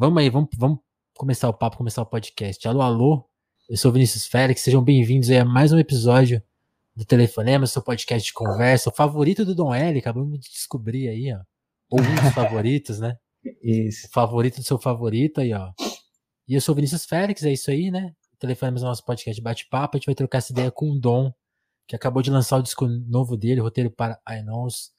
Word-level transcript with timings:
Vamos 0.00 0.22
aí, 0.22 0.30
vamos, 0.30 0.48
vamos 0.56 0.78
começar 1.14 1.46
o 1.46 1.52
papo, 1.52 1.76
começar 1.76 2.00
o 2.00 2.06
podcast. 2.06 2.66
Alô, 2.66 2.80
alô, 2.80 3.28
eu 3.68 3.76
sou 3.76 3.92
Vinícius 3.92 4.26
Félix, 4.26 4.62
sejam 4.62 4.82
bem-vindos 4.82 5.30
a 5.30 5.44
mais 5.44 5.74
um 5.74 5.78
episódio 5.78 6.42
do 6.96 7.04
Telefonema, 7.04 7.66
seu 7.66 7.82
podcast 7.82 8.26
de 8.26 8.32
conversa, 8.32 8.88
o 8.88 8.94
favorito 8.94 9.44
do 9.44 9.54
Dom 9.54 9.74
L, 9.74 9.98
acabamos 9.98 10.40
de 10.40 10.48
descobrir 10.48 11.06
aí, 11.06 11.30
ó. 11.34 11.40
Ou 11.90 12.00
um 12.00 12.14
dos 12.14 12.32
favoritos, 12.32 12.98
né? 12.98 13.18
Isso. 13.62 14.06
O 14.06 14.10
favorito 14.10 14.56
do 14.56 14.62
seu 14.62 14.78
favorito 14.78 15.42
aí, 15.42 15.52
ó. 15.52 15.70
E 16.48 16.54
eu 16.54 16.62
sou 16.62 16.74
Vinícius 16.74 17.04
Félix, 17.04 17.42
é 17.42 17.52
isso 17.52 17.70
aí, 17.70 17.90
né? 17.90 18.14
Telefonema 18.38 18.78
é 18.78 18.80
o 18.80 18.84
nosso 18.84 19.04
podcast 19.04 19.38
de 19.38 19.44
bate-papo, 19.44 19.96
a 19.96 19.98
gente 19.98 20.06
vai 20.06 20.14
trocar 20.14 20.38
essa 20.38 20.50
ideia 20.50 20.70
com 20.70 20.92
o 20.92 20.98
Dom, 20.98 21.30
que 21.86 21.94
acabou 21.94 22.22
de 22.22 22.30
lançar 22.30 22.56
o 22.56 22.62
disco 22.62 22.86
novo 22.88 23.36
dele, 23.36 23.60
roteiro 23.60 23.90
para 23.90 24.18
I 24.26 24.40
Knows. 24.42 24.92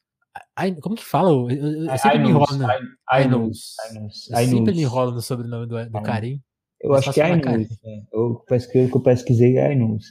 I, 0.58 0.76
como 0.80 0.96
que 0.96 1.04
fala? 1.04 1.30
Eu, 1.30 1.50
eu, 1.50 1.86
eu 1.86 1.98
sempre 1.98 2.20
me 2.20 2.30
enrolo, 2.30 2.58
né? 2.58 2.68
I, 3.12 3.24
I 3.24 3.28
knows. 3.28 3.76
Eu 4.30 4.38
sempre 4.48 4.74
me 4.74 4.82
enrolo 4.82 5.12
no 5.12 5.22
sobrenome 5.22 5.68
do, 5.68 5.90
do 5.90 6.02
Karim. 6.02 6.42
Eu 6.80 6.94
acho 6.94 7.12
que 7.14 7.22
é 7.22 7.30
I 7.30 7.42
knows. 7.42 7.68
É. 7.84 8.02
Eu, 8.14 8.44
pesquisei, 8.48 8.90
eu 8.94 9.02
pesquisei. 9.02 9.58
I 9.58 9.76
knows. 9.76 10.06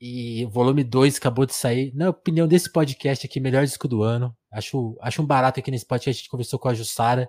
E 0.00 0.44
o 0.44 0.50
volume 0.50 0.84
2 0.84 1.16
acabou 1.16 1.46
de 1.46 1.54
sair. 1.54 1.92
Na 1.94 2.10
opinião 2.10 2.46
desse 2.46 2.70
podcast 2.70 3.26
aqui, 3.26 3.40
melhor 3.40 3.64
disco 3.64 3.88
do 3.88 4.02
ano. 4.02 4.36
Acho, 4.52 4.96
acho 5.00 5.22
um 5.22 5.26
barato 5.26 5.58
aqui 5.58 5.70
nesse 5.70 5.86
podcast. 5.86 6.18
A 6.18 6.22
gente 6.22 6.30
conversou 6.30 6.58
com 6.58 6.68
a 6.68 6.74
Jussara, 6.74 7.28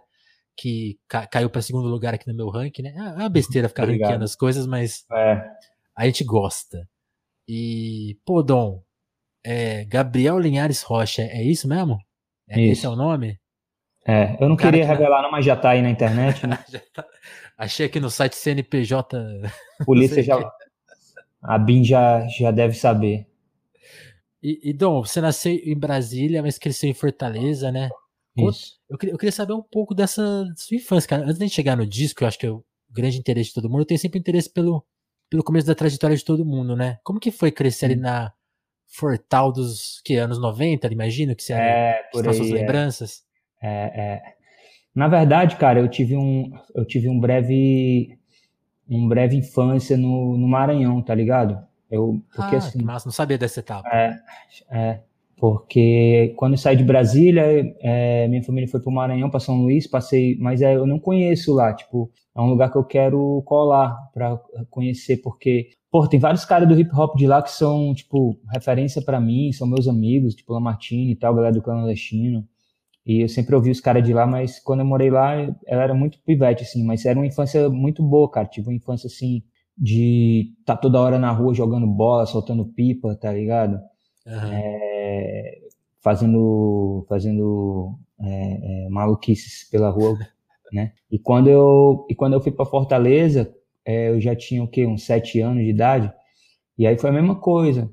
que 0.57 0.99
ca 1.07 1.25
caiu 1.25 1.49
para 1.49 1.61
segundo 1.61 1.87
lugar 1.87 2.13
aqui 2.13 2.27
no 2.27 2.35
meu 2.35 2.49
ranking, 2.49 2.81
né? 2.81 2.93
É 2.95 3.21
uma 3.21 3.29
besteira 3.29 3.69
ficar 3.69 3.85
ranqueando 3.85 4.25
as 4.25 4.35
coisas, 4.35 4.67
mas 4.67 5.05
é. 5.11 5.49
a 5.95 6.05
gente 6.05 6.25
gosta. 6.25 6.87
E, 7.47 8.17
pô, 8.25 8.43
Dom, 8.43 8.83
é, 9.43 9.85
Gabriel 9.85 10.39
Linhares 10.39 10.81
Rocha, 10.81 11.21
é 11.21 11.43
isso 11.43 11.67
mesmo? 11.67 11.97
É, 12.49 12.59
isso. 12.61 12.71
Esse 12.79 12.85
é 12.85 12.89
o 12.89 12.95
nome? 12.95 13.39
É, 14.05 14.37
eu 14.39 14.47
não 14.47 14.55
queria 14.55 14.81
que 14.83 14.87
revelar, 14.87 15.21
não, 15.21 15.31
mas 15.31 15.45
já 15.45 15.55
tá 15.55 15.71
aí 15.71 15.81
na 15.81 15.89
internet, 15.89 16.47
né? 16.47 16.57
tá. 16.93 17.05
Achei 17.57 17.85
aqui 17.85 17.99
no 17.99 18.09
site 18.09 18.35
CNPJ. 18.35 19.41
Polícia 19.85 20.23
já. 20.23 20.51
A 21.41 21.57
BIM 21.57 21.83
já, 21.83 22.25
já 22.27 22.51
deve 22.51 22.73
saber. 22.73 23.27
E, 24.41 24.69
e, 24.69 24.73
Dom, 24.73 25.03
você 25.03 25.19
nasceu 25.19 25.51
em 25.51 25.77
Brasília, 25.77 26.41
mas 26.41 26.57
cresceu 26.57 26.89
em 26.89 26.93
Fortaleza, 26.93 27.71
né? 27.71 27.89
Isso. 28.37 28.77
Eu, 28.89 28.97
eu 29.09 29.17
queria 29.17 29.31
saber 29.31 29.53
um 29.53 29.61
pouco 29.61 29.95
dessa 29.95 30.21
sua 30.55 30.77
infância, 30.77 31.09
cara. 31.09 31.23
Antes 31.23 31.39
de 31.39 31.49
chegar 31.49 31.75
no 31.75 31.85
disco, 31.85 32.23
eu 32.23 32.27
acho 32.27 32.37
que 32.37 32.45
é 32.45 32.51
o 32.51 32.63
grande 32.89 33.17
interesse 33.17 33.49
de 33.49 33.55
todo 33.55 33.69
mundo, 33.69 33.81
eu 33.81 33.85
tenho 33.85 33.99
sempre 33.99 34.19
interesse 34.19 34.49
pelo, 34.49 34.85
pelo 35.29 35.43
começo 35.43 35.67
da 35.67 35.75
trajetória 35.75 36.15
de 36.15 36.23
todo 36.23 36.45
mundo, 36.45 36.75
né? 36.75 36.99
Como 37.03 37.19
que 37.19 37.31
foi 37.31 37.51
crescer 37.51 37.85
ali 37.85 37.95
na 37.95 38.31
Fortal 38.87 39.51
dos 39.51 40.01
que 40.03 40.15
anos 40.15 40.39
90, 40.39 40.91
imagino 40.91 41.35
que 41.35 41.43
você 41.43 41.53
é, 41.53 42.01
por 42.11 42.27
aí, 42.27 42.33
suas 42.33 42.49
é. 42.49 42.53
lembranças. 42.53 43.23
É, 43.61 43.69
é. 43.69 44.21
Na 44.95 45.07
verdade, 45.07 45.55
cara, 45.57 45.79
eu 45.79 45.87
tive 45.87 46.15
um 46.15 46.51
eu 46.73 46.85
tive 46.85 47.09
um 47.09 47.19
breve 47.19 48.17
um 48.89 49.07
breve 49.07 49.35
infância 49.35 49.97
no, 49.97 50.37
no 50.37 50.47
Maranhão, 50.47 51.01
tá 51.01 51.13
ligado? 51.13 51.61
Eu, 51.89 52.21
porque 52.35 52.55
ah, 52.55 52.59
assim, 52.59 52.83
massa, 52.83 53.07
não 53.07 53.13
sabia 53.13 53.37
dessa 53.37 53.59
etapa. 53.59 53.87
É, 53.89 54.19
é, 54.71 54.99
porque 55.37 56.33
quando 56.35 56.57
saí 56.57 56.75
de 56.75 56.83
Brasília, 56.83 57.43
é, 57.79 58.27
minha 58.27 58.43
família 58.43 58.67
foi 58.67 58.79
para 58.79 58.89
o 58.89 58.93
Maranhão, 58.93 59.29
para 59.29 59.39
São 59.39 59.61
Luís, 59.61 59.85
passei, 59.85 60.35
mas 60.39 60.61
é, 60.63 60.75
eu 60.75 60.87
não 60.87 60.99
conheço 60.99 61.53
lá, 61.53 61.73
tipo, 61.73 62.11
é 62.35 62.41
um 62.41 62.49
lugar 62.49 62.71
que 62.71 62.77
eu 62.77 62.83
quero 62.83 63.43
colar 63.45 63.95
para 64.13 64.39
conhecer, 64.69 65.17
porque, 65.17 65.69
pô, 65.91 66.07
tem 66.07 66.19
vários 66.19 66.43
caras 66.43 66.67
do 66.67 66.79
hip 66.79 66.89
hop 66.95 67.15
de 67.15 67.27
lá 67.27 67.41
que 67.43 67.51
são, 67.51 67.93
tipo, 67.93 68.39
referência 68.51 69.01
para 69.01 69.19
mim, 69.19 69.51
são 69.51 69.67
meus 69.67 69.87
amigos, 69.87 70.33
tipo, 70.33 70.53
Lamartine 70.53 71.11
e 71.11 71.15
tal, 71.15 71.35
galera 71.35 71.53
do 71.53 71.61
clandestino. 71.61 72.43
E 73.05 73.21
eu 73.23 73.29
sempre 73.29 73.55
ouvi 73.55 73.71
os 73.71 73.79
caras 73.79 74.03
de 74.03 74.13
lá, 74.13 74.27
mas 74.27 74.59
quando 74.59 74.81
eu 74.81 74.85
morei 74.85 75.09
lá, 75.09 75.33
ela 75.65 75.83
era 75.83 75.93
muito 75.93 76.19
pivete, 76.25 76.63
assim, 76.63 76.83
mas 76.83 77.05
era 77.05 77.17
uma 77.17 77.25
infância 77.25 77.69
muito 77.69 78.03
boa, 78.03 78.29
cara. 78.29 78.47
Tive 78.47 78.67
uma 78.67 78.75
infância, 78.75 79.07
assim, 79.07 79.43
de 79.77 80.55
estar 80.59 80.75
tá 80.75 80.81
toda 80.81 80.99
hora 80.99 81.17
na 81.19 81.31
rua 81.31 81.53
jogando 81.53 81.87
bola, 81.87 82.25
soltando 82.25 82.65
pipa, 82.65 83.15
tá 83.15 83.31
ligado? 83.31 83.79
Uhum. 84.27 84.51
É, 84.51 85.59
fazendo 86.01 87.05
fazendo 87.07 87.97
é, 88.19 88.85
é, 88.85 88.89
maluquices 88.89 89.69
pela 89.69 89.89
rua, 89.89 90.17
né? 90.71 90.93
E 91.09 91.17
quando 91.17 91.49
eu, 91.49 92.05
e 92.09 92.15
quando 92.15 92.33
eu 92.33 92.41
fui 92.41 92.51
para 92.51 92.65
Fortaleza, 92.65 93.53
é, 93.85 94.09
eu 94.09 94.19
já 94.19 94.35
tinha 94.35 94.63
o 94.63 94.67
quê? 94.67 94.85
Uns 94.85 95.03
sete 95.03 95.39
anos 95.39 95.63
de 95.63 95.69
idade. 95.69 96.11
E 96.77 96.85
aí 96.85 96.97
foi 96.97 97.09
a 97.09 97.13
mesma 97.13 97.35
coisa. 97.39 97.89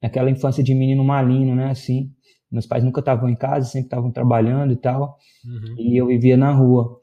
Aquela 0.00 0.30
infância 0.30 0.62
de 0.62 0.74
menino 0.74 1.04
malino, 1.04 1.54
né? 1.54 1.70
Assim, 1.70 2.12
meus 2.50 2.66
pais 2.66 2.82
nunca 2.82 3.00
estavam 3.00 3.28
em 3.28 3.36
casa, 3.36 3.68
sempre 3.68 3.86
estavam 3.86 4.10
trabalhando 4.10 4.72
e 4.72 4.76
tal. 4.76 5.18
Uhum. 5.44 5.74
E 5.78 5.96
eu 5.96 6.06
vivia 6.06 6.36
na 6.36 6.52
rua. 6.52 7.00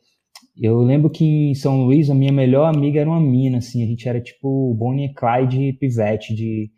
Eu 0.59 0.79
lembro 0.79 1.09
que 1.09 1.23
em 1.23 1.53
São 1.53 1.83
Luís, 1.83 2.09
a 2.09 2.15
minha 2.15 2.31
melhor 2.31 2.65
amiga 2.65 2.99
era 2.99 3.09
uma 3.09 3.19
mina, 3.19 3.59
assim. 3.59 3.83
A 3.83 3.85
gente 3.85 4.09
era 4.09 4.19
tipo 4.19 4.73
Bonnie 4.73 5.05
e 5.05 5.13
Clyde 5.13 5.73
pivete 5.73 6.33
de, 6.33 6.71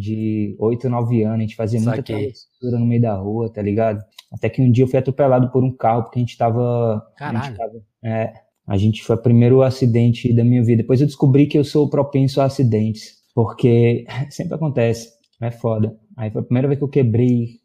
de 0.00 0.56
8, 0.58 0.88
9 0.88 1.22
anos. 1.22 1.38
A 1.38 1.40
gente 1.42 1.56
fazia 1.56 1.80
muita 1.80 2.02
travessura 2.02 2.78
no 2.78 2.86
meio 2.86 3.02
da 3.02 3.14
rua, 3.14 3.52
tá 3.52 3.62
ligado? 3.62 4.02
Até 4.32 4.48
que 4.48 4.62
um 4.62 4.70
dia 4.70 4.84
eu 4.84 4.88
fui 4.88 4.98
atropelado 4.98 5.50
por 5.50 5.62
um 5.62 5.70
carro, 5.70 6.04
porque 6.04 6.18
a 6.18 6.22
gente 6.22 6.36
tava. 6.36 7.04
Caralho. 7.16 7.38
A 7.38 7.46
gente, 7.46 7.56
tava, 7.56 7.82
é, 8.02 8.32
a 8.66 8.76
gente 8.76 9.02
foi 9.02 9.16
o 9.16 9.22
primeiro 9.22 9.62
acidente 9.62 10.32
da 10.32 10.44
minha 10.44 10.62
vida. 10.62 10.82
Depois 10.82 11.00
eu 11.00 11.06
descobri 11.06 11.46
que 11.46 11.58
eu 11.58 11.64
sou 11.64 11.88
propenso 11.88 12.40
a 12.40 12.44
acidentes, 12.44 13.16
porque 13.34 14.06
sempre 14.30 14.54
acontece. 14.54 15.08
É 15.40 15.50
foda. 15.50 15.96
Aí 16.16 16.30
foi 16.30 16.42
a 16.42 16.44
primeira 16.44 16.68
vez 16.68 16.78
que 16.78 16.84
eu 16.84 16.88
quebrei 16.88 17.60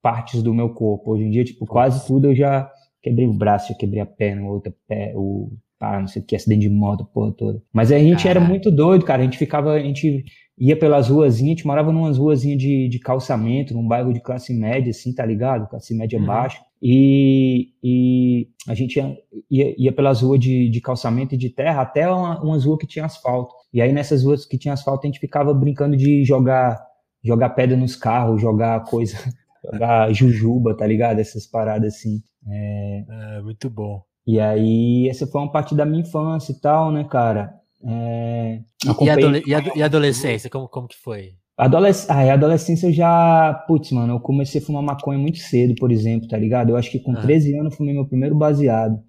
partes 0.00 0.42
do 0.42 0.54
meu 0.54 0.70
corpo. 0.70 1.12
Hoje 1.12 1.24
em 1.24 1.30
dia, 1.30 1.44
tipo, 1.44 1.66
quase 1.66 2.06
tudo 2.06 2.28
eu 2.28 2.34
já 2.34 2.70
quebrei 3.02 3.26
o 3.26 3.34
braço, 3.34 3.68
já 3.68 3.74
quebrei 3.74 4.00
a 4.00 4.06
perna, 4.06 4.48
outra 4.48 4.74
pé, 4.86 5.12
o 5.16 5.50
pá, 5.78 6.00
não 6.00 6.06
sei 6.06 6.22
o 6.22 6.24
que, 6.24 6.36
acidente 6.36 6.62
de 6.62 6.68
moto, 6.68 7.04
porra 7.04 7.32
toda. 7.32 7.62
Mas 7.72 7.92
a 7.92 7.98
gente 7.98 8.24
Caralho. 8.24 8.38
era 8.38 8.48
muito 8.48 8.70
doido, 8.70 9.04
cara. 9.04 9.22
A 9.22 9.24
gente 9.24 9.38
ficava, 9.38 9.72
a 9.72 9.80
gente 9.80 10.24
ia 10.58 10.76
pelas 10.76 11.08
ruazinhas, 11.08 11.48
a 11.48 11.56
gente 11.56 11.66
morava 11.66 11.92
numas 11.92 12.18
ruazinhas 12.18 12.58
de, 12.58 12.88
de 12.88 12.98
calçamento, 12.98 13.74
num 13.74 13.86
bairro 13.86 14.12
de 14.12 14.20
classe 14.20 14.54
média, 14.54 14.90
assim, 14.90 15.14
tá 15.14 15.24
ligado? 15.24 15.68
Classe 15.68 15.94
média 15.94 16.18
uhum. 16.18 16.26
baixa. 16.26 16.58
E, 16.82 17.72
e 17.82 18.48
a 18.68 18.74
gente 18.74 18.96
ia, 18.96 19.16
ia, 19.50 19.74
ia, 19.78 19.92
pelas 19.92 20.20
ruas 20.22 20.40
de, 20.40 20.68
de 20.68 20.80
calçamento 20.80 21.34
e 21.34 21.38
de 21.38 21.50
terra 21.50 21.82
até 21.82 22.08
uma, 22.08 22.42
umas 22.42 22.64
ruas 22.64 22.78
que 22.78 22.86
tinha 22.86 23.04
asfalto. 23.04 23.54
E 23.72 23.80
aí 23.80 23.92
nessas 23.92 24.22
ruas 24.22 24.46
que 24.46 24.58
tinha 24.58 24.74
asfalto 24.74 25.06
a 25.06 25.08
gente 25.08 25.20
ficava 25.20 25.52
brincando 25.54 25.96
de 25.96 26.24
jogar 26.24 26.78
jogar 27.24 27.50
pedra 27.50 27.76
nos 27.76 27.96
carros, 27.96 28.40
jogar 28.40 28.84
coisa, 28.84 29.16
jogar 29.72 30.12
jujuba, 30.12 30.76
tá 30.76 30.86
ligado? 30.86 31.18
Essas 31.18 31.46
paradas 31.46 31.94
assim. 31.94 32.22
É... 32.48 33.04
é... 33.08 33.42
muito 33.42 33.68
bom. 33.68 34.02
E 34.26 34.40
aí 34.40 35.08
essa 35.08 35.26
foi 35.26 35.40
uma 35.40 35.52
parte 35.52 35.74
da 35.74 35.84
minha 35.84 36.02
infância 36.02 36.52
e 36.52 36.60
tal, 36.60 36.90
né, 36.90 37.04
cara? 37.04 37.54
É, 37.84 38.60
e, 39.00 39.10
adole 39.10 39.42
e, 39.46 39.54
ad 39.54 39.70
e, 39.76 39.82
adolescência, 39.82 40.50
como, 40.50 40.68
como 40.68 40.88
que 40.88 40.96
foi? 40.96 41.34
Adolesc 41.56 42.10
ah, 42.10 42.20
a 42.20 42.34
adolescência 42.34 42.88
eu 42.88 42.92
já. 42.92 43.54
Putz, 43.66 43.90
mano, 43.92 44.14
eu 44.14 44.20
comecei 44.20 44.60
a 44.60 44.64
fumar 44.64 44.82
maconha 44.82 45.18
muito 45.18 45.38
cedo, 45.38 45.74
por 45.76 45.90
exemplo, 45.90 46.28
tá 46.28 46.36
ligado? 46.36 46.70
Eu 46.70 46.76
acho 46.76 46.90
que 46.90 46.98
com 46.98 47.12
ah. 47.12 47.20
13 47.20 47.56
anos 47.58 47.72
eu 47.72 47.78
fumei 47.78 47.94
meu 47.94 48.06
primeiro 48.06 48.34
baseado. 48.34 49.00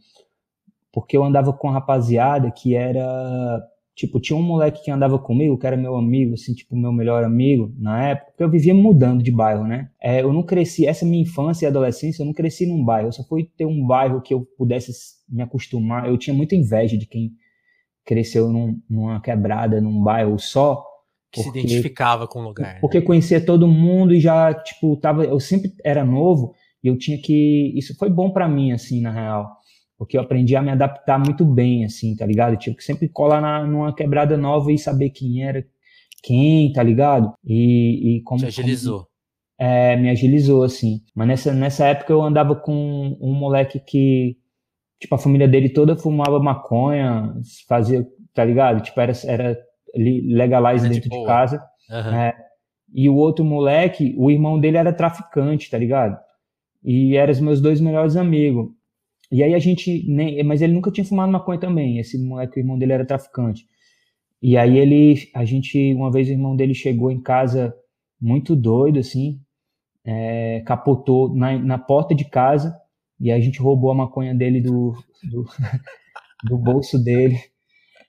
Porque 0.93 1.17
eu 1.17 1.23
andava 1.23 1.51
com 1.51 1.67
uma 1.67 1.73
rapaziada 1.73 2.49
que 2.51 2.73
era. 2.75 3.61
Tipo, 3.97 4.19
tinha 4.19 4.37
um 4.37 4.43
moleque 4.43 4.83
que 4.83 4.91
andava 4.91 5.17
comigo, 5.17 5.57
que 5.57 5.65
era 5.65 5.75
meu 5.75 5.95
amigo, 5.95 6.35
assim, 6.35 6.53
tipo, 6.53 6.77
meu 6.77 6.91
melhor 6.91 7.23
amigo 7.23 7.73
na 7.79 8.09
época, 8.09 8.29
porque 8.29 8.43
eu 8.43 8.49
vivia 8.49 8.75
mudando 8.75 9.23
de 9.23 9.31
bairro, 9.31 9.65
né? 9.65 9.89
É, 9.99 10.21
eu 10.21 10.31
não 10.31 10.43
cresci, 10.43 10.85
essa 10.85 11.03
minha 11.03 11.23
infância 11.23 11.65
e 11.65 11.67
adolescência, 11.67 12.21
eu 12.21 12.27
não 12.27 12.31
cresci 12.33 12.67
num 12.67 12.85
bairro, 12.85 13.07
eu 13.07 13.11
só 13.11 13.23
fui 13.23 13.49
ter 13.57 13.65
um 13.65 13.83
bairro 13.83 14.21
que 14.21 14.31
eu 14.35 14.47
pudesse 14.55 14.91
me 15.27 15.41
acostumar. 15.41 16.07
Eu 16.07 16.15
tinha 16.15 16.31
muita 16.31 16.55
inveja 16.55 16.95
de 16.95 17.07
quem 17.07 17.31
cresceu 18.05 18.49
num, 18.49 18.79
numa 18.87 19.19
quebrada, 19.19 19.81
num 19.81 19.99
bairro 20.03 20.37
só. 20.37 20.85
Que 21.31 21.41
porque, 21.41 21.61
se 21.61 21.65
identificava 21.65 22.27
com 22.27 22.41
o 22.41 22.43
lugar. 22.43 22.75
Né? 22.75 22.79
Porque 22.79 22.99
né? 22.99 23.03
conhecia 23.03 23.43
todo 23.43 23.67
mundo 23.67 24.13
e 24.13 24.19
já, 24.19 24.53
tipo, 24.53 24.95
tava, 24.97 25.25
eu 25.25 25.39
sempre 25.39 25.73
era 25.83 26.05
novo 26.05 26.53
e 26.83 26.87
eu 26.87 26.95
tinha 26.99 27.19
que. 27.19 27.73
Isso 27.75 27.97
foi 27.97 28.11
bom 28.11 28.29
para 28.29 28.47
mim, 28.47 28.73
assim, 28.73 29.01
na 29.01 29.11
real. 29.11 29.56
Porque 29.97 30.17
eu 30.17 30.21
aprendi 30.21 30.55
a 30.55 30.61
me 30.61 30.69
adaptar 30.69 31.17
muito 31.17 31.43
bem, 31.43 31.83
assim, 31.83 32.15
tá 32.15 32.25
ligado? 32.25 32.53
Eu 32.53 32.59
tive 32.59 32.75
que 32.75 32.83
sempre 32.83 33.09
colar 33.09 33.41
na, 33.41 33.65
numa 33.65 33.93
quebrada 33.93 34.37
nova 34.37 34.71
e 34.71 34.77
saber 34.77 35.09
quem 35.09 35.43
era 35.43 35.65
quem, 36.23 36.71
tá 36.71 36.83
ligado? 36.83 37.33
E, 37.43 38.17
e 38.17 38.21
como. 38.23 38.39
Te 38.39 38.47
agilizou. 38.47 38.99
Como, 38.99 39.07
é, 39.59 39.95
me 39.95 40.09
agilizou, 40.09 40.63
assim. 40.63 41.01
Mas 41.15 41.27
nessa, 41.27 41.53
nessa 41.53 41.87
época 41.87 42.13
eu 42.13 42.21
andava 42.21 42.55
com 42.55 43.17
um 43.19 43.33
moleque 43.33 43.79
que 43.79 44.37
tipo, 44.99 45.13
a 45.15 45.17
família 45.17 45.47
dele 45.47 45.69
toda 45.69 45.95
fumava 45.95 46.39
maconha, 46.39 47.33
fazia, 47.67 48.05
tá 48.33 48.43
ligado? 48.43 48.81
Tipo, 48.81 48.99
era, 48.99 49.13
era 49.25 49.57
legalize 49.95 50.87
dentro 50.87 51.09
de, 51.09 51.17
de 51.17 51.25
casa. 51.25 51.63
Uhum. 51.89 52.15
É, 52.15 52.35
e 52.93 53.09
o 53.09 53.15
outro 53.15 53.43
moleque, 53.43 54.15
o 54.17 54.31
irmão 54.31 54.59
dele 54.59 54.77
era 54.77 54.93
traficante, 54.93 55.69
tá 55.69 55.77
ligado? 55.77 56.17
E 56.83 57.15
eram 57.15 57.31
os 57.31 57.39
meus 57.39 57.61
dois 57.61 57.81
melhores 57.81 58.15
amigos. 58.15 58.69
E 59.31 59.43
aí 59.43 59.53
a 59.53 59.59
gente, 59.59 60.05
nem, 60.07 60.43
mas 60.43 60.61
ele 60.61 60.73
nunca 60.73 60.91
tinha 60.91 61.05
fumado 61.05 61.31
maconha 61.31 61.59
também, 61.59 61.99
esse 61.99 62.17
moleque, 62.17 62.57
o 62.57 62.61
irmão 62.61 62.77
dele 62.77 62.93
era 62.93 63.05
traficante. 63.05 63.65
E 64.41 64.57
aí 64.57 64.77
ele, 64.77 65.29
a 65.33 65.43
gente, 65.43 65.93
uma 65.93 66.11
vez 66.11 66.27
o 66.27 66.31
irmão 66.31 66.55
dele 66.55 66.73
chegou 66.73 67.11
em 67.11 67.21
casa 67.21 67.73
muito 68.21 68.55
doido, 68.55 68.99
assim, 68.99 69.39
é, 70.05 70.61
capotou 70.65 71.35
na, 71.35 71.57
na 71.57 71.77
porta 71.77 72.15
de 72.15 72.25
casa, 72.25 72.75
e 73.19 73.31
aí 73.31 73.39
a 73.39 73.43
gente 73.43 73.59
roubou 73.59 73.91
a 73.91 73.95
maconha 73.95 74.33
dele 74.33 74.61
do. 74.61 74.93
do 75.23 75.45
do 76.43 76.57
bolso 76.57 76.99
dele 77.03 77.37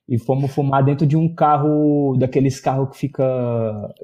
e 0.08 0.18
fomos 0.18 0.52
fumar 0.52 0.84
dentro 0.84 1.06
de 1.06 1.16
um 1.16 1.32
carro, 1.34 2.16
daqueles 2.18 2.58
carros 2.60 2.90
que 2.90 2.98
fica 2.98 3.24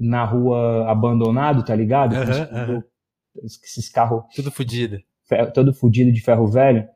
na 0.00 0.24
rua 0.24 0.90
abandonado, 0.90 1.64
tá 1.64 1.74
ligado? 1.74 2.14
Uhum, 2.14 2.74
uhum. 2.74 2.82
Esses 3.42 3.88
carros. 3.88 4.24
Tudo 4.34 4.50
fodido. 4.50 4.98
Todo 5.54 5.72
fudido 5.72 6.12
de 6.12 6.20
ferro 6.20 6.46
velho. 6.46 6.86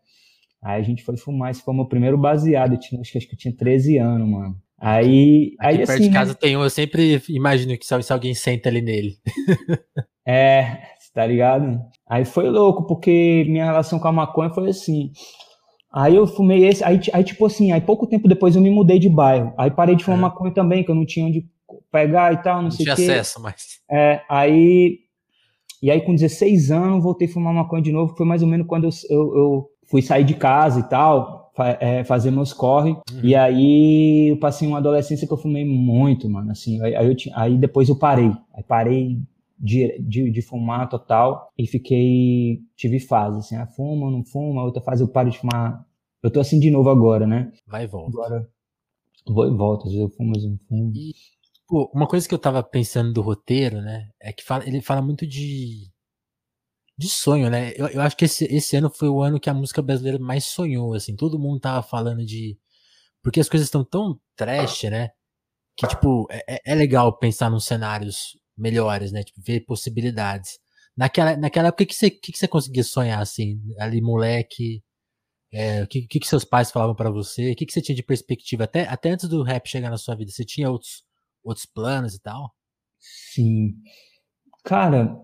Aí 0.62 0.81
a 0.81 0.84
gente 0.84 1.05
foi 1.05 1.16
fumar, 1.16 1.50
esse 1.50 1.62
foi 1.62 1.72
o 1.72 1.76
meu 1.76 1.87
primeiro 1.87 2.19
baseado. 2.19 2.72
Eu 2.75 2.81
tinha, 2.81 3.00
acho 3.00 3.12
que 3.12 3.34
eu 3.34 3.38
tinha 3.38 3.55
13 3.56 3.99
anos, 3.99 4.28
mano. 4.28 4.56
Aí, 4.81 5.55
Aqui 5.58 5.69
aí 5.69 5.76
perto 5.78 5.90
assim, 5.90 6.02
de 6.02 6.08
né? 6.08 6.14
casa 6.14 6.34
tem 6.34 6.56
um, 6.56 6.62
eu 6.62 6.70
sempre 6.70 7.20
imagino 7.28 7.76
que 7.76 7.84
se, 7.84 8.12
alguém 8.12 8.34
senta 8.34 8.69
ali 8.69 8.81
nele. 8.81 9.16
É, 10.31 10.82
tá 11.14 11.25
ligado? 11.25 11.81
Aí 12.06 12.22
foi 12.22 12.50
louco, 12.50 12.87
porque 12.87 13.46
minha 13.49 13.64
relação 13.64 13.99
com 13.99 14.08
a 14.08 14.12
maconha 14.12 14.50
foi 14.50 14.69
assim. 14.69 15.10
Aí 15.90 16.14
eu 16.14 16.26
fumei 16.26 16.66
esse, 16.66 16.84
aí, 16.84 17.00
aí 17.14 17.25
tipo 17.25 17.46
assim, 17.46 17.72
aí 17.72 17.81
pouco 17.81 18.06
tempo 18.06 18.28
depois 18.28 18.54
eu 18.54 18.61
me 18.61 18.69
mudei 18.69 18.99
de 18.99 19.08
bairro. 19.08 19.54
Aí 19.56 19.70
parei 19.70 19.96
de 19.96 20.04
fumar 20.04 20.19
É. 20.19 20.22
maconha 20.25 20.52
também, 20.52 20.84
que 20.84 20.90
eu 20.90 20.94
não 20.94 21.06
tinha 21.06 21.25
onde 21.25 21.49
pegar 21.90 22.34
e 22.34 22.43
tal, 22.43 22.56
não, 22.56 22.64
Não 22.64 22.70
sei 22.70 22.84
o 22.84 22.94
quê. 22.94 23.02
acesso, 23.04 23.40
mas. 23.40 23.81
É, 23.90 24.20
aí. 24.28 24.99
E 25.82 25.90
aí 25.90 26.02
com 26.02 26.14
16 26.14 26.70
anos 26.70 27.02
voltei 27.02 27.26
a 27.26 27.31
fumar 27.31 27.54
maconha 27.54 27.81
de 27.82 27.90
novo, 27.90 28.12
que 28.12 28.19
foi 28.19 28.26
mais 28.26 28.43
ou 28.43 28.49
menos 28.49 28.66
quando 28.66 28.84
eu, 28.84 28.90
eu, 29.08 29.19
eu 29.34 29.66
fui 29.88 30.02
sair 30.02 30.25
de 30.25 30.35
casa 30.35 30.81
e 30.81 30.82
tal, 30.85 31.50
fa- 31.56 31.76
é, 31.81 32.05
fazer 32.05 32.31
meus 32.31 32.52
corre. 32.52 32.90
Uhum. 32.90 33.20
E 33.23 33.35
aí 33.35 34.29
eu 34.31 34.38
passei 34.38 34.69
uma 34.69 34.79
adolescência 34.79 35.26
que 35.26 35.32
eu 35.32 35.38
fumei 35.38 35.64
muito, 35.64 36.29
mano, 36.29 36.50
assim. 36.50 36.81
Aí, 36.82 36.94
aí 36.94 37.14
tinha- 37.17 37.35
aí 37.37 37.56
depois 37.58 37.88
eu 37.88 37.96
parei. 37.99 38.31
Aí 38.55 38.62
parei 38.62 39.19
de, 39.58 39.99
de, 40.00 40.31
de 40.31 40.43
fumar 40.43 40.88
total 40.88 41.50
e 41.58 41.67
fiquei. 41.67 42.61
Tive 42.76 43.00
fase, 43.00 43.38
assim, 43.38 43.56
ah, 43.56 43.67
fuma, 43.67 44.11
não 44.11 44.25
fuma, 44.25 44.62
outra 44.62 44.81
fase 44.82 45.02
eu 45.02 45.08
paro 45.08 45.31
de 45.31 45.38
fumar. 45.38 45.85
Eu 46.23 46.31
tô 46.31 46.40
assim 46.40 46.58
de 46.61 46.70
novo 46.70 46.90
agora, 46.90 47.26
né? 47.26 47.50
Vai 47.67 47.85
e 47.85 47.87
volta. 47.87 48.11
Agora 48.17 48.49
vou 49.26 49.46
e 49.46 49.56
volto, 49.56 49.87
às 49.87 49.93
vezes 49.93 50.00
eu 50.00 50.11
fumo, 50.17 50.32
eu 50.37 50.50
não 50.50 50.58
fumo. 50.69 50.93
Pô, 51.69 51.90
uma 51.94 52.06
coisa 52.06 52.26
que 52.26 52.35
eu 52.35 52.38
tava 52.38 52.62
pensando 52.62 53.12
do 53.12 53.20
roteiro, 53.20 53.81
né? 53.82 54.08
É 54.20 54.32
que 54.32 54.43
fala- 54.44 54.67
ele 54.67 54.81
fala 54.81 55.02
muito 55.02 55.26
de. 55.26 55.87
De 56.98 57.08
sonho, 57.08 57.48
né? 57.50 57.72
Eu, 57.76 57.86
eu 57.88 58.00
acho 58.02 58.16
que 58.16 58.24
esse, 58.24 58.44
esse 58.46 58.76
ano 58.76 58.90
foi 58.90 59.08
o 59.08 59.22
ano 59.22 59.38
que 59.40 59.48
a 59.48 59.54
música 59.54 59.80
brasileira 59.80 60.18
mais 60.18 60.44
sonhou, 60.46 60.94
assim. 60.94 61.14
Todo 61.16 61.38
mundo 61.38 61.60
tava 61.60 61.82
falando 61.82 62.24
de. 62.26 62.58
Porque 63.22 63.40
as 63.40 63.48
coisas 63.48 63.68
estão 63.68 63.84
tão 63.84 64.20
trash, 64.36 64.84
né? 64.84 65.10
Que, 65.76 65.86
tipo, 65.88 66.26
é, 66.30 66.56
é- 66.56 66.60
é 66.72 66.76
legal 66.76 67.18
pensar 67.18 67.50
nos 67.50 67.66
cenários 67.66 68.38
melhores, 68.56 69.12
né? 69.12 69.24
Tipo, 69.24 69.42
ver 69.42 69.60
possibilidades. 69.62 70.58
Naquela, 70.96 71.36
naquela 71.36 71.68
época, 71.68 71.84
o 71.84 71.86
que 71.88 71.94
você, 71.94 72.10
que 72.10 72.36
você 72.36 72.48
conseguia 72.48 72.84
sonhar, 72.84 73.20
assim? 73.22 73.60
Ali, 73.78 74.00
moleque. 74.02 74.82
é, 75.52 75.82
o 75.84 75.88
que, 75.88 76.02
que, 76.06 76.20
que 76.20 76.28
seus 76.28 76.44
pais 76.44 76.70
falavam 76.70 76.94
pra 76.96 77.10
você? 77.10 77.52
O 77.52 77.56
que, 77.56 77.66
que 77.66 77.72
você 77.72 77.82
tinha 77.82 77.96
de 77.96 78.02
perspectiva? 78.02 78.64
Até, 78.64 78.86
até 78.88 79.10
antes 79.10 79.28
do 79.28 79.42
rap 79.42 79.66
chegar 79.68 79.90
na 79.90 79.98
sua 79.98 80.14
vida, 80.16 80.30
você 80.32 80.44
tinha 80.44 80.70
outros, 80.70 81.04
outros 81.44 81.66
planos 81.66 82.14
e 82.14 82.20
tal? 82.20 82.54
Sim. 83.00 83.76
Cara, 84.64 85.18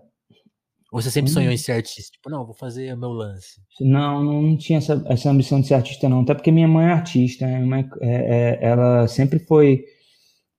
Ou 0.95 1.01
você 1.01 1.11
sempre 1.11 1.29
sonhou 1.29 1.51
Hum. 1.51 1.53
em 1.53 1.57
ser 1.57 1.73
artista? 1.73 2.13
Tipo, 2.13 2.29
não, 2.29 2.45
vou 2.45 2.55
fazer 2.55 2.93
o 2.93 2.97
meu 2.97 3.09
lance. 3.09 3.59
Não, 3.81 4.23
não 4.23 4.55
tinha 4.57 4.77
essa, 4.77 5.03
essa 5.07 5.29
ambição 5.29 5.59
de 5.59 5.67
ser 5.67 5.73
artista, 5.73 6.07
não. 6.07 6.21
Até 6.21 6.33
porque 6.33 6.51
minha 6.53 6.69
mãe 6.69 6.85
é 6.85 6.91
artista, 6.93 7.45
né? 7.45 7.57
Minha 7.57 7.67
mãe, 7.69 7.89
é, 8.01 8.59
é, 8.63 8.65
ela 8.69 9.05
sempre 9.07 9.39
foi. 9.39 9.83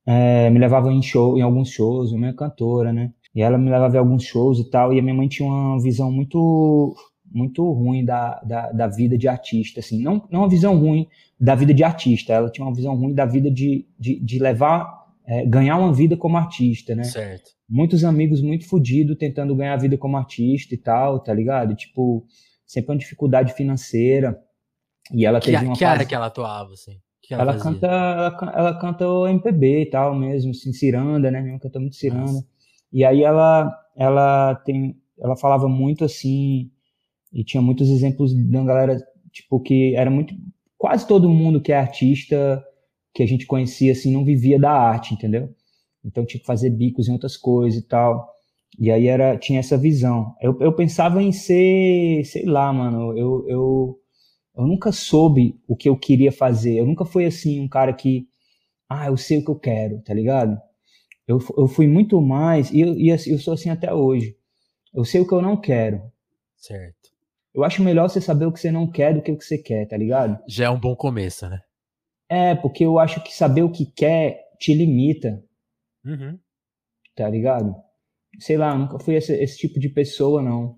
é, 0.06 0.50
me 0.50 0.58
levava 0.58 0.92
em 0.92 1.00
show, 1.02 1.38
em 1.38 1.42
alguns 1.42 1.70
shows, 1.70 2.10
minha 2.10 2.20
mãe 2.20 2.30
é 2.30 2.34
cantora, 2.34 2.92
né? 2.92 3.12
E 3.34 3.40
ela 3.42 3.56
me 3.58 3.70
levava 3.70 3.96
em 3.96 3.98
alguns 3.98 4.24
shows 4.24 4.58
e 4.58 4.70
tal. 4.70 4.92
E 4.92 4.98
a 4.98 5.02
minha 5.02 5.14
mãe 5.14 5.26
tinha 5.28 5.48
uma 5.48 5.80
visão 5.82 6.12
muito, 6.12 6.94
muito 7.32 7.70
ruim 7.72 8.04
da, 8.04 8.38
da, 8.40 8.72
da 8.72 8.86
vida 8.88 9.16
de 9.16 9.28
artista, 9.28 9.80
assim. 9.80 10.02
Não, 10.02 10.22
não 10.30 10.40
uma 10.40 10.48
visão 10.50 10.78
ruim 10.78 11.08
da 11.40 11.54
vida 11.54 11.72
de 11.74 11.82
artista, 11.84 12.32
ela 12.34 12.50
tinha 12.50 12.66
uma 12.66 12.74
visão 12.74 12.94
ruim 12.94 13.14
da 13.14 13.24
vida 13.26 13.50
de, 13.50 13.86
de, 13.98 14.20
de 14.20 14.38
levar, 14.38 15.05
é, 15.26 15.44
ganhar 15.46 15.76
uma 15.78 15.92
vida 15.92 16.16
como 16.16 16.36
artista, 16.36 16.94
né? 16.94 17.04
Certo. 17.04 17.50
muitos 17.68 18.04
amigos 18.04 18.40
muito 18.40 18.68
fodidos 18.68 19.16
tentando 19.18 19.54
ganhar 19.56 19.74
a 19.74 19.78
vida 19.78 19.98
como 19.98 20.16
artista 20.16 20.74
e 20.74 20.78
tal, 20.78 21.18
tá 21.20 21.34
ligado? 21.34 21.74
Tipo, 21.74 22.24
sempre 22.64 22.92
uma 22.92 22.98
dificuldade 22.98 23.52
financeira. 23.54 24.38
E 25.12 25.24
ela 25.26 25.40
Que, 25.40 25.50
teve 25.52 25.64
uma 25.66 25.76
que 25.76 25.84
área 25.84 25.98
fase- 25.98 26.08
que 26.08 26.14
ela 26.14 26.26
atuava, 26.26 26.72
assim? 26.72 26.98
Que 27.22 27.34
ela, 27.34 27.42
ela 27.42 27.58
canta, 27.60 27.86
ela, 27.88 28.52
ela 28.56 28.78
canta 28.78 29.08
o 29.08 29.26
MPB 29.26 29.82
e 29.82 29.86
tal 29.90 30.14
mesmo, 30.14 30.52
assim, 30.52 30.72
ciranda, 30.72 31.28
né? 31.30 31.48
Ela 31.48 31.58
canta 31.58 31.80
muito 31.80 31.96
ciranda. 31.96 32.20
Nossa. 32.32 32.46
E 32.92 33.04
aí 33.04 33.22
ela, 33.24 33.76
ela 33.96 34.54
tem, 34.64 34.96
ela 35.20 35.36
falava 35.36 35.68
muito 35.68 36.04
assim, 36.04 36.70
e 37.32 37.42
tinha 37.42 37.60
muitos 37.60 37.88
exemplos 37.90 38.32
da 38.48 38.62
galera, 38.62 38.96
tipo, 39.32 39.58
que 39.60 39.94
era 39.96 40.08
muito, 40.08 40.34
quase 40.78 41.06
todo 41.06 41.28
mundo 41.28 41.60
que 41.60 41.72
é 41.72 41.76
artista, 41.78 42.64
que 43.16 43.22
a 43.22 43.26
gente 43.26 43.46
conhecia, 43.46 43.92
assim, 43.92 44.12
não 44.12 44.26
vivia 44.26 44.58
da 44.58 44.70
arte, 44.70 45.14
entendeu? 45.14 45.48
Então 46.04 46.26
tinha 46.26 46.38
que 46.38 46.46
fazer 46.46 46.68
bicos 46.68 47.08
em 47.08 47.12
outras 47.12 47.34
coisas 47.34 47.80
e 47.80 47.88
tal. 47.88 48.30
E 48.78 48.90
aí 48.90 49.06
era, 49.06 49.38
tinha 49.38 49.58
essa 49.58 49.78
visão. 49.78 50.34
Eu, 50.38 50.60
eu 50.60 50.70
pensava 50.74 51.22
em 51.22 51.32
ser, 51.32 52.22
sei 52.26 52.44
lá, 52.44 52.70
mano, 52.70 53.16
eu, 53.16 53.48
eu, 53.48 53.98
eu 54.54 54.66
nunca 54.66 54.92
soube 54.92 55.58
o 55.66 55.74
que 55.74 55.88
eu 55.88 55.96
queria 55.96 56.30
fazer. 56.30 56.74
Eu 56.78 56.84
nunca 56.84 57.06
fui 57.06 57.24
assim, 57.24 57.58
um 57.58 57.68
cara 57.68 57.90
que, 57.94 58.28
ah, 58.86 59.06
eu 59.06 59.16
sei 59.16 59.38
o 59.38 59.44
que 59.46 59.50
eu 59.50 59.58
quero, 59.58 60.02
tá 60.02 60.12
ligado? 60.12 60.60
Eu, 61.26 61.38
eu 61.56 61.66
fui 61.66 61.88
muito 61.88 62.20
mais, 62.20 62.70
e, 62.70 62.80
eu, 62.80 62.94
e 62.98 63.10
assim, 63.10 63.32
eu 63.32 63.38
sou 63.38 63.54
assim 63.54 63.70
até 63.70 63.94
hoje. 63.94 64.36
Eu 64.92 65.06
sei 65.06 65.22
o 65.22 65.26
que 65.26 65.32
eu 65.32 65.40
não 65.40 65.56
quero. 65.56 66.02
Certo. 66.58 67.08
Eu 67.54 67.64
acho 67.64 67.82
melhor 67.82 68.10
você 68.10 68.20
saber 68.20 68.44
o 68.44 68.52
que 68.52 68.60
você 68.60 68.70
não 68.70 68.86
quer 68.86 69.14
do 69.14 69.22
que 69.22 69.32
o 69.32 69.38
que 69.38 69.44
você 69.44 69.56
quer, 69.56 69.88
tá 69.88 69.96
ligado? 69.96 70.38
Já 70.46 70.66
é 70.66 70.70
um 70.70 70.78
bom 70.78 70.94
começo, 70.94 71.48
né? 71.48 71.60
É, 72.28 72.54
porque 72.54 72.84
eu 72.84 72.98
acho 72.98 73.22
que 73.22 73.34
saber 73.34 73.62
o 73.62 73.70
que 73.72 73.86
quer 73.86 74.44
te 74.58 74.74
limita, 74.74 75.42
Uhum. 76.04 76.40
tá 77.14 77.28
ligado? 77.28 77.74
Sei 78.40 78.56
lá, 78.56 78.76
nunca 78.76 78.98
fui 78.98 79.16
esse, 79.16 79.34
esse 79.34 79.58
tipo 79.58 79.80
de 79.80 79.88
pessoa, 79.88 80.42
não. 80.42 80.76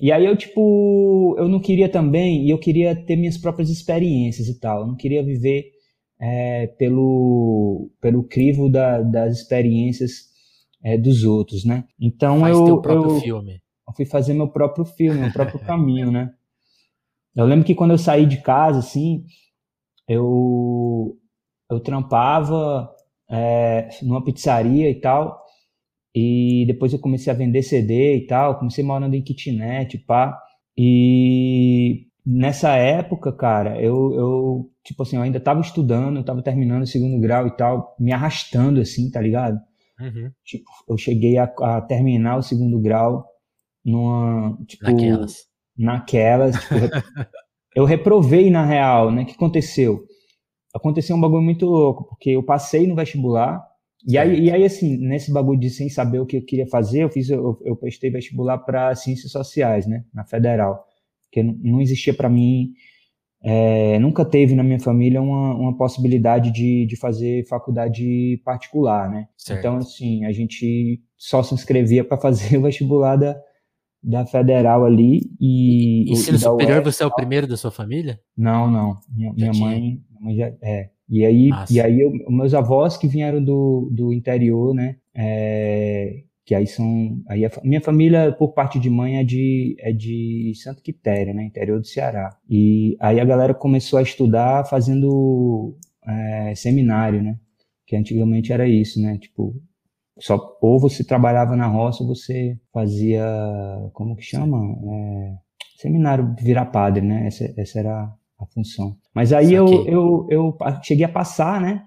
E 0.00 0.12
aí 0.12 0.26
eu, 0.26 0.36
tipo, 0.36 1.36
eu 1.38 1.48
não 1.48 1.60
queria 1.60 1.88
também, 1.90 2.46
e 2.46 2.50
eu 2.50 2.58
queria 2.58 2.96
ter 2.96 3.16
minhas 3.16 3.38
próprias 3.38 3.70
experiências 3.70 4.48
e 4.48 4.60
tal. 4.60 4.82
Eu 4.82 4.88
não 4.88 4.96
queria 4.96 5.22
viver 5.24 5.72
é, 6.20 6.68
pelo, 6.78 7.90
pelo 8.00 8.24
crivo 8.24 8.70
da- 8.70 9.02
das 9.02 9.38
experiências 9.38 10.30
é, 10.84 10.98
dos 10.98 11.24
outros, 11.24 11.64
né? 11.64 11.84
Então 12.00 12.40
Faz 12.40 12.56
eu, 12.58 12.64
teu 12.66 12.80
próprio 12.80 13.10
eu, 13.10 13.20
filme. 13.20 13.62
eu 13.88 13.94
fui 13.94 14.06
fazer 14.06 14.34
meu 14.34 14.48
próprio 14.48 14.84
filme, 14.84 15.20
meu 15.20 15.32
próprio 15.32 15.60
caminho, 15.66 16.10
né? 16.12 16.32
Eu 17.34 17.46
lembro 17.46 17.64
que 17.64 17.74
quando 17.74 17.92
eu 17.92 17.98
saí 17.98 18.26
de 18.26 18.38
casa, 18.42 18.78
assim, 18.80 19.24
eu, 20.12 21.16
eu 21.70 21.80
trampava 21.80 22.90
é, 23.30 23.88
numa 24.02 24.24
pizzaria 24.24 24.90
e 24.90 25.00
tal, 25.00 25.42
e 26.14 26.64
depois 26.66 26.92
eu 26.92 26.98
comecei 26.98 27.32
a 27.32 27.36
vender 27.36 27.62
CD 27.62 28.16
e 28.16 28.26
tal, 28.26 28.58
comecei 28.58 28.84
morando 28.84 29.14
em 29.14 29.22
kitnet, 29.22 29.98
pá, 29.98 30.38
e 30.76 32.06
nessa 32.24 32.76
época, 32.76 33.32
cara, 33.32 33.80
eu, 33.80 34.12
eu 34.14 34.70
tipo 34.84 35.02
assim, 35.02 35.16
eu 35.16 35.22
ainda 35.22 35.40
tava 35.40 35.60
estudando, 35.60 36.18
eu 36.18 36.24
tava 36.24 36.42
terminando 36.42 36.82
o 36.82 36.86
segundo 36.86 37.20
grau 37.20 37.46
e 37.46 37.56
tal, 37.56 37.96
me 37.98 38.12
arrastando 38.12 38.80
assim, 38.80 39.10
tá 39.10 39.20
ligado? 39.20 39.58
Uhum. 40.00 40.30
Tipo, 40.44 40.68
eu 40.88 40.96
cheguei 40.96 41.38
a, 41.38 41.44
a 41.44 41.80
terminar 41.80 42.36
o 42.36 42.42
segundo 42.42 42.80
grau 42.80 43.24
numa, 43.84 44.56
tipo, 44.66 44.84
Naquelas. 44.84 45.36
naquelas, 45.76 46.56
tipo, 46.60 46.74
eu 47.74 47.84
reprovei 47.84 48.50
na 48.50 48.64
real, 48.64 49.10
né? 49.10 49.22
O 49.22 49.26
que 49.26 49.32
aconteceu? 49.32 50.04
Aconteceu 50.74 51.16
um 51.16 51.20
bagulho 51.20 51.42
muito 51.42 51.66
louco, 51.66 52.04
porque 52.04 52.30
eu 52.30 52.42
passei 52.42 52.86
no 52.86 52.94
vestibular, 52.94 53.62
e 54.06 54.18
aí, 54.18 54.46
e 54.46 54.50
aí, 54.50 54.64
assim, 54.64 54.96
nesse 54.96 55.32
bagulho 55.32 55.60
de 55.60 55.70
sem 55.70 55.88
saber 55.88 56.18
o 56.18 56.26
que 56.26 56.38
eu 56.38 56.44
queria 56.44 56.66
fazer, 56.66 57.04
eu 57.04 57.10
fiz, 57.10 57.30
eu, 57.30 57.60
eu 57.64 57.76
prestei 57.76 58.10
vestibular 58.10 58.58
para 58.58 58.94
ciências 58.94 59.30
sociais, 59.30 59.86
né? 59.86 60.04
Na 60.12 60.24
federal, 60.24 60.84
porque 61.24 61.42
não, 61.42 61.54
não 61.62 61.80
existia 61.80 62.12
para 62.12 62.28
mim, 62.28 62.72
é, 63.44 63.98
nunca 63.98 64.24
teve 64.24 64.54
na 64.54 64.62
minha 64.62 64.78
família 64.78 65.20
uma, 65.20 65.54
uma 65.54 65.76
possibilidade 65.76 66.52
de, 66.52 66.86
de 66.86 66.96
fazer 66.96 67.44
faculdade 67.48 68.40
particular, 68.44 69.10
né? 69.10 69.26
Certo. 69.36 69.58
Então, 69.58 69.76
assim, 69.78 70.24
a 70.24 70.32
gente 70.32 71.00
só 71.16 71.42
se 71.42 71.52
inscrevia 71.52 72.04
para 72.04 72.18
fazer 72.18 72.56
o 72.58 72.62
vestibular 72.62 73.16
da, 73.16 73.36
da 74.02 74.26
federal 74.26 74.84
ali 74.84 75.20
e. 75.40 76.10
Ensino 76.10 76.36
e 76.36 76.40
superior, 76.40 76.82
você 76.82 77.02
é 77.02 77.06
o 77.06 77.14
primeiro 77.14 77.46
da 77.46 77.56
sua 77.56 77.70
família? 77.70 78.18
Não, 78.36 78.70
não. 78.70 78.98
Minha, 79.14 79.32
minha 79.32 79.52
mãe, 79.52 79.80
minha 79.80 80.20
mãe 80.20 80.36
já 80.36 80.52
é. 80.62 80.90
E 81.08 81.26
aí, 81.26 81.50
e 81.70 81.80
aí 81.80 82.00
eu, 82.00 82.10
meus 82.30 82.54
avós 82.54 82.96
que 82.96 83.06
vieram 83.06 83.44
do, 83.44 83.90
do 83.92 84.12
interior, 84.12 84.74
né? 84.74 84.96
é, 85.14 86.22
que 86.44 86.54
aí 86.54 86.66
são. 86.66 87.20
Aí 87.28 87.44
a 87.44 87.50
minha 87.62 87.80
família, 87.80 88.32
por 88.32 88.52
parte 88.52 88.78
de 88.78 88.90
mãe, 88.90 89.18
é 89.18 89.24
de, 89.24 89.76
é 89.78 89.92
de 89.92 90.52
Santa 90.56 90.80
Quitéria, 90.82 91.32
né? 91.34 91.44
Interior 91.44 91.80
do 91.80 91.86
Ceará. 91.86 92.36
E 92.48 92.96
aí 93.00 93.20
a 93.20 93.24
galera 93.24 93.54
começou 93.54 93.98
a 93.98 94.02
estudar 94.02 94.64
fazendo 94.66 95.76
é, 96.06 96.54
seminário, 96.54 97.22
né? 97.22 97.38
Que 97.86 97.96
antigamente 97.96 98.52
era 98.52 98.66
isso, 98.66 99.00
né? 99.00 99.18
Tipo, 99.18 99.54
só 100.22 100.56
ou 100.60 100.78
você 100.78 101.02
trabalhava 101.02 101.56
na 101.56 101.66
roça 101.66 102.04
ou 102.04 102.14
você 102.14 102.56
fazia. 102.72 103.26
Como 103.92 104.14
que 104.14 104.22
chama? 104.22 104.56
É, 104.56 105.34
seminário 105.76 106.34
virar 106.38 106.66
padre, 106.66 107.04
né? 107.04 107.26
Essa, 107.26 107.52
essa 107.56 107.80
era 107.80 108.12
a 108.38 108.46
função. 108.46 108.96
Mas 109.12 109.32
aí 109.32 109.52
eu, 109.52 109.84
eu, 109.84 110.26
eu 110.30 110.58
cheguei 110.80 111.04
a 111.04 111.08
passar, 111.08 111.60
né? 111.60 111.84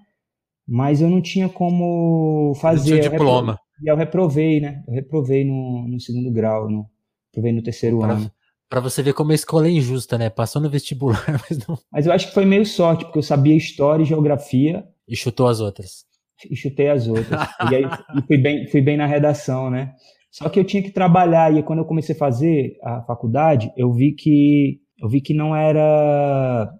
Mas 0.68 1.00
eu 1.00 1.08
não 1.08 1.22
tinha 1.22 1.48
como 1.48 2.52
fazer. 2.56 3.02
Não 3.02 3.10
diploma. 3.10 3.58
E 3.82 3.90
eu 3.90 3.96
reprovei, 3.96 4.60
né? 4.60 4.84
Eu 4.86 4.92
reprovei 4.92 5.42
no, 5.42 5.88
no 5.88 5.98
segundo 5.98 6.30
grau, 6.30 6.68
no, 6.68 6.86
reprovei 7.30 7.54
no 7.54 7.62
terceiro 7.62 8.00
pra, 8.00 8.12
ano. 8.12 8.30
Pra 8.68 8.80
você 8.80 9.02
ver 9.02 9.14
como 9.14 9.32
a 9.32 9.34
escola 9.34 9.66
é 9.66 9.70
injusta, 9.70 10.18
né? 10.18 10.28
Passou 10.28 10.60
no 10.60 10.68
vestibular, 10.68 11.24
mas 11.48 11.66
não. 11.66 11.78
Mas 11.90 12.06
eu 12.06 12.12
acho 12.12 12.28
que 12.28 12.34
foi 12.34 12.44
meio 12.44 12.66
sorte, 12.66 13.06
porque 13.06 13.18
eu 13.18 13.22
sabia 13.22 13.56
história 13.56 14.02
e 14.02 14.06
geografia. 14.06 14.86
E 15.08 15.16
chutou 15.16 15.46
as 15.46 15.60
outras. 15.60 16.04
E 16.50 16.56
chutei 16.56 16.88
as 16.88 17.06
outras. 17.08 17.48
e 17.70 17.74
aí 17.74 17.84
e 18.16 18.26
fui, 18.26 18.38
bem, 18.38 18.66
fui 18.68 18.80
bem 18.80 18.96
na 18.96 19.06
redação, 19.06 19.70
né? 19.70 19.94
Só 20.30 20.48
que 20.48 20.60
eu 20.60 20.64
tinha 20.64 20.82
que 20.82 20.90
trabalhar, 20.90 21.54
e 21.54 21.62
quando 21.62 21.78
eu 21.78 21.86
comecei 21.86 22.14
a 22.14 22.18
fazer 22.18 22.76
a 22.82 23.02
faculdade, 23.02 23.72
eu 23.76 23.92
vi 23.92 24.12
que 24.12 24.80
eu 24.98 25.08
vi 25.08 25.20
que 25.20 25.34
não 25.34 25.54
era 25.54 26.70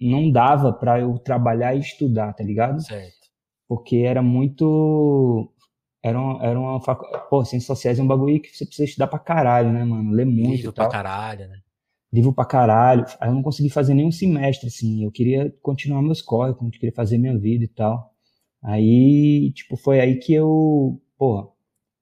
não 0.00 0.30
dava 0.30 0.72
para 0.72 1.00
eu 1.00 1.16
trabalhar 1.18 1.74
e 1.74 1.80
estudar, 1.80 2.32
tá 2.32 2.42
ligado? 2.42 2.80
Certo. 2.82 3.28
Porque 3.68 3.98
era 3.98 4.22
muito 4.22 5.50
era 6.02 6.20
uma, 6.20 6.44
era 6.44 6.60
uma 6.60 6.80
facu... 6.80 7.06
pô, 7.30 7.44
ciências 7.44 7.66
sociais 7.66 7.98
é 7.98 8.02
um 8.02 8.06
bagulho 8.06 8.40
que 8.40 8.54
você 8.54 8.66
precisa 8.66 8.84
estudar 8.84 9.06
pra 9.06 9.18
caralho, 9.18 9.72
né, 9.72 9.84
mano? 9.84 10.10
Ler 10.10 10.26
muito 10.26 10.56
Livro 10.56 10.72
pra 10.72 10.88
caralho, 10.88 11.48
né? 11.48 11.58
Livro 12.12 12.32
pra 12.32 12.44
caralho. 12.44 13.04
Aí 13.18 13.30
eu 13.30 13.34
não 13.34 13.42
consegui 13.42 13.70
fazer 13.70 13.94
nenhum 13.94 14.12
semestre, 14.12 14.68
assim. 14.68 15.02
Eu 15.02 15.10
queria 15.10 15.52
continuar 15.62 16.02
meus 16.02 16.20
corres, 16.20 16.54
eu 16.60 16.70
queria 16.70 16.92
fazer 16.92 17.16
minha 17.16 17.38
vida 17.38 17.64
e 17.64 17.68
tal. 17.68 18.13
Aí, 18.64 19.52
tipo, 19.54 19.76
foi 19.76 20.00
aí 20.00 20.16
que 20.16 20.32
eu, 20.34 21.00
porra, 21.18 21.48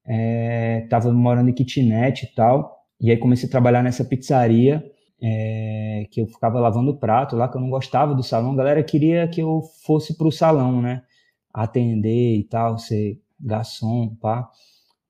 é, 0.06 0.86
tava 0.90 1.12
morando 1.12 1.50
em 1.50 1.54
kitnet 1.54 2.24
e 2.24 2.34
tal. 2.34 2.84
E 3.00 3.10
aí 3.10 3.16
comecei 3.18 3.48
a 3.48 3.50
trabalhar 3.50 3.82
nessa 3.82 4.04
pizzaria 4.04 4.84
é, 5.22 6.06
que 6.10 6.20
eu 6.20 6.26
ficava 6.26 6.60
lavando 6.60 6.96
prato 6.98 7.36
lá, 7.36 7.48
que 7.48 7.56
eu 7.56 7.60
não 7.60 7.70
gostava 7.70 8.14
do 8.14 8.22
salão. 8.22 8.52
A 8.52 8.56
galera 8.56 8.82
queria 8.84 9.28
que 9.28 9.40
eu 9.42 9.62
fosse 9.84 10.16
pro 10.16 10.32
salão, 10.32 10.80
né? 10.82 11.02
Atender 11.52 12.36
e 12.38 12.44
tal, 12.44 12.78
ser 12.78 13.20
garçom, 13.40 14.14
pá. 14.20 14.48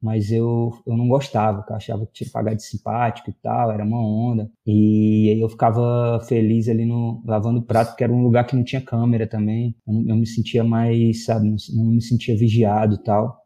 Mas 0.02 0.32
eu, 0.32 0.72
eu 0.84 0.96
não 0.96 1.06
gostava, 1.06 1.64
eu 1.68 1.76
achava 1.76 2.04
que 2.06 2.12
tinha 2.12 2.26
que 2.26 2.32
pagar 2.32 2.54
de 2.54 2.64
simpático 2.64 3.30
e 3.30 3.32
tal, 3.34 3.70
era 3.70 3.84
uma 3.84 4.04
onda. 4.04 4.50
E 4.66 5.30
aí 5.30 5.40
eu 5.40 5.48
ficava 5.48 6.18
feliz 6.26 6.68
ali 6.68 6.84
no 6.84 7.22
lavando 7.24 7.62
prato, 7.62 7.90
porque 7.90 8.02
era 8.02 8.12
um 8.12 8.22
lugar 8.22 8.44
que 8.44 8.56
não 8.56 8.64
tinha 8.64 8.80
câmera 8.80 9.28
também. 9.28 9.76
Eu, 9.86 9.94
eu 10.08 10.16
me 10.16 10.26
sentia 10.26 10.64
mais, 10.64 11.24
sabe, 11.24 11.48
não, 11.48 11.56
não 11.74 11.92
me 11.92 12.02
sentia 12.02 12.36
vigiado 12.36 12.96
e 12.96 13.02
tal. 13.04 13.38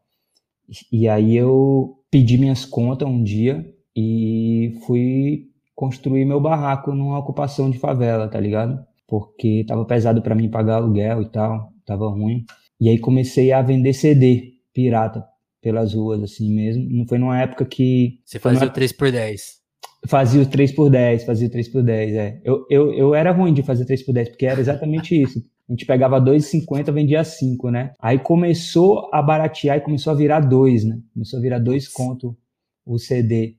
E 0.91 1.07
aí 1.07 1.35
eu 1.35 1.99
pedi 2.09 2.37
minhas 2.39 2.65
contas 2.65 3.07
um 3.07 3.21
dia 3.23 3.63
e 3.95 4.79
fui 4.87 5.45
construir 5.75 6.25
meu 6.25 6.41
barraco 6.41 6.91
numa 6.91 7.19
ocupação 7.19 7.69
de 7.69 7.77
favela, 7.77 8.27
tá 8.27 8.39
ligado? 8.39 8.83
Porque 9.07 9.63
tava 9.67 9.85
pesado 9.85 10.23
para 10.23 10.35
mim 10.35 10.49
pagar 10.49 10.77
aluguel 10.77 11.21
e 11.21 11.29
tal, 11.29 11.71
tava 11.85 12.09
ruim. 12.09 12.43
E 12.81 12.89
aí 12.89 12.97
comecei 12.97 13.51
a 13.51 13.61
vender 13.61 13.93
CD 13.93 14.53
pirata 14.73 15.23
pelas 15.61 15.93
ruas, 15.93 16.23
assim 16.23 16.53
mesmo. 16.53 16.87
Não 16.89 17.05
foi 17.07 17.17
numa 17.17 17.39
época 17.39 17.65
que. 17.65 18.19
Você 18.25 18.39
fazia 18.39 18.67
o 18.67 18.71
3 18.71 18.91
por 18.91 19.11
10 19.11 19.57
Fazia 20.05 20.41
o 20.41 20.45
3 20.45 20.71
por 20.73 20.89
10 20.89 21.25
fazia 21.25 21.47
o 21.47 21.51
3 21.51 21.67
por 21.69 21.83
10 21.83 22.15
é. 22.15 22.41
Eu, 22.43 22.65
eu, 22.69 22.93
eu 22.93 23.15
era 23.15 23.31
ruim 23.31 23.53
de 23.53 23.63
fazer 23.63 23.83
3 23.85 24.03
por 24.03 24.13
10 24.13 24.29
porque 24.29 24.45
era 24.45 24.59
exatamente 24.59 25.15
isso. 25.21 25.43
A 25.67 25.73
gente 25.73 25.85
pegava 25.85 26.21
2,50, 26.21 26.93
vendia 26.93 27.23
5, 27.23 27.69
né? 27.71 27.91
Aí 27.99 28.17
começou 28.17 29.09
a 29.11 29.21
baratear 29.21 29.77
e 29.77 29.81
começou 29.81 30.13
a 30.13 30.15
virar 30.15 30.39
2, 30.39 30.85
né? 30.85 30.99
Começou 31.13 31.39
a 31.39 31.41
virar 31.41 31.59
2 31.59 31.89
conto 31.89 32.37
o 32.85 32.97
CD. 32.97 33.57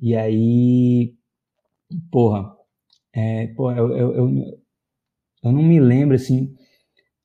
E 0.00 0.14
aí 0.14 1.14
porra, 2.10 2.54
é, 3.12 3.48
porra 3.48 3.76
eu, 3.76 3.92
eu, 3.92 4.14
eu, 4.14 4.60
eu, 5.44 5.52
não 5.52 5.62
me 5.62 5.80
lembro, 5.80 6.14
assim, 6.14 6.54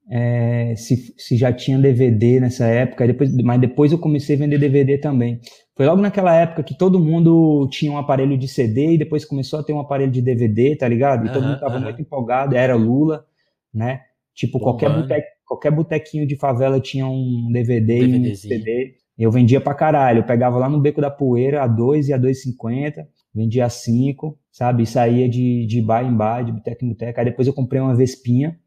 é, 0.09 0.73
se, 0.75 1.13
se 1.17 1.35
já 1.35 1.51
tinha 1.51 1.77
DVD 1.77 2.39
nessa 2.39 2.65
época, 2.65 3.05
depois, 3.05 3.35
mas 3.43 3.59
depois 3.59 3.91
eu 3.91 3.99
comecei 3.99 4.35
a 4.35 4.39
vender 4.39 4.57
DVD 4.57 4.97
também. 4.97 5.39
Foi 5.75 5.85
logo 5.85 6.01
naquela 6.01 6.33
época 6.33 6.63
que 6.63 6.77
todo 6.77 6.99
mundo 6.99 7.67
tinha 7.69 7.91
um 7.91 7.97
aparelho 7.97 8.37
de 8.37 8.47
CD 8.47 8.93
e 8.93 8.97
depois 8.97 9.25
começou 9.25 9.59
a 9.59 9.63
ter 9.63 9.73
um 9.73 9.79
aparelho 9.79 10.11
de 10.11 10.21
DVD, 10.21 10.75
tá 10.75 10.87
ligado? 10.87 11.27
E 11.27 11.31
todo 11.31 11.45
mundo 11.45 11.59
tava 11.59 11.79
muito 11.79 12.01
empolgado, 12.01 12.55
era 12.55 12.75
Lula, 12.75 13.25
né? 13.73 14.01
Tipo, 14.33 14.59
qualquer, 14.59 14.89
botequinho, 14.89 15.23
qualquer 15.45 15.71
botequinho 15.71 16.27
de 16.27 16.35
favela 16.35 16.79
tinha 16.79 17.05
um 17.05 17.49
DVD 17.51 17.99
e 17.99 18.31
um 18.31 18.35
CD. 18.35 18.95
Eu 19.17 19.31
vendia 19.31 19.59
pra 19.59 19.73
caralho. 19.73 20.19
Eu 20.19 20.25
pegava 20.25 20.57
lá 20.57 20.69
no 20.69 20.79
Beco 20.79 21.01
da 21.01 21.09
Poeira 21.09 21.63
a 21.63 21.67
2 21.67 22.09
e 22.09 22.13
a 22.13 22.19
2,50 22.19 23.05
vendia 23.33 23.65
a 23.65 23.69
cinco, 23.69 24.39
sabe? 24.51 24.83
E 24.83 24.87
saía 24.87 25.27
de, 25.29 25.65
de 25.67 25.81
bar 25.81 26.03
em 26.03 26.15
bar, 26.15 26.43
de 26.43 26.51
boteca 26.51 26.83
em 26.83 26.89
boteca. 26.89 27.21
Aí 27.21 27.25
depois 27.25 27.47
eu 27.47 27.53
comprei 27.53 27.81
uma 27.81 27.95
Vespinha 27.95 28.57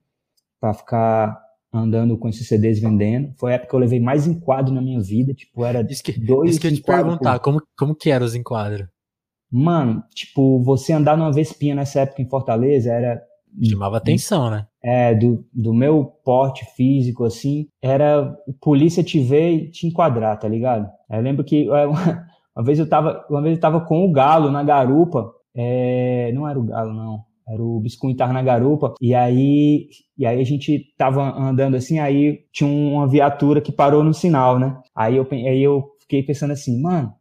para 0.61 0.75
ficar 0.75 1.41
andando 1.73 2.19
com 2.19 2.29
esses 2.29 2.47
CDs 2.47 2.81
vendendo. 2.81 3.33
Foi 3.39 3.53
a 3.53 3.55
época 3.55 3.71
que 3.71 3.75
eu 3.77 3.81
levei 3.81 4.01
mais 4.01 4.27
enquadro 4.27 4.75
na 4.75 4.83
minha 4.83 5.01
vida, 5.01 5.33
tipo, 5.33 5.65
era 5.65 5.87
isso 5.89 6.03
que, 6.03 6.19
dois 6.19 6.51
Isso 6.51 6.61
que 6.61 6.67
eu 6.67 6.75
te 6.75 6.83
perguntar, 6.83 7.39
por... 7.39 7.45
como, 7.45 7.63
como 7.79 7.95
que 7.95 8.11
eram 8.11 8.27
os 8.27 8.35
enquadros? 8.35 8.89
Mano, 9.51 10.03
tipo, 10.15 10.63
você 10.63 10.93
andar 10.93 11.17
numa 11.17 11.33
Vespinha 11.33 11.75
nessa 11.75 12.01
época 12.01 12.23
em 12.23 12.29
Fortaleza 12.29 12.93
era... 12.93 13.21
Chamava 13.69 13.97
atenção, 13.97 14.49
né? 14.49 14.67
É, 14.83 15.13
do, 15.13 15.45
do 15.53 15.75
meu 15.75 16.05
porte 16.25 16.65
físico, 16.77 17.25
assim, 17.25 17.67
era 17.83 18.33
polícia 18.61 19.03
te 19.03 19.21
ver 19.21 19.51
e 19.51 19.71
te 19.71 19.89
enquadrar, 19.89 20.39
tá 20.39 20.47
ligado? 20.47 20.89
Eu 21.11 21.21
lembro 21.21 21.45
que 21.45 21.67
é, 21.71 21.87
uma 21.87 22.65
vez 22.65 22.79
eu 22.79 22.89
tava, 22.89 23.25
uma 23.29 23.43
vez 23.43 23.57
eu 23.57 23.61
tava 23.61 23.81
com 23.81 24.05
o 24.05 24.13
Galo 24.13 24.51
na 24.51 24.63
garupa, 24.63 25.33
é, 25.55 26.31
não 26.33 26.49
era 26.49 26.59
o 26.59 26.65
Galo, 26.65 26.93
não. 26.93 27.25
Era 27.51 27.61
o 27.61 27.81
Biscuit 27.81 28.17
tava 28.17 28.33
na 28.33 28.43
garupa, 28.43 28.95
e 29.01 29.13
aí, 29.13 29.89
e 30.17 30.25
aí 30.25 30.41
a 30.41 30.45
gente 30.45 30.95
tava 30.97 31.37
andando 31.37 31.77
assim, 31.77 31.99
aí 31.99 32.45
tinha 32.53 32.71
uma 32.71 33.09
viatura 33.09 33.61
que 33.61 33.73
parou 33.73 34.05
no 34.05 34.15
sinal, 34.15 34.57
né? 34.57 34.77
Aí 34.95 35.17
eu, 35.17 35.27
aí 35.33 35.61
eu 35.61 35.85
fiquei 36.01 36.23
pensando 36.23 36.53
assim, 36.53 36.81
mano, 36.81 37.13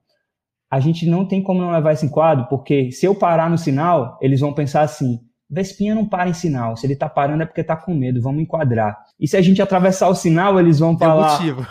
a 0.71 0.79
gente 0.79 1.07
não 1.07 1.25
tem 1.25 1.41
como 1.41 1.61
não 1.61 1.71
levar 1.71 1.93
esse 1.93 2.05
enquadro, 2.05 2.45
porque 2.47 2.91
se 2.91 3.07
eu 3.07 3.15
parar 3.15 3.49
no 3.49 3.57
sinal, 3.57 4.19
eles 4.21 4.39
vão 4.39 4.53
pensar 4.53 4.81
assim, 4.81 5.19
Vespinha 5.49 5.95
não 5.95 6.05
para 6.05 6.29
em 6.29 6.33
sinal, 6.33 6.77
se 6.77 6.85
ele 6.85 6.95
tá 6.95 7.09
parando 7.09 7.41
é 7.41 7.45
porque 7.47 7.63
tá 7.63 7.75
com 7.75 7.91
medo, 7.95 8.21
vamos 8.21 8.43
enquadrar. 8.43 8.95
E 9.19 9.27
se 9.27 9.35
a 9.35 9.41
gente 9.41 9.59
atravessar 9.59 10.09
o 10.09 10.15
sinal, 10.15 10.59
eles 10.59 10.77
vão 10.77 10.95
falar... 10.95 11.39
Motivo. 11.39 11.65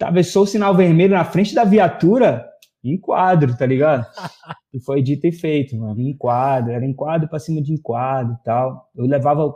Atravessou 0.00 0.42
o 0.42 0.46
sinal 0.46 0.74
vermelho 0.74 1.14
na 1.14 1.24
frente 1.24 1.54
da 1.54 1.62
viatura, 1.62 2.44
enquadro, 2.92 3.56
tá 3.56 3.66
ligado? 3.66 4.06
e 4.72 4.80
foi 4.80 5.02
dito 5.02 5.26
e 5.26 5.32
feito, 5.32 5.76
mano, 5.76 6.00
enquadro, 6.00 6.72
era 6.72 6.84
enquadro 6.84 7.28
pra 7.28 7.38
cima 7.38 7.62
de 7.62 7.72
enquadro 7.72 8.34
e 8.34 8.44
tal. 8.44 8.90
Eu 8.94 9.06
levava 9.06 9.54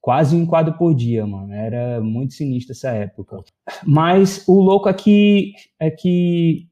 quase 0.00 0.36
um 0.36 0.42
enquadro 0.42 0.74
por 0.76 0.94
dia, 0.94 1.26
mano, 1.26 1.52
era 1.52 2.00
muito 2.00 2.34
sinistro 2.34 2.72
essa 2.72 2.90
época. 2.90 3.42
Mas 3.86 4.46
o 4.48 4.60
louco 4.60 4.88
aqui 4.88 5.52
é 5.78 5.90
que 5.90 6.68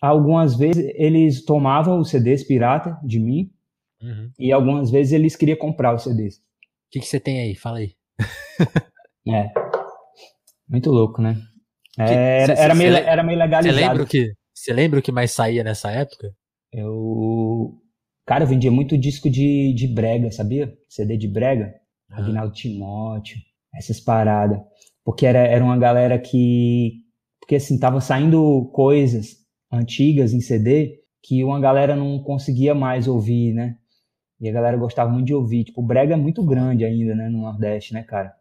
algumas 0.00 0.56
vezes 0.56 0.90
eles 0.94 1.44
tomavam 1.44 2.00
os 2.00 2.10
CDs 2.10 2.42
pirata 2.42 2.98
de 3.04 3.20
mim 3.20 3.50
uhum. 4.02 4.30
e 4.38 4.52
algumas 4.52 4.90
vezes 4.90 5.12
eles 5.12 5.36
queriam 5.36 5.58
comprar 5.58 5.94
os 5.94 6.04
CDs. 6.04 6.36
O 6.36 6.40
que, 6.90 7.00
que 7.00 7.06
você 7.06 7.20
tem 7.20 7.40
aí? 7.40 7.54
Fala 7.54 7.78
aí. 7.78 7.92
é. 9.28 9.52
Muito 10.68 10.90
louco, 10.90 11.20
né? 11.20 11.36
É, 11.98 12.42
era, 12.42 12.52
era, 12.54 12.74
meio, 12.74 12.94
era 12.94 13.22
meio 13.22 13.38
legalizado. 13.38 13.76
Você 13.76 13.86
lembra 13.86 14.02
o 14.02 14.06
que, 14.06 14.32
você 14.60 14.72
lembra 14.74 15.00
o 15.00 15.02
que 15.02 15.10
mais 15.10 15.32
saía 15.32 15.64
nessa 15.64 15.90
época? 15.90 16.34
Eu. 16.70 17.78
Cara, 18.26 18.44
eu 18.44 18.48
vendia 18.48 18.70
muito 18.70 18.96
disco 18.96 19.30
de, 19.30 19.72
de 19.74 19.88
brega, 19.88 20.30
sabia? 20.30 20.72
CD 20.88 21.16
de 21.16 21.26
brega. 21.26 21.74
Ah. 22.10 22.18
Aguinaldo 22.18 22.52
Timóteo, 22.52 23.38
essas 23.74 23.98
paradas. 23.98 24.60
Porque 25.02 25.24
era, 25.24 25.38
era 25.38 25.64
uma 25.64 25.78
galera 25.78 26.18
que. 26.18 27.02
Porque 27.40 27.56
assim, 27.56 27.78
tava 27.78 28.00
saindo 28.00 28.70
coisas 28.72 29.38
antigas 29.72 30.32
em 30.32 30.40
CD 30.40 31.00
que 31.22 31.42
uma 31.42 31.58
galera 31.58 31.96
não 31.96 32.22
conseguia 32.22 32.74
mais 32.74 33.08
ouvir, 33.08 33.54
né? 33.54 33.76
E 34.40 34.48
a 34.48 34.52
galera 34.52 34.76
gostava 34.76 35.10
muito 35.10 35.26
de 35.26 35.34
ouvir. 35.34 35.64
Tipo, 35.64 35.80
o 35.80 35.86
brega 35.86 36.14
é 36.14 36.16
muito 36.16 36.44
grande 36.44 36.84
ainda, 36.84 37.14
né, 37.14 37.28
no 37.28 37.42
Nordeste, 37.42 37.92
né, 37.92 38.02
cara? 38.02 38.34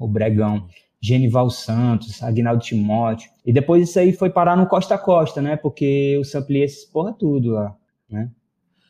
O 0.00 0.08
bregão. 0.08 0.66
Genival 1.02 1.50
Santos, 1.50 2.22
Agnaldo 2.22 2.62
Timóteo. 2.62 3.28
E 3.44 3.52
depois 3.52 3.88
isso 3.88 3.98
aí 3.98 4.12
foi 4.12 4.30
parar 4.30 4.56
no 4.56 4.68
Costa 4.68 4.94
a 4.94 4.98
Costa, 4.98 5.42
né? 5.42 5.56
Porque 5.56 6.12
eu 6.14 6.24
sampliei 6.24 6.64
essas 6.64 6.84
porra 6.84 7.12
tudo 7.12 7.50
lá, 7.50 7.76
né? 8.08 8.30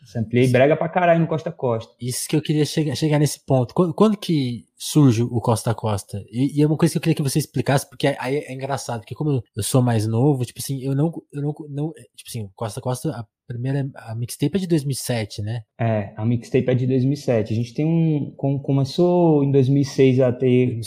Sampliei 0.05 0.49
brega 0.49 0.77
pra 0.77 0.89
caralho 0.89 1.21
no 1.21 1.27
Costa 1.27 1.49
a 1.49 1.53
Costa. 1.53 1.95
Isso 2.01 2.29
que 2.29 2.37
eu 2.37 2.43
queria 2.43 2.67
chegar, 2.67 2.95
chegar 2.97 3.19
nesse 3.19 3.41
ponto. 3.47 3.73
Quando, 3.73 3.95
quando 3.95 4.17
que 4.17 4.67
surge 4.77 5.23
o 5.23 5.41
Costa 5.41 5.71
a 5.71 5.75
Costa? 5.75 6.23
E, 6.31 6.59
e, 6.59 6.63
é 6.63 6.67
uma 6.67 6.77
coisa 6.77 6.93
que 6.93 6.99
eu 6.99 7.03
queria 7.03 7.15
que 7.15 7.23
você 7.23 7.39
explicasse, 7.39 7.89
porque 7.89 8.09
aí 8.09 8.37
é, 8.37 8.51
é, 8.51 8.53
engraçado, 8.53 9.01
porque 9.01 9.15
como 9.15 9.43
eu 9.57 9.63
sou 9.63 9.81
mais 9.81 10.07
novo, 10.07 10.45
tipo 10.45 10.59
assim, 10.59 10.83
eu 10.83 10.95
não, 10.95 11.13
eu 11.33 11.41
não, 11.41 11.55
não 11.71 11.93
tipo 12.17 12.29
assim, 12.29 12.51
Costa 12.55 12.81
a 12.81 12.83
Costa, 12.83 13.11
a 13.11 13.25
primeira, 13.47 13.89
a 13.95 14.15
mixtape 14.15 14.57
é 14.57 14.61
de 14.61 14.67
2007, 14.67 15.41
né? 15.41 15.63
É, 15.79 16.13
a 16.17 16.27
mixtape 16.27 16.69
é 16.69 16.75
de 16.75 16.87
2007. 16.87 17.53
A 17.53 17.57
gente 17.57 17.73
tem 17.73 17.87
um, 17.87 18.35
com, 18.37 18.59
começou 18.59 19.45
em 19.45 19.53
2006 19.53 20.21
a 20.21 20.33
ter 20.33 20.81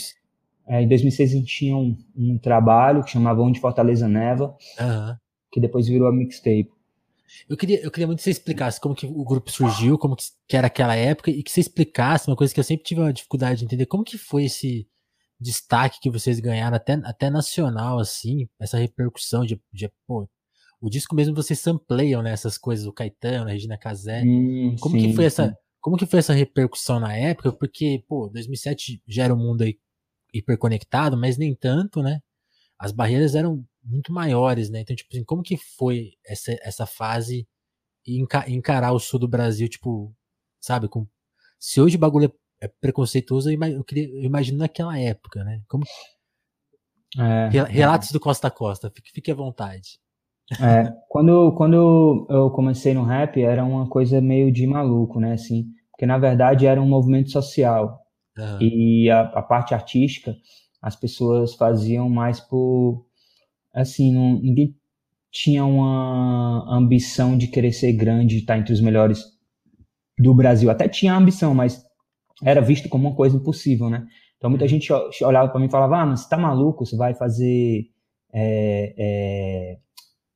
é, 0.68 0.82
em 0.82 0.88
2006 0.88 1.30
a 1.30 1.34
gente 1.34 1.46
tinha 1.46 1.76
um, 1.76 1.96
um 2.16 2.38
trabalho 2.38 3.04
que 3.04 3.10
chamava 3.10 3.40
Onde 3.40 3.60
Fortaleza 3.60 4.08
Neva, 4.08 4.56
uhum. 4.80 5.16
que 5.52 5.60
depois 5.60 5.86
virou 5.86 6.08
a 6.08 6.12
mixtape. 6.12 6.70
Eu 7.48 7.56
queria, 7.56 7.80
eu 7.80 7.90
queria 7.90 8.06
muito 8.06 8.18
que 8.18 8.24
você 8.24 8.30
explicasse 8.30 8.80
como 8.80 8.94
que 8.94 9.06
o 9.06 9.24
grupo 9.24 9.50
surgiu, 9.50 9.98
como 9.98 10.16
que, 10.16 10.56
era 10.56 10.66
aquela 10.68 10.94
época, 10.94 11.30
e 11.30 11.42
que 11.42 11.50
você 11.50 11.60
explicasse 11.60 12.28
uma 12.28 12.36
coisa 12.36 12.52
que 12.52 12.60
eu 12.60 12.64
sempre 12.64 12.84
tive 12.84 13.00
uma 13.00 13.12
dificuldade 13.12 13.58
de 13.58 13.64
entender, 13.64 13.86
como 13.86 14.04
que 14.04 14.16
foi 14.16 14.44
esse 14.44 14.86
destaque 15.40 16.00
que 16.00 16.10
vocês 16.10 16.40
ganharam 16.40 16.76
até, 16.76 16.94
até 17.04 17.30
nacional, 17.30 17.98
assim, 17.98 18.48
essa 18.60 18.78
repercussão 18.78 19.44
de, 19.44 19.60
de 19.72 19.90
pô, 20.06 20.28
o 20.80 20.88
disco 20.88 21.14
mesmo 21.14 21.34
vocês 21.34 21.58
sampleiam, 21.58 22.22
né, 22.22 22.32
essas 22.32 22.56
coisas, 22.56 22.86
o 22.86 22.92
Caetano, 22.92 23.48
a 23.48 23.52
Regina 23.52 23.76
Casé. 23.76 24.22
Hum, 24.24 24.76
como 24.80 24.98
sim, 24.98 25.08
que 25.08 25.14
foi 25.14 25.24
sim. 25.24 25.26
essa, 25.26 25.58
como 25.80 25.96
que 25.96 26.06
foi 26.06 26.18
essa 26.20 26.32
repercussão 26.32 27.00
na 27.00 27.14
época? 27.16 27.52
Porque, 27.52 28.04
pô, 28.08 28.28
2007 28.32 29.02
já 29.06 29.24
era 29.24 29.34
um 29.34 29.38
mundo 29.38 29.62
aí 29.62 29.78
hiperconectado, 30.38 31.16
mas 31.16 31.36
nem 31.38 31.54
tanto, 31.54 32.02
né? 32.02 32.20
As 32.78 32.92
barreiras 32.92 33.34
eram 33.34 33.64
muito 33.82 34.12
maiores, 34.12 34.70
né? 34.70 34.80
Então, 34.80 34.94
tipo 34.94 35.08
assim, 35.12 35.24
como 35.24 35.42
que 35.42 35.56
foi 35.56 36.12
essa, 36.26 36.56
essa 36.62 36.86
fase 36.86 37.46
e 38.06 38.22
encarar 38.48 38.92
o 38.92 38.98
sul 38.98 39.18
do 39.18 39.28
Brasil, 39.28 39.68
tipo, 39.68 40.14
sabe, 40.60 40.88
com 40.88 41.06
se 41.58 41.80
hoje 41.80 41.96
o 41.96 41.98
bagulho 41.98 42.32
é, 42.60 42.66
é 42.66 42.68
preconceituoso, 42.80 43.50
eu, 43.50 43.84
queria, 43.84 44.08
eu 44.08 44.22
imagino 44.22 44.58
naquela 44.58 44.98
época, 44.98 45.42
né? 45.42 45.62
Como 45.68 45.84
é, 47.18 47.48
Relatos 47.68 48.10
é. 48.10 48.12
do 48.12 48.20
Costa 48.20 48.48
a 48.48 48.50
Costa, 48.50 48.90
fique, 48.94 49.10
fique 49.10 49.30
à 49.30 49.34
vontade. 49.34 49.98
É, 50.60 50.92
quando, 51.08 51.52
quando 51.56 52.26
eu 52.30 52.50
comecei 52.50 52.94
no 52.94 53.04
rap, 53.04 53.42
era 53.42 53.64
uma 53.64 53.88
coisa 53.88 54.20
meio 54.20 54.52
de 54.52 54.66
maluco, 54.66 55.18
né? 55.18 55.32
Assim, 55.32 55.66
porque 55.90 56.06
na 56.06 56.18
verdade 56.18 56.66
era 56.66 56.80
um 56.80 56.88
movimento 56.88 57.30
social. 57.30 57.98
Uhum. 58.38 58.58
E 58.60 59.10
a, 59.10 59.20
a, 59.20 59.42
parte 59.42 59.74
artística, 59.74 60.36
as 60.80 60.94
pessoas 60.94 61.54
faziam 61.54 62.08
mais 62.08 62.40
por. 62.40 63.06
Assim, 63.74 64.12
não, 64.12 64.40
ninguém 64.40 64.74
tinha 65.30 65.64
uma 65.64 66.66
ambição 66.74 67.36
de 67.36 67.48
querer 67.48 67.72
ser 67.72 67.92
grande, 67.92 68.38
estar 68.38 68.58
entre 68.58 68.72
os 68.72 68.80
melhores 68.80 69.22
do 70.18 70.34
Brasil. 70.34 70.70
Até 70.70 70.88
tinha 70.88 71.14
ambição, 71.14 71.54
mas 71.54 71.84
era 72.42 72.60
visto 72.60 72.88
como 72.88 73.08
uma 73.08 73.16
coisa 73.16 73.36
impossível, 73.36 73.90
né? 73.90 74.06
Então 74.36 74.50
muita 74.50 74.64
uhum. 74.64 74.68
gente 74.68 74.92
olhava 75.22 75.48
para 75.48 75.60
mim 75.60 75.66
e 75.66 75.70
falava: 75.70 75.98
Ah, 75.98 76.06
mas 76.06 76.20
você 76.20 76.28
tá 76.28 76.36
maluco? 76.36 76.84
Você 76.84 76.96
vai 76.96 77.14
fazer. 77.14 77.86
É, 78.32 78.94
é, 78.98 79.78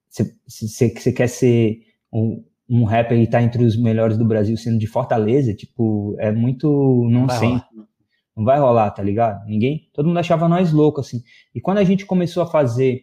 você, 0.08 0.36
você 0.46 1.12
quer 1.12 1.28
ser 1.28 1.80
um, 2.12 2.42
um 2.68 2.84
rapper 2.84 3.18
e 3.18 3.26
tá 3.26 3.42
entre 3.42 3.64
os 3.64 3.76
melhores 3.76 4.16
do 4.16 4.24
Brasil 4.24 4.56
sendo 4.56 4.78
de 4.78 4.86
Fortaleza? 4.86 5.54
Tipo, 5.54 6.16
é 6.18 6.32
muito 6.32 6.68
nonsense. 7.10 7.64
Não 8.36 8.44
vai 8.44 8.58
rolar, 8.58 8.90
tá 8.90 9.02
ligado? 9.02 9.44
Ninguém, 9.46 9.88
todo 9.92 10.06
mundo 10.06 10.18
achava 10.18 10.48
nós 10.48 10.72
loucos, 10.72 11.06
assim. 11.06 11.22
E 11.54 11.60
quando 11.60 11.78
a 11.78 11.84
gente 11.84 12.06
começou 12.06 12.42
a 12.42 12.46
fazer 12.46 13.02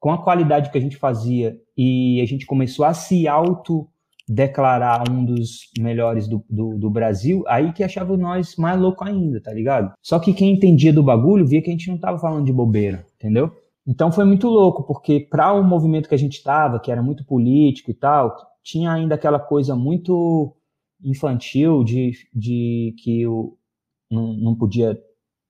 com 0.00 0.10
a 0.10 0.22
qualidade 0.22 0.70
que 0.70 0.78
a 0.78 0.80
gente 0.80 0.96
fazia 0.96 1.56
e 1.76 2.20
a 2.20 2.26
gente 2.26 2.44
começou 2.44 2.84
a 2.84 2.92
se 2.92 3.26
auto 3.26 3.88
declarar 4.28 5.08
um 5.10 5.24
dos 5.24 5.70
melhores 5.78 6.26
do, 6.26 6.44
do, 6.48 6.78
do, 6.78 6.90
Brasil, 6.90 7.44
aí 7.46 7.72
que 7.72 7.84
achava 7.84 8.16
nós 8.16 8.56
mais 8.56 8.80
louco 8.80 9.04
ainda, 9.04 9.40
tá 9.40 9.52
ligado? 9.52 9.92
Só 10.02 10.18
que 10.18 10.32
quem 10.32 10.52
entendia 10.52 10.92
do 10.92 11.02
bagulho 11.02 11.46
via 11.46 11.62
que 11.62 11.68
a 11.68 11.72
gente 11.72 11.88
não 11.88 11.98
tava 11.98 12.18
falando 12.18 12.44
de 12.44 12.52
bobeira, 12.52 13.04
entendeu? 13.16 13.50
Então 13.86 14.10
foi 14.10 14.24
muito 14.24 14.48
louco, 14.48 14.82
porque 14.82 15.20
para 15.20 15.52
o 15.52 15.62
movimento 15.62 16.08
que 16.08 16.14
a 16.14 16.18
gente 16.18 16.42
tava, 16.42 16.80
que 16.80 16.90
era 16.90 17.02
muito 17.02 17.24
político 17.24 17.90
e 17.90 17.94
tal, 17.94 18.34
tinha 18.62 18.90
ainda 18.90 19.14
aquela 19.14 19.38
coisa 19.38 19.76
muito 19.76 20.56
infantil 21.02 21.84
de, 21.84 22.12
de 22.34 22.94
que 23.02 23.26
o, 23.26 23.58
não, 24.14 24.32
não 24.34 24.54
podia 24.54 24.98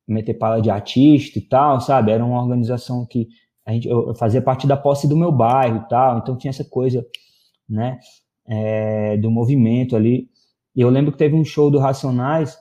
meter 0.06 0.34
pala 0.34 0.60
de 0.60 0.70
artista 0.70 1.38
e 1.38 1.42
tal, 1.42 1.80
sabe? 1.80 2.12
Era 2.12 2.24
uma 2.24 2.42
organização 2.42 3.06
que 3.06 3.28
a 3.66 3.72
gente, 3.72 3.88
eu 3.88 4.14
fazia 4.14 4.42
parte 4.42 4.66
da 4.66 4.76
posse 4.76 5.08
do 5.08 5.16
meu 5.16 5.32
bairro 5.32 5.78
e 5.78 5.88
tal, 5.88 6.18
então 6.18 6.36
tinha 6.36 6.50
essa 6.50 6.64
coisa, 6.64 7.04
né, 7.68 7.98
é, 8.46 9.16
do 9.16 9.30
movimento 9.30 9.96
ali. 9.96 10.28
E 10.76 10.80
eu 10.80 10.90
lembro 10.90 11.12
que 11.12 11.18
teve 11.18 11.34
um 11.34 11.44
show 11.44 11.70
do 11.70 11.78
Racionais 11.78 12.56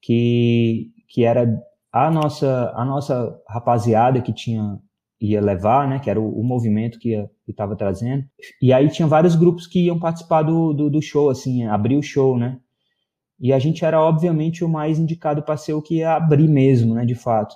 que, 0.00 0.90
que 1.08 1.24
era 1.24 1.46
a 1.92 2.10
nossa, 2.10 2.72
a 2.74 2.84
nossa 2.84 3.40
rapaziada 3.48 4.20
que 4.20 4.32
tinha 4.32 4.80
ia 5.20 5.40
levar, 5.40 5.88
né, 5.88 6.00
que 6.00 6.10
era 6.10 6.20
o, 6.20 6.40
o 6.40 6.42
movimento 6.42 6.98
que 6.98 7.14
estava 7.46 7.76
trazendo. 7.76 8.24
E 8.60 8.72
aí 8.72 8.88
tinha 8.88 9.06
vários 9.06 9.36
grupos 9.36 9.68
que 9.68 9.86
iam 9.86 10.00
participar 10.00 10.42
do, 10.42 10.72
do, 10.72 10.90
do 10.90 11.00
show, 11.00 11.30
assim, 11.30 11.64
abrir 11.64 11.96
o 11.96 12.02
show, 12.02 12.36
né? 12.36 12.58
E 13.38 13.52
a 13.52 13.58
gente 13.58 13.84
era, 13.84 14.00
obviamente, 14.00 14.64
o 14.64 14.68
mais 14.68 14.98
indicado 14.98 15.42
para 15.42 15.56
ser 15.56 15.72
o 15.72 15.82
que 15.82 15.96
ia 15.96 16.14
abrir 16.14 16.48
mesmo, 16.48 16.94
né, 16.94 17.04
de 17.04 17.14
fato. 17.14 17.54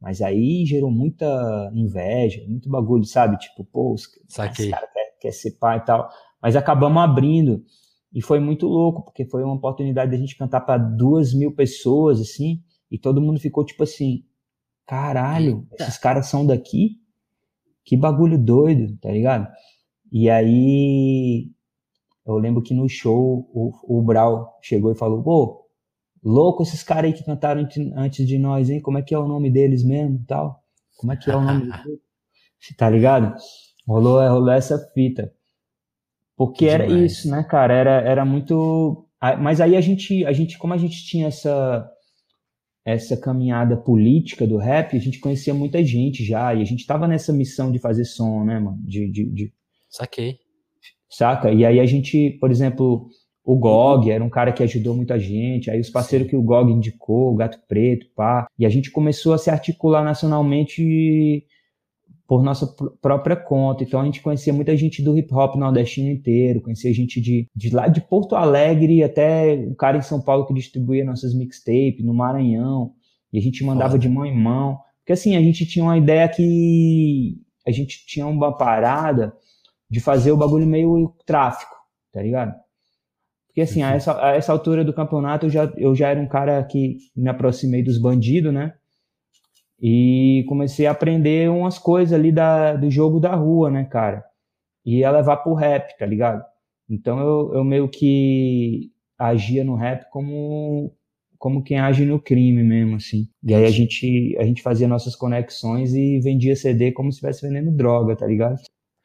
Mas 0.00 0.20
aí 0.20 0.64
gerou 0.66 0.90
muita 0.90 1.70
inveja, 1.74 2.44
muito 2.46 2.68
bagulho, 2.68 3.04
sabe? 3.04 3.38
Tipo, 3.38 3.64
pô, 3.64 3.94
esse 3.94 4.70
cara 4.70 4.86
quer, 4.86 5.16
quer 5.20 5.32
ser 5.32 5.52
pai 5.52 5.78
e 5.78 5.84
tal. 5.84 6.08
Mas 6.42 6.56
acabamos 6.56 7.02
abrindo. 7.02 7.64
E 8.12 8.22
foi 8.22 8.38
muito 8.38 8.66
louco, 8.66 9.02
porque 9.02 9.24
foi 9.24 9.42
uma 9.42 9.54
oportunidade 9.54 10.10
de 10.10 10.16
a 10.16 10.20
gente 10.20 10.36
cantar 10.36 10.60
para 10.60 10.78
duas 10.78 11.34
mil 11.34 11.52
pessoas, 11.52 12.20
assim, 12.20 12.62
e 12.90 12.98
todo 12.98 13.20
mundo 13.20 13.40
ficou 13.40 13.64
tipo 13.64 13.82
assim: 13.82 14.24
caralho, 14.86 15.66
esses 15.80 15.98
caras 15.98 16.26
são 16.26 16.46
daqui? 16.46 17.00
Que 17.84 17.96
bagulho 17.96 18.38
doido, 18.38 18.96
tá 18.98 19.10
ligado? 19.10 19.48
E 20.12 20.30
aí 20.30 21.50
eu 22.26 22.38
lembro 22.38 22.62
que 22.62 22.72
no 22.72 22.88
show 22.88 23.48
o, 23.52 23.98
o 23.98 24.02
Brau 24.02 24.58
chegou 24.62 24.90
e 24.90 24.96
falou: 24.96 25.22
pô, 25.22 25.66
louco 26.22 26.62
esses 26.62 26.82
caras 26.82 27.10
aí 27.10 27.12
que 27.12 27.24
cantaram 27.24 27.66
antes 27.96 28.26
de 28.26 28.38
nós, 28.38 28.70
hein? 28.70 28.80
Como 28.80 28.98
é 28.98 29.02
que 29.02 29.14
é 29.14 29.18
o 29.18 29.28
nome 29.28 29.50
deles 29.50 29.84
mesmo 29.84 30.24
tal? 30.26 30.62
Como 30.96 31.12
é 31.12 31.16
que 31.16 31.30
é 31.30 31.36
o 31.36 31.40
nome 31.40 31.66
deles? 31.84 32.00
Tá 32.78 32.88
ligado? 32.88 33.34
Rolou, 33.86 34.26
rolou 34.26 34.50
essa 34.50 34.78
fita. 34.94 35.30
Porque 36.36 36.66
era 36.66 36.86
isso, 36.86 37.30
né, 37.30 37.44
cara? 37.44 37.74
Era, 37.74 38.00
era 38.00 38.24
muito. 38.24 39.06
Mas 39.40 39.60
aí 39.60 39.76
a 39.76 39.80
gente, 39.80 40.24
a 40.24 40.32
gente, 40.32 40.58
como 40.58 40.72
a 40.74 40.78
gente 40.78 41.04
tinha 41.06 41.28
essa 41.28 41.90
essa 42.86 43.16
caminhada 43.16 43.78
política 43.78 44.46
do 44.46 44.58
rap, 44.58 44.94
a 44.94 45.00
gente 45.00 45.18
conhecia 45.18 45.54
muita 45.54 45.82
gente 45.82 46.22
já, 46.22 46.54
e 46.54 46.60
a 46.60 46.64
gente 46.66 46.84
tava 46.86 47.08
nessa 47.08 47.32
missão 47.32 47.72
de 47.72 47.78
fazer 47.78 48.04
som, 48.04 48.44
né, 48.44 48.58
mano? 48.58 48.76
De, 48.82 49.10
de, 49.10 49.24
de... 49.24 49.54
Saquei 49.88 50.38
saca? 51.16 51.50
E 51.52 51.64
aí 51.64 51.80
a 51.80 51.86
gente, 51.86 52.30
por 52.40 52.50
exemplo, 52.50 53.08
o 53.44 53.56
GOG 53.56 54.10
era 54.10 54.24
um 54.24 54.30
cara 54.30 54.52
que 54.52 54.62
ajudou 54.62 54.96
muita 54.96 55.18
gente, 55.18 55.70
aí 55.70 55.78
os 55.78 55.90
parceiros 55.90 56.28
que 56.28 56.36
o 56.36 56.42
GOG 56.42 56.72
indicou, 56.72 57.32
o 57.32 57.36
Gato 57.36 57.58
Preto, 57.68 58.06
pá, 58.16 58.46
e 58.58 58.64
a 58.64 58.68
gente 58.68 58.90
começou 58.90 59.34
a 59.34 59.38
se 59.38 59.50
articular 59.50 60.02
nacionalmente 60.02 61.44
por 62.26 62.42
nossa 62.42 62.66
própria 63.02 63.36
conta. 63.36 63.84
Então 63.84 64.00
a 64.00 64.04
gente 64.04 64.22
conhecia 64.22 64.52
muita 64.52 64.74
gente 64.76 65.02
do 65.02 65.16
hip 65.16 65.32
hop 65.34 65.56
nordestino 65.56 66.10
inteiro, 66.10 66.62
conhecia 66.62 66.92
gente 66.92 67.20
de, 67.20 67.46
de 67.54 67.70
lá 67.70 67.86
de 67.86 68.00
Porto 68.00 68.34
Alegre 68.34 69.04
até 69.04 69.54
o 69.70 69.74
cara 69.74 69.98
em 69.98 70.02
São 70.02 70.22
Paulo 70.22 70.46
que 70.46 70.54
distribuía 70.54 71.04
nossas 71.04 71.34
mixtapes, 71.34 72.02
no 72.02 72.14
Maranhão, 72.14 72.92
e 73.30 73.38
a 73.38 73.42
gente 73.42 73.62
mandava 73.62 73.98
de 73.98 74.08
mão 74.08 74.24
em 74.24 74.34
mão. 74.34 74.78
Porque 75.00 75.12
assim, 75.12 75.36
a 75.36 75.40
gente 75.42 75.66
tinha 75.66 75.84
uma 75.84 75.98
ideia 75.98 76.26
que 76.28 77.36
a 77.66 77.70
gente 77.70 78.06
tinha 78.06 78.26
uma 78.26 78.56
parada 78.56 79.34
de 79.94 80.00
fazer 80.00 80.32
o 80.32 80.36
bagulho 80.36 80.66
meio 80.66 81.14
tráfico, 81.24 81.72
tá 82.12 82.20
ligado? 82.20 82.52
Porque 83.46 83.60
assim, 83.60 83.80
a 83.80 83.92
essa, 83.92 84.20
a 84.20 84.34
essa 84.34 84.50
altura 84.50 84.84
do 84.84 84.92
campeonato 84.92 85.46
eu 85.46 85.50
já, 85.50 85.72
eu 85.76 85.94
já 85.94 86.08
era 86.08 86.20
um 86.20 86.26
cara 86.26 86.60
que 86.64 86.98
me 87.14 87.28
aproximei 87.28 87.80
dos 87.80 87.96
bandidos, 87.96 88.52
né? 88.52 88.74
E 89.80 90.44
comecei 90.48 90.88
a 90.88 90.90
aprender 90.90 91.48
umas 91.48 91.78
coisas 91.78 92.12
ali 92.12 92.32
da, 92.32 92.74
do 92.74 92.90
jogo 92.90 93.20
da 93.20 93.36
rua, 93.36 93.70
né, 93.70 93.84
cara? 93.84 94.24
E 94.84 94.98
ia 94.98 95.10
levar 95.12 95.36
pro 95.36 95.54
rap, 95.54 95.96
tá 95.96 96.04
ligado? 96.04 96.44
Então 96.90 97.20
eu, 97.20 97.54
eu 97.54 97.64
meio 97.64 97.88
que 97.88 98.90
agia 99.16 99.62
no 99.62 99.76
rap 99.76 100.10
como 100.10 100.92
como 101.38 101.62
quem 101.62 101.78
age 101.78 102.04
no 102.04 102.20
crime 102.20 102.64
mesmo, 102.64 102.96
assim. 102.96 103.28
E 103.44 103.54
aí 103.54 103.66
a 103.66 103.70
gente, 103.70 104.34
a 104.40 104.44
gente 104.44 104.62
fazia 104.62 104.88
nossas 104.88 105.14
conexões 105.14 105.94
e 105.94 106.18
vendia 106.18 106.56
CD 106.56 106.90
como 106.90 107.12
se 107.12 107.16
estivesse 107.16 107.46
vendendo 107.46 107.70
droga, 107.70 108.16
tá 108.16 108.26
ligado? 108.26 108.58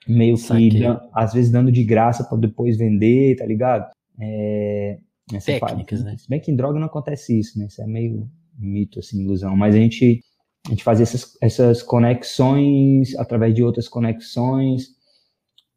Meio 0.08 0.36
que 0.38 0.84
às 1.14 1.34
vezes 1.34 1.52
dando 1.52 1.72
de 1.72 1.84
graça 1.84 2.24
para 2.24 2.38
depois 2.38 2.78
vender, 2.78 3.36
tá 3.38 3.46
ligado? 3.46 3.92
É, 4.20 4.98
Técnicas, 5.46 6.04
né? 6.04 6.18
Se 6.18 6.28
bem 6.28 6.40
que 6.40 6.52
em 6.52 6.56
droga 6.56 6.80
não 6.80 6.88
acontece 6.88 7.38
isso, 7.38 7.60
né? 7.60 7.68
Isso 7.68 7.82
é 7.82 7.86
meio 7.86 8.28
mito, 8.58 9.00
assim, 9.00 9.22
ilusão. 9.22 9.56
Mas 9.56 9.76
a 9.76 9.78
gente, 9.78 10.22
a 10.66 10.72
gente 10.72 10.84
fazia 10.84 11.04
essas, 11.04 11.38
essas 11.42 11.84
conexões 11.84 13.16
através 13.16 13.54
de 13.54 13.64
outras 13.64 13.88
conexões 13.88 14.88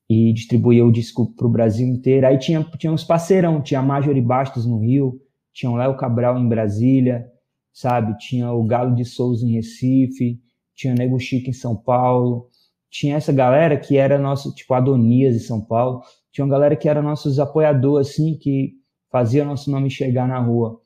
e 0.09 0.33
distribuía 0.33 0.85
o 0.85 0.93
disco 0.93 1.35
pro 1.35 1.49
Brasil 1.49 1.87
inteiro. 1.87 2.27
Aí 2.27 2.39
tinha, 2.39 2.63
tinha 2.79 2.93
uns 2.93 3.05
parceirão, 3.05 3.63
tinha 3.63 3.81
a 3.81 3.83
Marjorie 3.83 4.23
Bastos 4.23 4.67
no 4.67 4.79
Rio, 4.79 5.21
tinha 5.53 5.71
o 5.71 5.77
Léo 5.77 5.97
Cabral 5.97 6.39
em 6.39 6.49
Brasília, 6.49 7.27
sabe? 7.73 8.17
Tinha 8.19 8.51
o 8.53 8.65
Galo 8.65 8.95
de 8.95 9.05
Souza 9.05 9.47
em 9.47 9.53
Recife, 9.53 10.41
tinha 10.75 10.95
o 10.95 10.97
Nego 10.97 11.19
Chico 11.19 11.51
em 11.51 11.55
São 11.55 11.77
Paulo, 11.77 12.49
tinha 12.93 13.17
essa 13.17 13.33
galera 13.33 13.79
que 13.79 13.97
era 13.97 14.19
nosso, 14.19 14.55
tipo, 14.55 14.75
Adonias 14.75 15.35
em 15.35 15.39
São 15.39 15.65
Paulo, 15.65 16.03
tinha 16.31 16.45
uma 16.45 16.51
galera 16.53 16.77
que 16.77 16.87
era 16.87 17.01
nossos 17.01 17.39
apoiadores, 17.39 18.11
assim, 18.11 18.37
que 18.39 18.75
fazia 19.11 19.47
nosso 19.47 19.71
nome 19.71 19.91
chegar 19.91 20.29
na 20.29 20.39
rua. 20.39 20.79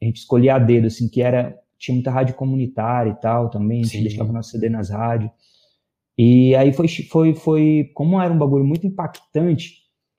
A 0.00 0.06
gente 0.06 0.16
escolhia 0.16 0.54
a 0.54 0.58
dedo, 0.58 0.86
assim, 0.86 1.08
que 1.10 1.20
era, 1.20 1.54
tinha 1.78 1.94
muita 1.94 2.10
rádio 2.10 2.34
comunitária 2.34 3.10
e 3.10 3.20
tal 3.20 3.50
também, 3.50 3.80
a 3.80 3.84
gente 3.84 3.98
Sim. 3.98 4.02
deixava 4.04 4.32
nosso 4.32 4.50
CD 4.50 4.70
nas 4.70 4.88
rádios. 4.88 5.30
E 6.16 6.54
aí 6.54 6.72
foi, 6.72 6.88
foi, 6.88 7.34
foi, 7.34 7.90
como 7.94 8.20
era 8.20 8.32
um 8.32 8.38
bagulho 8.38 8.64
muito 8.64 8.86
impactante, 8.86 9.74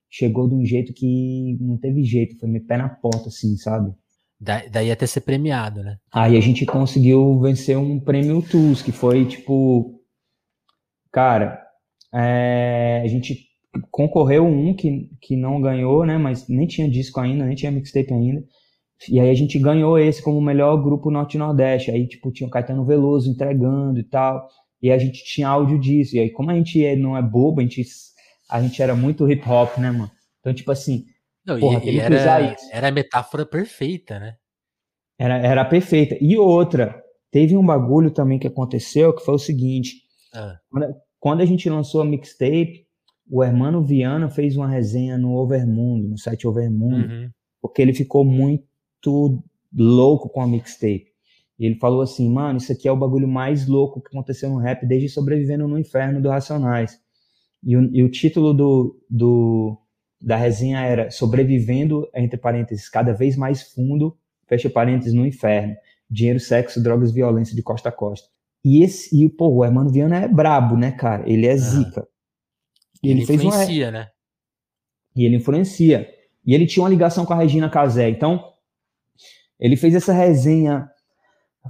chegou 0.08 0.48
de 0.48 0.54
um 0.54 0.64
jeito 0.64 0.94
que 0.94 1.58
não 1.60 1.78
teve 1.78 2.04
jeito, 2.04 2.38
foi 2.40 2.48
me 2.48 2.60
pé 2.60 2.78
na 2.78 2.90
porta, 2.90 3.30
assim, 3.30 3.58
sabe? 3.58 3.92
Da, 4.40 4.64
daí 4.68 4.92
até 4.92 5.08
ser 5.08 5.22
premiado, 5.22 5.82
né? 5.82 5.98
Aí 6.14 6.38
a 6.38 6.40
gente 6.40 6.64
conseguiu 6.64 7.40
vencer 7.40 7.76
um 7.76 8.00
prêmio 8.00 8.40
TUS, 8.44 8.84
que 8.84 8.92
foi 8.92 9.26
tipo. 9.26 9.97
Cara, 11.18 11.60
é, 12.14 13.02
a 13.04 13.08
gente 13.08 13.48
concorreu 13.90 14.46
um 14.46 14.76
que, 14.76 15.10
que 15.20 15.36
não 15.36 15.60
ganhou, 15.60 16.06
né? 16.06 16.16
Mas 16.16 16.48
nem 16.48 16.68
tinha 16.68 16.88
disco 16.88 17.20
ainda, 17.20 17.44
nem 17.44 17.56
tinha 17.56 17.72
mixtape 17.72 18.14
ainda. 18.14 18.44
E 19.10 19.20
aí 19.20 19.28
a 19.28 19.34
gente 19.34 19.58
ganhou 19.58 19.98
esse 19.98 20.22
como 20.22 20.38
o 20.38 20.42
melhor 20.44 20.78
grupo 20.78 21.10
norte-nordeste. 21.10 21.90
Aí, 21.90 22.08
tipo, 22.08 22.32
tinha 22.32 22.46
o 22.46 22.52
Caetano 22.52 22.86
Veloso 22.86 23.32
entregando 23.32 24.00
e 24.00 24.04
tal. 24.04 24.48
E 24.80 24.92
a 24.92 24.98
gente 25.00 25.24
tinha 25.24 25.48
áudio 25.48 25.80
disso. 25.80 26.16
E 26.16 26.20
aí, 26.20 26.30
como 26.30 26.52
a 26.52 26.54
gente 26.54 26.86
é, 26.86 26.96
não 26.96 27.18
é 27.18 27.22
bobo, 27.24 27.62
a 27.62 27.64
gente, 27.64 27.84
a 28.48 28.62
gente 28.62 28.80
era 28.80 28.94
muito 28.94 29.28
hip 29.28 29.42
hop, 29.50 29.76
né, 29.80 29.90
mano? 29.90 30.12
Então, 30.40 30.54
tipo 30.54 30.72
assim. 30.72 31.04
Não, 31.44 31.60
porra, 31.60 31.84
e, 31.84 31.96
e 31.96 32.00
era, 32.00 32.56
era 32.72 32.90
a 32.90 32.92
metáfora 32.92 33.44
perfeita, 33.44 34.20
né? 34.20 34.36
Era, 35.18 35.40
era 35.40 35.66
perfeita. 35.66 36.16
E 36.22 36.38
outra, 36.38 37.04
teve 37.32 37.58
um 37.58 37.66
bagulho 37.66 38.12
também 38.12 38.38
que 38.38 38.46
aconteceu 38.46 39.16
que 39.16 39.26
foi 39.26 39.34
o 39.34 39.40
seguinte. 39.40 39.96
Ah. 40.32 40.60
Quando, 40.70 40.94
quando 41.20 41.42
a 41.42 41.46
gente 41.46 41.70
lançou 41.70 42.02
a 42.02 42.06
mixtape, 42.06 42.86
o 43.30 43.44
Hermano 43.44 43.84
Viana 43.84 44.30
fez 44.30 44.56
uma 44.56 44.68
resenha 44.68 45.18
no 45.18 45.34
Overmundo, 45.34 46.08
no 46.08 46.18
site 46.18 46.48
Overmundo, 46.48 47.08
uhum. 47.08 47.30
porque 47.62 47.82
ele 47.82 47.94
ficou 47.94 48.24
muito 48.24 49.44
louco 49.74 50.30
com 50.30 50.42
a 50.42 50.48
mixtape. 50.48 51.08
E 51.60 51.66
ele 51.66 51.76
falou 51.76 52.02
assim, 52.02 52.30
mano, 52.30 52.58
isso 52.58 52.72
aqui 52.72 52.88
é 52.88 52.92
o 52.92 52.98
bagulho 52.98 53.28
mais 53.28 53.68
louco 53.68 54.00
que 54.00 54.08
aconteceu 54.08 54.50
no 54.50 54.60
rap 54.60 54.86
desde 54.86 55.10
Sobrevivendo 55.10 55.68
no 55.68 55.80
Inferno 55.80 56.22
do 56.22 56.30
Racionais. 56.30 57.00
E 57.64 57.76
o, 57.76 57.96
e 57.96 58.04
o 58.04 58.12
título 58.12 58.54
do, 58.54 59.04
do, 59.10 59.78
da 60.22 60.38
resenha 60.38 60.80
era 60.82 61.10
Sobrevivendo, 61.10 62.08
entre 62.14 62.38
parênteses, 62.38 62.88
cada 62.88 63.12
vez 63.12 63.36
mais 63.36 63.74
fundo, 63.74 64.16
fecha 64.48 64.70
parênteses, 64.70 65.14
no 65.14 65.26
inferno. 65.26 65.76
Dinheiro, 66.10 66.40
sexo, 66.40 66.82
drogas, 66.82 67.12
violência 67.12 67.56
de 67.56 67.64
costa 67.64 67.90
a 67.90 67.92
costa. 67.92 68.30
E 68.64 68.84
esse, 68.84 69.24
e, 69.24 69.30
pô, 69.30 69.48
o 69.50 69.66
Hermano 69.66 69.90
Viana 69.90 70.18
é 70.18 70.28
brabo, 70.28 70.76
né, 70.76 70.92
cara? 70.92 71.30
Ele 71.30 71.46
é 71.46 71.56
zica. 71.56 72.08
E 73.04 73.10
ele, 73.10 73.22
ele 73.22 73.34
influencia, 73.34 73.86
uma... 73.86 73.92
né? 73.92 74.08
E 75.16 75.26
ele 75.26 75.36
influencia. 75.38 76.10
E 76.46 76.54
ele 76.54 76.66
tinha 76.66 76.84
uma 76.84 76.90
ligação 76.90 77.26
com 77.26 77.34
a 77.34 77.38
Regina 77.38 77.70
Casé. 77.70 78.10
Então, 78.10 78.54
ele 79.60 79.76
fez 79.76 79.96
essa 79.96 80.14
resenha 80.14 80.90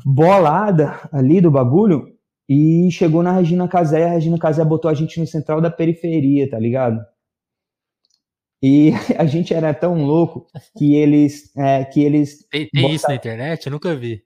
bolada 0.05 0.99
ali 1.11 1.41
do 1.41 1.49
bagulho 1.49 2.15
e 2.47 2.89
chegou 2.91 3.23
na 3.23 3.31
Regina 3.31 3.67
Casé. 3.67 4.05
A 4.05 4.13
Regina 4.13 4.37
Casé 4.37 4.63
botou 4.63 4.89
a 4.89 4.93
gente 4.93 5.19
no 5.19 5.27
central 5.27 5.61
da 5.61 5.69
periferia, 5.69 6.49
tá 6.49 6.59
ligado? 6.59 7.03
E 8.61 8.91
a 9.17 9.25
gente 9.25 9.53
era 9.53 9.73
tão 9.73 10.03
louco 10.03 10.47
que 10.77 10.95
eles. 10.95 11.55
É, 11.55 11.83
que 11.85 12.01
eles 12.01 12.47
tem, 12.49 12.67
tem 12.69 12.93
isso 12.93 13.07
na 13.07 13.15
internet? 13.15 13.65
Eu 13.65 13.71
nunca 13.71 13.95
vi. 13.95 14.23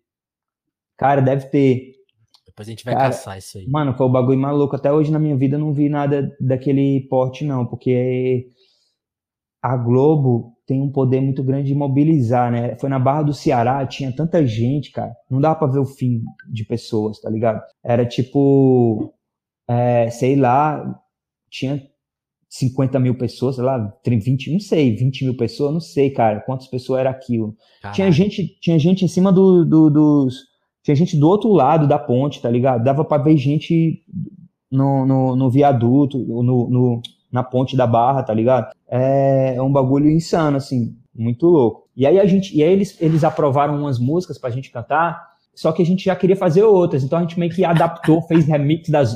Cara, 0.98 1.22
deve 1.22 1.48
ter. 1.48 1.94
Depois 2.62 2.68
a 2.68 2.72
gente 2.72 2.86
vai 2.86 2.94
Cara, 2.94 3.08
caçar 3.08 3.38
isso 3.38 3.58
aí. 3.58 3.68
Mano, 3.68 3.96
foi 3.96 4.06
o 4.06 4.10
bagulho 4.10 4.40
maluco. 4.40 4.76
Até 4.76 4.92
hoje 4.92 5.12
na 5.12 5.20
minha 5.20 5.36
vida 5.36 5.56
eu 5.56 5.60
não 5.60 5.74
vi 5.74 5.90
nada 5.90 6.36
daquele 6.40 7.02
porte, 7.10 7.44
não, 7.44 7.66
porque 7.66 8.48
a 9.62 9.76
Globo 9.76 10.54
tem 10.66 10.82
um 10.82 10.92
poder 10.92 11.22
muito 11.22 11.44
grande 11.44 11.68
de 11.68 11.76
mobilizar, 11.76 12.52
né? 12.52 12.76
Foi 12.78 12.90
na 12.90 13.00
Barra 13.00 13.24
do 13.24 13.34
Ceará, 13.34 13.86
tinha 13.86 14.16
tanta 14.16 14.46
gente, 14.46 14.92
cara. 14.92 15.14
Não 15.30 15.42
dava 15.42 15.56
pra 15.56 15.68
ver 15.68 15.80
o 15.80 15.86
fim 15.86 16.24
de 16.50 16.64
pessoas, 16.64 17.20
tá 17.20 17.30
ligado? 17.30 17.62
Era 17.84 18.06
tipo. 18.06 19.14
É, 19.68 20.10
sei 20.10 20.36
lá, 20.36 21.00
tinha 21.50 21.82
50 22.50 23.00
mil 23.00 23.18
pessoas, 23.18 23.56
sei 23.56 23.64
lá, 23.64 23.94
20, 24.06 24.52
não 24.52 24.60
sei, 24.60 24.94
20 24.96 25.24
mil 25.24 25.38
pessoas, 25.38 25.72
não 25.72 25.80
sei, 25.80 26.10
cara, 26.10 26.42
quantas 26.42 26.68
pessoas 26.68 27.00
era 27.00 27.10
aquilo. 27.10 27.56
Tinha 27.94 28.12
gente, 28.12 28.60
tinha 28.60 28.78
gente 28.78 29.06
em 29.06 29.08
cima 29.08 29.32
do, 29.32 29.64
do, 29.64 29.90
dos. 29.90 30.51
Tinha 30.84 30.96
gente 30.96 31.18
do 31.18 31.28
outro 31.28 31.52
lado 31.52 31.88
da 31.88 32.00
ponte, 32.00 32.42
tá 32.42 32.50
ligado? 32.50 32.84
Dava 32.84 33.04
pra 33.06 33.18
ver 33.18 33.38
gente 33.38 34.04
no, 34.72 35.06
no, 35.06 35.36
no 35.36 35.50
viaduto, 35.50 36.18
no, 36.18 36.70
no, 36.70 37.02
na 37.32 37.44
ponte 37.44 37.78
da 37.78 37.86
barra, 37.86 38.24
tá 38.24 38.34
ligado? 38.34 38.72
É, 38.90 39.56
é 39.56 39.62
um 39.62 39.72
bagulho 39.72 40.10
insano, 40.10 40.58
assim, 40.58 40.96
muito 41.14 41.46
louco. 41.46 41.88
E 41.96 42.06
aí 42.08 42.20
a 42.20 42.26
gente, 42.26 42.56
e 42.58 42.64
aí 42.64 42.72
eles, 42.72 43.00
eles 43.00 43.24
aprovaram 43.24 43.78
umas 43.78 44.00
músicas 44.00 44.38
pra 44.38 44.50
gente 44.50 44.72
cantar, 44.72 45.22
só 45.54 45.72
que 45.72 45.82
a 45.82 45.86
gente 45.86 46.06
já 46.06 46.16
queria 46.16 46.36
fazer 46.36 46.64
outras, 46.64 47.04
então 47.04 47.20
a 47.20 47.22
gente 47.22 47.40
meio 47.40 47.54
que 47.54 47.64
adaptou, 47.64 48.22
fez 48.28 48.46
remix 48.46 48.90
das, 48.90 49.16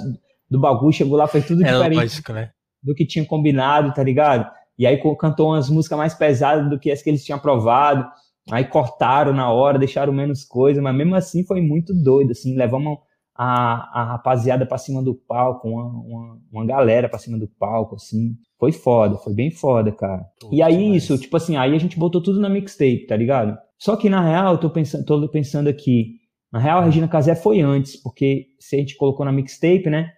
do 0.50 0.60
bagulho, 0.60 0.94
chegou 0.94 1.18
lá, 1.18 1.28
fez 1.28 1.48
tudo 1.48 1.66
é 1.66 1.72
diferente. 1.72 1.96
Lógico, 1.96 2.34
né? 2.34 2.52
do 2.86 2.94
que 2.94 3.06
tinha 3.06 3.26
combinado, 3.26 3.92
tá 3.92 4.04
ligado? 4.04 4.50
E 4.78 4.86
aí 4.86 5.02
cantou 5.18 5.48
umas 5.48 5.70
músicas 5.70 5.98
mais 5.98 6.14
pesadas 6.14 6.70
do 6.70 6.78
que 6.78 6.92
as 6.92 7.02
que 7.02 7.10
eles 7.10 7.26
tinham 7.26 7.38
aprovado. 7.38 8.08
Aí 8.52 8.66
cortaram 8.66 9.34
na 9.34 9.52
hora, 9.52 9.80
deixaram 9.80 10.14
menos 10.14 10.44
coisa, 10.44 10.82
mas 10.82 10.96
mesmo 10.96 11.16
assim 11.16 11.44
foi 11.46 11.62
muito 11.62 11.94
doido, 11.94 12.32
assim, 12.32 12.56
levamos 12.56 13.00
a, 13.36 14.02
a 14.02 14.04
rapaziada 14.12 14.66
pra 14.66 14.78
cima 14.78 15.04
do 15.04 15.14
palco, 15.14 15.68
uma, 15.68 15.84
uma, 15.86 16.42
uma 16.52 16.66
galera 16.66 17.10
pra 17.10 17.20
cima 17.20 17.38
do 17.38 17.48
palco, 17.48 17.96
assim. 17.96 18.36
Foi 18.58 18.72
foda, 18.72 19.18
foi 19.18 19.34
bem 19.34 19.52
foda, 19.52 19.92
cara. 19.92 20.26
e 20.52 20.62
aí 20.62 20.90
mas... 20.90 21.04
isso, 21.04 21.18
tipo 21.18 21.36
assim, 21.36 21.58
aí 21.58 21.76
a 21.76 21.78
gente 21.78 22.00
botou 22.00 22.22
tudo 22.22 22.40
na 22.40 22.50
mixtape, 22.50 23.08
tá 23.08 23.18
ligado? 23.18 23.58
Só 23.78 23.96
que 23.98 24.10
na 24.10 24.22
real, 24.22 24.54
eu 24.54 24.60
tô 24.60 24.70
pensando, 24.70 25.06
tô 25.06 25.28
pensando 25.28 25.68
aqui, 25.68 26.20
na 26.52 26.60
real 26.60 26.80
a 26.80 26.86
Regina 26.86 27.08
Casé 27.08 27.36
foi 27.36 27.60
antes, 27.60 28.02
porque 28.02 28.46
se 28.60 28.76
a 28.76 28.80
gente 28.80 28.96
colocou 28.96 29.26
na 29.26 29.32
mixtape, 29.32 29.90
né? 29.90 30.12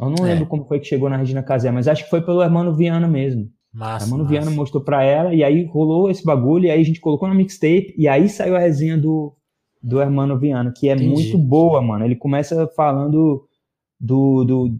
Eu 0.00 0.10
não 0.10 0.26
é. 0.26 0.32
lembro 0.32 0.46
como 0.46 0.64
foi 0.64 0.78
que 0.78 0.86
chegou 0.86 1.08
na 1.08 1.16
Regina 1.16 1.42
Casé, 1.42 1.70
mas 1.70 1.88
acho 1.88 2.04
que 2.04 2.10
foi 2.10 2.22
pelo 2.22 2.42
Hermano 2.42 2.74
Viana 2.74 3.08
mesmo. 3.08 3.48
Massa, 3.74 4.04
Hermano 4.04 4.22
massa. 4.22 4.32
Viana 4.32 4.50
mostrou 4.52 4.82
pra 4.82 5.02
ela, 5.02 5.34
e 5.34 5.42
aí 5.42 5.64
rolou 5.64 6.08
esse 6.08 6.24
bagulho, 6.24 6.66
e 6.66 6.70
aí 6.70 6.80
a 6.80 6.84
gente 6.84 7.00
colocou 7.00 7.28
na 7.28 7.34
mixtape, 7.34 7.92
e 7.98 8.06
aí 8.06 8.28
saiu 8.28 8.54
a 8.54 8.60
resenha 8.60 8.96
do, 8.96 9.34
do 9.82 10.00
Hermano 10.00 10.38
Viana, 10.38 10.72
que 10.74 10.88
é 10.88 10.92
Entendi. 10.94 11.10
muito 11.10 11.38
boa, 11.38 11.82
mano. 11.82 12.04
Ele 12.04 12.14
começa 12.14 12.68
falando 12.76 13.48
do, 13.98 14.44
do, 14.44 14.78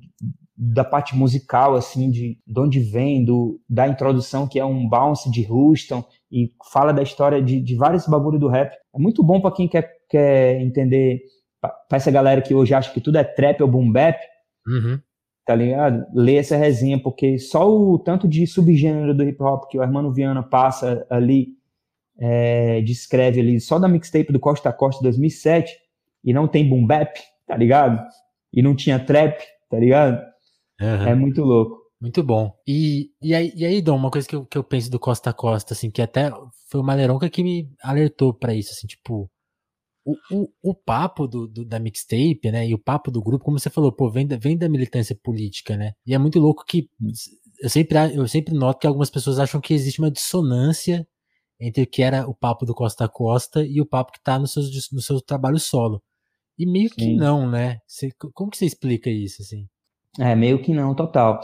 da 0.57 0.85
parte 0.85 1.17
musical, 1.17 1.75
assim, 1.75 2.09
de, 2.09 2.39
de 2.47 2.61
onde 2.61 2.79
vem, 2.79 3.25
do, 3.25 3.61
da 3.69 3.89
introdução, 3.89 4.47
que 4.47 4.61
é 4.61 4.65
um 4.65 4.89
bounce 4.89 5.29
de 5.31 5.45
Houston, 5.51 6.05
e 6.31 6.53
fala 6.73 6.93
da 6.93 7.03
história 7.03 7.43
de, 7.43 7.61
de 7.61 7.75
vários 7.75 8.07
bagulho 8.07 8.39
do 8.39 8.49
rap. 8.49 8.73
É 8.95 8.99
muito 8.99 9.25
bom 9.25 9.41
para 9.41 9.51
quem 9.51 9.67
quer, 9.67 9.91
quer 10.09 10.61
entender, 10.61 11.21
pra 11.61 11.97
essa 11.97 12.11
galera 12.13 12.41
que 12.41 12.55
hoje 12.55 12.73
acha 12.73 12.93
que 12.93 13.01
tudo 13.01 13.19
é 13.19 13.25
trap 13.25 13.61
ou 13.61 13.69
boom 13.69 13.91
bap, 13.91 14.19
Uhum. 14.67 14.99
Tá 15.47 15.55
ligado? 15.55 16.07
Ler 16.15 16.37
essa 16.37 16.57
resenha, 16.57 16.99
porque 16.99 17.39
só 17.39 17.71
o 17.71 17.99
tanto 17.99 18.27
de 18.27 18.47
subgênero 18.47 19.15
do 19.15 19.25
hip 19.25 19.43
hop 19.43 19.69
que 19.69 19.79
o 19.79 19.83
Hermano 19.83 20.13
Viana 20.13 20.43
passa 20.43 21.07
ali, 21.11 21.49
é, 22.19 22.81
descreve 22.81 23.41
ali, 23.41 23.61
só 23.61 23.79
da 23.79 23.87
mixtape 23.87 24.33
do 24.33 24.41
Costa 24.41 24.71
a 24.71 24.73
Costa 24.73 25.03
2007, 25.03 25.77
e 26.25 26.33
não 26.33 26.49
tem 26.49 26.67
boom 26.67 26.87
bap, 26.87 27.15
tá 27.47 27.57
ligado? 27.57 28.03
E 28.53 28.63
não 28.63 28.75
tinha 28.75 28.99
trap, 28.99 29.39
tá 29.69 29.79
ligado? 29.79 30.19
Uhum. 30.81 31.09
É 31.09 31.15
muito 31.15 31.43
louco. 31.43 31.85
Muito 32.01 32.23
bom. 32.23 32.53
E, 32.67 33.11
e, 33.23 33.35
aí, 33.35 33.53
e 33.55 33.65
aí, 33.65 33.81
Dom, 33.81 33.97
uma 33.97 34.11
coisa 34.11 34.29
que 34.29 34.37
eu, 34.37 34.45
que 34.45 34.59
eu 34.59 34.65
penso 34.65 34.91
do 34.91 34.99
Costa 34.99 35.31
a 35.31 35.33
Costa, 35.33 35.75
assim, 35.75 35.91
que 35.91 36.03
até 36.03 36.31
foi 36.69 36.81
o 36.81 36.85
Maleronca 36.85 37.31
que 37.31 37.43
me 37.43 37.71
alertou 37.83 38.35
para 38.35 38.55
isso, 38.55 38.73
assim, 38.73 38.87
tipo, 38.87 39.31
o, 40.05 40.17
o, 40.31 40.49
o 40.63 40.75
papo 40.75 41.27
do, 41.27 41.47
do, 41.47 41.65
da 41.65 41.79
mixtape, 41.79 42.51
né, 42.53 42.69
e 42.69 42.75
o 42.75 42.79
papo 42.79 43.11
do 43.11 43.23
grupo, 43.23 43.45
como 43.45 43.59
você 43.59 43.71
falou, 43.71 43.91
pô, 43.91 44.11
vem 44.11 44.27
da, 44.27 44.37
vem 44.37 44.57
da 44.57 44.69
militância 44.69 45.19
política, 45.23 45.77
né? 45.77 45.93
E 46.07 46.15
é 46.15 46.19
muito 46.19 46.39
louco 46.39 46.65
que 46.67 46.89
eu 47.61 47.71
sempre, 47.71 47.97
eu 48.15 48.29
sempre 48.29 48.55
noto 48.55 48.81
que 48.81 48.87
algumas 48.87 49.11
pessoas 49.11 49.39
acham 49.39 49.61
que 49.61 49.73
existe 49.73 50.01
uma 50.01 50.11
dissonância 50.11 51.07
entre 51.59 51.85
o 51.85 51.87
que 51.87 52.03
era 52.03 52.29
o 52.29 52.35
papo 52.35 52.67
do 52.67 52.75
Costa 52.75 53.05
a 53.05 53.09
Costa 53.09 53.65
e 53.65 53.81
o 53.81 53.87
papo 53.87 54.13
que 54.13 54.23
tá 54.23 54.39
no 54.39 54.47
seu, 54.47 54.63
no 54.93 55.01
seu 55.01 55.21
trabalho 55.21 55.59
solo. 55.59 56.03
E 56.59 56.67
meio 56.67 56.89
Sim. 56.91 56.95
que 56.95 57.17
não, 57.17 57.49
né? 57.49 57.79
Você, 57.87 58.11
como 58.33 58.51
que 58.51 58.59
você 58.59 58.67
explica 58.67 59.11
isso, 59.11 59.43
assim? 59.43 59.67
É, 60.19 60.35
meio 60.35 60.63
que 60.63 60.73
não, 60.73 60.95
total. 60.95 61.41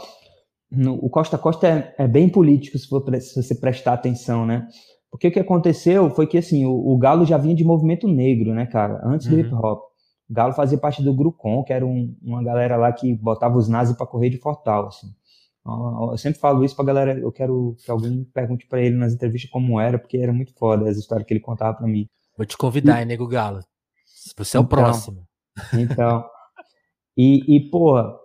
No, 0.69 0.93
o 0.95 1.09
Costa 1.09 1.35
a 1.35 1.39
Costa 1.39 1.67
é, 1.67 1.95
é 2.03 2.07
bem 2.07 2.29
político, 2.29 2.77
se, 2.77 2.87
for, 2.87 3.03
se 3.19 3.41
você 3.41 3.55
prestar 3.55 3.93
atenção, 3.93 4.45
né? 4.45 4.67
Porque 5.11 5.27
o 5.27 5.31
que 5.31 5.39
aconteceu 5.39 6.09
foi 6.09 6.25
que, 6.25 6.37
assim, 6.37 6.65
o, 6.65 6.71
o 6.71 6.97
Galo 6.97 7.25
já 7.25 7.37
vinha 7.37 7.53
de 7.53 7.65
movimento 7.65 8.07
negro, 8.07 8.53
né, 8.53 8.65
cara? 8.65 9.01
Antes 9.03 9.27
do 9.27 9.35
uhum. 9.35 9.41
hip 9.41 9.53
hop. 9.53 9.81
O 10.29 10.33
Galo 10.33 10.53
fazia 10.53 10.77
parte 10.77 11.03
do 11.03 11.13
Grucon, 11.13 11.63
que 11.63 11.73
era 11.73 11.85
um, 11.85 12.15
uma 12.21 12.41
galera 12.41 12.77
lá 12.77 12.91
que 12.93 13.13
botava 13.13 13.57
os 13.57 13.67
nazis 13.67 13.95
para 13.95 14.07
correr 14.07 14.29
de 14.29 14.37
Fortal, 14.37 14.87
assim. 14.87 15.07
Eu 15.63 16.17
sempre 16.17 16.39
falo 16.39 16.63
isso 16.63 16.75
pra 16.75 16.85
galera, 16.85 17.19
eu 17.19 17.31
quero 17.31 17.75
que 17.83 17.91
alguém 17.91 18.23
pergunte 18.33 18.65
para 18.65 18.81
ele 18.81 18.95
nas 18.95 19.13
entrevistas 19.13 19.51
como 19.51 19.79
era, 19.79 19.99
porque 19.99 20.17
era 20.17 20.33
muito 20.33 20.53
foda 20.55 20.89
as 20.89 20.97
histórias 20.97 21.27
que 21.27 21.33
ele 21.33 21.41
contava 21.41 21.77
para 21.77 21.87
mim. 21.87 22.07
Vou 22.35 22.45
te 22.45 22.57
convidar, 22.57 22.97
e... 22.97 23.01
hein, 23.01 23.05
Nego 23.05 23.27
Galo. 23.27 23.59
Você 24.37 24.57
é 24.57 24.59
o 24.59 24.63
então, 24.63 24.65
próximo. 24.65 25.27
Então. 25.73 26.23
E, 27.17 27.57
e 27.57 27.69
porra, 27.69 28.15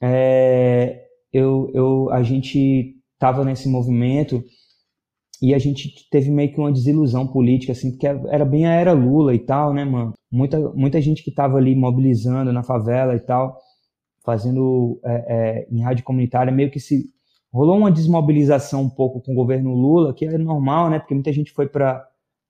é, 0.00 1.04
eu, 1.32 1.70
eu, 1.74 2.10
a 2.10 2.22
gente 2.22 2.94
tava 3.18 3.44
nesse 3.44 3.68
movimento 3.68 4.42
e 5.40 5.54
a 5.54 5.58
gente 5.58 6.08
teve 6.10 6.30
meio 6.30 6.52
que 6.52 6.58
uma 6.58 6.72
desilusão 6.72 7.26
política, 7.26 7.72
assim, 7.72 7.92
porque 7.92 8.06
era 8.06 8.44
bem 8.44 8.66
a 8.66 8.72
era 8.72 8.92
Lula 8.92 9.34
e 9.34 9.38
tal, 9.38 9.72
né, 9.72 9.84
mano? 9.84 10.14
Muita, 10.30 10.58
muita 10.74 11.00
gente 11.00 11.22
que 11.22 11.30
tava 11.30 11.58
ali 11.58 11.76
mobilizando 11.76 12.52
na 12.52 12.62
favela 12.62 13.14
e 13.14 13.20
tal, 13.20 13.56
fazendo 14.24 15.00
é, 15.04 15.14
é, 15.28 15.68
em 15.70 15.80
rádio 15.80 16.04
comunitária, 16.04 16.52
meio 16.52 16.70
que 16.70 16.80
se 16.80 17.04
rolou 17.52 17.78
uma 17.78 17.90
desmobilização 17.90 18.82
um 18.82 18.90
pouco 18.90 19.20
com 19.20 19.32
o 19.32 19.36
governo 19.36 19.74
Lula, 19.74 20.12
que 20.12 20.26
é 20.26 20.36
normal, 20.36 20.90
né? 20.90 20.98
Porque 20.98 21.14
muita 21.14 21.32
gente 21.32 21.52
foi 21.52 21.68
para 21.68 22.06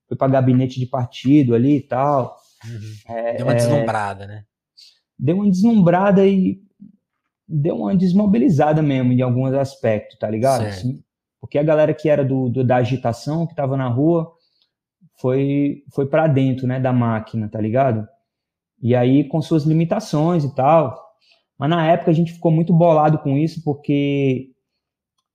foi 0.08 0.16
para 0.16 0.32
gabinete 0.32 0.80
de 0.80 0.86
partido 0.86 1.54
ali 1.54 1.76
e 1.76 1.82
tal. 1.82 2.38
Uhum. 2.64 3.14
É, 3.14 3.34
deu 3.36 3.46
uma 3.46 3.54
deslumbrada, 3.54 4.26
né? 4.26 4.44
Deu 5.18 5.36
uma 5.36 5.50
deslumbrada 5.50 6.26
e 6.26 6.58
deu 7.46 7.76
uma 7.76 7.94
desmobilizada 7.94 8.80
mesmo 8.82 9.12
em 9.12 9.20
alguns 9.20 9.52
aspectos, 9.52 10.18
tá 10.18 10.30
ligado? 10.30 10.64
Assim, 10.64 11.02
porque 11.40 11.58
a 11.58 11.62
galera 11.62 11.94
que 11.94 12.08
era 12.08 12.24
do, 12.24 12.48
do 12.48 12.64
da 12.64 12.76
agitação, 12.76 13.46
que 13.46 13.54
tava 13.54 13.76
na 13.76 13.88
rua, 13.88 14.32
foi 15.20 15.82
foi 15.92 16.06
para 16.06 16.26
dentro, 16.26 16.66
né, 16.66 16.80
da 16.80 16.92
máquina, 16.92 17.48
tá 17.48 17.60
ligado? 17.60 18.06
E 18.82 18.94
aí 18.94 19.24
com 19.24 19.40
suas 19.42 19.64
limitações 19.64 20.44
e 20.44 20.54
tal. 20.54 20.98
Mas 21.58 21.70
na 21.70 21.86
época 21.86 22.10
a 22.10 22.14
gente 22.14 22.32
ficou 22.32 22.52
muito 22.52 22.72
bolado 22.72 23.18
com 23.18 23.36
isso 23.36 23.62
porque 23.64 24.52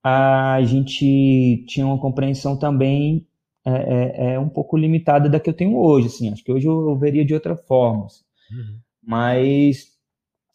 a 0.02 0.58
gente 0.62 1.64
tinha 1.66 1.86
uma 1.86 1.98
compreensão 1.98 2.58
também 2.58 3.26
é, 3.66 3.70
é, 3.72 4.34
é 4.34 4.38
um 4.38 4.48
pouco 4.48 4.76
limitada 4.76 5.28
da 5.28 5.40
que 5.40 5.48
eu 5.48 5.54
tenho 5.54 5.78
hoje, 5.78 6.08
assim. 6.08 6.30
Acho 6.30 6.44
que 6.44 6.52
hoje 6.52 6.66
eu, 6.66 6.90
eu 6.90 6.96
veria 6.96 7.24
de 7.24 7.32
outra 7.32 7.56
forma. 7.56 8.06
Assim. 8.06 8.24
Uhum. 8.50 8.78
Mas 9.02 9.94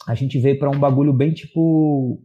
a 0.07 0.13
gente 0.13 0.39
veio 0.39 0.59
para 0.59 0.69
um 0.69 0.79
bagulho 0.79 1.11
bem 1.11 1.33
tipo 1.33 2.21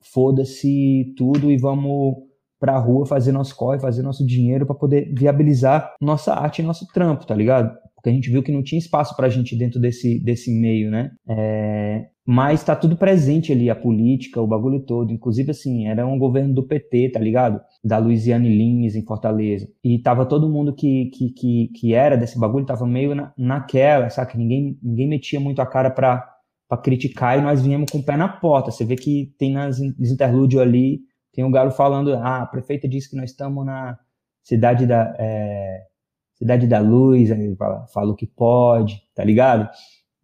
foda-se 0.00 1.14
tudo 1.16 1.50
e 1.50 1.58
vamos 1.58 2.25
pra 2.58 2.78
rua 2.78 3.06
fazer 3.06 3.32
nosso 3.32 3.54
corre, 3.54 3.78
fazer 3.78 4.02
nosso 4.02 4.24
dinheiro 4.26 4.66
para 4.66 4.74
poder 4.74 5.12
viabilizar 5.14 5.94
nossa 6.00 6.34
arte 6.34 6.60
e 6.60 6.64
nosso 6.64 6.86
trampo, 6.92 7.26
tá 7.26 7.34
ligado? 7.34 7.76
Porque 7.94 8.10
a 8.10 8.12
gente 8.12 8.30
viu 8.30 8.42
que 8.42 8.52
não 8.52 8.62
tinha 8.62 8.78
espaço 8.78 9.16
pra 9.16 9.28
gente 9.28 9.56
dentro 9.56 9.80
desse, 9.80 10.22
desse 10.22 10.50
meio, 10.50 10.90
né? 10.90 11.10
É, 11.28 12.06
mas 12.26 12.64
tá 12.64 12.74
tudo 12.74 12.96
presente 12.96 13.52
ali, 13.52 13.70
a 13.70 13.74
política, 13.74 14.40
o 14.40 14.46
bagulho 14.46 14.80
todo. 14.80 15.12
Inclusive, 15.12 15.52
assim, 15.52 15.86
era 15.86 16.04
um 16.04 16.18
governo 16.18 16.52
do 16.52 16.62
PT, 16.64 17.10
tá 17.10 17.20
ligado? 17.20 17.60
Da 17.84 17.98
Luiziane 17.98 18.48
Lins, 18.48 18.96
em 18.96 19.04
Fortaleza. 19.04 19.68
E 19.82 20.00
tava 20.00 20.26
todo 20.26 20.48
mundo 20.48 20.74
que, 20.74 21.06
que, 21.14 21.30
que, 21.30 21.70
que 21.74 21.94
era 21.94 22.16
desse 22.16 22.38
bagulho, 22.38 22.66
tava 22.66 22.84
meio 22.84 23.14
na, 23.14 23.32
naquela, 23.38 24.10
sabe? 24.10 24.36
Ninguém, 24.36 24.76
ninguém 24.82 25.08
metia 25.08 25.38
muito 25.38 25.62
a 25.62 25.66
cara 25.66 25.88
pra, 25.88 26.24
criticar 26.82 27.38
e 27.38 27.42
nós 27.42 27.62
viemos 27.64 27.90
com 27.90 27.98
o 27.98 28.04
pé 28.04 28.16
na 28.16 28.28
porta. 28.28 28.72
Você 28.72 28.84
vê 28.84 28.96
que 28.96 29.32
tem 29.38 29.52
nas, 29.52 29.78
nos 29.78 30.10
interlúdios 30.10 30.60
ali, 30.60 31.00
tem 31.36 31.44
um 31.44 31.52
galo 31.52 31.70
falando, 31.70 32.14
ah, 32.14 32.42
a 32.42 32.46
prefeita 32.46 32.88
disse 32.88 33.08
que 33.08 33.16
nós 33.16 33.30
estamos 33.30 33.64
na 33.64 33.96
cidade 34.42 34.86
da... 34.86 35.14
É, 35.18 35.84
cidade 36.34 36.66
da 36.66 36.80
luz, 36.80 37.30
aí 37.30 37.56
fala, 37.56 37.86
fala 37.86 38.12
o 38.12 38.14
que 38.14 38.26
pode, 38.26 39.00
tá 39.14 39.24
ligado? 39.24 39.70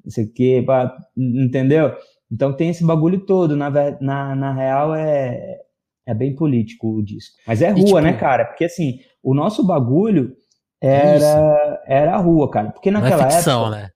não 0.05 0.11
sei 0.11 0.25
o 0.25 0.33
quê, 0.33 0.62
pra, 0.64 0.96
entendeu? 1.16 1.94
Então 2.31 2.53
tem 2.53 2.70
esse 2.70 2.85
bagulho 2.85 3.25
todo, 3.25 3.57
na, 3.57 3.70
na, 4.01 4.35
na 4.35 4.53
real 4.53 4.94
é, 4.94 5.61
é 6.07 6.14
bem 6.14 6.35
político 6.35 6.88
o 6.88 7.03
disco. 7.03 7.37
Mas 7.46 7.62
é 7.62 7.70
rua, 7.70 7.81
e, 7.81 7.85
tipo, 7.85 8.01
né, 8.01 8.12
cara? 8.14 8.44
Porque 8.46 8.64
assim, 8.64 9.01
o 9.22 9.35
nosso 9.35 9.66
bagulho 9.66 10.35
era, 10.81 11.83
era 11.87 12.14
a 12.14 12.18
rua, 12.18 12.51
cara. 12.51 12.70
Porque 12.70 12.90
naquela 12.90 13.27
é 13.27 13.31
ficção, 13.31 13.66
época. 13.66 13.83
Né? 13.83 13.90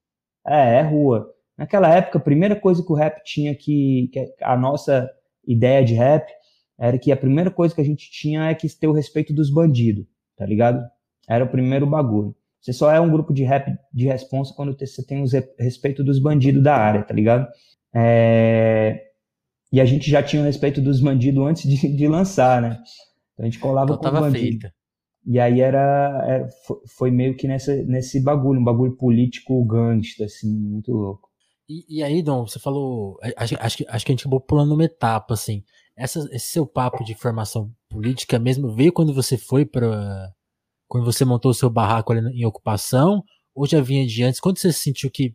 É, 0.47 0.79
é 0.79 0.83
rua. 0.83 1.29
Naquela 1.59 1.89
época, 1.93 2.19
a 2.19 2.23
primeira 2.23 2.55
coisa 2.55 2.85
que 2.85 2.93
o 2.93 2.97
rap 2.97 3.23
tinha 3.25 3.55
que, 3.55 4.11
que 4.13 4.35
a 4.43 4.57
nossa 4.57 5.11
ideia 5.47 5.83
de 5.83 5.95
rap 5.95 6.31
era 6.79 6.99
que 6.99 7.11
a 7.11 7.17
primeira 7.17 7.51
coisa 7.51 7.75
que 7.75 7.81
a 7.81 7.85
gente 7.85 8.11
tinha 8.11 8.51
é 8.51 8.55
que 8.55 8.69
ter 8.69 8.87
o 8.87 8.93
respeito 8.93 9.33
dos 9.33 9.51
bandidos, 9.51 10.07
tá 10.37 10.45
ligado? 10.45 10.83
Era 11.29 11.45
o 11.45 11.49
primeiro 11.49 11.87
bagulho. 11.87 12.35
Você 12.61 12.73
só 12.73 12.91
é 12.91 13.01
um 13.01 13.11
grupo 13.11 13.33
de 13.33 13.45
rap 13.45 13.73
de 13.93 14.07
responsa 14.07 14.53
quando 14.55 14.77
você 14.77 15.05
tem 15.05 15.23
o 15.23 15.27
respeito 15.59 16.03
dos 16.03 16.19
bandidos 16.19 16.63
da 16.63 16.77
área, 16.77 17.03
tá 17.03 17.15
ligado? 17.15 17.47
É... 17.95 19.05
E 19.73 19.81
a 19.81 19.85
gente 19.85 20.11
já 20.11 20.23
tinha 20.23 20.43
o 20.43 20.45
respeito 20.45 20.81
dos 20.81 21.01
bandidos 21.01 21.47
antes 21.47 21.69
de, 21.69 21.97
de 21.97 22.09
lançar, 22.09 22.61
né? 22.61 22.79
Então 23.33 23.45
a 23.45 23.45
gente 23.45 23.59
colava 23.59 23.95
então, 23.95 24.11
com 24.11 24.17
os 24.17 24.21
bandidos. 24.21 24.61
Feita. 24.63 24.75
E 25.27 25.41
aí 25.41 25.61
era, 25.61 26.25
era, 26.25 26.49
foi 26.97 27.11
meio 27.11 27.37
que 27.37 27.49
nessa, 27.49 27.75
nesse 27.85 28.23
bagulho, 28.23 28.61
um 28.61 28.65
bagulho 28.65 28.97
político 28.97 29.65
gangsta, 29.65 30.25
assim, 30.25 30.49
muito 30.49 30.93
louco. 30.93 31.29
E, 31.69 31.99
e 31.99 32.03
aí, 32.03 32.23
Dom, 32.23 32.47
você 32.47 32.59
falou, 32.59 33.19
acho, 33.37 33.57
acho, 33.59 33.85
acho 33.89 34.07
que 34.07 34.13
a 34.13 34.15
gente 34.15 34.21
acabou 34.21 34.41
pulando 34.41 34.75
uma 34.75 34.85
etapa, 34.85 35.35
assim. 35.35 35.65
Essa, 35.97 36.21
esse 36.31 36.51
seu 36.51 36.67
papo 36.67 37.03
de 37.05 37.15
formação 37.15 37.73
política 37.89 38.39
mesmo 38.39 38.73
veio 38.73 38.93
quando 38.93 39.15
você 39.15 39.37
foi 39.37 39.65
para 39.65 40.33
quando 40.89 41.05
você 41.05 41.25
montou 41.25 41.51
o 41.51 41.55
seu 41.55 41.69
barraco 41.69 42.13
ali 42.13 42.21
em 42.41 42.45
ocupação, 42.45 43.25
ou 43.55 43.67
já 43.67 43.81
vinha 43.81 44.07
de 44.07 44.23
antes? 44.23 44.39
Quando 44.39 44.59
você 44.59 44.73
sentiu 44.73 45.11
que 45.11 45.35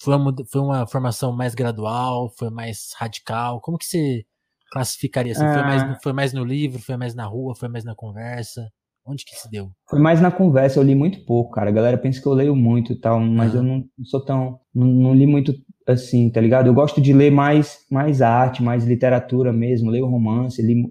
foi 0.00 0.14
uma, 0.14 0.34
foi 0.50 0.60
uma 0.60 0.86
formação 0.86 1.32
mais 1.32 1.54
gradual, 1.54 2.30
foi 2.38 2.50
mais 2.50 2.92
radical? 2.96 3.60
Como 3.60 3.78
que 3.78 3.86
você 3.86 4.24
classificaria 4.70 5.32
assim? 5.32 5.44
Foi, 5.44 5.62
mais, 5.62 5.82
ah. 5.82 5.98
foi 6.02 6.12
mais 6.12 6.32
no 6.32 6.44
livro, 6.44 6.78
foi 6.80 6.96
mais 6.96 7.14
na 7.14 7.26
rua, 7.26 7.54
foi 7.56 7.68
mais 7.68 7.84
na 7.84 7.94
conversa? 7.94 8.68
Onde 9.06 9.24
que 9.24 9.34
se 9.36 9.50
deu? 9.50 9.70
Foi 9.88 10.00
mais 10.00 10.20
na 10.20 10.30
conversa, 10.30 10.78
eu 10.78 10.82
li 10.82 10.94
muito 10.94 11.24
pouco, 11.26 11.52
cara. 11.52 11.68
A 11.68 11.72
galera 11.72 11.98
pensa 11.98 12.22
que 12.22 12.26
eu 12.26 12.32
leio 12.32 12.56
muito 12.56 12.92
e 12.92 12.96
tal, 12.98 13.20
mas 13.20 13.54
eu 13.54 13.62
não 13.62 13.84
sou 14.04 14.24
tão. 14.24 14.58
Não, 14.74 14.86
não, 14.86 15.14
li 15.14 15.26
muito 15.26 15.52
assim, 15.86 16.30
tá 16.30 16.40
ligado? 16.40 16.66
Eu 16.66 16.74
gosto 16.74 17.00
de 17.00 17.12
ler 17.12 17.30
mais, 17.30 17.84
mais 17.90 18.22
arte, 18.22 18.62
mais 18.62 18.84
literatura 18.84 19.52
mesmo, 19.52 19.90
leio 19.90 20.06
romance, 20.06 20.62
li, 20.62 20.90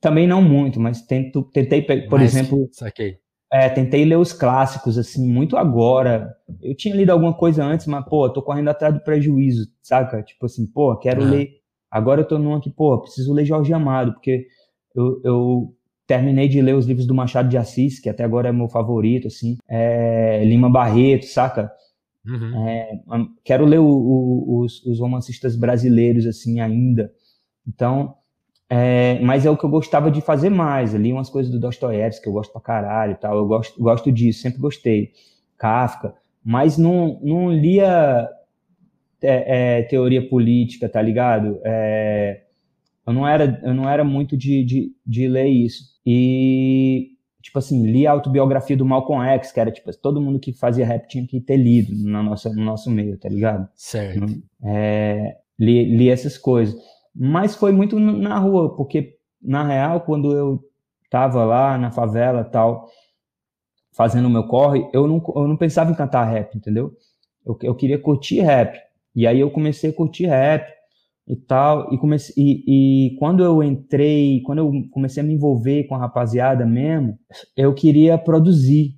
também 0.00 0.26
não 0.26 0.42
muito, 0.42 0.80
mas 0.80 1.02
tento, 1.02 1.42
tentei, 1.52 1.82
por 1.82 2.18
mas, 2.18 2.34
exemplo. 2.34 2.68
Saquei. 2.72 3.18
É, 3.52 3.68
tentei 3.68 4.04
ler 4.04 4.16
os 4.16 4.32
clássicos, 4.32 4.96
assim, 4.96 5.26
muito 5.26 5.56
agora. 5.56 6.32
Eu 6.62 6.74
tinha 6.76 6.94
lido 6.94 7.10
alguma 7.10 7.34
coisa 7.34 7.64
antes, 7.64 7.86
mas, 7.86 8.04
pô, 8.04 8.28
tô 8.28 8.42
correndo 8.42 8.68
atrás 8.68 8.94
do 8.94 9.02
prejuízo, 9.02 9.66
saca? 9.82 10.22
Tipo 10.22 10.46
assim, 10.46 10.66
pô, 10.66 10.96
quero 10.96 11.22
uhum. 11.22 11.30
ler. 11.30 11.50
Agora 11.90 12.20
eu 12.20 12.28
tô 12.28 12.38
num 12.38 12.54
aqui, 12.54 12.70
pô, 12.70 13.00
preciso 13.00 13.32
ler 13.32 13.44
Jorge 13.44 13.72
Amado, 13.72 14.12
porque 14.12 14.46
eu, 14.94 15.20
eu 15.24 15.74
terminei 16.06 16.48
de 16.48 16.62
ler 16.62 16.76
os 16.76 16.86
livros 16.86 17.06
do 17.06 17.14
Machado 17.14 17.48
de 17.48 17.56
Assis, 17.56 17.98
que 17.98 18.08
até 18.08 18.22
agora 18.22 18.48
é 18.48 18.52
meu 18.52 18.68
favorito, 18.68 19.26
assim. 19.26 19.56
É, 19.68 20.44
Lima 20.44 20.70
Barreto, 20.70 21.26
saca? 21.26 21.70
Uhum. 22.26 22.68
É, 22.68 23.00
quero 23.44 23.64
ler 23.64 23.78
o, 23.78 23.86
o, 23.86 24.60
os, 24.60 24.84
os 24.84 25.00
romancistas 25.00 25.56
brasileiros, 25.56 26.26
assim, 26.26 26.60
ainda. 26.60 27.12
Então, 27.66 28.14
é, 28.68 29.18
mas 29.20 29.44
é 29.44 29.50
o 29.50 29.56
que 29.56 29.64
eu 29.64 29.70
gostava 29.70 30.10
de 30.10 30.20
fazer 30.20 30.50
mais. 30.50 30.94
Ali 30.94 31.12
umas 31.12 31.28
coisas 31.28 31.50
do 31.50 31.58
Dostoiévski 31.58 32.22
que 32.22 32.28
eu 32.28 32.32
gosto 32.32 32.52
pra 32.52 32.60
caralho 32.60 33.18
tal. 33.20 33.36
Eu 33.36 33.46
gosto, 33.46 33.80
gosto 33.82 34.12
disso, 34.12 34.42
sempre 34.42 34.60
gostei. 34.60 35.12
Kafka. 35.58 36.14
Mas 36.42 36.78
não, 36.78 37.20
não 37.22 37.52
lia 37.52 38.28
é, 39.22 39.78
é, 39.78 39.82
teoria 39.82 40.26
política, 40.26 40.88
tá 40.88 41.02
ligado? 41.02 41.60
É, 41.64 42.42
eu, 43.06 43.12
não 43.12 43.26
era, 43.26 43.60
eu 43.62 43.74
não 43.74 43.88
era 43.88 44.04
muito 44.04 44.36
de, 44.36 44.64
de, 44.64 44.92
de 45.04 45.28
ler 45.28 45.48
isso. 45.48 45.84
E, 46.06 47.10
tipo 47.40 47.58
assim, 47.58 47.86
li 47.86 48.06
a 48.06 48.12
autobiografia 48.12 48.76
do 48.76 48.84
Malcolm 48.84 49.24
X, 49.36 49.52
que 49.52 49.60
era, 49.60 49.70
tipo, 49.70 49.90
todo 49.98 50.20
mundo 50.20 50.38
que 50.38 50.52
fazia 50.52 50.86
rap 50.86 51.08
tinha 51.08 51.26
que 51.26 51.40
ter 51.40 51.56
lido 51.56 51.92
no 51.94 52.22
nosso, 52.22 52.54
no 52.54 52.64
nosso 52.64 52.90
meio, 52.90 53.18
tá 53.18 53.28
ligado? 53.28 53.68
Certo. 53.74 54.26
É, 54.64 55.36
li, 55.58 55.96
li 55.96 56.08
essas 56.08 56.36
coisas 56.36 56.76
mas 57.14 57.54
foi 57.54 57.72
muito 57.72 57.98
na 57.98 58.38
rua, 58.38 58.74
porque 58.76 59.16
na 59.42 59.66
real, 59.66 60.00
quando 60.02 60.36
eu 60.36 60.62
tava 61.10 61.44
lá 61.44 61.76
na 61.76 61.90
favela 61.90 62.44
tal, 62.44 62.88
fazendo 63.92 64.26
o 64.26 64.30
meu 64.30 64.46
corre, 64.46 64.88
eu 64.92 65.06
não, 65.06 65.22
eu 65.34 65.48
não 65.48 65.56
pensava 65.56 65.90
em 65.90 65.94
cantar 65.94 66.24
rap, 66.24 66.56
entendeu? 66.56 66.96
Eu, 67.44 67.58
eu 67.62 67.74
queria 67.74 67.98
curtir 67.98 68.40
rap. 68.40 68.78
E 69.14 69.26
aí 69.26 69.40
eu 69.40 69.50
comecei 69.50 69.90
a 69.90 69.92
curtir 69.92 70.26
rap 70.26 70.70
e 71.30 71.36
tal, 71.36 71.92
e, 71.94 71.98
comecei, 71.98 72.34
e, 72.36 73.12
e 73.12 73.16
quando 73.16 73.44
eu 73.44 73.62
entrei, 73.62 74.42
quando 74.42 74.58
eu 74.58 74.72
comecei 74.90 75.22
a 75.22 75.26
me 75.26 75.34
envolver 75.34 75.84
com 75.84 75.94
a 75.94 75.98
rapaziada 75.98 76.66
mesmo, 76.66 77.16
eu 77.56 77.72
queria 77.72 78.18
produzir, 78.18 78.96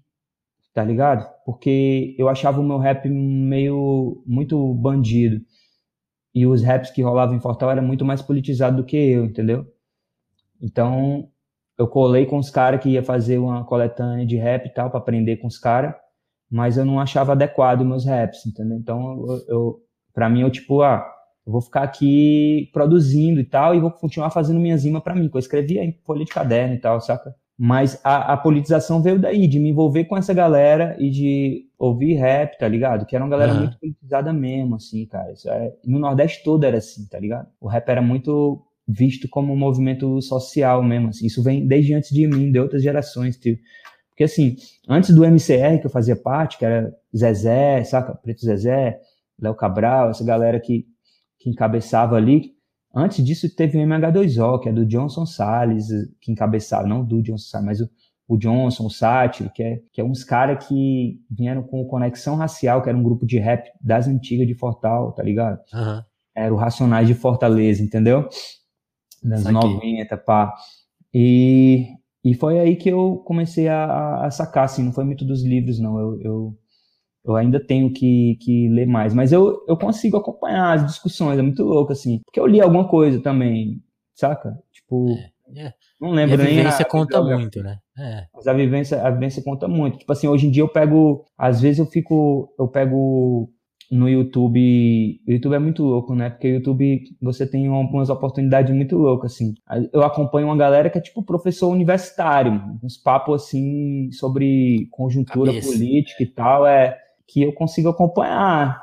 tá 0.73 0.83
ligado? 0.83 1.29
Porque 1.45 2.17
eu 2.19 2.31
achava 2.31 2.59
o 2.59 2.65
meu 2.65 2.79
rap 2.79 3.07
meio, 3.07 4.23
muito 4.27 4.73
bandido 4.75 5.43
e 6.35 6.47
os 6.47 6.63
raps 6.63 6.91
que 6.91 7.03
rolavam 7.03 7.37
em 7.37 7.41
Fortal 7.41 7.71
era 7.71 7.83
muito 7.83 8.05
mais 8.05 8.23
politizado 8.23 8.79
do 8.79 8.85
que 8.85 8.97
eu, 8.97 9.27
entendeu? 9.27 9.67
Então, 10.61 11.29
eu 11.79 11.87
colei 11.87 12.25
com 12.25 12.39
os 12.39 12.49
caras 12.49 12.83
que 12.83 12.89
ia 12.89 13.03
fazer 13.03 13.37
uma 13.37 13.65
coletânea 13.65 14.25
de 14.25 14.37
rap 14.37 14.67
e 14.67 14.73
tal, 14.73 14.89
para 14.89 15.01
aprender 15.01 15.37
com 15.37 15.47
os 15.47 15.59
caras, 15.59 15.95
mas 16.51 16.79
eu 16.79 16.85
não 16.87 16.99
achava 16.99 17.33
adequado 17.33 17.85
meus 17.85 18.07
raps, 18.07 18.47
entendeu? 18.47 18.79
Então, 18.79 19.27
eu, 19.29 19.45
eu 19.49 19.83
para 20.15 20.31
mim, 20.31 20.41
eu 20.41 20.51
tipo, 20.51 20.83
ah, 20.83 21.05
eu 21.47 21.53
vou 21.53 21.61
ficar 21.61 21.83
aqui 21.83 22.71
produzindo 22.73 23.41
e 23.41 23.45
tal, 23.45 23.75
e 23.75 23.81
vou 23.81 23.91
continuar 23.91 24.31
fazendo 24.31 24.61
minhas 24.61 24.85
rimas 24.85 25.03
para 25.03 25.15
mim, 25.15 25.29
que 25.29 25.37
eu 25.37 25.41
escrevia 25.41 25.85
em 25.85 25.93
folha 26.05 26.25
de 26.25 26.31
caderno 26.31 26.75
e 26.75 26.79
tal, 26.79 27.01
saca? 27.01 27.35
Mas 27.59 28.01
a, 28.03 28.33
a, 28.33 28.37
politização 28.37 29.03
veio 29.03 29.21
daí, 29.21 29.47
de 29.47 29.61
me 29.61 29.71
envolver 29.71 30.05
com 30.07 30.17
essa 30.17 30.33
galera 30.33 30.97
e 30.99 31.11
de 31.11 31.67
ouvir 31.79 32.15
rap, 32.15 32.59
tá 32.59 32.67
ligado? 32.67 33.07
Que 33.07 33.15
era 33.15 33.25
uma 33.25 33.31
galera 33.31 33.53
uhum. 33.53 33.61
muito 33.61 33.79
politizada 33.79 34.33
mesmo, 34.33 34.77
assim, 34.77 35.07
cara. 35.07 35.33
É, 35.47 35.73
no 35.85 35.99
Nordeste 35.99 36.43
todo 36.43 36.65
era 36.65 36.79
assim, 36.79 37.07
tá 37.07 37.21
ligado? 37.21 37.47
O 37.61 37.69
rap 37.69 37.89
era 37.89 38.03
muito 38.03 38.65
visto 38.89 39.29
como 39.29 39.53
um 39.53 39.57
movimento 39.57 40.21
social 40.23 40.83
mesmo, 40.83 41.11
assim. 41.11 41.27
Isso 41.27 41.43
vem 41.43 41.67
desde 41.67 41.95
antes 41.95 42.11
de 42.11 42.27
mim, 42.27 42.51
de 42.51 42.59
outras 42.59 42.83
gerações, 42.83 43.37
tio. 43.37 43.57
Porque, 44.09 44.25
assim, 44.25 44.57
antes 44.89 45.15
do 45.15 45.25
MCR, 45.25 45.79
que 45.81 45.87
eu 45.87 45.91
fazia 45.91 46.17
parte, 46.17 46.59
que 46.59 46.65
era 46.65 46.93
Zezé, 47.17 47.85
saca? 47.85 48.15
Preto 48.15 48.45
Zezé, 48.45 48.99
Léo 49.41 49.55
Cabral, 49.55 50.11
essa 50.11 50.25
galera 50.25 50.59
que, 50.59 50.87
que 51.43 51.51
encabeçava 51.51 52.17
ali, 52.17 52.53
Antes 52.95 53.25
disso, 53.25 53.49
teve 53.57 53.79
o 53.79 53.81
MH2O, 53.81 54.61
que 54.61 54.69
é 54.69 54.73
do 54.73 54.85
Johnson 54.85 55.25
Salles, 55.25 55.87
que 56.21 56.31
encabeçava, 56.31 56.87
não 56.87 57.03
do 57.03 57.23
Johnson 57.23 57.47
Salles, 57.51 57.67
mas 57.67 57.81
o, 57.81 57.89
o 58.29 58.37
Johnson, 58.37 58.85
o 58.85 58.91
Sátiro, 58.91 59.49
que 59.49 59.63
é, 59.63 59.81
que 59.91 59.99
é 59.99 60.05
uns 60.05 60.23
caras 60.23 60.67
que 60.69 61.19
vieram 61.31 61.63
com 61.63 61.87
Conexão 61.87 62.37
Racial, 62.37 62.83
que 62.83 62.91
era 62.91 62.99
um 62.99 63.03
grupo 63.03 63.25
de 63.25 63.39
rap 63.39 63.67
das 63.81 64.07
antigas 64.07 64.47
de 64.47 64.53
Fortal, 64.55 65.11
tá 65.13 65.23
ligado? 65.23 65.59
Aham. 65.73 66.05
Era 66.35 66.53
o 66.53 66.57
Racionais 66.59 67.09
de 67.09 67.15
Fortaleza, 67.15 67.83
entendeu? 67.83 68.29
Das 69.23 69.41
Saquei. 69.43 69.55
90, 69.75 70.17
pá. 70.19 70.53
E, 71.15 71.87
e 72.23 72.35
foi 72.35 72.59
aí 72.61 72.77
que 72.77 72.91
eu 72.91 73.23
comecei 73.25 73.69
a, 73.69 73.85
a- 73.87 74.27
a 74.27 74.31
sacar, 74.31 74.65
assim, 74.65 74.83
não 74.83 74.93
foi 74.93 75.05
muito 75.05 75.25
dos 75.25 75.43
livros, 75.43 75.79
não. 75.81 75.99
Eu, 75.99 76.21
eu, 76.21 76.59
eu 77.25 77.37
ainda 77.37 77.59
tenho 77.65 77.93
que, 77.93 78.37
que 78.41 78.69
ler 78.69 78.87
mais. 78.87 79.15
Mas 79.15 79.33
eu, 79.33 79.65
eu 79.69 79.77
consigo 79.77 80.17
acompanhar 80.17 80.73
as 80.75 80.87
discussões, 80.87 81.39
é 81.39 81.43
muito 81.43 81.63
louco, 81.65 81.93
assim. 81.93 82.21
Porque 82.25 82.41
eu 82.41 82.47
li 82.47 82.61
alguma 82.61 82.89
coisa 82.89 83.21
também, 83.23 83.81
saca? 84.15 84.57
Tipo, 84.73 85.07
É. 85.55 85.73
não 86.01 86.09
E 86.11 86.13
a 86.13 86.15
lembro 86.17 86.37
nem 86.43 86.57
vivência 86.57 86.83
a 86.83 86.89
conta 86.89 87.19
bibliografia. 87.21 87.39
muito, 87.41 87.63
né? 87.63 87.79
É. 87.99 88.25
Mas 88.35 88.47
a 88.47 88.53
vivência, 88.53 89.03
a 89.07 89.11
vivência 89.11 89.43
conta 89.43 89.69
muito. 89.69 89.99
Tipo 89.99 90.13
assim, 90.13 90.27
hoje 90.29 90.47
em 90.47 90.51
dia 90.51 90.63
eu 90.63 90.69
pego, 90.69 91.25
às 91.39 91.61
vezes 91.61 91.79
eu 91.79 91.87
fico, 91.87 92.53
eu 92.59 92.67
pego 92.69 93.51
no 93.91 94.09
YouTube, 94.09 95.21
o 95.29 95.31
YouTube 95.33 95.55
é 95.55 95.59
muito 95.59 95.83
louco, 95.85 96.15
né? 96.15 96.31
Porque 96.31 96.49
o 96.51 96.55
YouTube 96.55 97.03
você 97.21 97.47
tem 97.47 97.69
um- 97.69 97.81
umas 97.81 98.09
oportunidades 98.09 98.75
muito 98.75 98.97
loucas, 98.97 99.35
assim. 99.35 99.53
Eu 99.93 100.03
acompanho 100.03 100.47
uma 100.47 100.57
galera 100.57 100.89
que 100.89 100.97
é 100.97 101.01
tipo 101.01 101.23
professor 101.23 101.69
universitário, 101.69 102.59
uns 102.83 102.97
papos 102.97 103.43
assim 103.45 104.11
sobre 104.13 104.87
conjuntura 104.91 105.53
Cabeça. 105.53 105.71
política 105.71 106.23
e 106.23 106.27
tal, 106.27 106.67
é 106.67 106.97
que 107.33 107.43
eu 107.43 107.53
consigo 107.53 107.89
acompanhar, 107.89 108.83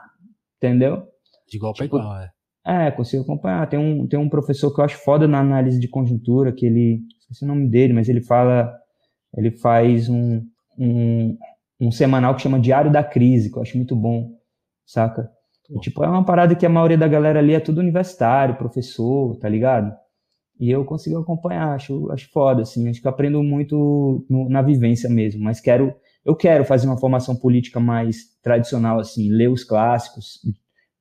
entendeu? 0.58 1.04
De 1.50 1.58
igual 1.58 1.74
Tipo, 1.74 1.98
igual, 1.98 2.18
é. 2.18 2.32
É, 2.66 2.92
consigo 2.92 3.24
acompanhar. 3.24 3.68
Tem 3.70 3.80
um, 3.80 4.08
tem 4.08 4.20
um 4.20 4.30
professor 4.30 4.74
que 4.74 4.80
eu 4.82 4.86
acho 4.86 4.98
foda 5.04 5.28
na 5.28 5.40
análise 5.40 5.80
de 5.80 5.88
conjuntura, 5.88 6.52
que 6.52 6.66
ele, 6.66 7.02
esqueci 7.20 7.44
o 7.44 7.48
nome 7.48 7.68
dele, 7.70 7.94
mas 7.94 8.10
ele 8.10 8.22
fala, 8.22 8.72
ele 9.36 9.52
faz 9.52 10.10
um, 10.10 10.42
um, 10.78 11.38
um 11.80 11.92
semanal 11.92 12.36
que 12.36 12.42
chama 12.42 12.60
Diário 12.60 12.92
da 12.92 13.04
Crise, 13.04 13.52
que 13.52 13.58
eu 13.58 13.62
acho 13.62 13.78
muito 13.78 13.96
bom, 13.96 14.32
saca? 14.86 15.30
E, 15.70 15.80
tipo, 15.80 16.04
é 16.04 16.08
uma 16.08 16.26
parada 16.26 16.56
que 16.56 16.66
a 16.66 16.70
maioria 16.70 16.98
da 16.98 17.08
galera 17.08 17.40
ali 17.40 17.54
é 17.54 17.60
tudo 17.60 17.80
universitário, 17.80 18.56
professor, 18.58 19.38
tá 19.38 19.48
ligado? 19.48 19.96
E 20.60 20.70
eu 20.70 20.84
consigo 20.84 21.18
acompanhar, 21.20 21.74
acho, 21.74 22.12
acho 22.12 22.30
foda, 22.32 22.64
assim, 22.64 22.90
acho 22.90 23.02
que 23.02 23.08
aprendo 23.08 23.42
muito 23.42 24.26
no- 24.30 24.50
na 24.50 24.62
vivência 24.62 25.10
mesmo, 25.10 25.42
mas 25.44 25.62
quero, 25.62 25.96
eu 26.26 26.36
quero 26.36 26.64
fazer 26.66 26.88
uma 26.88 26.98
formação 27.00 27.36
política 27.36 27.80
mais 27.80 28.38
tradicional, 28.42 29.00
assim, 29.00 29.30
ler 29.30 29.50
os 29.50 29.64
clássicos, 29.64 30.40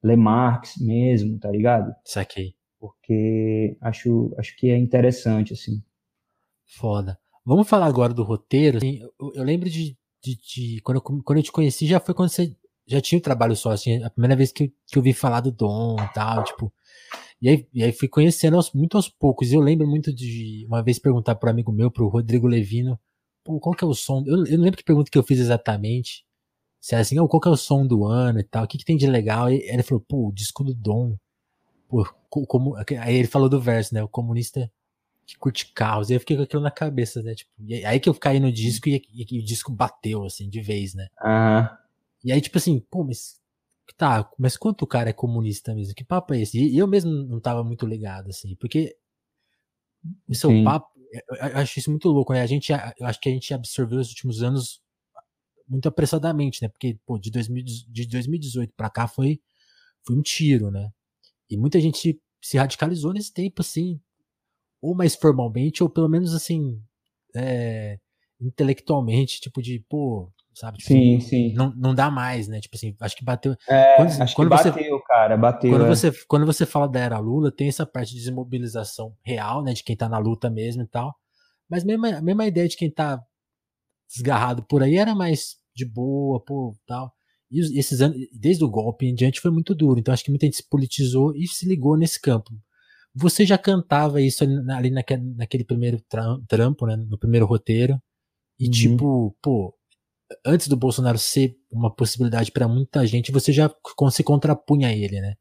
ler 0.03 0.17
Marx 0.17 0.75
mesmo, 0.79 1.39
tá 1.39 1.51
ligado? 1.51 1.93
Saquei. 2.05 2.55
Porque 2.79 3.77
acho, 3.81 4.33
acho 4.39 4.57
que 4.57 4.71
é 4.71 4.77
interessante, 4.79 5.53
assim. 5.53 5.83
Foda. 6.79 7.19
Vamos 7.45 7.69
falar 7.69 7.87
agora 7.87 8.13
do 8.13 8.23
roteiro. 8.23 8.79
assim, 8.79 9.01
eu, 9.01 9.33
eu 9.35 9.43
lembro 9.43 9.69
de, 9.71 9.97
de, 10.23 10.37
de- 10.37 10.81
quando, 10.83 10.97
eu, 10.99 11.03
quando 11.03 11.39
eu 11.39 11.43
te 11.43 11.53
conheci, 11.53 11.87
já 11.87 11.99
foi 11.99 12.15
quando 12.15 12.29
você 12.29 12.55
já 12.87 13.01
tinha 13.01 13.19
o 13.19 13.23
trabalho 13.23 13.55
só, 13.57 13.71
assim, 13.71 14.03
a 14.03 14.11
primeira 14.11 14.37
vez 14.37 14.53
que, 14.53 14.65
eu- 14.65 14.73
que 14.87 14.99
eu 14.99 15.03
vi 15.03 15.13
falar 15.13 15.41
do 15.41 15.51
Dom 15.51 15.97
e 15.99 16.13
tal, 16.15 16.45
tipo. 16.45 16.73
E 17.41 17.49
aí, 17.49 17.67
e 17.73 17.83
aí 17.83 17.93
fui 17.93 18.09
conhecendo 18.09 18.57
aos- 18.57 18.73
muito 18.73 18.97
aos 18.97 19.09
poucos. 19.09 19.51
E 19.51 19.55
eu 19.55 19.61
lembro 19.61 19.87
muito 19.87 20.13
de 20.13 20.65
uma 20.69 20.83
vez 20.83 20.99
perguntar 20.99 21.35
pro 21.37 21.51
amigo 21.51 21.73
meu, 21.73 21.91
pro 21.91 22.09
Rodrigo 22.09 22.47
Levino, 22.47 22.99
pô, 23.49 23.59
qual 23.61 23.75
que 23.75 23.83
é 23.85 23.87
o 23.87 23.95
som? 23.95 24.23
Eu, 24.27 24.45
eu 24.47 24.59
não 24.59 24.65
lembro 24.65 24.77
que 24.77 24.85
pergunta 24.85 25.11
que 25.11 25.17
eu 25.19 25.23
fiz 25.23 25.39
exatamente. 25.41 26.23
Se 26.81 26.95
era 26.95 27.03
assim, 27.03 27.19
"Oh, 27.21 27.29
qual 27.29 27.41
que 27.41 27.49
é 27.49 27.53
o 27.53 27.57
som 27.57 27.87
do 27.87 28.05
ano 28.07 28.41
e 28.41 28.45
tal, 28.45 28.65
o 28.65 28.69
que, 28.69 28.79
que 28.79 28.85
tem 28.85 28.97
de 28.97 29.07
legal? 29.07 29.51
E 29.51 29.57
ele 29.71 29.83
falou, 29.83 30.05
pô, 30.09 30.29
o 30.29 30.33
disco 30.33 30.65
do 30.65 30.75
Dom. 30.75 31.17
Pô, 31.89 32.05
co- 32.31 32.47
como, 32.47 32.77
aí 32.77 33.17
ele 33.17 33.29
falou 33.29 33.49
do 33.49 33.61
verso, 33.61 33.95
né? 33.95 34.03
O 34.03 34.09
comunista 34.09 34.71
que 35.27 35.39
curte 35.39 35.73
carros. 35.75 36.11
E 36.11 36.15
eu 36.15 36.21
fiquei 36.21 36.37
com 36.37 36.45
aquilo 36.45 36.63
na 36.63 36.71
cabeça, 36.71 37.23
né? 37.23 37.35
Tipo, 37.35 37.51
e 37.61 37.85
aí 37.87 38.01
que 38.01 38.09
eu 38.09 38.15
caí 38.15 38.41
no 38.41 38.53
disco 38.53 38.89
e, 38.89 39.03
e- 39.15 39.27
e 39.37 39.41
o 39.41 39.45
disco 39.45 39.73
bateu, 39.73 40.25
assim, 40.25 40.49
de 40.51 40.61
vez, 40.63 40.95
né? 40.95 41.09
Aham. 41.23 41.79
E 42.25 42.33
aí, 42.33 42.41
tipo 42.41 42.59
assim, 42.59 42.81
pô, 42.91 43.05
mas. 43.05 43.39
Tá, 43.97 44.31
mas 44.39 44.57
quanto 44.57 44.83
o 44.83 44.87
cara 44.87 45.11
é 45.11 45.13
comunista 45.13 45.75
mesmo? 45.75 45.95
Que 45.95 46.05
papo 46.05 46.35
é 46.35 46.41
esse? 46.43 46.59
E 46.59 46.75
e 46.75 46.79
eu 46.79 46.87
mesmo 46.87 47.11
não 47.11 47.41
tava 47.41 47.65
muito 47.65 47.87
ligado, 47.87 48.29
assim, 48.31 48.55
porque. 48.57 48.97
O 50.29 50.35
seu 50.35 50.51
Sim. 50.51 50.65
papo. 50.65 50.98
Eu 51.13 51.59
acho 51.59 51.79
isso 51.79 51.91
muito 51.91 52.09
louco, 52.11 52.33
né? 52.33 52.43
A 52.43 52.47
gente, 52.47 52.73
eu 52.73 53.07
acho 53.07 53.21
que 53.21 53.29
a 53.29 53.33
gente 53.33 53.53
absorveu 53.55 53.99
os 54.01 54.09
últimos 54.11 54.43
anos 54.43 54.81
muito 55.69 55.89
apressadamente, 55.89 56.63
né? 56.63 56.69
Porque, 56.69 56.99
pô, 57.07 57.19
de, 57.19 57.31
2000, 57.31 57.65
de 57.65 58.07
2018 58.09 58.73
pra 58.77 58.91
cá 58.91 59.09
foi, 59.09 59.41
foi 60.07 60.17
um 60.17 60.23
tiro, 60.23 60.71
né? 60.71 60.91
E 61.51 61.57
muita 61.59 61.81
gente 61.81 62.21
se 62.43 62.59
radicalizou 62.59 63.13
nesse 63.15 63.33
tempo, 63.33 63.63
assim, 63.63 64.01
ou 64.83 64.95
mais 64.95 65.15
formalmente, 65.17 65.83
ou 65.83 65.91
pelo 65.91 66.09
menos, 66.09 66.35
assim, 66.35 66.83
é, 67.37 67.99
intelectualmente, 68.41 69.41
tipo 69.41 69.63
de, 69.63 69.81
pô, 69.89 70.33
sabe? 70.59 70.79
Tipo, 70.79 70.89
Sim, 70.89 71.21
sim. 71.21 71.53
Não, 71.55 71.73
não 71.77 71.95
dá 71.95 72.11
mais, 72.11 72.49
né? 72.49 72.61
Tipo 72.61 72.77
assim, 72.77 72.95
acho 73.01 73.17
que 73.17 73.25
bateu. 73.25 73.55
É, 73.69 73.97
Quando- 73.97 74.23
acho 74.23 74.35
quando 74.37 74.51
que 74.51 74.57
você- 74.59 74.71
bateu, 74.71 75.03
cara, 75.03 75.37
bateu. 75.37 75.71
Quando 75.71 75.85
é. 75.85 75.89
você, 75.89 76.13
quando 76.27 76.47
você 76.47 76.67
fala 76.67 76.89
da 76.89 77.01
era 77.01 77.19
Lula, 77.19 77.51
tem 77.51 77.69
essa 77.69 77.87
parte 77.87 78.11
de 78.15 78.21
desmobilização 78.21 79.15
real, 79.25 79.63
né? 79.63 79.73
De 79.73 79.83
quem 79.85 79.97
tá 79.97 80.09
na 80.09 80.19
luta 80.19 80.49
mesmo 80.51 80.83
e 80.83 80.87
tal. 80.87 81.15
Mas 81.71 81.85
mesmo, 81.85 82.07
a 82.07 82.21
mesma 82.23 82.47
ideia 82.47 82.69
de 82.69 82.77
quem 82.77 82.91
tá 82.91 83.21
desgarrado 84.13 84.63
por 84.67 84.83
aí 84.83 84.97
era 84.97 85.15
mais 85.15 85.57
de 85.75 85.85
boa, 85.85 86.43
pô, 86.43 86.75
tal. 86.87 87.13
E 87.51 87.79
esses 87.79 88.01
anos, 88.01 88.17
desde 88.33 88.65
o 88.65 88.69
golpe 88.71 89.07
em 89.07 89.15
diante 89.15 89.41
foi 89.41 89.51
muito 89.51 89.75
duro. 89.75 89.99
Então 89.99 90.13
acho 90.13 90.25
que 90.25 90.31
muita 90.31 90.47
gente 90.47 90.57
se 90.57 90.69
politizou 90.69 91.35
e 91.35 91.47
se 91.47 91.67
ligou 91.67 91.97
nesse 91.97 92.21
campo. 92.21 92.51
Você 93.15 93.45
já 93.47 93.57
cantava 93.57 94.21
isso 94.21 94.45
ali, 94.45 94.63
na- 94.63 94.77
ali 94.77 94.91
naquele, 94.91 95.23
naquele 95.35 95.65
primeiro 95.65 95.99
tram- 96.09 96.43
trampo, 96.47 96.87
né? 96.87 96.97
No 96.97 97.19
primeiro 97.19 97.47
roteiro. 97.47 97.99
E 98.61 98.67
Uhum. 98.67 98.71
tipo, 98.71 99.37
pô, 99.43 99.75
antes 100.45 100.69
do 100.69 100.77
Bolsonaro 100.77 101.19
ser 101.19 101.57
uma 101.71 101.95
possibilidade 101.95 102.51
pra 102.53 102.69
muita 102.69 103.07
gente, 103.07 103.33
você 103.33 103.53
já 103.53 103.71
se 104.11 104.23
contrapunha 104.23 104.89
a 104.89 104.93
ele, 104.93 105.21
né? 105.21 105.35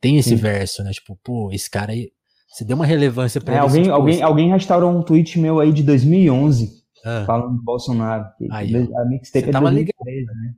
Tem 0.00 0.18
esse 0.18 0.30
Sim. 0.30 0.36
verso, 0.36 0.82
né? 0.84 0.90
Tipo, 0.92 1.18
pô, 1.22 1.50
esse 1.52 1.70
cara 1.70 1.92
aí. 1.92 2.10
Você 2.48 2.64
deu 2.64 2.76
uma 2.76 2.86
relevância 2.86 3.40
pra 3.40 3.54
É, 3.54 3.56
ele. 3.56 3.64
alguém, 3.66 3.84
pô, 3.84 3.92
alguém, 3.92 4.22
alguém 4.22 4.50
restaurou 4.50 4.90
um 4.90 5.02
tweet 5.02 5.38
meu 5.38 5.58
aí 5.60 5.72
de 5.72 5.82
2011, 5.82 6.82
Ah, 7.04 7.24
falando 7.26 7.56
do 7.56 7.62
Bolsonaro. 7.62 8.24
que 8.38 8.46
Aí, 8.50 8.74
A 8.74 9.04
mixtape 9.04 9.44
é 9.44 9.46
de 9.46 9.52
tava 9.52 9.70
2013, 9.70 10.26
né? 10.26 10.54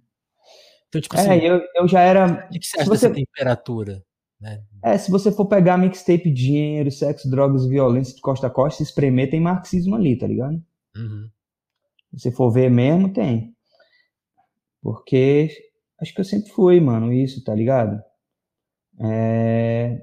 Então, 0.89 1.01
tipo 1.01 1.17
assim, 1.17 1.31
É, 1.31 1.47
eu, 1.51 1.61
eu 1.77 1.89
já 1.89 2.01
era. 2.01 2.47
o 2.47 2.59
que, 2.59 2.65
você 2.67 2.81
acha 2.81 2.89
você- 2.89 3.09
dessa 3.09 3.15
temperatura? 3.15 4.03
Né? 4.41 4.63
É, 4.83 4.97
se 4.97 5.11
você 5.11 5.33
for 5.33 5.47
pegar 5.47 5.77
mixtape 5.77 6.31
dinheiro, 6.33 6.91
sexo, 6.91 7.29
drogas, 7.31 7.67
violência 7.67 8.15
de 8.15 8.21
costa 8.21 8.47
a 8.47 8.51
costa, 8.51 8.79
se 8.79 8.85
espremer, 8.91 9.29
tem 9.31 9.41
marxismo 9.41 9.97
ali, 9.97 10.17
tá 10.17 10.27
ligado? 10.27 10.55
Uhum. 10.97 11.29
Se 12.15 12.21
você 12.21 12.31
for 12.33 12.51
ver 12.51 12.71
mesmo, 12.71 13.13
tem. 13.13 13.53
Porque 14.83 15.51
acho 16.01 16.15
que 16.15 16.21
eu 16.21 16.25
sempre 16.25 16.51
fui, 16.51 16.81
mano, 16.81 17.13
isso, 17.13 17.43
tá 17.45 17.55
ligado? 17.55 18.01
É, 19.01 20.03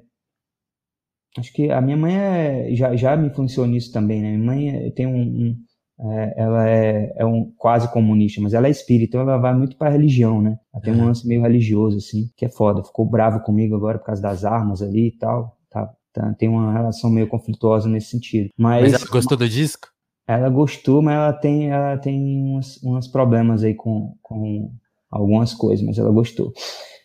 Acho 1.37 1.51
que 1.51 1.69
a 1.69 1.81
minha 1.81 1.97
mãe 1.97 2.15
é- 2.15 2.75
já, 2.75 2.95
já 2.95 3.15
me 3.17 3.27
influenciou 3.27 3.67
nisso 3.67 3.91
também, 3.91 4.21
né? 4.21 4.31
Minha 4.37 4.45
mãe 4.45 4.69
é- 4.69 4.91
tem 4.91 5.05
um. 5.05 5.19
um- 5.21 5.65
é, 5.97 6.33
ela 6.37 6.69
é, 6.69 7.13
é 7.17 7.25
um 7.25 7.53
quase 7.57 7.89
comunista, 7.91 8.41
mas 8.41 8.53
ela 8.53 8.67
é 8.67 8.69
espírita, 8.69 9.15
então 9.17 9.21
ela 9.21 9.37
vai 9.37 9.53
muito 9.57 9.77
pra 9.77 9.89
religião, 9.89 10.41
né? 10.41 10.57
Ela 10.73 10.83
tem 10.83 10.93
um 10.93 11.05
lance 11.05 11.25
meio 11.25 11.41
religioso, 11.41 11.97
assim, 11.97 12.29
que 12.35 12.45
é 12.45 12.49
foda. 12.49 12.83
Ficou 12.83 13.05
bravo 13.05 13.39
comigo 13.41 13.75
agora 13.75 13.97
por 13.97 14.05
causa 14.07 14.21
das 14.21 14.43
armas 14.43 14.81
ali 14.81 15.07
e 15.07 15.17
tal. 15.17 15.57
Tá, 15.69 15.89
tá- 16.11 16.33
tem 16.33 16.49
uma 16.49 16.73
relação 16.73 17.09
meio 17.09 17.27
conflituosa 17.29 17.87
nesse 17.87 18.07
sentido. 18.07 18.49
Mas 18.57 18.91
Mas, 18.91 18.93
ela 19.01 19.09
gostou 19.09 19.37
do 19.37 19.47
disco? 19.47 19.87
Ela 20.27 20.49
gostou, 20.49 21.01
mas 21.01 21.15
ela 21.15 21.33
tem, 21.33 21.69
ela 21.69 21.97
tem 21.97 22.43
uns, 22.55 22.83
uns 22.83 23.07
problemas 23.07 23.63
aí 23.63 23.73
com, 23.75 24.15
com 24.21 24.71
algumas 25.09 25.53
coisas, 25.53 25.85
mas 25.85 25.97
ela 25.97 26.11
gostou. 26.11 26.51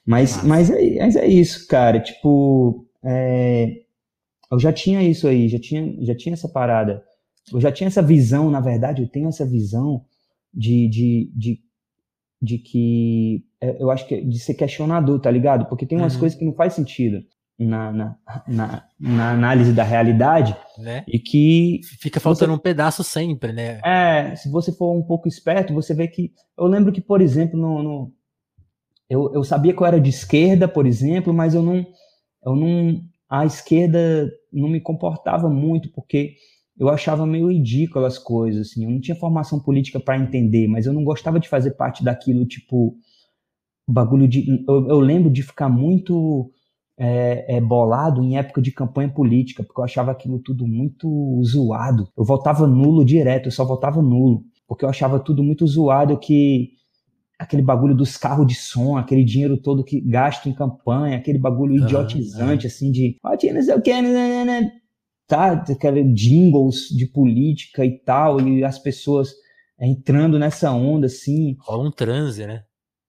Mas, 0.07 0.43
mas, 0.45 0.71
é, 0.71 0.99
mas 0.99 1.17
é 1.17 1.27
isso, 1.27 1.67
cara. 1.69 2.01
Tipo, 2.01 2.87
é, 3.05 3.83
eu 4.51 4.59
já 4.59 4.73
tinha 4.73 5.03
isso 5.03 5.29
aí, 5.29 5.49
já 5.49 5.59
tinha, 5.59 5.97
já 6.05 6.15
tinha 6.15 6.33
essa 6.33 6.49
parada. 6.49 7.03
Eu 7.53 7.61
já 7.61 7.71
tinha 7.73 7.89
essa 7.89 8.03
visão, 8.03 8.51
na 8.51 8.61
verdade, 8.61 9.03
eu 9.03 9.09
tenho 9.09 9.29
essa 9.29 9.45
visão 9.47 10.05
de, 10.53 10.89
de, 10.89 11.33
de, 11.35 11.61
de 12.41 12.59
que 12.59 13.45
é, 13.61 13.77
eu 13.83 13.91
acho 13.91 14.07
que 14.07 14.15
é 14.17 14.21
de 14.21 14.39
ser 14.39 14.55
questionador, 14.55 15.21
tá 15.21 15.31
ligado? 15.31 15.67
Porque 15.67 15.87
tem 15.87 15.99
umas 15.99 16.15
Uhum. 16.15 16.21
coisas 16.21 16.39
que 16.39 16.45
não 16.45 16.55
faz 16.55 16.75
sentido 16.75 17.23
na, 17.61 17.93
na, 17.93 18.17
na, 18.49 18.85
na 18.99 19.31
análise 19.33 19.73
da 19.73 19.85
realidade 19.85 20.57
Né? 20.79 21.05
e 21.07 21.19
que 21.19 21.81
Fica 22.01 22.19
faltando 22.19 22.53
um 22.55 22.59
pedaço 22.59 23.05
sempre, 23.05 23.53
né? 23.53 23.81
é, 23.85 24.35
se 24.37 24.49
você 24.51 24.73
for 24.73 24.93
um 24.97 25.03
pouco 25.03 25.29
esperto, 25.29 25.75
você 25.75 25.95
vê 25.95 26.09
que. 26.09 26.33
Eu 26.59 26.67
lembro 26.67 26.93
que, 26.93 27.01
por 27.01 27.21
exemplo, 27.21 27.59
no, 27.59 27.83
no- 27.83 28.13
eu, 29.09 29.33
eu 29.35 29.43
sabia 29.45 29.75
que 29.75 29.83
eu 29.83 29.87
era 29.87 30.01
de 30.01 30.11
esquerda, 30.11 30.69
por 30.69 30.87
exemplo, 30.87 31.33
mas 31.35 31.55
eu 31.55 31.63
não, 31.63 31.85
eu 32.45 32.57
não. 32.57 33.01
A 33.29 33.45
esquerda 33.47 34.31
não 34.53 34.69
me 34.69 34.81
comportava 34.81 35.49
muito, 35.49 35.91
porque 35.93 36.35
eu 36.79 36.89
achava 36.89 37.27
meio 37.27 37.51
ridículo 37.51 38.05
as 38.07 38.19
coisas, 38.19 38.69
assim. 38.69 38.85
Eu 38.85 38.91
não 38.91 39.01
tinha 39.01 39.17
formação 39.17 39.61
política 39.61 40.01
para 40.01 40.19
entender, 40.19 40.69
mas 40.69 40.87
eu 40.87 40.93
não 40.93 41.05
gostava 41.05 41.41
de 41.41 41.49
fazer 41.49 41.73
parte 41.73 42.05
daquilo, 42.05 42.47
tipo. 42.47 42.97
Bagulho 43.89 44.29
de. 44.29 44.65
Eu, 44.69 44.89
eu 44.89 45.01
lembro 45.01 45.31
de 45.31 45.43
ficar 45.43 45.69
muito 45.69 46.51
é, 47.03 47.57
é, 47.57 47.61
bolado 47.63 48.23
em 48.23 48.37
época 48.37 48.61
de 48.61 48.71
campanha 48.71 49.09
política, 49.09 49.63
porque 49.63 49.81
eu 49.81 49.85
achava 49.85 50.11
aquilo 50.11 50.39
tudo 50.39 50.67
muito 50.67 51.41
zoado. 51.43 52.11
Eu 52.15 52.23
votava 52.23 52.67
nulo 52.67 53.07
direto, 53.07 53.47
eu 53.47 53.51
só 53.51 53.65
votava 53.65 54.03
nulo, 54.03 54.45
porque 54.69 54.85
eu 54.85 54.89
achava 54.91 55.19
tudo 55.19 55.43
muito 55.43 55.67
zoado 55.67 56.19
que 56.19 56.73
aquele 57.39 57.63
bagulho 57.63 57.97
dos 57.97 58.19
carros 58.19 58.47
de 58.47 58.55
som, 58.55 58.99
aquele 58.99 59.25
dinheiro 59.25 59.57
todo 59.57 59.83
que 59.83 59.99
gasto 59.99 60.47
em 60.47 60.53
campanha, 60.53 61.17
aquele 61.17 61.39
bagulho 61.39 61.75
idiotizante, 61.75 62.67
assim, 62.67 62.93
de 62.93 63.17
ó, 63.25 63.31
não 63.31 63.63
sei 63.63 63.75
o 63.75 63.81
que, 63.81 64.03
né, 64.03 64.13
né, 64.13 64.45
né, 64.45 64.73
tá? 65.27 65.53
Aquele 65.53 66.05
jingles 66.13 66.89
de 66.91 67.07
política 67.07 67.83
e 67.83 67.99
tal, 67.99 68.47
e 68.47 68.63
as 68.63 68.79
pessoas 68.79 69.33
entrando 69.81 70.39
nessa 70.39 70.71
onda, 70.71 71.07
assim. 71.07 71.57
Rola 71.61 71.89
um 71.89 71.91
transe, 71.91 72.47
né? 72.47 72.65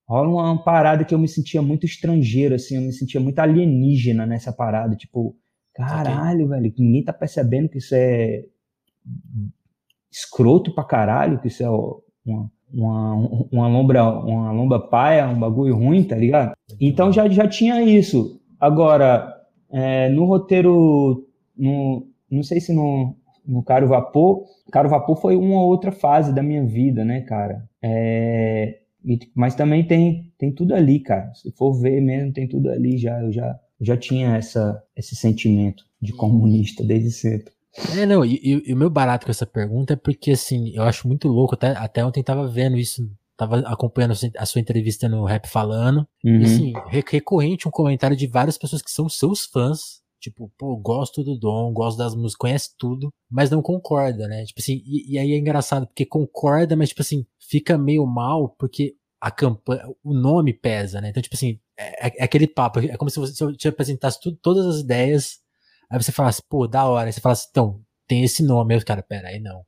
Rola 0.08 0.28
uma, 0.28 0.62
parada 0.62 1.04
que 1.04 1.14
eu 1.14 1.18
me 1.18 1.28
sentia 1.28 1.62
muito 1.62 1.86
estrangeiro, 1.86 2.54
assim, 2.54 2.76
eu 2.76 2.82
me 2.82 2.92
sentia 2.92 3.20
muito 3.20 3.38
alienígena 3.38 4.26
nessa 4.26 4.52
parada, 4.52 4.94
tipo, 4.96 5.36
caralho, 5.74 6.46
okay. 6.46 6.60
velho, 6.60 6.74
ninguém 6.78 7.04
tá 7.04 7.12
percebendo 7.12 7.68
que 7.68 7.78
isso 7.78 7.94
é 7.94 8.44
escroto 10.10 10.74
pra 10.74 10.84
caralho, 10.84 11.40
que 11.40 11.48
isso 11.48 11.62
é 11.62 11.70
uma, 11.70 12.50
uma, 12.72 13.14
uma 13.50 13.68
lombra, 13.68 14.04
uma 14.04 14.52
lomba 14.52 14.78
paia, 14.78 15.28
um 15.28 15.38
bagulho 15.38 15.74
ruim, 15.74 16.04
tá 16.04 16.16
ligado? 16.16 16.52
Então 16.80 17.10
já, 17.10 17.28
já 17.28 17.48
tinha 17.48 17.82
isso. 17.82 18.40
Agora, 18.60 19.34
é, 19.70 20.08
no 20.10 20.26
roteiro, 20.26 21.26
no, 21.56 22.06
não 22.30 22.42
sei 22.42 22.60
se 22.60 22.74
no, 22.74 23.16
no 23.46 23.62
Caro 23.62 23.88
Vapor, 23.88 24.44
Caro 24.70 24.88
Vapor 24.88 25.16
foi 25.16 25.36
uma 25.36 25.62
outra 25.62 25.90
fase 25.90 26.34
da 26.34 26.42
minha 26.42 26.64
vida, 26.64 27.04
né, 27.04 27.22
cara? 27.22 27.64
É, 27.82 28.81
e, 29.04 29.18
mas 29.34 29.54
também 29.54 29.86
tem, 29.86 30.32
tem 30.38 30.52
tudo 30.52 30.74
ali, 30.74 31.00
cara. 31.00 31.32
Se 31.34 31.50
for 31.52 31.72
ver 31.74 32.00
mesmo, 32.00 32.32
tem 32.32 32.48
tudo 32.48 32.70
ali 32.70 32.98
já. 32.98 33.20
Eu 33.20 33.32
já, 33.32 33.58
já 33.80 33.96
tinha 33.96 34.36
essa, 34.36 34.82
esse 34.96 35.16
sentimento 35.16 35.84
de 36.00 36.12
comunista 36.12 36.84
desde 36.84 37.10
sempre. 37.10 37.52
É, 37.96 38.04
não, 38.04 38.24
e, 38.24 38.62
e, 38.66 38.72
o 38.72 38.76
meu 38.76 38.90
barato 38.90 39.24
com 39.24 39.30
essa 39.30 39.46
pergunta 39.46 39.94
é 39.94 39.96
porque, 39.96 40.32
assim, 40.32 40.72
eu 40.74 40.82
acho 40.82 41.08
muito 41.08 41.28
louco, 41.28 41.54
até, 41.54 41.68
até 41.68 42.04
ontem 42.04 42.22
tava 42.22 42.46
vendo 42.46 42.76
isso, 42.76 43.10
tava 43.34 43.60
acompanhando 43.60 44.14
a 44.36 44.44
sua 44.44 44.60
entrevista 44.60 45.08
no 45.08 45.24
Rap 45.24 45.48
Falando, 45.48 46.06
uhum. 46.22 46.40
e, 46.40 46.44
assim, 46.44 46.72
recorrente 46.88 47.66
um 47.66 47.70
comentário 47.70 48.14
de 48.14 48.26
várias 48.26 48.58
pessoas 48.58 48.82
que 48.82 48.90
são 48.90 49.08
seus 49.08 49.46
fãs, 49.46 50.01
tipo, 50.22 50.50
pô, 50.56 50.76
gosto 50.76 51.24
do 51.24 51.36
Dom, 51.36 51.72
gosto 51.72 51.98
das 51.98 52.14
músicas, 52.14 52.36
conhece 52.36 52.70
tudo, 52.78 53.12
mas 53.28 53.50
não 53.50 53.60
concorda, 53.60 54.28
né? 54.28 54.44
Tipo 54.44 54.60
assim, 54.60 54.80
e, 54.86 55.14
e 55.14 55.18
aí 55.18 55.32
é 55.32 55.36
engraçado, 55.36 55.86
porque 55.86 56.06
concorda, 56.06 56.76
mas, 56.76 56.90
tipo 56.90 57.02
assim, 57.02 57.26
fica 57.40 57.76
meio 57.76 58.06
mal 58.06 58.48
porque 58.50 58.94
a 59.20 59.30
campanha, 59.30 59.84
o 60.02 60.14
nome 60.14 60.52
pesa, 60.52 61.00
né? 61.00 61.10
Então, 61.10 61.22
tipo 61.22 61.34
assim, 61.34 61.58
é, 61.76 62.06
é, 62.06 62.12
é 62.20 62.24
aquele 62.24 62.46
papo, 62.46 62.78
é 62.80 62.96
como 62.96 63.10
se 63.10 63.18
você 63.18 63.34
se 63.34 63.42
eu 63.42 63.54
te 63.56 63.68
apresentasse 63.68 64.20
tudo, 64.20 64.38
todas 64.40 64.64
as 64.64 64.80
ideias, 64.80 65.40
aí 65.90 66.00
você 66.00 66.12
falasse, 66.12 66.40
pô, 66.48 66.68
da 66.68 66.86
hora, 66.86 67.06
aí 67.06 67.12
você 67.12 67.20
falasse, 67.20 67.48
então, 67.50 67.80
tem 68.06 68.22
esse 68.22 68.42
nome, 68.42 68.74
aí 68.74 68.78
os 68.78 68.84
cara, 68.84 69.02
pera 69.02 69.28
aí, 69.28 69.40
não. 69.40 69.64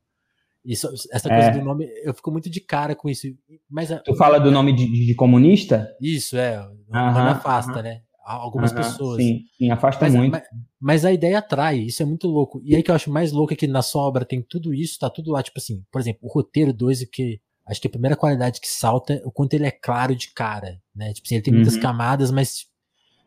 Isso, 0.65 0.89
essa 1.13 1.29
coisa 1.29 1.49
é. 1.49 1.51
do 1.51 1.63
nome, 1.63 1.87
eu 2.03 2.15
fico 2.15 2.31
muito 2.31 2.49
de 2.49 2.59
cara 2.59 2.95
com 2.95 3.09
isso. 3.09 3.27
Mas, 3.69 3.91
tu 4.03 4.15
fala 4.15 4.39
do 4.39 4.51
nome 4.51 4.75
de, 4.75 5.07
de 5.07 5.15
comunista? 5.15 5.95
Isso, 6.01 6.39
é. 6.39 6.59
O 6.61 6.93
nome 6.93 7.31
afasta, 7.31 7.83
né? 7.83 8.01
Algumas 8.25 8.73
pessoas. 8.73 9.23
Sim, 9.23 9.45
sim, 9.59 9.71
afasta 9.71 10.07
mas, 10.07 10.15
muito. 10.15 10.33
Mas, 10.33 10.43
mas, 10.81 11.05
a 11.05 11.13
ideia 11.13 11.39
atrai, 11.39 11.79
isso 11.81 12.03
é 12.03 12.07
muito 12.07 12.27
louco. 12.27 12.61
E 12.65 12.75
aí 12.75 12.83
que 12.83 12.91
eu 12.91 12.95
acho 12.95 13.11
mais 13.11 13.33
louco 13.33 13.53
é 13.53 13.57
que 13.57 13.67
na 13.67 13.83
sua 13.83 14.03
obra 14.03 14.25
tem 14.25 14.41
tudo 14.41 14.73
isso, 14.73 14.99
tá 14.99 15.11
tudo 15.11 15.31
lá, 15.31 15.43
tipo 15.43 15.59
assim, 15.59 15.85
por 15.93 16.01
exemplo, 16.01 16.21
o 16.23 16.33
roteiro 16.33 16.73
2 16.73 17.05
que 17.11 17.39
acho 17.67 17.81
que 17.81 17.87
a 17.87 17.91
primeira 17.91 18.17
qualidade 18.17 18.61
que 18.61 18.69
salta 18.69 19.15
é 19.15 19.23
o 19.25 19.31
quanto 19.31 19.55
ele 19.55 19.67
é 19.67 19.71
claro 19.71 20.15
de 20.15 20.33
cara, 20.33 20.81
né? 20.95 21.13
Tipo 21.13 21.27
assim, 21.27 21.35
ele 21.37 21.45
tem 21.45 21.53
uhum. 21.53 21.61
muitas 21.61 21.77
camadas, 21.77 22.31
mas 22.31 22.67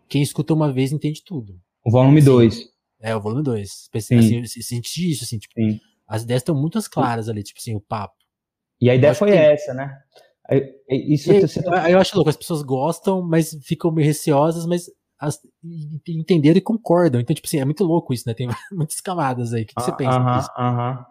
quem 0.10 0.22
escuta 0.22 0.54
uma 0.54 0.72
vez 0.72 0.92
entende 0.92 1.24
tudo. 1.24 1.60
O 1.86 1.92
volume 1.92 2.22
2. 2.22 2.54
Assim, 2.54 2.66
é, 3.02 3.16
o 3.16 3.22
volume 3.22 3.44
2. 3.44 3.90
Assim, 3.94 4.40
eu 4.40 4.46
senti 4.46 5.12
isso, 5.12 5.24
assim, 5.24 5.38
tipo, 5.38 5.54
Sim. 5.56 5.80
as 6.08 6.24
ideias 6.24 6.42
estão 6.42 6.56
muito 6.56 6.80
claras 6.90 7.30
ali, 7.30 7.44
tipo 7.44 7.60
assim, 7.60 7.76
o 7.76 7.82
papo. 7.82 8.16
E 8.80 8.90
a 8.90 8.96
ideia 8.96 9.14
foi 9.14 9.32
tem... 9.32 9.40
essa, 9.40 9.74
né? 9.74 9.96
Isso 10.90 11.32
e, 11.32 11.42
você... 11.42 11.62
eu 11.90 12.00
acho 12.00 12.16
louco, 12.16 12.30
as 12.30 12.38
pessoas 12.38 12.62
gostam, 12.62 13.22
mas 13.22 13.58
ficam 13.64 13.92
meio 13.92 14.08
receosas, 14.08 14.66
mas 14.66 14.86
as, 15.20 15.40
entenderam 16.08 16.58
e 16.58 16.62
concordam. 16.62 17.20
Então, 17.20 17.36
tipo 17.36 17.48
assim, 17.48 17.60
é 17.60 17.66
muito 17.66 17.84
louco 17.84 18.14
isso, 18.14 18.24
né? 18.28 18.34
Tem 18.34 18.48
muitas 18.72 19.02
camadas 19.02 19.54
aí. 19.54 19.64
O 19.64 19.66
que, 19.66 19.76
que 19.76 19.82
você 19.82 19.96
pensa 19.96 20.18
aham, 20.18 20.38
disso? 20.38 20.50
Aham. 20.58 21.06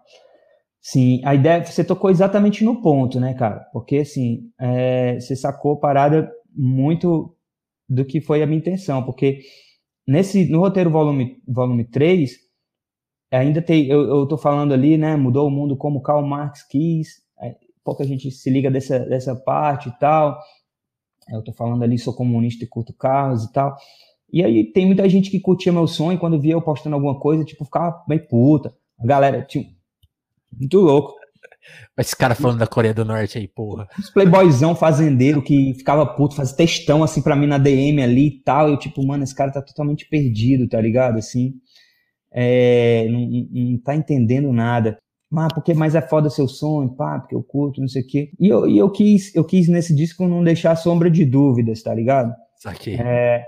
Sim, 0.81 1.21
a 1.25 1.35
ideia, 1.35 1.65
você 1.65 1.83
tocou 1.83 2.11
exatamente 2.11 2.65
no 2.65 2.81
ponto, 2.81 3.19
né, 3.19 3.35
cara? 3.35 3.59
Porque, 3.73 3.97
assim, 3.99 4.51
é, 4.59 5.19
você 5.19 5.35
sacou 5.35 5.81
parada 5.81 6.31
muito 6.55 7.37
do 7.89 8.05
que 8.05 8.21
foi 8.21 8.43
a 8.43 8.47
minha 8.47 8.59
intenção, 8.59 9.03
porque 9.03 9.41
nesse, 10.07 10.49
no 10.49 10.61
roteiro 10.61 10.91
volume, 10.91 11.43
volume 11.47 11.85
3, 11.85 12.37
ainda 13.33 13.61
tem, 13.61 13.87
eu, 13.87 14.03
eu 14.03 14.27
tô 14.27 14.39
falando 14.39 14.73
ali, 14.73 14.97
né, 14.97 15.17
mudou 15.17 15.49
o 15.49 15.51
mundo 15.51 15.77
como 15.77 16.03
Karl 16.03 16.25
Marx 16.25 16.63
quis, 16.63 17.26
é, 17.87 17.87
pouca 17.87 18.05
gente 18.05 18.31
se 18.31 18.51
liga 18.51 18.71
dessa, 18.71 18.99
dessa 18.99 19.35
parte 19.35 19.89
e 19.89 19.99
tal, 19.99 20.39
eu 21.31 21.43
tô 21.43 21.53
falando 21.53 21.83
ali, 21.83 21.99
sou 21.99 22.15
comunista 22.15 22.65
e 22.65 22.69
curto 22.69 22.93
carros 22.93 23.45
e 23.45 23.53
tal, 23.53 23.77
e 24.33 24.45
aí 24.45 24.65
tem 24.73 24.85
muita 24.85 25.09
gente 25.09 25.31
que 25.31 25.41
curtia 25.41 25.73
meu 25.73 25.87
sonho, 25.87 26.19
quando 26.19 26.41
via 26.41 26.55
eu 26.55 26.63
postando 26.63 26.97
alguma 26.97 27.19
coisa, 27.19 27.45
tipo, 27.45 27.65
ficava 27.65 28.05
bem 28.09 28.19
puta, 28.19 28.75
a 28.99 29.07
galera, 29.07 29.43
tinha 29.43 29.65
muito 30.53 30.79
louco. 30.79 31.15
Esse 31.99 32.15
cara 32.15 32.35
falando 32.35 32.59
da 32.59 32.67
Coreia 32.67 32.95
do 32.95 33.05
Norte 33.05 33.39
aí, 33.39 33.49
porra. 33.49 33.89
Os 33.99 34.11
playboyzão 34.11 34.75
fazendeiro 34.75 35.43
que 35.43 35.75
ficava 35.75 36.07
puto, 36.07 36.37
fazia 36.37 36.57
textão 36.57 37.03
assim 37.03 37.23
pra 37.23 37.35
mim 37.35 37.47
na 37.47 37.59
DM 37.59 38.03
ali 38.03 38.29
e 38.29 38.43
tal. 38.43 38.69
Eu, 38.69 38.79
tipo, 38.79 39.05
mano, 39.05 39.25
esse 39.25 39.35
cara 39.35 39.51
tá 39.51 39.63
totalmente 39.63 40.09
perdido, 40.09 40.69
tá 40.69 40.81
ligado? 40.81 41.19
Assim. 41.19 41.55
É, 42.33 43.09
não, 43.09 43.21
não 43.73 43.79
tá 43.79 43.97
entendendo 43.97 44.53
nada. 44.53 44.99
Mas 45.31 45.53
porque 45.53 45.75
mais 45.75 45.95
é 45.95 46.01
foda 46.01 46.31
seu 46.31 46.47
sonho, 46.47 46.89
pá, 46.91 47.19
porque 47.19 47.35
eu 47.35 47.43
curto, 47.43 47.81
não 47.81 47.89
sei 47.89 48.03
o 48.03 48.07
quê. 48.07 48.31
E 48.39 48.49
eu, 48.49 48.69
e 48.69 48.79
eu 48.79 48.91
quis, 48.91 49.35
eu 49.35 49.45
quis 49.45 49.69
nesse 49.69 49.95
disco 49.95 50.27
não 50.27 50.43
deixar 50.43 50.77
sombra 50.77 51.11
de 51.11 51.25
dúvidas, 51.25 51.83
tá 51.83 51.93
ligado? 51.93 52.33
Saquei. 52.57 52.95
É, 52.95 53.45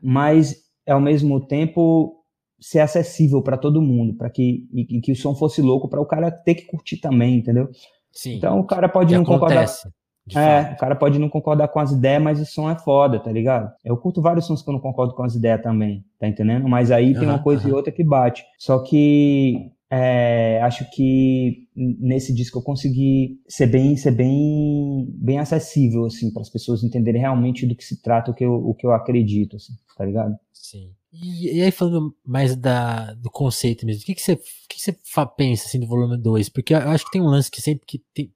mas 0.00 0.56
ao 0.86 1.00
mesmo 1.00 1.40
tempo 1.40 2.22
ser 2.60 2.80
acessível 2.80 3.42
para 3.42 3.56
todo 3.56 3.82
mundo, 3.82 4.14
para 4.14 4.30
que 4.30 4.66
e, 4.72 5.00
que 5.00 5.12
o 5.12 5.16
som 5.16 5.34
fosse 5.34 5.60
louco 5.60 5.88
para 5.88 6.00
o 6.00 6.06
cara 6.06 6.30
ter 6.30 6.54
que 6.54 6.66
curtir 6.66 6.98
também, 6.98 7.36
entendeu? 7.36 7.68
Sim. 8.12 8.36
Então 8.36 8.60
o 8.60 8.64
cara 8.64 8.88
pode 8.88 9.14
não 9.14 9.22
acontece, 9.22 9.88
concordar. 10.28 10.70
É, 10.70 10.72
o 10.72 10.76
cara 10.76 10.94
pode 10.94 11.18
não 11.18 11.28
concordar 11.28 11.66
com 11.68 11.80
as 11.80 11.90
ideias, 11.90 12.22
mas 12.22 12.40
o 12.40 12.46
som 12.46 12.70
é 12.70 12.78
foda, 12.78 13.18
tá 13.18 13.32
ligado? 13.32 13.72
Eu 13.84 13.96
curto 13.96 14.22
vários 14.22 14.46
sons 14.46 14.62
que 14.62 14.68
eu 14.68 14.74
não 14.74 14.80
concordo 14.80 15.14
com 15.14 15.24
as 15.24 15.34
ideias 15.34 15.60
também, 15.60 16.04
tá 16.20 16.28
entendendo? 16.28 16.68
Mas 16.68 16.92
aí 16.92 17.14
tem 17.14 17.26
uma 17.26 17.42
coisa 17.42 17.68
e 17.68 17.72
outra 17.72 17.90
que 17.90 18.04
bate. 18.04 18.44
Só 18.58 18.78
que 18.78 19.72
é, 19.94 20.58
acho 20.62 20.88
que 20.90 21.68
nesse 21.76 22.34
disco 22.34 22.58
eu 22.58 22.62
consegui 22.62 23.42
ser 23.46 23.66
bem, 23.66 23.94
ser 23.94 24.12
bem, 24.12 25.06
bem 25.10 25.38
acessível 25.38 26.06
assim 26.06 26.32
para 26.32 26.40
as 26.40 26.48
pessoas 26.48 26.82
entenderem 26.82 27.20
realmente 27.20 27.66
do 27.66 27.76
que 27.76 27.84
se 27.84 28.00
trata, 28.00 28.30
o 28.30 28.34
que 28.34 28.42
eu, 28.42 28.54
o 28.54 28.74
que 28.74 28.86
eu 28.86 28.92
acredito, 28.92 29.56
assim, 29.56 29.74
tá 29.94 30.06
ligado? 30.06 30.34
Sim. 30.50 30.94
E, 31.12 31.58
e, 31.58 31.62
aí, 31.62 31.70
falando 31.70 32.16
mais 32.24 32.56
da, 32.56 33.12
do 33.12 33.30
conceito 33.30 33.84
mesmo, 33.84 34.02
o 34.02 34.06
que, 34.06 34.14
que, 34.14 34.22
você, 34.22 34.32
o 34.32 34.38
que, 34.66 34.76
que 34.76 34.80
você 34.80 34.96
pensa 35.36 35.66
assim, 35.66 35.78
do 35.78 35.86
volume 35.86 36.16
2? 36.16 36.48
Porque 36.48 36.72
eu 36.72 36.78
acho 36.78 37.04
que 37.04 37.10
tem 37.10 37.20
um 37.20 37.26
lance 37.26 37.50
que 37.50 37.60
sempre 37.60 37.84
que 37.84 37.98
tem. 38.14 38.32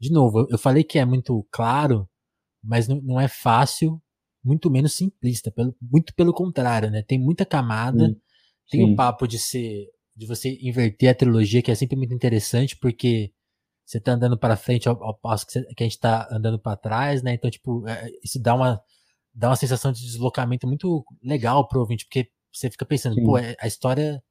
De 0.00 0.10
novo, 0.10 0.46
eu 0.48 0.56
falei 0.56 0.82
que 0.82 0.98
é 0.98 1.04
muito 1.04 1.46
claro, 1.50 2.08
mas 2.64 2.88
não, 2.88 3.02
não 3.02 3.20
é 3.20 3.28
fácil, 3.28 4.00
muito 4.42 4.70
menos 4.70 4.94
simplista, 4.94 5.50
pelo, 5.50 5.76
muito 5.78 6.14
pelo 6.14 6.32
contrário, 6.32 6.90
né? 6.90 7.02
Tem 7.02 7.18
muita 7.18 7.44
camada, 7.44 8.08
sim, 8.08 8.20
tem 8.70 8.82
o 8.82 8.88
um 8.88 8.96
papo 8.96 9.28
de 9.28 9.38
ser. 9.38 9.90
De 10.16 10.26
você 10.26 10.58
inverter 10.62 11.10
a 11.10 11.14
trilogia, 11.14 11.62
que 11.62 11.70
é 11.70 11.74
sempre 11.74 11.96
muito 11.96 12.14
interessante, 12.14 12.76
porque 12.76 13.32
você 13.84 14.00
tá 14.00 14.12
andando 14.12 14.38
para 14.38 14.56
frente 14.56 14.88
ao, 14.88 15.02
ao 15.02 15.16
passo 15.16 15.46
que, 15.46 15.52
você, 15.52 15.64
que, 15.74 15.84
a 15.84 15.86
gente 15.86 16.00
tá 16.00 16.28
andando 16.30 16.58
para 16.58 16.76
trás, 16.76 17.22
né? 17.22 17.34
Então, 17.34 17.50
tipo, 17.50 17.86
é, 17.86 18.10
isso 18.24 18.40
dá 18.40 18.54
uma 18.54 18.82
dá 19.36 19.50
uma 19.50 19.56
sensação 19.56 19.92
de 19.92 20.00
deslocamento 20.00 20.66
muito 20.66 21.04
legal 21.22 21.68
pro 21.68 21.80
ouvinte, 21.80 22.06
porque 22.06 22.30
você 22.50 22.70
fica 22.70 22.86
pensando, 22.86 23.14
Sim. 23.14 23.24
pô, 23.24 23.36
é, 23.38 23.54
a 23.60 23.66
história. 23.66 24.22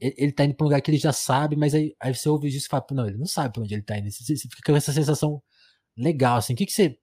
Ele, 0.00 0.14
ele 0.18 0.32
tá 0.32 0.44
indo 0.44 0.54
pra 0.54 0.64
um 0.64 0.68
lugar 0.68 0.82
que 0.82 0.90
ele 0.90 0.98
já 0.98 1.12
sabe, 1.12 1.56
mas 1.56 1.74
aí, 1.74 1.94
aí 2.00 2.14
você 2.14 2.28
ouve 2.28 2.48
isso 2.48 2.66
e 2.66 2.68
fala, 2.68 2.84
não, 2.90 3.06
ele 3.06 3.16
não 3.16 3.26
sabe 3.26 3.54
pra 3.54 3.62
onde 3.62 3.72
ele 3.72 3.82
tá 3.82 3.96
indo. 3.96 4.10
Você, 4.10 4.36
você 4.36 4.48
fica 4.48 4.72
com 4.72 4.76
essa 4.76 4.92
sensação 4.92 5.40
legal, 5.96 6.38
assim. 6.38 6.54
O 6.54 6.56
que, 6.56 6.66
que 6.66 6.72
você. 6.72 6.98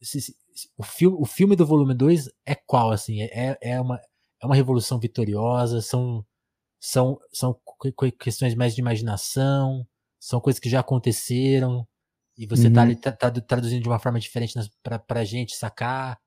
Se, 0.00 0.20
se, 0.20 0.34
o, 0.76 0.82
filme, 0.82 1.16
o 1.20 1.24
filme 1.26 1.56
do 1.56 1.66
volume 1.66 1.94
2 1.94 2.28
é 2.46 2.54
qual, 2.54 2.92
assim? 2.92 3.20
É, 3.20 3.50
é, 3.50 3.58
é, 3.72 3.80
uma, 3.80 4.00
é 4.40 4.46
uma 4.46 4.54
revolução 4.54 4.98
vitoriosa? 4.98 5.82
São, 5.82 6.24
são, 6.82 7.16
são 7.32 7.56
questões 8.18 8.56
mais 8.56 8.74
de 8.74 8.80
imaginação? 8.80 9.86
São 10.18 10.40
coisas 10.40 10.58
que 10.58 10.68
já 10.68 10.80
aconteceram? 10.80 11.86
E 12.36 12.46
você 12.46 12.64
tá 12.64 12.68
uhum. 12.68 12.74
tá 12.74 12.82
ali 12.82 13.40
tá, 13.40 13.40
traduzindo 13.46 13.82
de 13.82 13.88
uma 13.88 14.00
forma 14.00 14.18
diferente 14.18 14.54
pra, 14.82 14.98
pra 14.98 15.24
gente 15.24 15.54
sacar. 15.54 16.14
O 16.14 16.18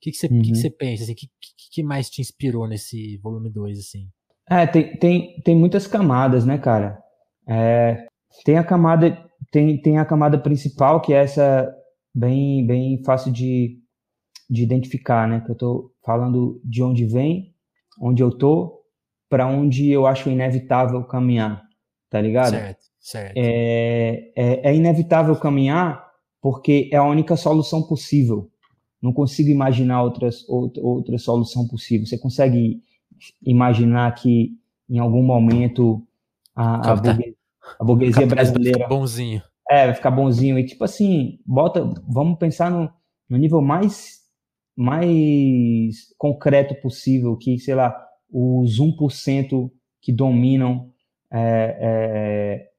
que, 0.00 0.12
que, 0.12 0.16
você, 0.16 0.28
uhum. 0.28 0.42
que, 0.42 0.52
que 0.52 0.58
você 0.58 0.70
pensa? 0.70 1.02
O 1.02 1.04
assim, 1.04 1.14
que, 1.14 1.28
que, 1.72 1.82
mais 1.82 2.08
te 2.08 2.20
inspirou 2.20 2.68
nesse 2.68 3.18
volume 3.18 3.50
2, 3.50 3.80
assim? 3.80 4.08
É, 4.48 4.66
tem, 4.66 4.96
tem, 4.96 5.40
tem 5.42 5.56
muitas 5.56 5.86
camadas, 5.86 6.44
né, 6.44 6.56
cara? 6.56 7.02
É, 7.48 8.06
tem 8.44 8.58
a 8.58 8.64
camada 8.64 9.28
tem, 9.50 9.80
tem 9.80 9.98
a 9.98 10.04
camada 10.04 10.38
principal, 10.38 11.00
que 11.00 11.12
é 11.12 11.22
essa 11.22 11.74
bem, 12.14 12.64
bem 12.66 13.02
fácil 13.04 13.32
de, 13.32 13.78
de 14.48 14.62
identificar, 14.62 15.26
né? 15.28 15.40
Que 15.40 15.50
eu 15.50 15.56
tô 15.56 15.92
falando 16.04 16.60
de 16.64 16.82
onde 16.82 17.06
vem, 17.06 17.54
onde 18.00 18.22
eu 18.22 18.30
tô, 18.36 18.79
para 19.30 19.46
onde 19.46 19.88
eu 19.88 20.08
acho 20.08 20.28
inevitável 20.28 21.04
caminhar, 21.04 21.62
tá 22.10 22.20
ligado? 22.20 22.50
Certo, 22.50 22.84
certo. 22.98 23.32
É, 23.36 24.32
é, 24.36 24.70
é 24.70 24.74
inevitável 24.74 25.36
caminhar 25.36 26.04
porque 26.42 26.90
é 26.92 26.96
a 26.96 27.04
única 27.04 27.36
solução 27.36 27.82
possível. 27.84 28.50
Não 29.00 29.12
consigo 29.12 29.48
imaginar 29.48 30.02
outras, 30.02 30.46
outra, 30.48 30.82
outra 30.82 31.16
solução 31.16 31.66
possível. 31.68 32.06
Você 32.06 32.18
consegue 32.18 32.82
imaginar 33.40 34.12
que 34.16 34.50
em 34.88 34.98
algum 34.98 35.22
momento 35.22 36.04
a, 36.54 36.90
a, 36.90 36.96
burguesia, 36.96 37.34
a 37.78 37.84
burguesia 37.84 38.26
brasileira. 38.26 38.88
bonzinho. 38.88 39.40
É, 39.70 39.86
vai 39.86 39.94
ficar 39.94 40.10
bonzinho. 40.10 40.58
E 40.58 40.66
tipo 40.66 40.82
assim, 40.82 41.38
bota, 41.46 41.88
vamos 42.08 42.36
pensar 42.36 42.68
no, 42.68 42.90
no 43.28 43.38
nível 43.38 43.62
mais, 43.62 44.18
mais 44.76 46.12
concreto 46.18 46.74
possível, 46.82 47.36
que, 47.36 47.58
sei 47.60 47.76
lá, 47.76 48.09
os 48.32 48.78
1% 48.80 49.70
que 50.00 50.12
dominam 50.12 50.90
é, 51.30 51.78
é, 51.80 52.70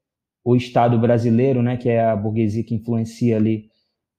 o 0.44 0.56
Estado 0.56 0.98
brasileiro, 0.98 1.62
né, 1.62 1.76
que 1.76 1.88
é 1.88 2.04
a 2.04 2.16
burguesia 2.16 2.64
que 2.64 2.74
influencia 2.74 3.36
ali 3.36 3.70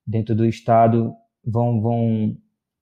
dentro 0.06 0.36
do 0.36 0.46
Estado, 0.46 1.14
vão, 1.46 1.82
vão 1.82 2.38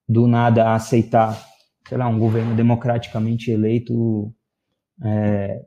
do 0.07 0.27
nada 0.27 0.73
aceitar, 0.73 1.41
sei 1.87 1.97
lá, 1.97 2.07
um 2.07 2.19
governo 2.19 2.55
democraticamente 2.55 3.51
eleito 3.51 4.33
é, 5.03 5.65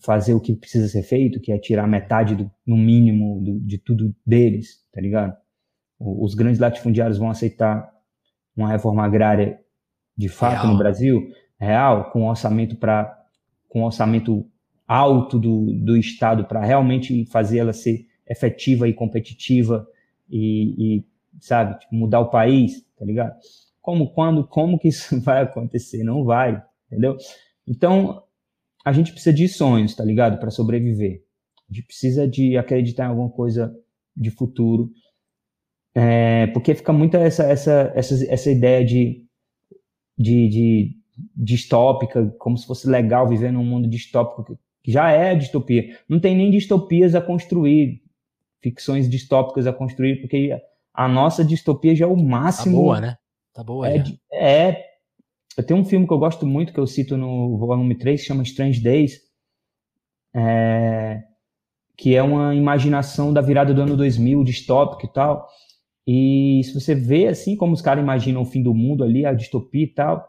fazer 0.00 0.34
o 0.34 0.40
que 0.40 0.54
precisa 0.54 0.88
ser 0.88 1.02
feito, 1.02 1.40
que 1.40 1.52
é 1.52 1.58
tirar 1.58 1.86
metade, 1.86 2.34
do, 2.34 2.50
no 2.66 2.76
mínimo, 2.76 3.40
do, 3.42 3.60
de 3.60 3.78
tudo 3.78 4.14
deles, 4.26 4.84
tá 4.92 5.00
ligado? 5.00 5.36
Os 5.98 6.34
grandes 6.34 6.60
latifundiários 6.60 7.18
vão 7.18 7.30
aceitar 7.30 7.90
uma 8.56 8.70
reforma 8.70 9.04
agrária 9.04 9.58
de 10.16 10.28
fato 10.28 10.62
real. 10.62 10.72
no 10.72 10.78
Brasil, 10.78 11.28
real, 11.58 12.10
com 12.10 12.28
orçamento 12.28 12.76
para 12.76 13.16
com 13.68 13.82
orçamento 13.82 14.46
alto 14.86 15.38
do, 15.38 15.74
do 15.74 15.96
Estado 15.96 16.44
para 16.44 16.64
realmente 16.64 17.26
fazer 17.26 17.58
ela 17.58 17.72
ser 17.74 18.06
efetiva 18.26 18.88
e 18.88 18.94
competitiva 18.94 19.86
e, 20.30 20.96
e 20.98 21.04
sabe, 21.40 21.78
tipo, 21.78 21.94
mudar 21.94 22.20
o 22.20 22.30
país, 22.30 22.84
tá 22.96 23.04
ligado? 23.04 23.36
Como, 23.82 24.10
quando, 24.12 24.46
como 24.46 24.78
que 24.78 24.88
isso 24.88 25.20
vai 25.20 25.42
acontecer? 25.42 26.02
Não 26.02 26.24
vai, 26.24 26.62
entendeu? 26.86 27.16
Então, 27.66 28.22
a 28.84 28.92
gente 28.92 29.12
precisa 29.12 29.34
de 29.34 29.48
sonhos, 29.48 29.94
tá 29.94 30.04
ligado? 30.04 30.38
Para 30.38 30.50
sobreviver. 30.50 31.22
A 31.70 31.74
gente 31.74 31.86
precisa 31.86 32.26
de 32.26 32.56
acreditar 32.56 33.04
em 33.04 33.08
alguma 33.08 33.30
coisa 33.30 33.74
de 34.16 34.30
futuro. 34.30 34.90
É, 35.94 36.46
porque 36.48 36.74
fica 36.74 36.92
muito 36.92 37.16
essa, 37.16 37.44
essa, 37.44 37.92
essa, 37.94 38.32
essa 38.32 38.50
ideia 38.50 38.84
de, 38.84 39.26
de, 40.16 40.48
de 40.48 40.97
distópica, 41.34 42.34
como 42.38 42.56
se 42.56 42.66
fosse 42.66 42.88
legal 42.88 43.28
viver 43.28 43.52
num 43.52 43.64
mundo 43.64 43.88
distópico, 43.88 44.58
que 44.82 44.92
já 44.92 45.10
é 45.10 45.34
distopia. 45.34 45.98
Não 46.08 46.20
tem 46.20 46.36
nem 46.36 46.50
distopias 46.50 47.14
a 47.14 47.20
construir, 47.20 48.02
ficções 48.62 49.08
distópicas 49.08 49.66
a 49.66 49.72
construir, 49.72 50.20
porque 50.20 50.56
a 50.94 51.08
nossa 51.08 51.44
distopia 51.44 51.94
já 51.94 52.04
é 52.04 52.08
o 52.08 52.16
máximo. 52.16 52.76
Tá 52.76 52.82
boa, 52.82 53.00
né? 53.00 53.16
Tá 53.52 53.64
boa. 53.64 53.88
É, 53.88 54.04
é, 54.32 54.84
eu 55.56 55.64
tenho 55.64 55.80
um 55.80 55.84
filme 55.84 56.06
que 56.06 56.12
eu 56.12 56.18
gosto 56.18 56.46
muito, 56.46 56.72
que 56.72 56.80
eu 56.80 56.86
cito 56.86 57.16
no 57.16 57.56
volume 57.58 57.96
3, 57.96 58.20
que 58.20 58.26
chama 58.26 58.42
Strange 58.42 58.80
Days, 58.80 59.20
é, 60.34 61.22
que 61.96 62.14
é 62.14 62.22
uma 62.22 62.54
imaginação 62.54 63.32
da 63.32 63.40
virada 63.40 63.74
do 63.74 63.82
ano 63.82 63.96
2000, 63.96 64.44
distópico 64.44 65.06
e 65.06 65.12
tal. 65.12 65.48
E 66.06 66.62
se 66.64 66.72
você 66.72 66.94
vê, 66.94 67.26
assim, 67.26 67.56
como 67.56 67.74
os 67.74 67.82
caras 67.82 68.02
imaginam 68.02 68.42
o 68.42 68.46
fim 68.46 68.62
do 68.62 68.72
mundo 68.72 69.04
ali, 69.04 69.26
a 69.26 69.32
distopia 69.32 69.84
e 69.84 69.92
tal, 69.92 70.26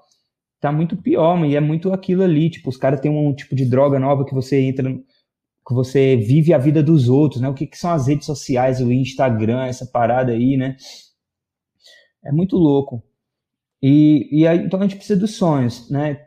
tá 0.59 0.71
muito 0.71 0.97
pior, 0.97 1.43
e 1.45 1.55
é 1.55 1.59
muito 1.59 1.91
aquilo 1.93 2.23
ali. 2.23 2.49
Tipo, 2.49 2.69
os 2.69 2.77
caras 2.77 2.99
têm 2.99 3.11
um 3.11 3.33
tipo 3.33 3.55
de 3.55 3.65
droga 3.65 3.99
nova 3.99 4.25
que 4.25 4.33
você 4.33 4.59
entra, 4.61 4.91
que 4.91 5.73
você 5.73 6.17
vive 6.17 6.53
a 6.53 6.57
vida 6.57 6.81
dos 6.83 7.09
outros, 7.09 7.41
né? 7.41 7.47
O 7.49 7.53
que, 7.53 7.67
que 7.67 7.77
são 7.77 7.91
as 7.91 8.07
redes 8.07 8.25
sociais, 8.25 8.81
o 8.81 8.91
Instagram, 8.91 9.65
essa 9.65 9.85
parada 9.85 10.31
aí, 10.31 10.57
né? 10.57 10.75
É 12.23 12.31
muito 12.31 12.57
louco. 12.57 13.03
E, 13.81 14.27
e 14.31 14.47
aí, 14.47 14.59
então 14.65 14.79
a 14.79 14.83
gente 14.83 14.97
precisa 14.97 15.19
dos 15.19 15.35
sonhos, 15.35 15.89
né? 15.89 16.25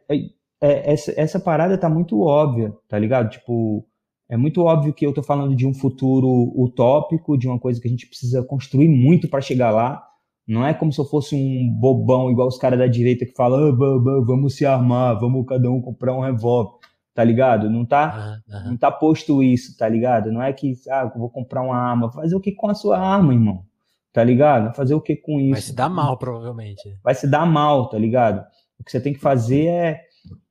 É, 0.63 0.93
essa, 0.93 1.13
essa 1.21 1.41
parada 1.41 1.77
tá 1.77 1.89
muito 1.89 2.21
óbvia, 2.21 2.73
tá 2.89 2.99
ligado? 2.99 3.31
Tipo, 3.31 3.87
é 4.31 4.37
muito 4.37 4.63
óbvio 4.63 4.95
que 4.95 5.05
eu 5.05 5.13
tô 5.13 5.23
falando 5.23 5.55
de 5.55 5.67
um 5.67 5.75
futuro 5.75 6.53
utópico, 6.57 7.37
de 7.37 7.47
uma 7.47 7.59
coisa 7.59 7.81
que 7.81 7.89
a 7.89 7.91
gente 7.91 8.07
precisa 8.07 8.43
construir 8.43 8.89
muito 8.89 9.29
para 9.29 9.41
chegar 9.41 9.71
lá. 9.71 10.03
Não 10.47 10.67
é 10.67 10.75
como 10.75 10.93
se 10.93 11.01
eu 11.01 11.05
fosse 11.05 11.35
um 11.37 11.71
bobão 11.79 12.31
igual 12.31 12.49
os 12.49 12.59
caras 12.59 12.79
da 12.79 12.87
direita 12.87 13.25
que 13.25 13.33
falam, 13.33 13.69
ah, 13.69 14.25
vamos 14.27 14.57
se 14.57 14.67
armar, 14.67 15.19
vamos 15.19 15.47
cada 15.47 15.71
um 15.71 15.81
comprar 15.81 16.15
um 16.15 16.21
revólver, 16.21 16.79
tá 17.15 17.23
ligado? 17.23 17.71
Não 17.71 17.87
tá, 17.87 18.41
uhum. 18.49 18.71
não 18.71 18.77
tá 18.77 18.91
posto 18.91 19.43
isso, 19.43 19.77
tá 19.77 19.89
ligado? 19.89 20.33
Não 20.33 20.43
é 20.43 20.53
que, 20.53 20.73
ah, 20.91 21.11
vou 21.17 21.31
comprar 21.31 21.63
uma 21.63 21.77
arma. 21.77 22.11
Fazer 22.13 22.35
o 22.35 22.41
que 22.41 22.53
com 22.53 22.69
a 22.69 22.75
sua 22.75 22.99
arma, 22.99 23.33
irmão? 23.33 23.65
tá 24.13 24.23
ligado? 24.23 24.75
Fazer 24.75 24.95
o 24.95 25.01
que 25.01 25.17
com 25.17 25.41
isso? 25.41 25.53
Vai 25.53 25.61
se 25.63 25.75
dar 25.75 25.89
mal, 25.89 26.19
provavelmente. 26.19 26.97
Vai 27.03 27.15
se 27.15 27.27
dar 27.27 27.47
mal, 27.47 27.89
tá 27.89 27.99
ligado? 27.99 28.45
O 28.79 28.85
que 28.85 28.91
você 28.91 29.01
tem 29.01 29.13
que 29.13 29.21
fazer 29.21 29.67
é. 29.67 30.01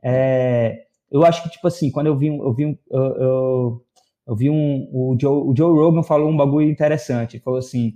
é 0.04 0.78
eu 1.12 1.24
acho 1.26 1.44
que, 1.44 1.50
tipo 1.50 1.68
assim, 1.68 1.92
quando 1.92 2.08
eu 2.08 2.18
vi, 2.18 2.28
eu 2.28 2.54
vi, 2.54 2.64
eu, 2.89 3.02
eu, 3.02 3.82
eu 4.28 4.36
vi 4.36 4.50
um. 4.50 4.89
O 4.92 5.16
Joe, 5.20 5.44
o 5.44 5.54
Joe 5.56 5.72
Rogan 5.72 6.04
falou 6.04 6.30
um 6.30 6.38
bagulho 6.38 6.70
interessante. 6.70 7.36
Ele 7.36 7.44
falou 7.44 7.60
assim: 7.60 7.94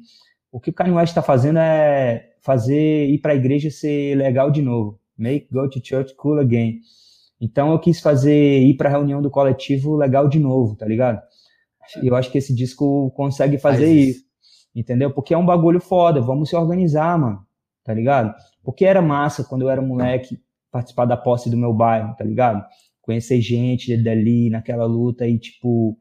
o 0.56 0.60
que 0.60 0.70
o 0.70 0.74
Kanye 0.74 0.94
West 0.94 1.12
está 1.12 1.22
fazendo 1.22 1.60
é 1.60 2.30
fazer 2.42 3.08
ir 3.08 3.20
para 3.20 3.34
a 3.34 3.36
igreja 3.36 3.70
ser 3.70 4.16
legal 4.16 4.50
de 4.50 4.62
novo. 4.62 4.98
Make 5.18 5.48
go 5.52 5.70
to 5.70 5.82
church 5.84 6.16
cool 6.16 6.40
again. 6.40 6.80
Então 7.42 7.72
eu 7.72 7.80
quis 7.80 8.00
fazer 8.00 8.60
ir 8.60 8.76
para 8.76 8.88
a 8.88 8.92
reunião 8.94 9.22
do 9.22 9.30
coletivo 9.30 9.98
legal 9.98 10.30
de 10.30 10.40
novo, 10.40 10.76
tá 10.76 10.86
ligado? 10.86 11.22
Eu 12.02 12.16
acho 12.16 12.32
que 12.32 12.38
esse 12.38 12.56
disco 12.56 13.12
consegue 13.12 13.58
fazer 13.58 13.86
Faz 13.86 14.08
isso 14.08 14.26
entendeu? 14.76 15.12
Porque 15.12 15.34
é 15.34 15.38
um 15.38 15.46
bagulho 15.46 15.80
foda, 15.80 16.22
vamos 16.22 16.50
se 16.50 16.56
organizar, 16.56 17.18
mano, 17.18 17.46
tá 17.84 17.94
ligado? 17.94 18.34
Porque 18.64 18.86
era 18.86 19.02
massa 19.02 19.44
quando 19.44 19.62
eu 19.62 19.70
era 19.70 19.82
moleque 19.82 20.40
participar 20.70 21.06
da 21.06 21.16
posse 21.16 21.50
do 21.50 21.56
meu 21.56 21.74
bairro, 21.74 22.14
tá 22.16 22.26
ligado? 22.26 22.66
Conhecer 23.02 23.40
gente 23.40 23.96
dali 24.04 24.50
naquela 24.50 24.86
luta 24.86 25.26
e, 25.28 25.40
tipo, 25.40 25.98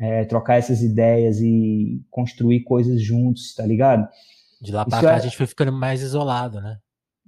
é, 0.00 0.24
trocar 0.24 0.56
essas 0.56 0.80
ideias 0.80 1.40
e 1.40 2.02
construir 2.10 2.62
coisas 2.62 3.02
juntos, 3.02 3.54
tá 3.54 3.66
ligado? 3.66 4.08
De 4.60 4.72
lá 4.72 4.86
pra 4.86 4.96
Isso 4.96 5.06
cá 5.06 5.12
é... 5.12 5.14
a 5.14 5.18
gente 5.18 5.36
foi 5.36 5.46
ficando 5.46 5.72
mais 5.72 6.00
isolado, 6.00 6.58
né? 6.58 6.78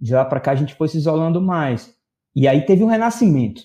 De 0.01 0.15
lá 0.15 0.25
pra 0.25 0.41
cá 0.41 0.53
a 0.53 0.57
gente 0.57 0.75
foi 0.75 0.89
se 0.89 0.97
isolando 0.97 1.41
mais. 1.41 1.95
E 2.35 2.49
aí 2.49 2.65
teve 2.65 2.83
um 2.83 2.87
renascimento. 2.87 3.63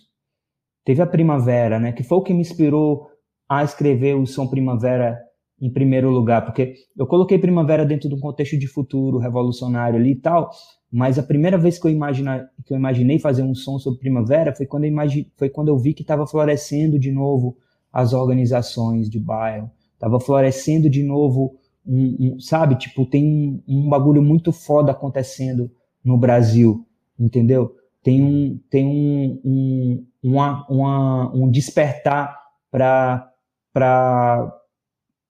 Teve 0.84 1.02
a 1.02 1.08
primavera, 1.08 1.80
né? 1.80 1.94
Que 1.94 2.04
foi 2.04 2.18
o 2.18 2.22
que 2.22 2.34
me 2.34 2.42
inspirou 2.42 3.10
a 3.48 3.64
escrever 3.64 4.16
o 4.16 4.26
Som 4.26 4.46
Primavera 4.48 5.18
em 5.60 5.72
primeiro 5.72 6.10
lugar, 6.10 6.46
porque 6.46 6.76
eu 6.96 7.08
coloquei 7.08 7.40
Primavera 7.40 7.86
dentro 7.86 8.08
de 8.10 8.14
um 8.14 8.20
contexto 8.20 8.60
de 8.60 8.68
futuro 8.68 9.18
revolucionário 9.18 9.98
ali 9.98 10.12
e 10.12 10.20
tal, 10.20 10.52
mas 10.92 11.18
a 11.18 11.24
primeira 11.24 11.58
vez 11.58 11.80
que 11.80 11.88
eu, 11.88 11.92
imagina, 11.92 12.48
que 12.66 12.74
eu 12.74 12.78
imaginei 12.78 13.18
fazer 13.18 13.42
um 13.42 13.56
som 13.56 13.80
sobre 13.80 14.00
Primavera 14.00 14.54
foi 14.54 14.68
quando 14.68 14.84
eu, 14.84 14.92
imagi, 14.92 15.32
foi 15.36 15.50
quando 15.50 15.70
eu 15.70 15.78
vi 15.78 15.94
que 15.94 16.04
estava 16.04 16.28
florescendo 16.28 17.00
de 17.00 17.12
novo 17.12 17.58
as 17.98 18.14
organizações 18.14 19.10
de 19.10 19.20
bairro, 19.20 19.72
estava 19.96 20.20
florescendo 20.20 20.88
de 20.88 21.02
novo, 21.02 21.58
um, 21.84 22.36
um, 22.36 22.40
sabe? 22.40 22.76
Tipo, 22.76 23.08
tem 23.08 23.26
um, 23.26 23.64
um 23.68 23.90
bagulho 23.90 24.22
muito 24.22 24.52
foda 24.52 24.92
acontecendo 24.92 25.72
no 26.06 26.16
Brasil, 26.16 26.86
entendeu? 27.20 27.76
Tem 28.04 28.22
um, 28.22 28.60
tem 28.70 28.86
um, 28.86 29.42
um, 29.44 30.08
uma, 30.22 30.68
uma, 30.70 31.36
um 31.36 31.50
despertar 31.50 32.38
para 32.70 33.34
para 33.74 34.52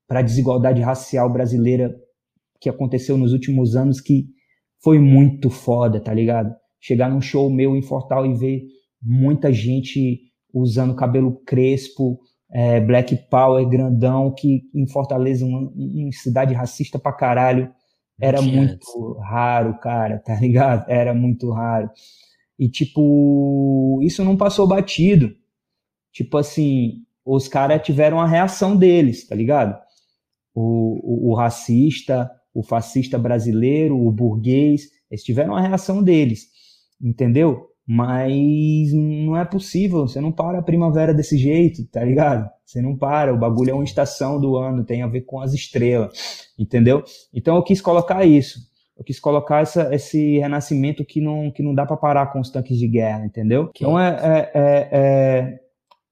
a 0.09 0.21
desigualdade 0.21 0.81
racial 0.81 1.31
brasileira 1.31 1.97
que 2.59 2.69
aconteceu 2.69 3.17
nos 3.17 3.31
últimos 3.31 3.77
anos 3.77 4.01
que 4.01 4.27
foi 4.83 4.99
muito 4.99 5.49
foda, 5.49 6.01
tá 6.01 6.13
ligado? 6.13 6.53
Chegar 6.81 7.09
num 7.09 7.21
show 7.21 7.49
meu 7.49 7.77
em 7.77 7.81
Fortal 7.81 8.25
e 8.25 8.33
ver 8.33 8.63
muita 9.01 9.53
gente 9.53 10.27
usando 10.53 10.95
cabelo 10.95 11.41
crespo, 11.45 12.19
é, 12.51 12.79
black 12.79 13.15
power 13.29 13.67
grandão, 13.67 14.33
que 14.33 14.63
em 14.73 14.87
Fortaleza, 14.87 15.45
uma, 15.45 15.71
uma 15.75 16.11
cidade 16.11 16.53
racista 16.53 16.97
pra 16.99 17.13
caralho, 17.13 17.71
era 18.19 18.41
muito 18.41 19.13
raro, 19.19 19.77
cara, 19.79 20.19
tá 20.19 20.35
ligado? 20.41 20.89
Era 20.89 21.13
muito 21.13 21.51
raro. 21.51 21.89
E, 22.59 22.69
tipo, 22.69 23.99
isso 24.01 24.23
não 24.23 24.35
passou 24.35 24.67
batido. 24.67 25.31
Tipo 26.11 26.37
assim, 26.37 27.03
os 27.23 27.47
caras 27.47 27.81
tiveram 27.83 28.19
a 28.19 28.25
reação 28.25 28.75
deles, 28.75 29.27
tá 29.27 29.35
ligado? 29.35 29.77
o, 30.57 31.29
o, 31.29 31.31
o 31.31 31.35
racista, 31.35 32.31
o 32.51 32.63
fascista 32.63 33.19
brasileiro, 33.19 33.95
o 33.95 34.11
burguês, 34.11 34.89
eles 35.09 35.23
tiveram 35.23 35.55
a 35.55 35.61
reação 35.61 36.01
deles, 36.01 36.47
entendeu? 36.99 37.67
Mas 37.89 38.91
não 38.91 39.37
é 39.37 39.45
possível, 39.45 40.05
você 40.05 40.19
não 40.19 40.29
para 40.31 40.59
a 40.59 40.61
primavera 40.61 41.13
desse 41.13 41.37
jeito, 41.37 41.85
tá 41.85 42.03
ligado? 42.03 42.49
Você 42.65 42.81
não 42.81 42.97
para, 42.97 43.33
o 43.33 43.37
bagulho 43.37 43.71
é 43.71 43.73
uma 43.73 43.85
estação 43.85 44.41
do 44.41 44.57
ano, 44.57 44.83
tem 44.83 45.01
a 45.03 45.07
ver 45.07 45.21
com 45.21 45.39
as 45.39 45.53
estrelas, 45.53 46.49
entendeu? 46.59 47.01
Então 47.33 47.55
eu 47.55 47.63
quis 47.63 47.79
colocar 47.79 48.25
isso. 48.25 48.59
eu 48.97 49.05
quis 49.05 49.21
colocar 49.21 49.61
essa, 49.61 49.93
esse 49.95 50.37
renascimento 50.39 51.05
que 51.05 51.21
não, 51.21 51.49
que 51.49 51.63
não 51.63 51.73
dá 51.73 51.85
para 51.85 51.95
parar 51.95 52.27
com 52.27 52.41
os 52.41 52.49
tanques 52.49 52.77
de 52.77 52.89
guerra, 52.89 53.25
entendeu? 53.25 53.69
Então 53.73 53.97
é, 53.97 54.09
é, 54.21 54.51
é, 54.53 54.89
é, 54.91 55.59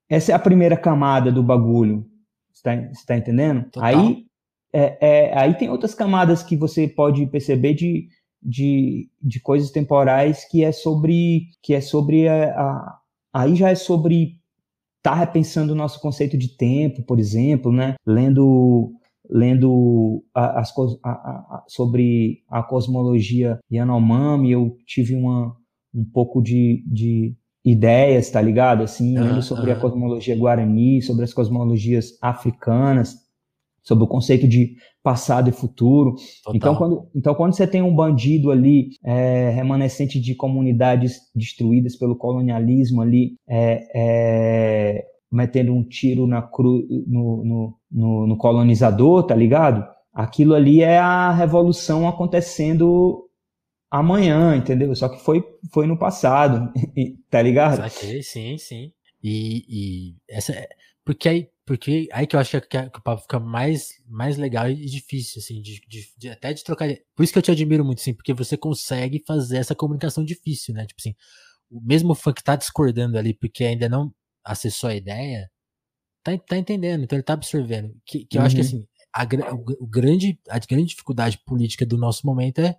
essa 0.08 0.32
é 0.32 0.34
a 0.34 0.38
primeira 0.38 0.78
camada 0.78 1.30
do 1.30 1.42
bagulho. 1.42 2.06
Você 2.54 2.62
tá, 2.62 2.74
você 2.74 3.06
tá 3.06 3.16
entendendo? 3.18 3.64
Total. 3.64 3.84
Aí, 3.84 4.24
é, 4.72 4.98
é, 5.00 5.38
aí 5.38 5.52
tem 5.54 5.68
outras 5.68 5.94
camadas 5.94 6.42
que 6.42 6.56
você 6.56 6.88
pode 6.88 7.26
perceber 7.26 7.74
de, 7.74 8.08
de, 8.42 9.08
de 9.22 9.40
coisas 9.40 9.70
temporais 9.70 10.44
que 10.48 10.64
é 10.64 10.72
sobre 10.72 11.48
que 11.62 11.74
é 11.74 11.80
sobre 11.80 12.28
a, 12.28 12.50
a 12.50 12.98
aí 13.32 13.54
já 13.54 13.70
é 13.70 13.74
sobre 13.74 14.40
estar 14.98 15.10
tá 15.10 15.14
repensando 15.14 15.72
o 15.72 15.76
nosso 15.76 16.00
conceito 16.00 16.36
de 16.36 16.56
tempo, 16.56 17.02
por 17.02 17.18
exemplo, 17.18 17.72
né? 17.72 17.94
Lendo 18.06 18.92
lendo 19.28 20.24
as, 20.32 20.72
a, 21.02 21.10
a, 21.10 21.64
sobre 21.66 22.42
a 22.48 22.62
cosmologia 22.62 23.58
Yanomami, 23.70 24.52
eu 24.52 24.76
tive 24.86 25.16
uma, 25.16 25.56
um 25.92 26.04
pouco 26.04 26.40
de, 26.40 26.84
de 26.86 27.36
ideias, 27.64 28.30
tá 28.30 28.40
ligado? 28.40 28.84
Assim, 28.84 29.18
lendo 29.18 29.42
sobre 29.42 29.72
a 29.72 29.76
cosmologia 29.76 30.36
guarani, 30.36 31.02
sobre 31.02 31.24
as 31.24 31.34
cosmologias 31.34 32.16
africanas, 32.22 33.16
sobre 33.82 34.04
o 34.04 34.08
conceito 34.08 34.46
de 34.46 34.76
passado 35.06 35.48
e 35.48 35.52
futuro. 35.52 36.16
Então 36.52 36.74
quando, 36.74 37.08
então, 37.14 37.32
quando 37.32 37.54
você 37.54 37.64
tem 37.64 37.80
um 37.80 37.94
bandido 37.94 38.50
ali, 38.50 38.88
é, 39.04 39.50
remanescente 39.50 40.20
de 40.20 40.34
comunidades 40.34 41.30
destruídas 41.32 41.94
pelo 41.94 42.16
colonialismo 42.16 43.00
ali, 43.02 43.36
é, 43.48 43.86
é, 43.94 45.06
metendo 45.30 45.72
um 45.72 45.84
tiro 45.84 46.26
na 46.26 46.42
cru, 46.42 46.84
no, 47.06 47.44
no, 47.44 47.78
no, 47.88 48.26
no 48.26 48.36
colonizador, 48.36 49.22
tá 49.22 49.36
ligado? 49.36 49.86
Aquilo 50.12 50.54
ali 50.54 50.82
é 50.82 50.98
a 50.98 51.30
revolução 51.30 52.08
acontecendo 52.08 53.28
amanhã, 53.88 54.56
entendeu? 54.56 54.92
Só 54.96 55.08
que 55.08 55.20
foi, 55.20 55.44
foi 55.72 55.86
no 55.86 55.96
passado, 55.96 56.72
tá 57.30 57.40
ligado? 57.40 57.76
Saquei, 57.76 58.24
sim, 58.24 58.58
sim. 58.58 58.90
E, 59.22 59.62
e 59.68 60.14
essa 60.28 60.52
é, 60.52 60.66
porque 61.04 61.28
aí, 61.28 61.48
porque 61.66 62.08
aí 62.12 62.28
que 62.28 62.36
eu 62.36 62.40
acho 62.40 62.60
que, 62.60 62.68
que 62.68 62.98
o 62.98 63.02
papo 63.02 63.22
fica 63.22 63.40
mais, 63.40 63.88
mais 64.06 64.36
legal 64.36 64.70
e 64.70 64.86
difícil, 64.86 65.40
assim, 65.40 65.60
de, 65.60 65.80
de, 65.88 66.08
de, 66.16 66.28
até 66.30 66.52
de 66.52 66.62
trocar. 66.62 66.88
Por 67.14 67.24
isso 67.24 67.32
que 67.32 67.38
eu 67.40 67.42
te 67.42 67.50
admiro 67.50 67.84
muito, 67.84 67.98
assim, 68.00 68.14
porque 68.14 68.32
você 68.32 68.56
consegue 68.56 69.22
fazer 69.26 69.58
essa 69.58 69.74
comunicação 69.74 70.24
difícil, 70.24 70.72
né? 70.74 70.86
Tipo 70.86 71.00
assim, 71.00 71.14
o 71.68 71.80
mesmo 71.80 72.14
fã 72.14 72.32
que 72.32 72.42
tá 72.42 72.54
discordando 72.54 73.18
ali, 73.18 73.34
porque 73.34 73.64
ainda 73.64 73.88
não 73.88 74.14
acessou 74.44 74.90
a 74.90 74.94
ideia, 74.94 75.50
tá, 76.22 76.38
tá 76.38 76.56
entendendo, 76.56 77.02
então 77.02 77.16
ele 77.16 77.24
tá 77.24 77.32
absorvendo. 77.32 77.92
Que, 78.06 78.24
que 78.24 78.38
eu 78.38 78.40
uhum. 78.40 78.46
acho 78.46 78.54
que 78.54 78.62
uhum. 78.62 78.66
assim, 78.68 78.86
a, 79.12 79.24
o, 79.52 79.84
o, 79.84 79.86
grande, 79.88 80.38
a 80.48 80.60
grande 80.60 80.86
dificuldade 80.86 81.38
política 81.44 81.84
do 81.84 81.98
nosso 81.98 82.24
momento 82.24 82.60
é 82.60 82.76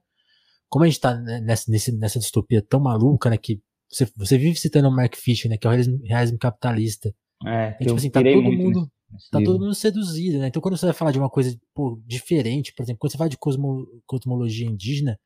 como 0.70 0.86
a 0.86 0.88
gente 0.88 1.02
tá 1.02 1.14
nessa, 1.16 1.70
nessa 1.98 2.20
distopia 2.20 2.62
tão 2.62 2.80
maluca, 2.80 3.30
né? 3.30 3.38
Que 3.38 3.62
você, 3.90 4.10
você 4.16 4.38
vive 4.38 4.58
citando 4.58 4.88
o 4.88 4.92
Mark 4.96 5.16
Fisher, 5.16 5.50
né? 5.50 5.58
Que 5.58 5.68
é 5.68 5.70
o 5.70 5.72
realismo, 5.72 6.00
realismo 6.06 6.38
capitalista. 6.38 7.14
É, 7.46 7.78
e, 7.80 7.86
tipo 7.86 7.96
assim, 7.96 8.10
tá 8.10 8.22
todo 8.22 8.52
mundo. 8.52 8.92
Tá 9.32 9.40
todo 9.42 9.60
mundo 9.60 9.74
seduzido, 9.74 10.40
né? 10.40 10.48
Então, 10.48 10.62
quando 10.62 10.78
você 10.78 10.86
vai 10.86 10.94
falar 10.94 11.12
de 11.12 11.20
uma 11.20 11.30
coisa 11.30 11.58
pô, 11.74 12.02
diferente, 12.06 12.74
por 12.74 12.84
exemplo, 12.84 13.00
quando 13.00 13.12
você 13.12 13.18
fala 13.18 13.30
de 13.30 13.38
cosmo, 13.38 13.88
cosmologia 14.06 14.68
indígena, 14.68 15.18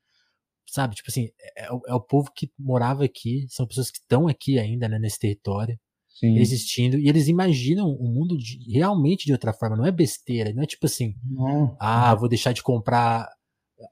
sabe? 0.68 0.96
Tipo 0.96 1.10
assim, 1.10 1.30
é, 1.58 1.66
é, 1.66 1.72
o, 1.72 1.82
é, 1.88 1.94
o 1.94 2.00
povo 2.00 2.32
que 2.36 2.52
morava 2.60 3.04
aqui, 3.04 3.46
são 3.50 3.66
pessoas 3.66 3.90
que 3.90 3.98
estão 3.98 4.28
aqui 4.28 4.60
ainda, 4.60 4.88
né, 4.88 5.00
nesse 5.00 5.20
território. 5.20 5.80
Sim. 6.14 6.38
existindo, 6.38 7.00
e 7.00 7.08
eles 7.08 7.30
imaginam 7.30 7.90
o 7.90 8.08
mundo 8.08 8.38
de, 8.38 8.60
realmente 8.70 9.26
de 9.26 9.32
outra 9.32 9.54
forma, 9.54 9.78
não 9.78 9.86
é 9.86 9.92
besteira, 9.92 10.54
não 10.54 10.62
é 10.62 10.68
tipo 10.68 10.86
assim, 10.86 11.16
não. 11.24 11.76
ah, 11.80 12.14
vou 12.14 12.28
deixar 12.28 12.52
de 12.52 12.62
comprar 12.62 13.28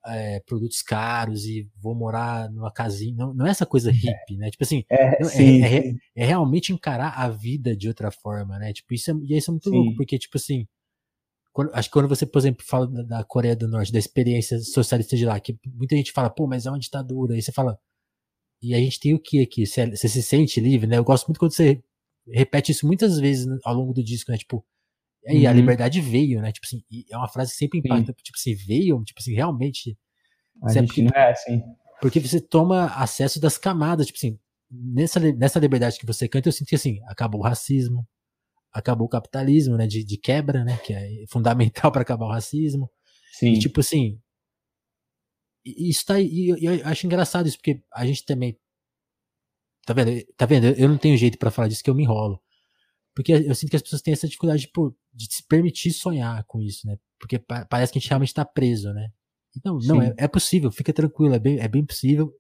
é, 0.08 0.40
produtos 0.42 0.82
caros 0.82 1.46
e 1.46 1.70
vou 1.82 1.96
morar 1.96 2.50
numa 2.52 2.72
casinha, 2.72 3.16
não, 3.16 3.34
não 3.34 3.48
é 3.48 3.50
essa 3.50 3.66
coisa 3.66 3.90
é. 3.90 3.94
hippie, 3.94 4.38
né, 4.38 4.50
tipo 4.50 4.64
assim, 4.64 4.84
é, 4.90 5.22
é, 5.24 5.78
é, 5.78 5.94
é, 6.16 6.26
realmente 6.26 6.74
encarar 6.74 7.14
a 7.18 7.30
vida 7.30 7.76
de 7.76 7.88
outra 7.88 8.12
forma, 8.12 8.58
né, 8.60 8.74
tipo, 8.74 8.94
isso 8.94 9.12
é, 9.12 9.14
e 9.24 9.38
isso 9.38 9.52
é 9.52 9.54
muito 9.54 9.70
sim. 9.70 9.76
louco, 9.76 9.96
porque 9.96 10.18
tipo 10.18 10.38
assim, 10.38 10.68
quando, 11.52 11.74
acho 11.74 11.90
que 11.90 11.94
quando 11.94 12.08
você, 12.08 12.26
por 12.26 12.40
exemplo, 12.40 12.66
fala 12.66 12.88
da, 12.88 13.04
da 13.04 13.24
Coreia 13.24 13.56
do 13.56 13.68
Norte, 13.68 13.92
da 13.92 14.00
experiência 14.00 14.60
socialista 14.60 15.18
de 15.18 15.26
lá, 15.26 15.40
que 15.40 15.58
muita 15.66 15.96
gente 15.96 16.12
fala, 16.12 16.30
pô, 16.30 16.48
mas 16.48 16.66
é 16.66 16.70
uma 16.70 16.80
ditadura, 16.80 17.34
aí 17.34 17.42
você 17.42 17.52
fala, 17.52 17.78
e 18.62 18.74
a 18.74 18.78
gente 18.78 19.00
tem 19.00 19.14
o 19.14 19.20
que 19.20 19.42
aqui? 19.42 19.66
Você, 19.66 19.90
você 19.90 20.08
se 20.10 20.22
sente 20.22 20.60
livre, 20.60 20.88
né? 20.88 20.98
Eu 20.98 21.04
gosto 21.04 21.28
muito 21.28 21.40
quando 21.40 21.54
você 21.54 21.82
repete 22.28 22.72
isso 22.72 22.86
muitas 22.86 23.20
vezes 23.20 23.48
ao 23.64 23.74
longo 23.74 23.94
do 23.94 24.04
disco, 24.04 24.32
né? 24.32 24.38
Tipo, 24.38 24.66
aí 25.30 25.44
uhum. 25.44 25.50
a 25.50 25.54
liberdade 25.54 26.02
veio, 26.02 26.42
né? 26.42 26.52
Tipo 26.52 26.66
assim, 26.66 26.84
é 27.10 27.18
uma 27.18 27.28
frase 27.28 27.52
que 27.52 27.58
sempre 27.58 27.80
impacta, 27.80 28.12
Sim. 28.12 28.24
tipo 28.24 28.38
assim, 28.38 28.56
veio, 28.56 29.04
tipo 29.04 29.20
assim, 29.20 29.34
realmente. 29.34 29.98
A 30.64 30.74
gente 30.74 31.02
não 31.04 31.12
é 31.16 31.32
assim. 31.32 31.62
Porque 32.02 32.20
você 32.20 32.42
toma 32.42 32.88
acesso 32.88 33.40
das 33.40 33.58
camadas, 33.58 34.08
tipo 34.08 34.18
assim, 34.18 34.40
nessa, 34.70 35.20
nessa 35.20 35.60
liberdade 35.60 35.98
que 35.98 36.06
você 36.06 36.28
canta, 36.28 36.50
eu 36.50 36.54
sinto 36.54 36.68
que 36.70 36.76
assim, 36.76 37.00
acabou 37.06 37.42
o 37.42 37.44
racismo, 37.44 38.08
acabou 38.72 39.08
o 39.08 39.10
capitalismo, 39.10 39.78
né? 39.78 39.88
De, 39.88 40.04
de 40.04 40.18
quebra, 40.18 40.64
né? 40.64 40.78
Que 40.78 40.94
é 40.94 41.26
fundamental 41.30 41.92
para 41.92 42.02
acabar 42.02 42.26
o 42.26 42.32
racismo. 42.32 42.90
Sim. 43.34 43.54
E 43.54 43.60
tipo 43.60 43.80
assim. 43.80 44.20
Isso 45.66 46.06
tá. 46.06 46.20
E 46.20 46.50
eu, 46.50 46.86
acho 46.86 47.06
engraçado 47.06 47.48
isso, 47.48 47.58
porque 47.58 47.82
a 47.94 48.06
gente 48.06 48.26
também 48.26 48.58
Tá 49.90 49.94
vendo? 49.94 50.24
Tá 50.38 50.46
vendo? 50.46 50.66
Eu 50.66 50.88
não 50.88 51.00
tenho 51.00 51.18
jeito 51.18 51.40
para 51.40 51.50
falar 51.50 51.68
disso 51.68 51.84
que 51.84 51.90
eu 51.90 51.96
me 51.96 52.04
enrolo. 52.04 52.40
Porque 53.16 53.32
eu 53.32 53.56
sinto 53.56 53.72
que 53.72 53.76
as 53.76 53.82
pessoas 53.82 54.04
têm 54.04 54.14
essa 54.14 54.28
dificuldade 54.28 54.62
de, 54.62 54.72
de 55.14 55.28
se 55.34 55.46
permitir 55.48 55.92
sonhar 55.92 56.44
com 56.46 56.62
isso, 56.62 56.88
né? 56.88 56.98
Porque 57.20 57.38
pa 57.40 57.66
parece 57.66 57.92
que 57.92 57.98
a 57.98 58.02
gente 58.02 58.10
realmente 58.10 58.34
tá 58.34 58.46
preso, 58.46 58.94
né? 58.94 59.10
Não, 59.64 59.78
não, 59.80 60.02
é, 60.02 60.14
é, 60.18 60.28
possível, 60.28 60.72
fica 60.72 60.94
tranquilo, 60.94 61.34
é 61.34 61.40
bem, 61.40 61.60
é 61.60 61.68
bem 61.68 61.86
possível. 61.86 62.32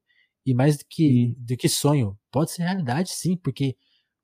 E 0.45 0.53
mais 0.53 0.77
do 0.77 0.85
que, 0.87 1.35
do 1.37 1.57
que 1.57 1.67
sonho, 1.67 2.17
pode 2.31 2.51
ser 2.51 2.63
realidade, 2.63 3.09
sim, 3.09 3.35
porque 3.35 3.75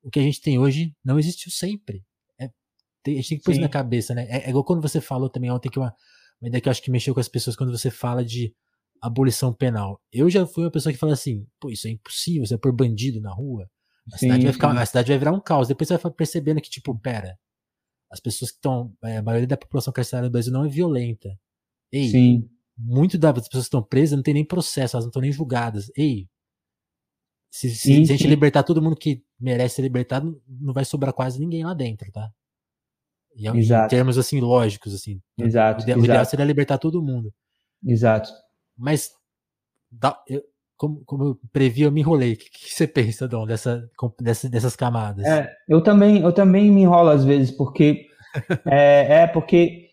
o 0.04 0.10
que 0.10 0.20
a 0.20 0.24
gente 0.24 0.40
tem 0.40 0.58
hoje 0.58 0.96
não 1.04 1.20
existiu 1.20 1.52
sempre. 1.52 2.04
É, 2.40 2.50
tem, 3.04 3.16
a 3.16 3.18
gente 3.18 3.30
tem 3.30 3.38
que 3.40 3.44
pôr 3.44 3.52
isso 3.52 3.62
na 3.62 3.70
cabeça, 3.70 4.14
né? 4.14 4.28
É, 4.30 4.46
é, 4.46 4.50
igual 4.50 4.64
quando 4.64 4.82
você 4.82 5.02
falou 5.02 5.30
também 5.30 5.52
ontem 5.52 5.70
que 5.70 5.80
uma, 5.80 5.94
uma 6.40 6.48
ideia 6.48 6.62
que 6.62 6.70
eu 6.70 6.72
acho 6.72 6.82
que 6.82 6.92
mexeu 6.92 7.14
com 7.14 7.20
as 7.20 7.28
pessoas 7.28 7.56
quando 7.56 7.72
você 7.72 7.90
fala 7.90 8.24
de 8.24 8.54
abolição 9.02 9.54
penal. 9.54 10.00
Eu 10.12 10.30
já 10.30 10.46
fui 10.46 10.64
uma 10.64 10.72
pessoa 10.72 10.94
que 10.94 11.00
fala 11.00 11.14
assim, 11.14 11.46
pô, 11.60 11.70
isso 11.70 11.88
é 11.88 11.92
impossível, 11.92 12.46
você 12.46 12.56
é 12.56 12.58
por 12.58 12.74
bandido 12.74 13.20
na 13.20 13.34
rua. 13.34 13.70
A, 14.14 14.18
sim, 14.18 14.28
cidade 14.28 14.44
vai 14.44 14.54
ficar, 14.54 14.78
a 14.78 14.86
cidade 14.86 15.10
vai 15.10 15.18
virar 15.18 15.32
um 15.32 15.42
caos. 15.42 15.68
Depois 15.68 15.88
você 15.88 15.98
vai 15.98 16.12
percebendo 16.12 16.62
que, 16.62 16.70
tipo, 16.70 16.98
pera, 17.00 17.38
as 18.10 18.20
pessoas 18.20 18.52
que 18.52 18.58
estão. 18.58 18.94
É, 19.04 19.18
a 19.18 19.24
maioria 19.24 19.48
da 19.48 19.58
população 19.58 19.94
carcerária 19.94 20.30
do 20.30 20.32
Brasil 20.32 20.52
não 20.52 20.66
é 20.66 20.70
violenta. 20.70 21.38
Ei, 21.92 22.10
sim. 22.10 22.50
muito 22.78 23.18
das 23.18 23.34
pessoas 23.34 23.64
que 23.64 23.68
estão 23.68 23.84
presas 23.84 24.16
não 24.16 24.24
tem 24.24 24.34
nem 24.34 24.46
processo, 24.46 24.96
elas 24.96 25.06
não 25.06 25.10
estão 25.10 25.22
nem 25.22 25.32
julgadas. 25.32 25.92
Ei, 25.96 26.28
se, 27.56 27.70
se, 27.70 27.76
sim, 27.76 28.06
se 28.06 28.12
a 28.12 28.18
gente 28.18 28.28
libertar 28.28 28.64
todo 28.64 28.82
mundo 28.82 28.98
que 28.98 29.24
merece 29.40 29.76
ser 29.76 29.82
libertado, 29.84 30.42
não 30.46 30.74
vai 30.74 30.84
sobrar 30.84 31.14
quase 31.14 31.40
ninguém 31.40 31.64
lá 31.64 31.74
dentro, 31.74 32.12
tá? 32.12 32.30
E, 33.34 33.48
é 33.48 33.56
Exato. 33.56 33.86
Em 33.86 33.98
termos 33.98 34.18
assim, 34.18 34.42
lógicos, 34.42 34.94
assim. 34.94 35.22
Exato. 35.38 35.80
O 35.80 35.84
ideal, 35.84 35.98
Exato. 35.98 36.02
o 36.02 36.06
ideal 36.06 36.26
seria 36.26 36.46
libertar 36.46 36.78
todo 36.78 37.02
mundo. 37.02 37.34
Exato. 37.86 38.30
Mas 38.78 39.12
dá, 39.90 40.22
eu, 40.28 40.44
como, 40.78 41.04
como 41.06 41.24
eu 41.24 41.40
previ, 41.52 41.84
eu 41.84 41.92
me 41.92 42.02
enrolei. 42.02 42.34
O 42.34 42.38
que, 42.38 42.50
que 42.50 42.74
você 42.74 42.88
pensa, 42.88 43.28
Dom, 43.28 43.46
dessa, 43.46 43.90
dessa, 44.20 44.50
dessas 44.50 44.76
camadas? 44.76 45.26
É, 45.26 45.52
eu 45.68 45.82
também, 45.82 46.22
eu 46.22 46.32
também 46.32 46.72
me 46.72 46.82
enrolo 46.82 47.10
às 47.10 47.24
vezes, 47.24 47.52
porque 47.52 48.06
é, 48.66 49.24
é, 49.24 49.28
porque 49.28 49.84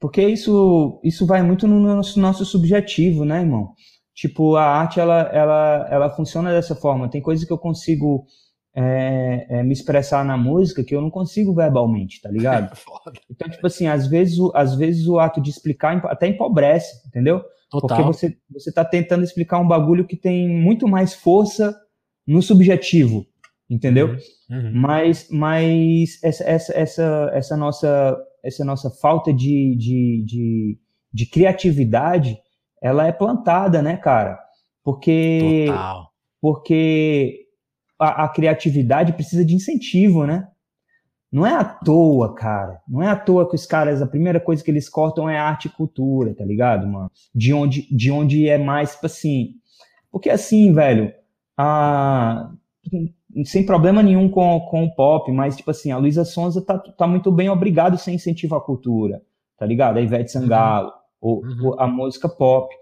porque 0.00 0.22
isso 0.22 1.00
isso 1.02 1.26
vai 1.26 1.42
muito 1.42 1.66
no 1.66 1.80
nosso, 1.80 2.20
nosso 2.20 2.44
subjetivo, 2.44 3.24
né, 3.24 3.40
irmão? 3.40 3.72
Tipo, 4.14 4.54
a 4.56 4.64
arte 4.64 5.00
ela, 5.00 5.22
ela, 5.32 5.88
ela 5.90 6.10
funciona 6.10 6.52
dessa 6.52 6.74
forma. 6.74 7.08
Tem 7.08 7.20
coisas 7.20 7.44
que 7.44 7.52
eu 7.52 7.58
consigo 7.58 8.26
é, 8.74 9.46
é, 9.48 9.62
me 9.62 9.72
expressar 9.72 10.24
na 10.24 10.36
música 10.36 10.84
que 10.84 10.94
eu 10.94 11.00
não 11.00 11.10
consigo 11.10 11.54
verbalmente, 11.54 12.20
tá 12.20 12.30
ligado? 12.30 12.76
então, 13.30 13.48
tipo 13.48 13.66
assim, 13.66 13.86
às 13.86 14.06
vezes, 14.06 14.38
às 14.54 14.74
vezes 14.74 15.06
o 15.06 15.18
ato 15.18 15.40
de 15.40 15.50
explicar 15.50 15.96
até 16.06 16.26
empobrece, 16.26 17.06
entendeu? 17.06 17.42
Total. 17.80 17.96
Porque 17.96 18.12
você, 18.12 18.36
você 18.50 18.72
tá 18.72 18.84
tentando 18.84 19.24
explicar 19.24 19.58
um 19.58 19.66
bagulho 19.66 20.06
que 20.06 20.16
tem 20.16 20.48
muito 20.48 20.86
mais 20.86 21.14
força 21.14 21.76
no 22.26 22.40
subjetivo, 22.40 23.26
entendeu? 23.68 24.16
Uhum. 24.48 24.56
Uhum. 24.56 24.72
Mas, 24.74 25.28
mas 25.30 26.22
essa, 26.22 26.44
essa, 26.44 26.72
essa, 26.78 27.30
essa, 27.32 27.56
nossa, 27.56 28.16
essa 28.44 28.64
nossa 28.64 28.90
falta 28.90 29.32
de, 29.32 29.76
de, 29.76 30.24
de, 30.24 30.78
de 31.12 31.26
criatividade, 31.26 32.38
ela 32.82 33.06
é 33.06 33.12
plantada, 33.12 33.82
né, 33.82 33.96
cara? 33.96 34.38
Porque, 34.82 35.64
Total. 35.66 36.08
porque 36.40 37.46
a, 37.98 38.24
a 38.24 38.28
criatividade 38.28 39.14
precisa 39.14 39.44
de 39.44 39.54
incentivo, 39.54 40.26
né? 40.26 40.46
Não 41.34 41.44
é 41.44 41.52
à 41.52 41.64
toa, 41.64 42.32
cara. 42.32 42.80
Não 42.86 43.02
é 43.02 43.08
à 43.08 43.16
toa 43.16 43.48
que 43.48 43.56
os 43.56 43.66
caras, 43.66 44.00
a 44.00 44.06
primeira 44.06 44.38
coisa 44.38 44.62
que 44.62 44.70
eles 44.70 44.88
cortam 44.88 45.28
é 45.28 45.36
arte 45.36 45.66
e 45.66 45.68
cultura, 45.68 46.32
tá 46.32 46.44
ligado, 46.44 46.86
mano? 46.86 47.10
De 47.34 47.52
onde, 47.52 47.88
de 47.90 48.08
onde 48.08 48.48
é 48.48 48.56
mais, 48.56 48.92
tipo 48.92 49.06
assim. 49.06 49.54
Porque 50.12 50.30
assim, 50.30 50.72
velho, 50.72 51.12
a, 51.58 52.52
sem 53.44 53.66
problema 53.66 54.00
nenhum 54.00 54.28
com, 54.28 54.60
com 54.70 54.84
o 54.84 54.94
pop, 54.94 55.32
mas, 55.32 55.56
tipo 55.56 55.72
assim, 55.72 55.90
a 55.90 55.98
Luísa 55.98 56.24
Sonza 56.24 56.64
tá, 56.64 56.78
tá 56.78 57.04
muito 57.04 57.32
bem 57.32 57.50
obrigado 57.50 57.98
sem 57.98 58.14
incentivo 58.14 58.54
à 58.54 58.60
cultura, 58.60 59.20
tá 59.58 59.66
ligado? 59.66 59.96
A 59.96 60.00
Ivete 60.00 60.30
Sangalo, 60.30 60.92
uhum. 61.20 61.42
ou, 61.42 61.42
uhum. 61.42 61.80
a 61.80 61.88
música 61.88 62.28
pop. 62.28 62.72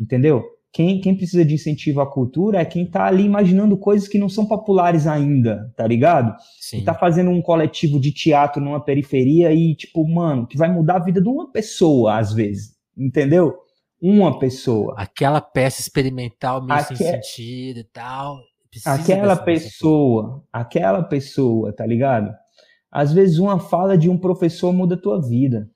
entendeu? 0.00 0.42
Quem, 0.72 1.00
quem 1.00 1.16
precisa 1.16 1.44
de 1.44 1.54
incentivo 1.54 2.00
à 2.00 2.06
cultura 2.06 2.60
é 2.60 2.64
quem 2.64 2.84
tá 2.88 3.06
ali 3.06 3.24
imaginando 3.24 3.76
coisas 3.78 4.06
que 4.06 4.18
não 4.18 4.28
são 4.28 4.46
populares 4.46 5.06
ainda, 5.06 5.72
tá 5.74 5.86
ligado? 5.86 6.34
Sim. 6.60 6.84
tá 6.84 6.92
fazendo 6.94 7.30
um 7.30 7.40
coletivo 7.40 7.98
de 7.98 8.12
teatro 8.12 8.62
numa 8.62 8.84
periferia 8.84 9.50
e, 9.52 9.74
tipo, 9.74 10.06
mano, 10.06 10.46
que 10.46 10.58
vai 10.58 10.70
mudar 10.70 10.96
a 10.96 11.04
vida 11.04 11.22
de 11.22 11.28
uma 11.28 11.50
pessoa, 11.50 12.18
às 12.18 12.32
vezes, 12.34 12.76
entendeu? 12.96 13.54
Uma 14.00 14.38
pessoa. 14.38 14.94
Aquela 14.98 15.40
peça 15.40 15.80
experimental 15.80 16.62
meio 16.64 16.80
sem 16.84 16.94
Aque- 16.96 17.04
sentido 17.22 17.80
e 17.80 17.84
tal. 17.84 18.38
precisa 18.70 18.94
aquela 18.94 19.36
pessoa, 19.36 20.44
aquela 20.52 21.02
pessoa, 21.02 21.72
tá 21.72 21.86
ligado? 21.86 22.30
Às 22.92 23.12
vezes 23.12 23.38
uma 23.38 23.58
fala 23.58 23.96
de 23.98 24.08
um 24.10 24.18
professor 24.18 24.72
muda 24.72 24.94
a 24.94 25.00
tua 25.00 25.20
vida, 25.20 25.68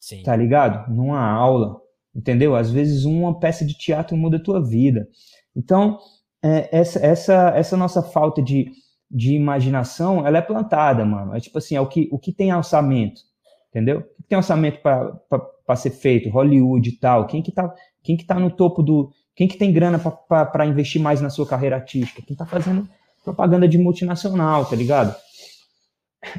Sim. 0.00 0.22
tá 0.22 0.34
ligado? 0.34 0.90
Numa 0.92 1.20
aula, 1.30 1.79
entendeu? 2.14 2.54
Às 2.54 2.70
vezes 2.70 3.04
uma 3.04 3.38
peça 3.38 3.64
de 3.64 3.76
teatro 3.76 4.16
muda 4.16 4.36
a 4.36 4.42
tua 4.42 4.62
vida. 4.62 5.08
Então, 5.54 5.98
é, 6.42 6.68
essa, 6.72 6.98
essa, 7.04 7.52
essa 7.54 7.76
nossa 7.76 8.02
falta 8.02 8.42
de, 8.42 8.70
de 9.10 9.34
imaginação, 9.34 10.26
ela 10.26 10.38
é 10.38 10.42
plantada, 10.42 11.04
mano. 11.04 11.34
É 11.34 11.40
tipo 11.40 11.58
assim, 11.58 11.76
é 11.76 11.80
o 11.80 11.86
que, 11.86 12.08
o 12.10 12.18
que 12.18 12.32
tem 12.32 12.54
orçamento, 12.54 13.20
entendeu? 13.68 14.00
O 14.18 14.22
que 14.22 14.28
tem 14.28 14.38
orçamento 14.38 14.80
para 14.80 15.76
ser 15.76 15.90
feito? 15.90 16.30
Hollywood 16.30 16.88
e 16.88 16.96
tal. 16.98 17.26
Quem 17.26 17.42
que 17.42 17.52
tá, 17.52 17.72
quem 18.02 18.16
que 18.16 18.24
tá 18.24 18.38
no 18.38 18.50
topo 18.50 18.82
do... 18.82 19.10
Quem 19.34 19.48
que 19.48 19.56
tem 19.56 19.72
grana 19.72 19.98
para 19.98 20.66
investir 20.66 21.00
mais 21.00 21.20
na 21.20 21.30
sua 21.30 21.46
carreira 21.46 21.76
artística? 21.76 22.20
Quem 22.20 22.36
tá 22.36 22.44
fazendo 22.44 22.86
propaganda 23.24 23.66
de 23.68 23.78
multinacional, 23.78 24.66
tá 24.66 24.76
ligado? 24.76 25.14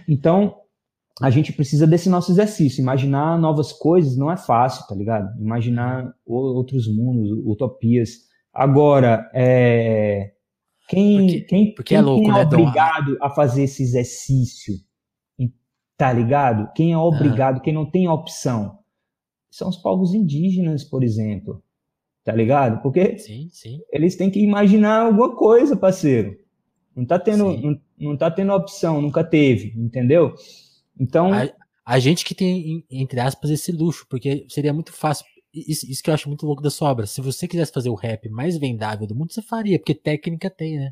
Então, 0.07 0.55
a 1.19 1.29
gente 1.29 1.51
precisa 1.53 1.85
desse 1.87 2.09
nosso 2.09 2.31
exercício. 2.31 2.81
Imaginar 2.81 3.39
novas 3.39 3.71
coisas 3.73 4.15
não 4.17 4.31
é 4.31 4.37
fácil, 4.37 4.85
tá 4.87 4.95
ligado? 4.95 5.29
Imaginar 5.39 6.13
outros 6.25 6.87
mundos, 6.87 7.31
utopias. 7.45 8.11
Agora, 8.53 9.29
é, 9.33 10.31
quem, 10.87 11.17
Porque- 11.27 11.41
quem, 11.41 11.73
porque 11.75 11.89
quem, 11.89 11.97
é 11.97 12.01
louco, 12.01 12.21
quem 12.23 12.31
é 12.31 12.33
né, 12.35 12.45
Dom? 12.45 12.61
obrigado 12.61 13.17
a 13.21 13.29
fazer 13.29 13.63
esse 13.63 13.81
exercício, 13.83 14.75
tá 15.97 16.11
ligado? 16.11 16.71
Quem 16.73 16.93
é 16.93 16.97
obrigado, 16.97 17.61
quem 17.61 17.73
não 17.73 17.89
tem 17.89 18.07
opção, 18.07 18.79
são 19.49 19.69
os 19.69 19.77
povos 19.77 20.13
indígenas, 20.13 20.83
por 20.83 21.03
exemplo, 21.03 21.61
tá 22.23 22.33
ligado? 22.33 22.81
Porque 22.81 23.17
Sim, 23.19 23.47
sim. 23.51 23.79
eles 23.91 24.15
têm 24.15 24.29
que 24.29 24.39
imaginar 24.39 25.05
alguma 25.07 25.35
coisa, 25.35 25.75
parceiro. 25.77 26.35
Não 26.95 27.05
tá 27.05 27.17
tendo, 27.19 27.55
não, 27.57 27.79
não 27.99 28.17
tá 28.17 28.29
tendo 28.31 28.51
opção, 28.53 29.01
nunca 29.01 29.23
teve, 29.23 29.73
entendeu? 29.79 30.33
Então, 30.99 31.33
A, 31.33 31.49
a 31.85 31.99
gente 31.99 32.23
que 32.25 32.35
tem, 32.35 32.69
em- 32.77 32.85
entre 33.01 33.19
aspas, 33.19 33.49
esse 33.49 33.71
luxo, 33.71 34.05
porque 34.09 34.45
seria 34.49 34.73
muito 34.73 34.93
fácil. 34.93 35.25
Isso, 35.53 35.89
isso 35.89 36.01
que 36.01 36.09
eu 36.09 36.13
acho 36.13 36.29
muito 36.29 36.45
louco 36.45 36.61
da 36.61 36.69
sua 36.69 36.89
obra. 36.89 37.05
Se 37.05 37.19
você 37.21 37.47
quisesse 37.47 37.73
fazer 37.73 37.89
o 37.89 37.95
rap 37.95 38.29
mais 38.29 38.57
vendável 38.57 39.05
do 39.05 39.15
mundo, 39.15 39.33
você 39.33 39.41
faria, 39.41 39.77
porque 39.77 39.93
técnica 39.95 40.49
tem, 40.49 40.77
né? 40.77 40.91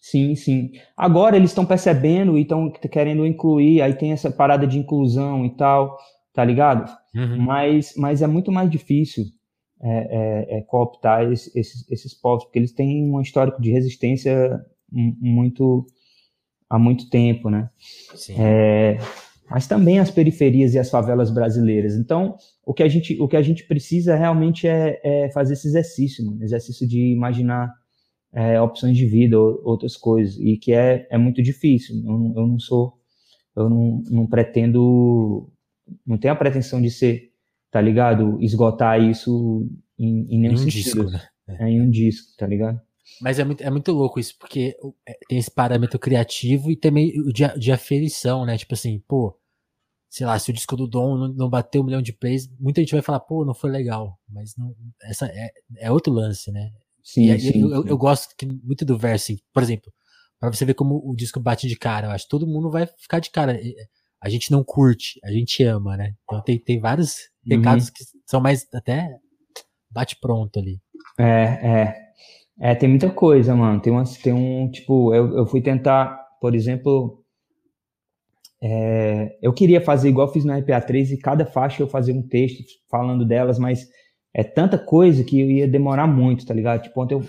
sim, 0.00 0.34
sim. 0.36 0.72
Agora 0.96 1.36
eles 1.36 1.50
estão 1.50 1.66
percebendo 1.66 2.38
e 2.38 2.42
estão 2.42 2.70
querendo 2.70 3.26
incluir, 3.26 3.82
aí 3.82 3.94
tem 3.94 4.12
essa 4.12 4.30
parada 4.30 4.66
de 4.66 4.78
inclusão 4.78 5.44
e 5.44 5.50
tal, 5.56 5.98
tá 6.32 6.44
ligado? 6.44 6.88
Uhum. 7.14 7.38
Mas, 7.38 7.94
mas 7.96 8.22
é 8.22 8.26
muito 8.26 8.52
mais 8.52 8.70
difícil 8.70 9.24
é, 9.82 10.54
é, 10.56 10.58
é 10.58 10.62
cooptar 10.62 11.30
esse- 11.32 11.50
esses, 11.58 11.90
esses 11.90 12.14
povos, 12.14 12.44
porque 12.44 12.58
eles 12.58 12.72
têm 12.72 13.10
um 13.12 13.20
histórico 13.20 13.60
de 13.60 13.70
resistência 13.72 14.64
mu- 14.90 15.16
muito 15.20 15.86
há 16.70 16.78
muito 16.78 17.10
tempo, 17.10 17.50
né? 17.50 17.70
Sim. 18.14 18.34
Mas 19.48 19.66
também 19.68 19.98
as 20.00 20.10
periferias 20.10 20.74
e 20.74 20.78
as 20.78 20.90
favelas 20.90 21.30
brasileiras. 21.30 21.94
Então, 21.96 22.36
o 22.64 22.74
que 22.74 22.82
a 22.82 22.88
gente, 22.88 23.16
o 23.20 23.28
que 23.28 23.36
a 23.36 23.42
gente 23.42 23.64
precisa 23.66 24.16
realmente 24.16 24.66
é, 24.66 25.00
é 25.04 25.30
fazer 25.30 25.52
esse 25.54 25.68
exercício, 25.68 26.24
mano, 26.26 26.42
exercício 26.42 26.86
de 26.86 27.00
imaginar 27.12 27.72
é, 28.34 28.60
opções 28.60 28.96
de 28.96 29.06
vida, 29.06 29.38
ou, 29.38 29.60
outras 29.64 29.96
coisas, 29.96 30.36
e 30.38 30.56
que 30.56 30.72
é, 30.72 31.06
é 31.10 31.16
muito 31.16 31.42
difícil. 31.42 31.96
Eu, 31.96 32.18
não- 32.18 32.32
eu 32.36 32.46
não 32.46 32.58
sou, 32.58 32.94
eu 33.56 33.70
não, 33.70 34.02
não 34.10 34.26
pretendo, 34.26 35.48
não 36.06 36.18
tenho 36.18 36.34
a 36.34 36.36
pretensão 36.36 36.82
de 36.82 36.90
ser, 36.90 37.30
tá 37.70 37.80
ligado? 37.80 38.38
Esgotar 38.42 39.00
isso 39.00 39.66
em, 39.98 40.26
em 40.28 40.40
nenhum 40.40 40.54
Em 40.54 40.56
um 40.56 40.58
sentido. 40.58 41.04
disco, 41.06 41.10
né? 41.10 41.22
É, 41.48 41.68
em 41.70 41.80
um 41.80 41.88
disco, 41.88 42.32
tá 42.36 42.46
ligado? 42.46 42.80
Mas 43.20 43.38
é 43.38 43.44
muito, 43.44 43.62
é 43.62 43.70
muito 43.70 43.92
louco 43.92 44.20
isso, 44.20 44.36
porque 44.38 44.76
é, 45.08 45.18
tem 45.28 45.38
esse 45.38 45.50
parâmetro 45.50 45.98
criativo 45.98 46.70
e 46.70 46.76
também 46.76 47.18
o 47.20 47.32
de, 47.32 47.46
de 47.58 47.72
aferição, 47.72 48.44
né? 48.44 48.58
Tipo 48.58 48.74
assim, 48.74 49.02
pô, 49.08 49.38
sei 50.08 50.26
lá, 50.26 50.38
se 50.38 50.50
o 50.50 50.54
disco 50.54 50.76
do 50.76 50.86
Dom 50.86 51.16
não, 51.16 51.28
não 51.28 51.50
bateu 51.50 51.82
um 51.82 51.84
milhão 51.84 52.02
de 52.02 52.12
plays, 52.12 52.48
muita 52.58 52.80
gente 52.80 52.92
vai 52.92 53.02
falar, 53.02 53.20
pô, 53.20 53.44
não 53.44 53.54
foi 53.54 53.70
legal. 53.70 54.18
Mas 54.28 54.54
não, 54.56 54.74
essa 55.02 55.26
é, 55.26 55.50
é 55.78 55.90
outro 55.90 56.12
lance, 56.12 56.50
né? 56.52 56.70
Sim, 57.02 57.32
E 57.34 57.38
sim, 57.38 57.60
eu, 57.62 57.70
eu, 57.72 57.82
sim. 57.82 57.88
eu 57.88 57.98
gosto 57.98 58.34
que, 58.36 58.46
muito 58.46 58.84
do 58.84 58.98
verso, 58.98 59.32
assim, 59.32 59.38
por 59.52 59.62
exemplo, 59.62 59.92
pra 60.40 60.50
você 60.52 60.64
ver 60.64 60.74
como 60.74 61.00
o 61.08 61.14
disco 61.14 61.40
bate 61.40 61.68
de 61.68 61.76
cara, 61.76 62.08
eu 62.08 62.10
acho 62.10 62.24
que 62.24 62.30
todo 62.30 62.46
mundo 62.46 62.70
vai 62.70 62.86
ficar 62.86 63.20
de 63.20 63.30
cara. 63.30 63.58
A 64.20 64.28
gente 64.28 64.50
não 64.50 64.64
curte, 64.64 65.20
a 65.24 65.30
gente 65.30 65.62
ama, 65.62 65.96
né? 65.96 66.14
Então 66.24 66.42
tem, 66.42 66.58
tem 66.58 66.80
vários 66.80 67.16
Uhum. 67.48 67.58
recados 67.58 67.90
que 67.90 68.02
são 68.26 68.40
mais 68.40 68.66
até 68.74 69.18
bate 69.88 70.16
pronto 70.20 70.58
ali. 70.58 70.80
É, 71.18 71.24
é. 71.82 72.05
É, 72.60 72.74
tem 72.74 72.88
muita 72.88 73.10
coisa, 73.10 73.54
mano. 73.54 73.80
Tem, 73.80 73.92
umas, 73.92 74.16
tem 74.16 74.32
um, 74.32 74.70
tipo, 74.70 75.14
eu, 75.14 75.36
eu 75.38 75.46
fui 75.46 75.60
tentar, 75.60 76.18
por 76.40 76.54
exemplo, 76.54 77.22
é, 78.62 79.36
eu 79.42 79.52
queria 79.52 79.80
fazer 79.80 80.08
igual 80.08 80.26
eu 80.28 80.32
fiz 80.32 80.44
no 80.44 80.52
RPA3 80.52 81.10
e 81.12 81.18
cada 81.18 81.44
faixa 81.44 81.82
eu 81.82 81.88
fazia 81.88 82.14
um 82.14 82.22
texto 82.26 82.64
falando 82.90 83.24
delas, 83.24 83.58
mas 83.58 83.86
é 84.34 84.42
tanta 84.42 84.78
coisa 84.78 85.22
que 85.22 85.38
eu 85.40 85.50
ia 85.50 85.68
demorar 85.68 86.06
muito, 86.06 86.46
tá 86.46 86.54
ligado? 86.54 86.82
Tipo, 86.82 87.02
ontem 87.02 87.14
eu, 87.14 87.24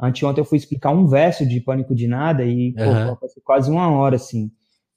anteontem 0.00 0.40
eu 0.42 0.44
fui 0.44 0.58
explicar 0.58 0.90
um 0.90 1.06
verso 1.06 1.46
de 1.46 1.60
Pânico 1.60 1.94
de 1.94 2.06
Nada 2.08 2.44
e, 2.44 2.72
pô, 2.72 2.82
Aham. 2.82 3.16
passei 3.16 3.42
quase 3.44 3.70
uma 3.70 3.88
hora, 3.90 4.16
assim, 4.16 4.50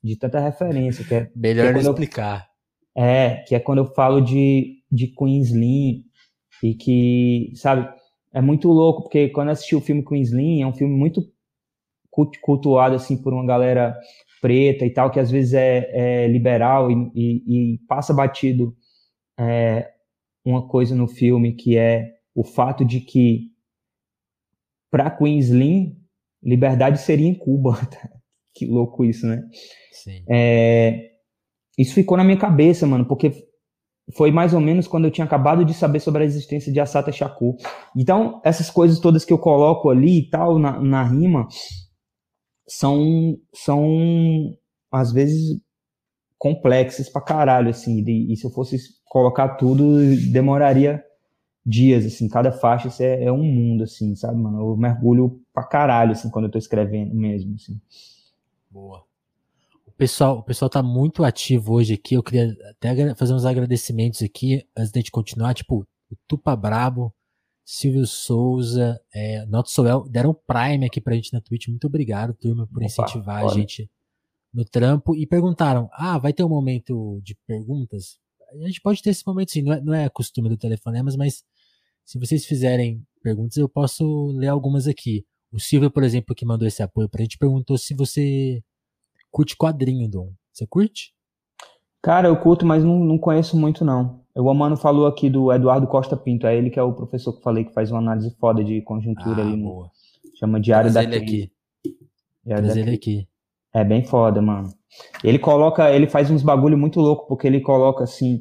de 0.03 0.15
tanta 0.17 0.39
referência, 0.39 1.05
que 1.05 1.13
é, 1.13 1.29
Melhor 1.35 1.67
Que 1.67 1.73
não 1.73 1.73
quando 1.73 1.85
eu- 1.85 1.91
explicar. 1.91 2.47
é, 2.97 3.35
que 3.47 3.53
é 3.55 3.59
quando 3.59 3.79
eu 3.79 3.93
falo 3.93 4.21
de, 4.21 4.77
de 4.91 5.07
Queensland 5.07 6.03
e 6.63 6.73
que, 6.73 7.51
sabe, 7.55 7.87
é 8.35 8.41
muito 8.41 8.67
louco, 8.69 9.03
porque 9.03 9.29
quando 9.29 9.49
eu 9.49 9.53
assisti 9.53 9.75
o 9.75 9.81
filme 9.81 10.03
Queensland, 10.05 10.61
é 10.61 10.67
um 10.67 10.73
filme 10.73 10.95
muito 10.95 11.23
cult- 12.11 12.39
cultuado, 12.41 12.95
assim, 12.95 13.17
por 13.21 13.33
uma 13.33 13.45
galera 13.45 13.97
preta 14.41 14.85
e 14.85 14.91
tal, 14.91 15.11
que 15.11 15.19
às 15.19 15.31
vezes 15.31 15.53
é, 15.53 16.25
é 16.25 16.27
liberal 16.27 16.91
e, 16.91 17.11
e- 17.15 17.75
e 17.75 17.79
passa 17.87 18.13
batido 18.13 18.75
é, 19.39 19.91
uma 20.45 20.67
coisa 20.67 20.95
no 20.95 21.07
filme 21.07 21.53
que 21.55 21.77
é 21.77 22.13
o 22.35 22.43
fato 22.43 22.85
de 22.85 23.01
que 23.01 23.51
para 24.91 25.09
Queensland, 25.11 25.95
liberdade 26.43 26.99
seria 26.99 27.27
em 27.27 27.33
Cuba. 27.33 27.73
que 28.53 28.65
louco 28.65 29.03
isso, 29.03 29.27
né? 29.27 29.43
Sim. 29.91 30.23
É, 30.29 31.11
isso 31.77 31.93
ficou 31.93 32.17
na 32.17 32.23
minha 32.23 32.37
cabeça, 32.37 32.87
mano, 32.87 33.05
porque 33.05 33.31
foi 34.13 34.31
mais 34.31 34.53
ou 34.53 34.59
menos 34.59 34.87
quando 34.87 35.05
eu 35.05 35.11
tinha 35.11 35.25
acabado 35.25 35.65
de 35.65 35.73
saber 35.73 35.99
sobre 35.99 36.23
a 36.23 36.25
existência 36.25 36.71
de 36.71 36.79
Assata 36.79 37.11
Shakur. 37.11 37.55
Então, 37.95 38.39
essas 38.43 38.69
coisas 38.69 38.99
todas 38.99 39.25
que 39.25 39.33
eu 39.33 39.39
coloco 39.39 39.89
ali 39.89 40.19
e 40.19 40.29
tal, 40.29 40.59
na, 40.59 40.79
na 40.79 41.03
rima, 41.03 41.47
são, 42.67 43.37
são, 43.53 44.55
às 44.91 45.11
vezes, 45.11 45.59
complexas 46.37 47.09
pra 47.09 47.21
caralho, 47.21 47.69
assim, 47.69 48.03
e, 48.05 48.33
e 48.33 48.37
se 48.37 48.45
eu 48.45 48.51
fosse 48.51 48.77
colocar 49.05 49.55
tudo, 49.55 49.97
demoraria 50.31 51.03
dias, 51.65 52.05
assim, 52.05 52.27
cada 52.27 52.51
faixa 52.51 52.89
é, 53.03 53.23
é 53.25 53.31
um 53.31 53.43
mundo, 53.43 53.83
assim, 53.83 54.15
sabe, 54.15 54.37
mano? 54.39 54.59
Eu 54.59 54.77
mergulho 54.77 55.41
pra 55.51 55.63
caralho, 55.63 56.11
assim, 56.11 56.29
quando 56.29 56.45
eu 56.45 56.51
tô 56.51 56.59
escrevendo 56.59 57.15
mesmo, 57.15 57.55
assim. 57.55 57.79
Boa. 58.69 59.03
Pessoal, 59.97 60.39
o 60.39 60.43
pessoal 60.43 60.69
tá 60.69 60.83
muito 60.83 61.23
ativo 61.23 61.73
hoje 61.73 61.93
aqui. 61.93 62.15
Eu 62.15 62.23
queria 62.23 62.53
até 62.69 63.15
fazer 63.15 63.33
uns 63.33 63.45
agradecimentos 63.45 64.21
aqui 64.21 64.67
antes 64.77 64.91
da 64.91 64.99
gente 64.99 65.11
continuar. 65.11 65.53
Tipo, 65.53 65.87
o 66.11 66.15
Tupa 66.27 66.53
Brabo, 66.53 67.13
Silvio 67.63 68.05
Souza, 68.05 68.99
é, 69.13 69.45
Not 69.45 69.71
Soel, 69.71 70.03
deram 70.09 70.33
Prime 70.33 70.85
aqui 70.85 70.99
pra 70.99 71.15
gente 71.15 71.31
na 71.31 71.39
Twitch. 71.39 71.69
Muito 71.69 71.87
obrigado, 71.87 72.33
turma, 72.33 72.67
por 72.67 72.77
Opa, 72.77 72.85
incentivar 72.85 73.37
a 73.37 73.41
foda. 73.41 73.53
gente 73.55 73.89
no 74.53 74.65
trampo. 74.65 75.15
E 75.15 75.25
perguntaram: 75.25 75.89
ah, 75.93 76.17
vai 76.17 76.33
ter 76.33 76.43
um 76.43 76.49
momento 76.49 77.21
de 77.23 77.33
perguntas? 77.47 78.17
A 78.51 78.67
gente 78.67 78.81
pode 78.81 79.01
ter 79.01 79.11
esse 79.11 79.25
momento 79.25 79.51
sim, 79.51 79.61
não 79.61 79.73
é, 79.73 79.81
não 79.81 79.93
é 79.93 80.09
costume 80.09 80.49
do 80.49 80.57
telefonemas, 80.57 81.15
mas 81.15 81.41
se 82.03 82.19
vocês 82.19 82.45
fizerem 82.45 83.01
perguntas, 83.23 83.55
eu 83.55 83.69
posso 83.69 84.27
ler 84.33 84.47
algumas 84.49 84.87
aqui. 84.87 85.25
O 85.51 85.59
Silvio, 85.59 85.89
por 85.89 86.03
exemplo, 86.03 86.35
que 86.35 86.45
mandou 86.45 86.67
esse 86.67 86.83
apoio 86.83 87.07
pra 87.07 87.21
gente, 87.21 87.37
perguntou 87.37 87.77
se 87.77 87.95
você 87.95 88.61
curte 89.35 89.57
quadrinho, 89.57 90.09
Dom. 90.09 90.31
Você 90.53 90.65
curte? 90.65 91.11
Cara, 92.01 92.29
eu 92.29 92.37
curto, 92.37 92.65
mas 92.65 92.85
não, 92.85 92.99
não 93.03 93.17
conheço 93.17 93.59
muito, 93.59 93.83
não. 93.83 94.21
O 94.33 94.49
Amano 94.49 94.77
falou 94.77 95.07
aqui 95.07 95.29
do 95.29 95.51
Eduardo 95.51 95.87
Costa 95.87 96.15
Pinto, 96.15 96.47
é 96.47 96.55
ele 96.55 96.69
que 96.69 96.79
é 96.79 96.83
o 96.83 96.93
professor 96.93 97.33
que 97.33 97.39
eu 97.39 97.43
falei 97.43 97.65
que 97.65 97.73
faz 97.73 97.91
uma 97.91 97.99
análise 97.99 98.33
foda 98.39 98.63
de 98.63 98.81
conjuntura 98.81 99.41
Ah, 99.41 99.45
ali, 99.45 99.57
no, 99.57 99.63
boa. 99.65 99.91
chama 100.39 100.57
Diário 100.57 100.89
Traz 100.89 100.93
da 100.93 101.03
ele 101.03 101.25
Crise. 101.25 101.43
aqui. 101.83 101.97
Diário 102.45 102.63
Traz 102.63 102.75
da 102.75 102.81
ele 102.81 102.95
aqui. 102.95 103.27
É 103.73 103.83
bem 103.83 104.05
foda, 104.05 104.41
mano. 104.41 104.69
Ele 105.21 105.37
coloca, 105.37 105.91
ele 105.91 106.07
faz 106.07 106.31
uns 106.31 106.41
bagulho 106.41 106.77
muito 106.77 107.01
louco, 107.01 107.27
porque 107.27 107.45
ele 107.45 107.59
coloca 107.59 108.05
assim, 108.05 108.39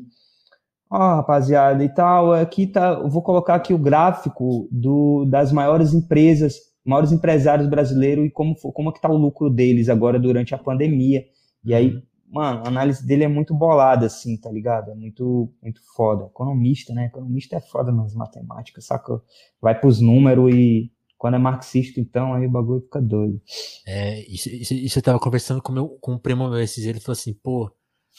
Ó, 0.89 0.97
oh, 0.97 1.17
rapaziada, 1.17 1.83
e 1.83 1.89
tal, 1.93 2.33
aqui 2.33 2.69
tá, 2.69 3.01
eu 3.03 3.11
vou 3.11 3.21
colocar 3.21 3.57
aqui 3.57 3.75
o 3.75 3.79
gráfico 3.79 4.69
do, 4.71 5.25
das 5.25 5.51
maiores 5.51 5.93
empresas, 5.93 6.55
maiores 6.85 7.13
empresários 7.13 7.69
brasileiros 7.69 8.27
e 8.27 8.31
como, 8.31 8.55
como 8.55 8.91
é 8.91 8.93
que 8.93 9.01
tá 9.01 9.09
o 9.09 9.17
lucro 9.17 9.49
deles 9.49 9.89
agora 9.89 10.19
durante 10.19 10.55
a 10.55 10.59
pandemia. 10.59 11.25
E 11.65 11.73
aí, 11.73 11.95
uhum. 11.95 12.03
mano, 12.31 12.63
a 12.65 12.69
análise 12.69 13.07
dele 13.07 13.25
é 13.25 13.29
muito 13.29 13.55
bolada, 13.55 14.07
assim, 14.07 14.37
tá 14.37 14.51
ligado? 14.51 14.91
É 14.91 14.95
muito, 14.95 15.51
muito 15.63 15.81
foda. 15.97 16.27
Economista, 16.27 16.93
né? 16.93 17.07
Economista 17.07 17.57
é 17.57 17.61
foda 17.61 17.91
nas 17.91 18.15
matemáticas, 18.15 18.85
saca? 18.85 19.21
Vai 19.61 19.79
pros 19.79 20.01
números 20.01 20.55
e 20.55 20.91
quando 21.17 21.37
é 21.37 21.39
marxista, 21.39 21.99
então, 22.01 22.35
aí 22.35 22.47
o 22.47 22.51
bagulho 22.51 22.83
fica 22.83 23.01
doido. 23.01 23.41
É, 23.87 24.21
isso, 24.31 24.51
isso, 24.51 24.75
isso 24.75 24.99
eu 24.99 25.03
tava 25.03 25.19
conversando 25.19 25.63
com, 25.63 25.73
meu, 25.73 25.89
com 26.01 26.13
um 26.13 26.19
primo 26.19 26.47
meu 26.51 26.61
esses 26.61 26.85
ele 26.85 27.01
falou 27.01 27.15
assim, 27.19 27.33
pô, 27.33 27.73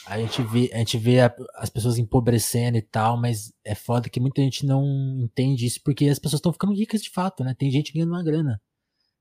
a 0.06 0.20
gente 0.20 0.42
vê, 0.44 0.70
a 0.74 0.78
gente 0.78 0.98
vê 0.98 1.22
a, 1.22 1.34
as 1.56 1.70
pessoas 1.70 1.98
empobrecendo 1.98 2.78
e 2.78 2.82
tal, 2.82 3.20
mas 3.20 3.54
é 3.64 3.74
foda 3.74 4.10
que 4.10 4.20
muita 4.20 4.42
gente 4.42 4.66
não 4.66 4.84
entende 5.20 5.66
isso, 5.66 5.82
porque 5.84 6.08
as 6.08 6.20
pessoas 6.20 6.40
estão 6.40 6.54
ficando 6.54 6.74
ricas 6.74 7.02
de 7.02 7.10
fato, 7.10 7.44
né? 7.44 7.56
Tem 7.58 7.72
gente 7.72 7.94
ganhando 7.94 8.12
uma 8.12 8.24
grana. 8.24 8.62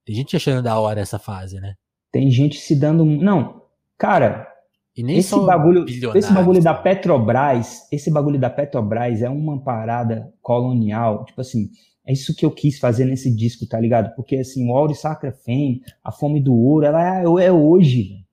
Tem 0.04 0.14
gente 0.14 0.36
achando 0.36 0.62
da 0.62 0.78
hora 0.78 1.00
essa 1.00 1.18
fase, 1.18 1.60
né? 1.60 1.74
Tem 2.12 2.30
gente 2.30 2.58
se 2.58 2.76
dando. 2.76 3.04
Não, 3.04 3.62
cara. 3.96 4.48
esse 4.96 5.34
bagulho, 5.46 5.86
esse 6.14 6.32
bagulho 6.32 6.62
da 6.62 6.74
Petrobras, 6.74 7.88
esse 7.90 8.10
bagulho 8.10 8.38
da 8.38 8.50
Petrobras 8.50 9.22
é 9.22 9.30
uma 9.30 9.62
parada 9.62 10.32
colonial. 10.42 11.24
Tipo 11.24 11.40
assim, 11.40 11.68
é 12.06 12.12
isso 12.12 12.36
que 12.36 12.44
eu 12.44 12.50
quis 12.50 12.78
fazer 12.78 13.06
nesse 13.06 13.34
disco, 13.34 13.66
tá 13.66 13.80
ligado? 13.80 14.14
Porque 14.14 14.36
assim, 14.36 14.68
o 14.68 14.76
Auri 14.76 14.94
Sacra 14.94 15.32
Fame, 15.32 15.80
a 16.04 16.12
fome 16.12 16.42
do 16.42 16.54
ouro, 16.54 16.84
ela 16.84 17.20
é, 17.20 17.22
é 17.22 17.50
hoje, 17.50 18.24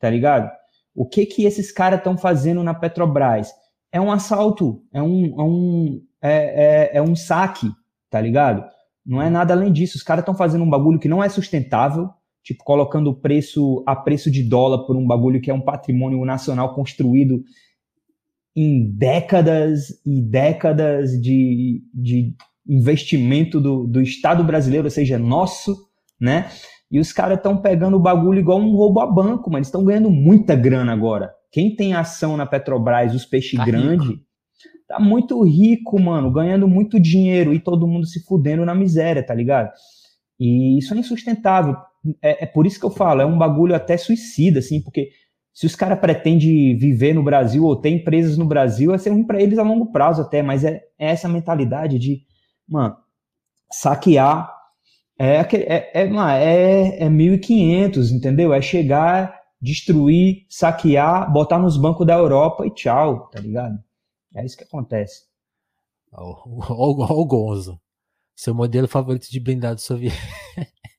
tá 0.00 0.10
ligado? 0.10 0.50
O 0.94 1.06
que 1.06 1.26
que 1.26 1.44
esses 1.44 1.72
caras 1.72 1.98
estão 1.98 2.16
fazendo 2.16 2.62
na 2.62 2.72
Petrobras? 2.72 3.52
É 3.90 4.00
um 4.00 4.12
assalto, 4.12 4.82
é 4.92 5.02
um, 5.02 5.40
é 5.40 5.42
um, 5.42 6.02
é, 6.22 6.92
é, 6.94 6.98
é 6.98 7.02
um 7.02 7.16
saque, 7.16 7.70
tá 8.10 8.20
ligado? 8.20 8.64
Não 9.04 9.20
é 9.20 9.28
nada 9.28 9.54
além 9.54 9.72
disso. 9.72 9.96
Os 9.96 10.02
caras 10.02 10.22
estão 10.22 10.34
fazendo 10.34 10.64
um 10.64 10.70
bagulho 10.70 10.98
que 10.98 11.08
não 11.08 11.22
é 11.22 11.28
sustentável, 11.28 12.08
tipo, 12.42 12.64
colocando 12.64 13.10
o 13.10 13.14
preço 13.14 13.82
a 13.86 13.94
preço 13.94 14.30
de 14.30 14.42
dólar 14.42 14.86
por 14.86 14.96
um 14.96 15.06
bagulho 15.06 15.40
que 15.40 15.50
é 15.50 15.54
um 15.54 15.60
patrimônio 15.60 16.24
nacional 16.24 16.74
construído 16.74 17.42
em 18.56 18.88
décadas 18.96 20.00
e 20.06 20.22
décadas 20.22 21.10
de, 21.20 21.82
de 21.92 22.34
investimento 22.66 23.60
do, 23.60 23.86
do 23.86 24.00
Estado 24.00 24.44
brasileiro, 24.44 24.86
ou 24.86 24.90
seja, 24.90 25.18
nosso, 25.18 25.76
né? 26.20 26.50
E 26.94 27.00
os 27.00 27.12
caras 27.12 27.38
estão 27.38 27.56
pegando 27.56 27.96
o 27.96 28.00
bagulho 28.00 28.38
igual 28.38 28.60
um 28.60 28.70
roubo 28.70 29.00
a 29.00 29.06
banco, 29.06 29.50
mas 29.50 29.66
estão 29.66 29.84
ganhando 29.84 30.08
muita 30.12 30.54
grana 30.54 30.92
agora. 30.92 31.34
Quem 31.50 31.74
tem 31.74 31.92
ação 31.92 32.36
na 32.36 32.46
Petrobras, 32.46 33.12
os 33.12 33.26
peixes 33.26 33.58
tá 33.58 33.64
grandes, 33.64 34.16
tá 34.86 35.00
muito 35.00 35.42
rico, 35.42 36.00
mano, 36.00 36.30
ganhando 36.30 36.68
muito 36.68 37.00
dinheiro 37.00 37.52
e 37.52 37.58
todo 37.58 37.88
mundo 37.88 38.06
se 38.06 38.24
fudendo 38.24 38.64
na 38.64 38.76
miséria, 38.76 39.26
tá 39.26 39.34
ligado? 39.34 39.72
E 40.38 40.78
isso 40.78 40.94
é 40.94 40.98
insustentável. 40.98 41.74
É, 42.22 42.44
é 42.44 42.46
por 42.46 42.64
isso 42.64 42.78
que 42.78 42.86
eu 42.86 42.90
falo, 42.90 43.20
é 43.20 43.26
um 43.26 43.36
bagulho 43.36 43.74
até 43.74 43.96
suicida, 43.96 44.60
assim, 44.60 44.80
porque 44.80 45.08
se 45.52 45.66
os 45.66 45.74
caras 45.74 45.98
pretendem 45.98 46.76
viver 46.76 47.12
no 47.12 47.24
Brasil 47.24 47.64
ou 47.64 47.74
ter 47.74 47.90
empresas 47.90 48.38
no 48.38 48.44
Brasil, 48.44 48.94
é 48.94 48.98
ser 48.98 49.10
ruim 49.10 49.24
para 49.24 49.42
eles 49.42 49.58
a 49.58 49.64
longo 49.64 49.90
prazo 49.90 50.22
até, 50.22 50.44
mas 50.44 50.62
é, 50.62 50.80
é 50.96 51.10
essa 51.10 51.28
mentalidade 51.28 51.98
de 51.98 52.22
mano, 52.68 52.94
saquear 53.68 54.53
é, 55.18 55.36
é, 55.36 55.92
é, 55.94 56.02
é, 56.02 57.04
é 57.04 57.08
1.500, 57.08 58.10
entendeu? 58.10 58.52
É 58.52 58.60
chegar, 58.60 59.40
destruir, 59.60 60.46
saquear, 60.48 61.32
botar 61.32 61.58
nos 61.58 61.76
bancos 61.76 62.06
da 62.06 62.14
Europa 62.14 62.66
e 62.66 62.70
tchau, 62.70 63.28
tá 63.30 63.40
ligado? 63.40 63.78
É 64.34 64.44
isso 64.44 64.56
que 64.56 64.64
acontece. 64.64 65.22
Olha 66.12 67.12
o 67.12 67.24
Gonzo. 67.24 67.80
Seu 68.36 68.54
modelo 68.54 68.88
favorito 68.88 69.30
de 69.30 69.38
blindado 69.38 69.80
soviético. 69.80 70.22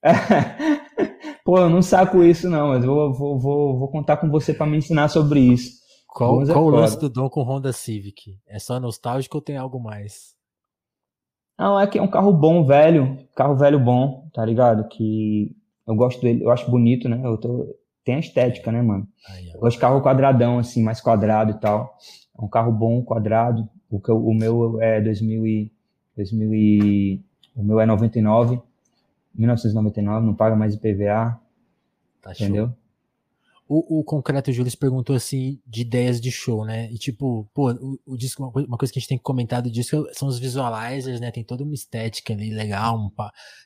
Pô, 1.44 1.60
eu 1.60 1.70
não 1.70 1.82
saco 1.82 2.24
isso 2.24 2.50
não, 2.50 2.70
mas 2.70 2.84
vou, 2.84 3.14
vou, 3.14 3.40
vou, 3.40 3.78
vou 3.78 3.88
contar 3.90 4.18
com 4.18 4.30
você 4.30 4.54
para 4.54 4.66
me 4.66 4.78
ensinar 4.78 5.10
sobre 5.10 5.40
isso. 5.42 5.74
Qual, 6.08 6.42
é 6.42 6.46
qual 6.46 6.66
o 6.66 6.70
lance 6.70 6.98
do 6.98 7.10
Dom 7.10 7.30
com 7.30 7.44
Honda 7.44 7.74
Civic? 7.74 8.40
É 8.48 8.58
só 8.58 8.80
nostálgico 8.80 9.38
ou 9.38 9.42
tem 9.42 9.58
algo 9.58 9.80
mais? 9.80 10.35
Não, 11.58 11.80
é 11.80 11.88
que 11.88 11.98
é 11.98 12.02
um 12.02 12.08
carro 12.08 12.34
bom, 12.34 12.66
velho, 12.66 13.18
carro 13.36 13.56
velho 13.56 13.80
bom, 13.80 14.28
tá 14.34 14.44
ligado? 14.46 14.88
Que 14.88 15.56
eu 15.88 15.96
gosto 15.96 16.22
dele, 16.22 16.44
eu 16.44 16.52
acho 16.52 16.70
bonito, 16.70 17.08
né? 17.08 17.22
Eu 17.24 17.38
tô, 17.38 17.76
tem 18.04 18.16
a 18.16 18.20
estética, 18.20 18.72
né, 18.72 18.82
mano? 18.82 19.08
eu 19.54 19.60
gosto 19.60 19.76
de 19.76 19.82
carro 19.82 20.02
quadradão, 20.02 20.60
assim, 20.60 20.84
mais 20.84 21.00
quadrado 21.00 21.52
e 21.52 21.60
tal. 21.60 21.98
É 22.38 22.44
um 22.44 22.48
carro 22.48 22.72
bom, 22.72 23.02
quadrado. 23.02 23.68
O, 23.90 24.00
que 24.00 24.10
eu, 24.10 24.18
o 24.18 24.34
meu 24.34 24.82
é 24.82 25.00
2000 25.00 25.48
e, 25.48 25.72
2000 26.18 26.54
e, 26.54 27.22
o 27.56 27.64
meu 27.64 27.80
é 27.80 27.86
99, 27.86 28.60
1999, 29.34 30.26
não 30.26 30.34
paga 30.34 30.56
mais 30.56 30.74
IPVA. 30.74 31.40
Tá 32.22 32.32
entendeu? 32.32 32.68
Show. 32.68 32.85
O, 33.68 34.00
o 34.00 34.04
Concreto 34.04 34.52
Júlio 34.52 34.72
perguntou 34.78 35.16
assim 35.16 35.60
de 35.66 35.82
ideias 35.82 36.22
de 36.22 36.32
show, 36.32 36.64
né? 36.64 36.92
E 36.92 36.98
tipo, 37.00 37.50
pô, 37.54 37.72
o, 37.72 38.00
o 38.06 38.18
disco, 38.18 38.44
uma 38.44 38.78
coisa 38.78 38.94
que 38.94 39.00
a 39.00 39.02
gente 39.02 39.10
tem 39.10 39.18
que 39.18 39.24
comentar 39.24 39.62
do 39.62 39.72
disco 39.72 40.08
são 40.14 40.28
os 40.28 40.38
visualizers, 40.38 41.20
né? 41.20 41.32
Tem 41.32 41.44
toda 41.44 41.64
uma 41.64 41.74
estética 41.74 42.34
ali 42.34 42.52
legal, 42.52 42.96
um, 42.98 43.10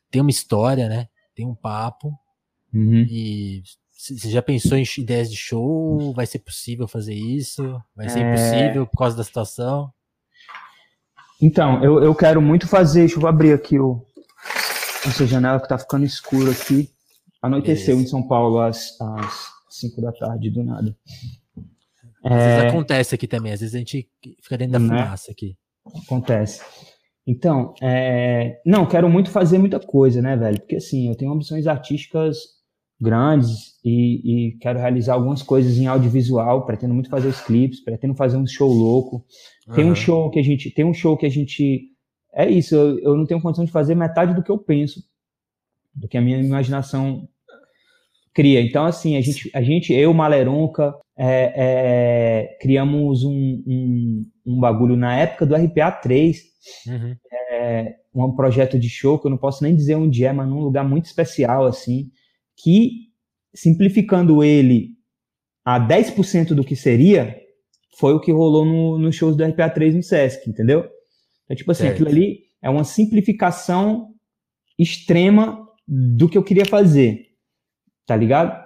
tem 0.10 0.22
uma 0.22 0.32
história, 0.32 0.88
né? 0.88 1.10
Tem 1.36 1.46
um 1.46 1.56
papo. 1.56 2.14
Uhum. 2.74 3.06
E 3.10 3.62
você 3.92 4.30
já 4.30 4.42
pensou 4.42 4.78
em 4.78 4.86
ideias 4.98 5.30
de 5.30 5.36
show? 5.36 6.14
Vai 6.14 6.26
ser 6.26 6.40
possível 6.40 6.88
fazer 6.88 7.16
isso? 7.16 7.62
Vai 7.94 8.08
ser 8.08 8.22
é... 8.22 8.32
impossível 8.32 8.88
por 8.88 8.98
causa 8.98 9.18
da 9.18 9.24
situação? 9.24 9.92
Então, 11.42 11.84
eu, 11.84 12.02
eu 12.02 12.16
quero 12.16 12.42
muito 12.42 12.68
fazer. 12.68 13.02
Deixa 13.02 13.20
eu 13.20 13.28
abrir 13.28 13.52
aqui 13.52 13.78
o, 13.78 14.02
essa 15.06 15.28
janela 15.28 15.60
que 15.60 15.68
tá 15.68 15.78
ficando 15.78 16.06
escuro 16.06 16.50
aqui. 16.52 16.90
Anoiteceu 17.42 17.96
Beleza. 17.96 18.04
em 18.04 18.08
São 18.08 18.26
Paulo 18.26 18.60
às, 18.60 19.00
às 19.02 19.59
5 19.70 20.02
da 20.02 20.12
tarde, 20.12 20.50
do 20.50 20.64
nada. 20.64 20.96
Às 22.24 22.32
é... 22.32 22.56
vezes 22.56 22.74
acontece 22.74 23.16
aqui 23.16 23.28
também, 23.28 23.54
às 23.54 23.60
vezes 23.60 23.76
a 23.76 23.80
gente 23.80 24.10
fica 24.42 24.58
dentro 24.58 24.74
da 24.74 24.80
né? 24.80 24.88
fumaça 24.88 25.32
aqui. 25.32 25.56
Acontece. 26.06 26.62
Então, 27.26 27.74
é... 27.82 28.62
não, 28.66 28.86
quero 28.86 29.10
muito 29.10 29.30
fazer 29.30 29.58
muita 29.58 29.80
coisa, 29.80 30.22
né, 30.22 30.36
velho? 30.36 30.60
Porque 30.60 30.78
assim, 30.78 31.08
eu 31.08 31.16
tenho 31.16 31.32
ambições 31.32 31.68
artísticas 31.68 32.38
grandes 33.02 33.80
e, 33.84 34.50
e 34.50 34.58
quero 34.58 34.78
realizar 34.78 35.14
algumas 35.14 35.42
coisas 35.42 35.78
em 35.78 35.88
audiovisual, 35.88 36.66
pretendo 36.66 36.94
muito 36.94 37.10
fazer 37.10 37.30
os 37.30 37.40
clipes, 37.40 37.82
pretendo 37.82 38.14
fazer 38.14 38.36
um 38.36 38.46
show 38.46 38.70
louco. 38.70 39.26
Tem 39.74 39.86
uhum. 39.86 39.92
um 39.92 39.96
show 39.96 40.30
que 40.30 40.40
a 40.40 40.44
gente, 40.44 40.70
tem 40.70 40.84
um 40.84 40.94
show 40.94 41.16
que 41.16 41.26
a 41.26 41.30
gente 41.30 41.90
é 42.34 42.50
isso, 42.50 42.76
eu, 42.76 43.00
eu 43.00 43.18
não 43.18 43.26
tenho 43.26 43.42
condição 43.42 43.66
de 43.66 43.72
fazer 43.72 43.96
metade 43.96 44.34
do 44.34 44.44
que 44.44 44.52
eu 44.52 44.58
penso, 44.58 45.04
do 45.94 46.08
que 46.08 46.18
a 46.18 46.22
minha 46.22 46.40
imaginação 46.40 47.28
cria. 48.40 48.62
Então, 48.62 48.86
assim, 48.86 49.18
a 49.18 49.22
gente, 49.22 49.52
a 49.54 49.62
gente 49.62 49.92
eu, 49.92 50.14
Maleronca, 50.14 50.96
é, 51.18 51.54
é, 51.58 52.58
criamos 52.62 53.26
um, 53.26 53.62
um, 53.68 54.26
um, 54.48 54.60
bagulho 54.62 54.96
na 54.96 55.14
época 55.14 55.46
do 55.46 55.54
RPA 55.54 55.92
3, 55.92 56.38
uhum. 56.88 57.16
é, 57.52 57.96
um 58.16 58.34
projeto 58.34 58.80
de 58.80 58.88
show 58.88 59.20
que 59.20 59.28
eu 59.28 59.32
não 59.32 59.38
posso 59.38 59.62
nem 59.62 59.76
dizer 59.76 59.96
onde 59.96 60.24
é, 60.24 60.32
mas 60.32 60.48
num 60.48 60.62
lugar 60.62 60.88
muito 60.88 61.04
especial, 61.04 61.66
assim, 61.66 62.10
que 62.56 63.10
simplificando 63.54 64.42
ele 64.42 64.92
a 65.66 65.78
10% 65.78 66.54
do 66.54 66.64
que 66.64 66.78
seria, 66.78 67.38
foi 67.98 68.14
o 68.14 68.22
que 68.22 68.32
rolou 68.32 68.64
no, 68.64 68.98
nos 68.98 69.18
shows 69.18 69.36
do 69.36 69.44
RPA 69.44 69.70
3 69.70 69.96
no 69.96 70.04
Sesc, 70.04 70.50
entendeu? 70.50 70.88
Então, 71.44 71.58
tipo 71.58 71.72
assim, 71.72 71.84
certo. 71.84 71.96
aquilo 71.96 72.10
ali 72.10 72.40
é 72.62 72.70
uma 72.70 72.86
simplificação 72.86 74.14
extrema 74.78 75.68
do 75.86 76.30
que 76.30 76.38
eu 76.38 76.44
queria 76.44 76.66
fazer 76.66 77.29
tá 78.10 78.16
ligado? 78.16 78.60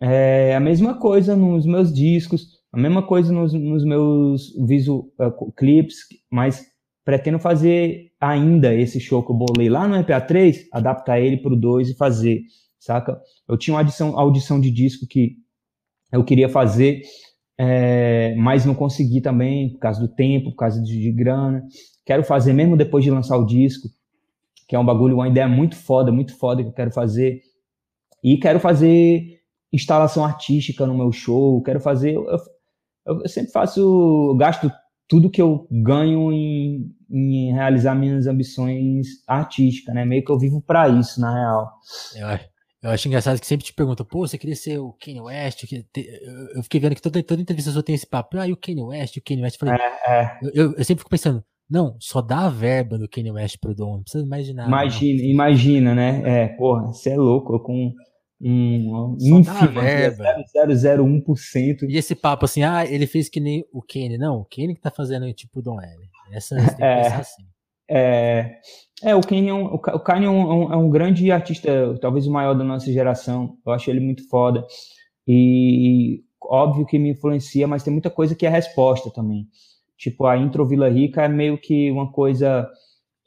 É 0.00 0.54
a 0.54 0.60
mesma 0.60 0.94
coisa 0.94 1.34
nos 1.34 1.66
meus 1.66 1.92
discos, 1.92 2.46
a 2.72 2.78
mesma 2.78 3.02
coisa 3.02 3.32
nos, 3.32 3.52
nos 3.52 3.84
meus 3.84 4.54
visual 4.64 5.08
uh, 5.18 5.52
clips, 5.56 5.96
mas 6.30 6.64
pretendo 7.04 7.40
fazer 7.40 8.12
ainda 8.20 8.72
esse 8.72 9.00
show 9.00 9.24
que 9.24 9.32
eu 9.32 9.34
bolei 9.34 9.68
lá 9.68 9.88
no 9.88 9.96
EPA3, 9.96 10.66
adaptar 10.72 11.18
ele 11.18 11.38
pro 11.38 11.56
2 11.56 11.90
e 11.90 11.96
fazer, 11.96 12.42
saca? 12.78 13.20
Eu 13.48 13.58
tinha 13.58 13.74
uma 13.74 13.80
audição, 13.80 14.16
audição 14.16 14.60
de 14.60 14.70
disco 14.70 15.04
que 15.04 15.34
eu 16.12 16.22
queria 16.22 16.48
fazer, 16.48 17.02
é, 17.58 18.36
mas 18.36 18.64
não 18.64 18.74
consegui 18.74 19.20
também, 19.20 19.70
por 19.70 19.80
causa 19.80 20.00
do 20.00 20.06
tempo, 20.06 20.50
por 20.50 20.58
causa 20.58 20.80
de, 20.80 20.96
de 20.96 21.10
grana. 21.10 21.66
Quero 22.04 22.22
fazer 22.22 22.52
mesmo 22.52 22.76
depois 22.76 23.02
de 23.02 23.10
lançar 23.10 23.36
o 23.36 23.46
disco, 23.46 23.88
que 24.68 24.76
é 24.76 24.78
um 24.78 24.86
bagulho, 24.86 25.16
uma 25.16 25.28
ideia 25.28 25.48
muito 25.48 25.74
foda, 25.74 26.12
muito 26.12 26.38
foda 26.38 26.62
que 26.62 26.68
eu 26.68 26.72
quero 26.72 26.92
fazer. 26.92 27.40
E 28.26 28.36
quero 28.38 28.58
fazer 28.58 29.38
instalação 29.72 30.24
artística 30.24 30.84
no 30.84 30.96
meu 30.96 31.12
show, 31.12 31.62
quero 31.62 31.78
fazer. 31.78 32.14
Eu, 32.14 33.20
eu 33.20 33.28
sempre 33.28 33.52
faço, 33.52 34.36
gasto 34.36 34.68
tudo 35.08 35.30
que 35.30 35.40
eu 35.40 35.68
ganho 35.70 36.32
em, 36.32 36.90
em, 37.08 37.52
realizar 37.52 37.94
minhas 37.94 38.26
ambições 38.26 39.06
artísticas, 39.28 39.94
né? 39.94 40.04
Meio 40.04 40.24
que 40.24 40.32
eu 40.32 40.40
vivo 40.40 40.60
para 40.60 40.88
isso, 40.88 41.20
na 41.20 41.32
real. 41.32 41.70
Eu, 42.16 42.26
Eu 42.82 42.90
acho 42.90 43.06
engraçado 43.06 43.38
que 43.38 43.46
sempre 43.46 43.64
te 43.64 43.72
perguntam, 43.72 44.04
pô, 44.04 44.26
você 44.26 44.36
queria 44.36 44.56
ser 44.56 44.78
o 44.78 44.92
Kanye 44.94 45.20
West? 45.20 45.62
Eu 46.52 46.64
fiquei 46.64 46.80
vendo 46.80 46.96
que 46.96 47.02
toda, 47.02 47.22
toda 47.22 47.40
entrevista 47.40 47.70
só 47.70 47.80
tem 47.80 47.94
esse 47.94 48.08
papo, 48.08 48.38
ah, 48.38 48.48
e 48.48 48.52
o 48.52 48.56
Kanye 48.56 48.82
West, 48.82 49.16
o 49.18 49.22
Kanye 49.22 49.42
West. 49.42 49.54
Eu 49.62 49.68
falei, 49.68 49.80
é, 49.80 50.20
é. 50.20 50.38
Eu, 50.52 50.74
eu, 50.74 50.84
sempre 50.84 50.98
fico 50.98 51.10
pensando, 51.10 51.44
não, 51.70 51.96
só 52.00 52.20
dá 52.20 52.46
a 52.46 52.50
verba 52.50 52.98
do 52.98 53.08
Kanye 53.08 53.30
West 53.30 53.58
pro 53.60 53.72
Dom, 53.74 53.98
não 53.98 54.02
precisa 54.02 54.24
nada. 54.52 54.68
Imagina, 54.68 55.22
não. 55.22 55.30
imagina, 55.30 55.94
né? 55.94 56.22
É, 56.24 56.48
porra, 56.48 56.86
você 56.86 57.10
é 57.10 57.16
louco, 57.16 57.60
com 57.60 57.92
um 58.40 59.16
ínfimo, 59.20 59.80
0,01%. 59.80 61.88
E 61.88 61.96
esse 61.96 62.14
papo 62.14 62.44
assim, 62.44 62.62
ah, 62.62 62.84
ele 62.84 63.06
fez 63.06 63.28
que 63.28 63.40
nem 63.40 63.64
o 63.72 63.82
Kanye. 63.82 64.18
Não, 64.18 64.40
o 64.40 64.44
Kanye 64.44 64.74
que 64.74 64.80
tá 64.80 64.90
fazendo 64.90 65.32
tipo 65.32 65.60
o 65.60 65.62
Dom 65.62 65.80
L. 65.80 66.08
Essa, 66.32 66.58
você 66.58 66.66
tem 66.66 66.76
que 66.76 66.82
é, 66.82 67.02
pensar 67.02 67.20
assim. 67.20 67.42
É, 67.88 68.56
é, 69.02 69.14
o 69.14 69.20
Kanye, 69.20 69.48
é 69.48 69.54
um, 69.54 69.64
o 69.64 69.78
Kanye 69.78 70.26
é 70.26 70.30
um, 70.30 70.72
é 70.72 70.76
um, 70.76 70.90
grande 70.90 71.30
artista, 71.30 71.96
talvez 72.00 72.26
o 72.26 72.32
maior 72.32 72.54
da 72.54 72.64
nossa 72.64 72.92
geração. 72.92 73.56
Eu 73.64 73.72
acho 73.72 73.90
ele 73.90 74.00
muito 74.00 74.28
foda. 74.28 74.64
E 75.26 76.22
óbvio 76.42 76.86
que 76.86 76.98
me 76.98 77.10
influencia, 77.10 77.66
mas 77.66 77.82
tem 77.82 77.92
muita 77.92 78.10
coisa 78.10 78.34
que 78.34 78.46
é 78.46 78.50
resposta 78.50 79.10
também. 79.10 79.46
Tipo, 79.96 80.26
a 80.26 80.36
intro 80.36 80.66
Vila 80.66 80.88
Rica 80.88 81.22
é 81.22 81.28
meio 81.28 81.58
que 81.58 81.90
uma 81.90 82.12
coisa. 82.12 82.68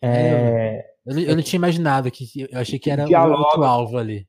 É, 0.02 0.86
eu, 1.06 1.20
eu, 1.20 1.36
não 1.36 1.44
tinha 1.44 1.58
imaginado 1.58 2.12
que 2.12 2.26
eu 2.50 2.60
achei 2.60 2.78
que 2.78 2.92
era 2.92 3.06
dialoga, 3.06 3.42
outro 3.42 3.64
alvo 3.64 3.98
ali. 3.98 4.29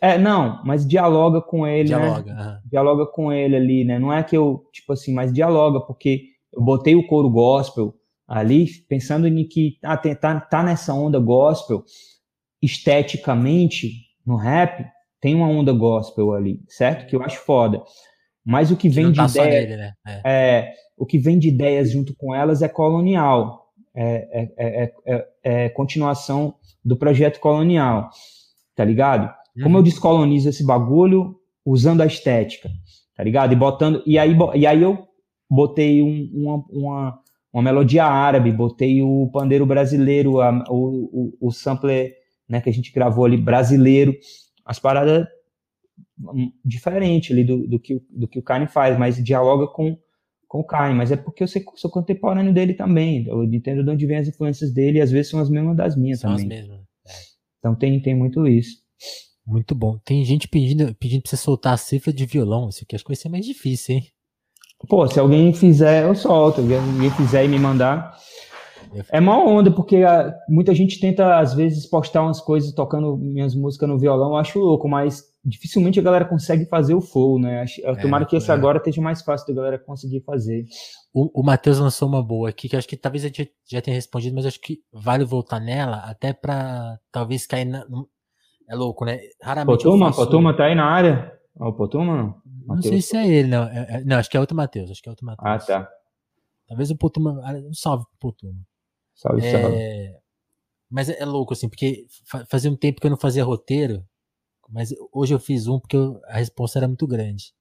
É, 0.00 0.18
não, 0.18 0.62
mas 0.64 0.86
dialoga 0.86 1.40
com 1.40 1.66
ele, 1.66 1.90
né? 1.90 1.98
dialoga, 1.98 2.34
né? 2.34 2.60
Dialoga 2.64 3.06
com 3.06 3.32
ele 3.32 3.56
ali, 3.56 3.84
né? 3.84 3.98
Não 3.98 4.12
é 4.12 4.22
que 4.22 4.36
eu, 4.36 4.68
tipo 4.72 4.92
assim, 4.92 5.14
mas 5.14 5.32
dialoga, 5.32 5.80
porque 5.80 6.30
eu 6.52 6.62
botei 6.62 6.96
o 6.96 7.06
coro 7.06 7.30
gospel 7.30 7.94
ali, 8.26 8.66
pensando 8.88 9.28
em 9.28 9.46
que 9.46 9.78
ah, 9.82 9.96
tem, 9.96 10.14
tá, 10.14 10.40
tá 10.40 10.62
nessa 10.62 10.92
onda 10.92 11.18
gospel, 11.20 11.84
esteticamente, 12.60 13.92
no 14.26 14.36
rap, 14.36 14.84
tem 15.20 15.34
uma 15.34 15.48
onda 15.48 15.72
gospel 15.72 16.32
ali, 16.32 16.60
certo? 16.68 17.06
Que 17.06 17.14
eu 17.14 17.22
acho 17.22 17.38
foda. 17.38 17.80
Mas 18.44 18.70
o 18.70 18.76
que 18.76 18.88
vem 18.88 19.06
que 19.06 19.12
de 19.12 19.18
tá 19.18 19.26
ideia, 19.26 19.76
né? 19.76 19.92
é. 20.06 20.20
é. 20.24 20.72
o 20.96 21.06
que 21.06 21.18
vem 21.18 21.38
de 21.38 21.48
ideias 21.48 21.90
junto 21.90 22.14
com 22.16 22.34
elas 22.34 22.62
é 22.62 22.68
colonial, 22.68 23.72
é, 23.94 24.50
é, 24.56 24.92
é, 25.06 25.26
é 25.42 25.68
continuação 25.68 26.54
do 26.84 26.96
projeto 26.96 27.38
colonial, 27.40 28.10
tá 28.74 28.84
ligado? 28.84 29.32
Como 29.62 29.76
eu 29.76 29.78
uhum. 29.78 29.84
descolonizo 29.84 30.48
esse 30.48 30.64
bagulho 30.64 31.36
usando 31.64 32.00
a 32.00 32.06
estética, 32.06 32.68
tá 33.16 33.24
ligado? 33.24 33.52
E 33.52 33.56
botando 33.56 34.02
e 34.06 34.18
aí 34.18 34.36
e 34.54 34.66
aí 34.66 34.82
eu 34.82 35.06
botei 35.50 36.02
um, 36.02 36.30
uma, 36.32 36.64
uma, 36.70 37.18
uma 37.52 37.62
melodia 37.62 38.04
árabe, 38.04 38.52
botei 38.52 39.02
o 39.02 39.30
pandeiro 39.32 39.64
brasileiro, 39.64 40.40
a, 40.40 40.64
o, 40.68 41.32
o, 41.40 41.48
o 41.48 41.50
sampler 41.50 42.14
né, 42.48 42.60
que 42.60 42.70
a 42.70 42.72
gente 42.72 42.92
gravou 42.92 43.24
ali 43.24 43.36
brasileiro, 43.36 44.14
as 44.64 44.78
paradas 44.78 45.26
diferente 46.64 47.32
ali 47.32 47.44
do, 47.44 47.66
do, 47.66 47.78
que, 47.78 48.00
do 48.10 48.28
que 48.28 48.38
o 48.38 48.42
Kanye 48.42 48.66
faz, 48.66 48.98
mas 48.98 49.22
dialoga 49.22 49.66
com, 49.66 49.98
com 50.48 50.60
o 50.60 50.64
Kanye, 50.64 50.94
mas 50.94 51.12
é 51.12 51.16
porque 51.16 51.42
eu 51.42 51.48
sei, 51.48 51.64
sou 51.76 51.90
contemporâneo 51.90 52.52
dele 52.52 52.74
também, 52.74 53.26
eu 53.26 53.44
entendo 53.44 53.84
de 53.84 53.90
onde 53.90 54.06
vem 54.06 54.18
as 54.18 54.28
influências 54.28 54.72
dele 54.72 54.98
e 54.98 55.00
às 55.00 55.10
vezes 55.10 55.30
são 55.30 55.40
as 55.40 55.50
mesmas 55.50 55.76
das 55.76 55.96
minhas 55.96 56.20
são 56.20 56.30
também. 56.30 56.44
As 56.44 56.48
mesmas. 56.48 56.80
É. 56.80 57.12
Então 57.58 57.74
tem, 57.74 58.00
tem 58.00 58.14
muito 58.14 58.46
isso. 58.46 58.76
Muito 59.46 59.74
bom. 59.74 59.98
Tem 60.04 60.24
gente 60.24 60.48
pedindo, 60.48 60.94
pedindo 60.96 61.22
pra 61.22 61.30
você 61.30 61.36
soltar 61.36 61.74
a 61.74 61.78
cifra 61.78 62.12
de 62.12 62.26
violão, 62.26 62.68
isso 62.68 62.82
aqui 62.82 62.96
acho 62.96 63.04
que 63.04 63.10
vai 63.10 63.16
ser 63.16 63.28
mais 63.28 63.46
difícil, 63.46 63.96
hein? 63.96 64.06
Pô, 64.88 65.06
se 65.06 65.18
alguém 65.18 65.54
fizer, 65.54 66.04
eu 66.04 66.14
solto. 66.14 66.66
Se 66.66 66.74
alguém 66.74 67.10
fizer 67.10 67.44
e 67.44 67.48
me 67.48 67.58
mandar, 67.58 68.14
é 69.10 69.20
uma 69.20 69.38
onda, 69.38 69.70
porque 69.70 69.96
ah, 69.98 70.34
muita 70.48 70.74
gente 70.74 71.00
tenta, 71.00 71.38
às 71.38 71.54
vezes, 71.54 71.86
postar 71.86 72.22
umas 72.22 72.40
coisas 72.40 72.72
tocando 72.72 73.16
minhas 73.16 73.54
músicas 73.54 73.88
no 73.88 73.98
violão, 73.98 74.30
eu 74.30 74.36
acho 74.36 74.58
louco, 74.58 74.88
mas 74.88 75.24
dificilmente 75.44 75.98
a 76.00 76.02
galera 76.02 76.24
consegue 76.24 76.66
fazer 76.66 76.94
o 76.94 77.00
flow, 77.00 77.38
né? 77.38 77.64
É, 77.82 77.94
tomara 77.96 78.26
que 78.26 78.36
esse 78.36 78.50
é. 78.50 78.54
agora 78.54 78.78
esteja 78.78 79.00
mais 79.00 79.22
fácil 79.22 79.46
da 79.48 79.54
galera 79.54 79.78
conseguir 79.78 80.20
fazer. 80.20 80.64
O, 81.12 81.40
o 81.40 81.44
Matheus 81.44 81.78
lançou 81.78 82.08
uma 82.08 82.22
boa 82.22 82.48
aqui, 82.48 82.68
que 82.68 82.76
acho 82.76 82.88
que 82.88 82.96
talvez 82.96 83.24
a 83.24 83.28
gente 83.28 83.50
já 83.70 83.80
tenha 83.80 83.94
respondido, 83.94 84.34
mas 84.34 84.46
acho 84.46 84.60
que 84.60 84.80
vale 84.92 85.24
voltar 85.24 85.60
nela, 85.60 85.98
até 85.98 86.32
para 86.32 86.98
talvez 87.12 87.46
cair 87.46 87.64
na. 87.64 87.86
É 88.68 88.74
louco, 88.74 89.04
né? 89.04 89.20
Raramente. 89.42 89.82
Potuma, 89.82 90.06
faço... 90.06 90.24
Potuma 90.24 90.56
tá 90.56 90.64
aí 90.64 90.74
na 90.74 90.84
área? 90.84 91.32
O 91.54 91.72
Potuma? 91.72 92.42
Não 92.66 92.82
sei 92.82 93.00
se 93.00 93.16
é 93.16 93.26
ele, 93.26 93.48
não. 93.48 93.64
É, 93.64 93.86
é, 93.88 94.04
não, 94.04 94.16
acho 94.16 94.28
que 94.28 94.36
é 94.36 94.40
outro 94.40 94.56
Matheus. 94.56 94.90
Acho 94.90 95.02
que 95.02 95.08
é 95.08 95.12
outro 95.12 95.24
Matheus. 95.24 95.48
Ah, 95.48 95.58
tá. 95.58 95.88
Talvez 96.66 96.90
o 96.90 96.96
Potuma. 96.96 97.40
Ah, 97.44 97.52
um 97.54 97.72
salve 97.72 98.04
pro 98.04 98.32
Potuma. 98.32 98.60
Salve, 99.14 99.46
é, 99.46 99.62
salve. 99.62 99.76
Mas 100.90 101.08
é, 101.08 101.20
é, 101.20 101.24
louco, 101.24 101.52
assim, 101.52 101.68
porque 101.68 102.06
fazia 102.48 102.70
um 102.70 102.76
tempo 102.76 103.00
que 103.00 103.06
eu 103.06 103.10
não 103.10 103.16
fazia 103.16 103.44
roteiro, 103.44 104.04
mas 104.68 104.90
hoje 105.12 105.34
eu 105.34 105.38
fiz 105.38 105.66
um 105.66 105.78
porque 105.78 105.96
eu, 105.96 106.20
a 106.26 106.38
resposta 106.38 106.78
era 106.78 106.88
muito 106.88 107.06
grande. 107.06 107.54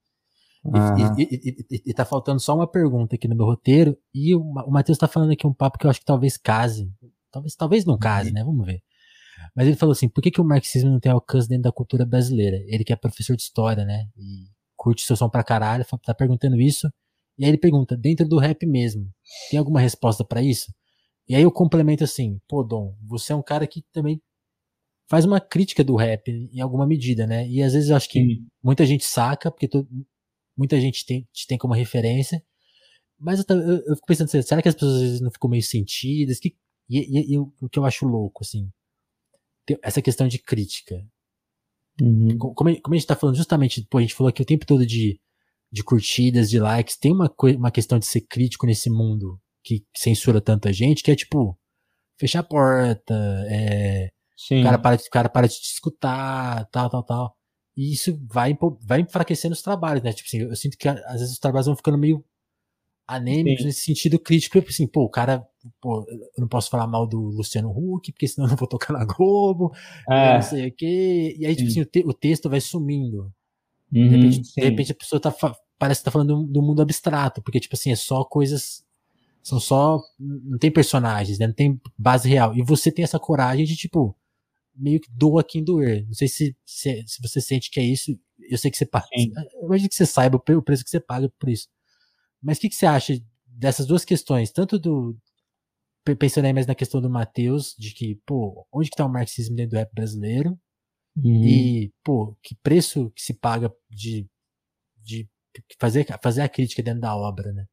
E, 0.65 1.21
e, 1.21 1.65
e, 1.69 1.81
e, 1.91 1.93
tá 1.93 2.03
faltando 2.03 2.39
só 2.39 2.55
uma 2.55 2.65
pergunta 2.65 3.15
aqui 3.15 3.27
no 3.27 3.35
meu 3.35 3.45
roteiro, 3.45 3.95
e 4.11 4.33
o, 4.33 4.41
o 4.41 4.71
Matheus 4.71 4.97
tá 4.97 5.07
falando 5.07 5.31
aqui 5.31 5.45
um 5.45 5.53
papo 5.53 5.77
que 5.77 5.85
eu 5.85 5.89
acho 5.91 5.99
que 5.99 6.05
talvez 6.05 6.37
case. 6.37 6.91
Talvez, 7.31 7.55
talvez 7.55 7.85
não 7.85 7.97
case, 7.97 8.29
uhum. 8.29 8.33
né? 8.33 8.43
Vamos 8.43 8.65
ver. 8.65 8.81
Mas 9.55 9.67
ele 9.67 9.77
falou 9.77 9.93
assim: 9.93 10.09
por 10.09 10.21
que, 10.21 10.31
que 10.31 10.41
o 10.41 10.45
marxismo 10.45 10.89
não 10.89 10.99
tem 10.99 11.11
alcance 11.11 11.47
dentro 11.47 11.63
da 11.63 11.71
cultura 11.71 12.05
brasileira? 12.05 12.57
Ele 12.67 12.83
que 12.83 12.91
é 12.91 12.95
professor 12.95 13.35
de 13.35 13.43
história, 13.43 13.85
né? 13.85 14.09
E 14.17 14.49
curte 14.75 15.03
seu 15.03 15.15
som 15.15 15.29
pra 15.29 15.43
caralho, 15.43 15.85
tá 16.03 16.13
perguntando 16.13 16.59
isso. 16.59 16.91
E 17.37 17.45
aí 17.45 17.51
ele 17.51 17.57
pergunta: 17.57 17.95
dentro 17.95 18.27
do 18.27 18.37
rap 18.37 18.65
mesmo, 18.65 19.09
tem 19.49 19.57
alguma 19.59 19.79
resposta 19.79 20.23
para 20.25 20.41
isso? 20.41 20.73
E 21.27 21.35
aí 21.35 21.41
eu 21.41 21.51
complemento 21.51 22.03
assim, 22.03 22.39
pô, 22.47 22.63
Dom, 22.63 22.95
você 23.01 23.33
é 23.33 23.35
um 23.35 23.41
cara 23.41 23.65
que 23.65 23.83
também 23.91 24.21
faz 25.09 25.25
uma 25.25 25.39
crítica 25.39 25.83
do 25.83 25.95
rap 25.95 26.29
em 26.29 26.61
alguma 26.61 26.85
medida, 26.85 27.25
né? 27.25 27.47
E 27.47 27.63
às 27.63 27.73
vezes 27.73 27.89
eu 27.89 27.95
acho 27.95 28.09
que 28.09 28.19
Sim. 28.19 28.47
muita 28.63 28.85
gente 28.85 29.03
saca, 29.03 29.51
porque 29.51 29.67
muita 30.55 30.79
gente 30.79 31.05
tem, 31.05 31.27
te 31.33 31.47
tem 31.47 31.57
como 31.57 31.73
referência. 31.73 32.43
Mas 33.19 33.39
eu, 33.39 33.55
eu, 33.55 33.83
eu, 33.87 33.95
fico 33.95 34.07
pensando, 34.07 34.29
será 34.29 34.61
que 34.61 34.69
as 34.69 34.75
pessoas 34.75 34.95
às 34.95 35.01
vezes 35.01 35.21
não 35.21 35.31
ficam 35.31 35.49
meio 35.49 35.63
sentidas? 35.63 36.39
Que, 36.39 36.55
e, 36.89 36.99
e, 36.99 37.33
e, 37.33 37.39
o 37.39 37.69
que 37.71 37.79
eu 37.79 37.85
acho 37.85 38.05
louco, 38.05 38.43
assim, 38.43 38.69
essa 39.81 40.01
questão 40.01 40.27
de 40.27 40.39
crítica. 40.39 40.95
Uhum. 42.01 42.37
Como, 42.37 42.53
como, 42.81 42.95
a 42.95 42.97
gente 42.97 43.07
tá 43.07 43.15
falando 43.15 43.35
justamente, 43.35 43.85
pô, 43.89 43.97
a 43.97 44.01
gente 44.01 44.13
falou 44.13 44.29
aqui 44.29 44.41
o 44.41 44.45
tempo 44.45 44.65
todo 44.65 44.85
de, 44.85 45.19
de 45.71 45.83
curtidas, 45.83 46.49
de 46.49 46.59
likes, 46.59 46.97
tem 46.97 47.11
uma, 47.11 47.33
uma 47.57 47.71
questão 47.71 47.97
de 47.97 48.05
ser 48.05 48.21
crítico 48.21 48.65
nesse 48.65 48.89
mundo 48.89 49.39
que 49.63 49.83
censura 49.95 50.39
tanta 50.41 50.71
gente, 50.71 51.01
que 51.01 51.11
é 51.11 51.15
tipo, 51.15 51.57
fechar 52.19 52.39
a 52.39 52.43
porta, 52.43 53.13
é, 53.49 54.09
o 54.51 54.63
cara 54.63 54.77
para, 54.77 54.95
o 54.95 55.09
cara 55.09 55.29
para 55.29 55.47
de 55.47 55.55
te 55.55 55.71
escutar, 55.71 56.65
tal, 56.69 56.89
tal, 56.89 57.03
tal. 57.03 57.35
E 57.75 57.91
isso 57.93 58.17
vai, 58.31 58.57
vai 58.81 59.01
enfraquecendo 59.01 59.53
os 59.53 59.61
trabalhos, 59.61 60.03
né? 60.03 60.13
Tipo 60.13 60.27
assim, 60.27 60.39
eu 60.41 60.55
sinto 60.55 60.77
que 60.77 60.87
às 60.87 61.19
vezes 61.19 61.31
os 61.31 61.39
trabalhos 61.39 61.65
vão 61.65 61.75
ficando 61.75 61.97
meio 61.97 62.23
anêmicos 63.07 63.61
Sim. 63.61 63.67
nesse 63.67 63.81
sentido 63.81 64.17
crítico, 64.17 64.59
tipo 64.59 64.71
assim, 64.71 64.87
pô, 64.87 65.03
o 65.03 65.09
cara, 65.09 65.45
pô, 65.79 66.05
eu 66.09 66.41
não 66.41 66.47
posso 66.47 66.69
falar 66.69 66.87
mal 66.87 67.05
do 67.05 67.19
Luciano 67.19 67.69
Huck, 67.69 68.11
porque 68.11 68.27
senão 68.27 68.47
eu 68.47 68.51
não 68.51 68.57
vou 68.57 68.67
tocar 68.67 68.93
na 68.93 69.05
Globo, 69.05 69.71
é. 70.09 70.35
não 70.35 70.41
sei 70.41 70.67
o 70.67 70.71
quê. 70.71 71.35
E 71.37 71.45
aí, 71.45 71.55
tipo 71.55 71.69
assim, 71.69 71.81
o, 71.81 71.85
te, 71.85 72.03
o, 72.05 72.13
texto 72.13 72.49
vai 72.49 72.59
sumindo. 72.59 73.31
Uhum, 73.93 74.09
de, 74.09 74.15
repente, 74.15 74.41
de, 74.41 74.61
repente, 74.61 74.91
a 74.91 74.95
pessoa 74.95 75.19
tá, 75.19 75.33
parece 75.77 76.01
que 76.01 76.05
tá 76.05 76.11
falando 76.11 76.35
do, 76.35 76.43
do 76.45 76.61
mundo 76.61 76.81
abstrato, 76.81 77.41
porque, 77.41 77.59
tipo 77.59 77.75
assim, 77.75 77.91
é 77.91 77.95
só 77.95 78.23
coisas 78.23 78.85
são 79.45 79.59
só. 79.59 80.01
Não 80.19 80.57
tem 80.57 80.71
personagens, 80.71 81.37
né? 81.37 81.45
Não 81.45 81.53
tem 81.53 81.79
base 81.95 82.27
real. 82.27 82.55
E 82.55 82.63
você 82.63 82.91
tem 82.91 83.03
essa 83.03 83.19
coragem 83.19 83.63
de, 83.63 83.75
tipo, 83.75 84.17
meio 84.75 84.99
que 84.99 85.09
doa 85.11 85.43
quem 85.43 85.63
doer. 85.63 86.03
Não 86.07 86.15
sei 86.15 86.27
se, 86.27 86.57
se, 86.65 87.03
se 87.05 87.21
você 87.21 87.39
sente 87.39 87.69
que 87.69 87.79
é 87.79 87.83
isso. 87.83 88.19
Eu 88.49 88.57
sei 88.57 88.71
que 88.71 88.77
você 88.77 88.87
paga. 88.87 89.05
Eu 89.53 89.67
imagino 89.67 89.87
que 89.87 89.95
você 89.95 90.05
saiba 90.05 90.37
o 90.37 90.61
preço 90.61 90.83
que 90.83 90.89
você 90.89 90.99
paga 90.99 91.31
por 91.39 91.47
isso. 91.47 91.67
Mas 92.45 92.59
o 92.59 92.61
que, 92.61 92.69
que 92.69 92.75
você 92.75 92.85
acha 92.85 93.19
dessas 93.47 93.87
duas 93.87 94.05
questões? 94.05 94.51
Tanto 94.51 94.77
do. 94.77 95.17
Pensando 96.19 96.45
aí 96.45 96.53
mais 96.53 96.67
na 96.67 96.75
questão 96.75 97.01
do 97.01 97.09
Matheus, 97.09 97.75
de 97.79 97.91
que, 97.91 98.21
pô, 98.27 98.67
onde 98.71 98.91
que 98.91 98.95
tá 98.95 99.03
o 99.03 99.11
marxismo 99.11 99.55
dentro 99.55 99.71
do 99.71 99.77
rap 99.77 99.91
brasileiro? 99.91 100.55
Uhum. 101.17 101.43
E, 101.43 101.91
pô, 102.03 102.37
que 102.43 102.55
preço 102.61 103.09
que 103.15 103.23
se 103.23 103.33
paga 103.33 103.73
de, 103.89 104.27
de 105.01 105.27
fazer, 105.79 106.05
fazer 106.21 106.41
a 106.43 106.49
crítica 106.49 106.83
dentro 106.83 107.01
da 107.01 107.15
obra, 107.15 107.51
né? 107.51 107.65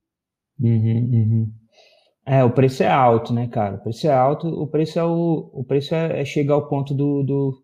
Uhum, 0.58 1.10
uhum. 1.12 1.54
É, 2.24 2.42
o 2.42 2.50
preço 2.50 2.82
é 2.82 2.90
alto, 2.90 3.34
né, 3.34 3.48
cara? 3.48 3.76
O 3.76 3.82
preço 3.82 4.06
é 4.06 4.12
alto, 4.12 4.48
o 4.48 4.66
preço 4.66 4.98
é 4.98 5.04
o, 5.04 5.50
o 5.52 5.64
preço 5.64 5.94
é, 5.94 6.22
é 6.22 6.24
chegar 6.24 6.54
ao 6.54 6.68
ponto 6.68 6.94
do, 6.94 7.22
do, 7.22 7.62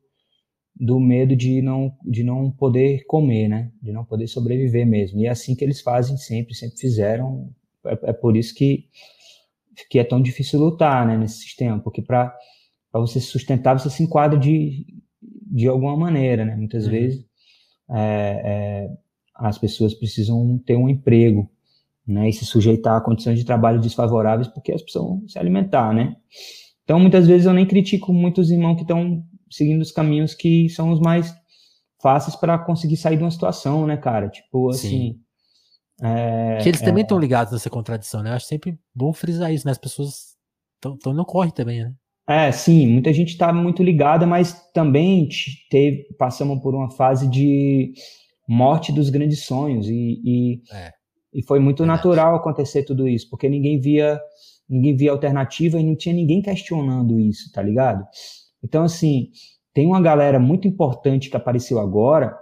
do, 0.79 1.01
medo 1.01 1.35
de 1.35 1.61
não, 1.61 1.93
de 2.05 2.22
não 2.22 2.51
poder 2.51 3.05
comer, 3.07 3.49
né? 3.49 3.70
De 3.83 3.93
não 3.93 4.05
poder 4.05 4.29
sobreviver 4.29 4.87
mesmo. 4.87 5.20
E 5.20 5.26
é 5.26 5.31
assim 5.31 5.55
que 5.55 5.64
eles 5.64 5.81
fazem 5.81 6.16
sempre, 6.16 6.55
sempre 6.55 6.79
fizeram. 6.79 7.51
É, 7.85 8.11
é 8.11 8.12
por 8.12 8.37
isso 8.37 8.55
que, 8.55 8.87
que 9.91 9.99
é 9.99 10.05
tão 10.05 10.20
difícil 10.20 10.61
lutar, 10.61 11.07
né, 11.07 11.16
nesse 11.16 11.39
sistema, 11.39 11.81
porque 11.81 12.03
para 12.03 12.35
você 12.93 13.20
se 13.20 13.26
sustentar, 13.26 13.79
você 13.79 13.91
se 13.91 14.03
enquadra 14.03 14.39
de, 14.39 14.87
de 15.22 15.66
alguma 15.66 15.97
maneira, 15.97 16.45
né? 16.45 16.55
Muitas 16.55 16.85
uhum. 16.85 16.91
vezes 16.91 17.24
é, 17.91 18.43
é, 18.45 18.91
as 19.35 19.59
pessoas 19.59 19.95
precisam 19.95 20.59
ter 20.59 20.76
um 20.76 20.89
emprego 20.89 21.51
né, 22.07 22.29
e 22.29 22.33
se 22.33 22.45
sujeitar 22.45 22.97
a 22.97 23.01
condições 23.01 23.39
de 23.39 23.45
trabalho 23.45 23.81
desfavoráveis 23.81 24.49
porque 24.49 24.70
elas 24.70 24.83
precisam 24.83 25.22
se 25.26 25.39
alimentar, 25.39 25.93
né? 25.93 26.16
Então, 26.85 26.99
muitas 26.99 27.26
vezes 27.26 27.47
eu 27.47 27.53
nem 27.53 27.66
critico 27.66 28.14
muitos 28.14 28.51
irmãos 28.51 28.76
que 28.76 28.83
estão 28.83 29.22
seguindo 29.51 29.82
os 29.82 29.92
caminhos 29.92 30.34
que 30.34 30.68
são 30.68 30.90
os 30.90 31.01
mais 31.01 31.34
fáceis 32.01 32.36
para 32.36 32.59
conseguir 32.59 32.96
sair 32.96 33.16
de 33.16 33.24
uma 33.24 33.30
situação, 33.30 33.86
né, 33.86 33.96
cara? 33.96 34.28
Tipo, 34.28 34.70
assim. 34.70 35.16
É, 36.01 36.59
que 36.62 36.68
eles 36.68 36.80
é, 36.80 36.84
também 36.84 37.03
estão 37.03 37.18
ligados 37.18 37.53
nessa 37.53 37.68
contradição, 37.68 38.22
né? 38.22 38.30
Eu 38.30 38.34
acho 38.34 38.46
sempre 38.46 38.78
bom 38.94 39.12
frisar 39.12 39.53
isso, 39.53 39.66
né? 39.66 39.72
As 39.72 39.78
pessoas 39.78 40.36
estão 40.76 41.12
no 41.12 41.24
corre 41.24 41.51
também, 41.51 41.82
né? 41.82 41.92
É, 42.28 42.53
sim, 42.53 42.86
muita 42.86 43.12
gente 43.12 43.30
está 43.30 43.53
muito 43.53 43.82
ligada, 43.82 44.26
mas 44.26 44.53
também 44.72 45.26
teve, 45.70 46.07
passamos 46.18 46.61
por 46.61 46.74
uma 46.74 46.90
fase 46.90 47.26
de 47.26 47.94
morte 48.46 48.92
dos 48.92 49.09
grandes 49.09 49.44
sonhos 49.44 49.88
e, 49.88 50.20
e, 50.22 50.62
é, 50.70 50.92
e 51.32 51.42
foi 51.42 51.59
muito 51.59 51.86
natural 51.86 52.36
acontecer 52.36 52.82
tudo 52.82 53.09
isso, 53.09 53.28
porque 53.30 53.49
ninguém 53.49 53.80
via 53.80 54.20
ninguém 54.68 54.94
via 54.94 55.12
alternativa 55.12 55.80
e 55.80 55.84
não 55.84 55.96
tinha 55.96 56.14
ninguém 56.14 56.42
questionando 56.42 57.18
isso, 57.18 57.51
tá 57.51 57.62
ligado? 57.62 58.05
Então, 58.63 58.85
assim, 58.85 59.31
tem 59.73 59.87
uma 59.87 60.01
galera 60.01 60.39
muito 60.39 60.67
importante 60.67 61.31
que 61.31 61.37
apareceu 61.37 61.79
agora 61.79 62.37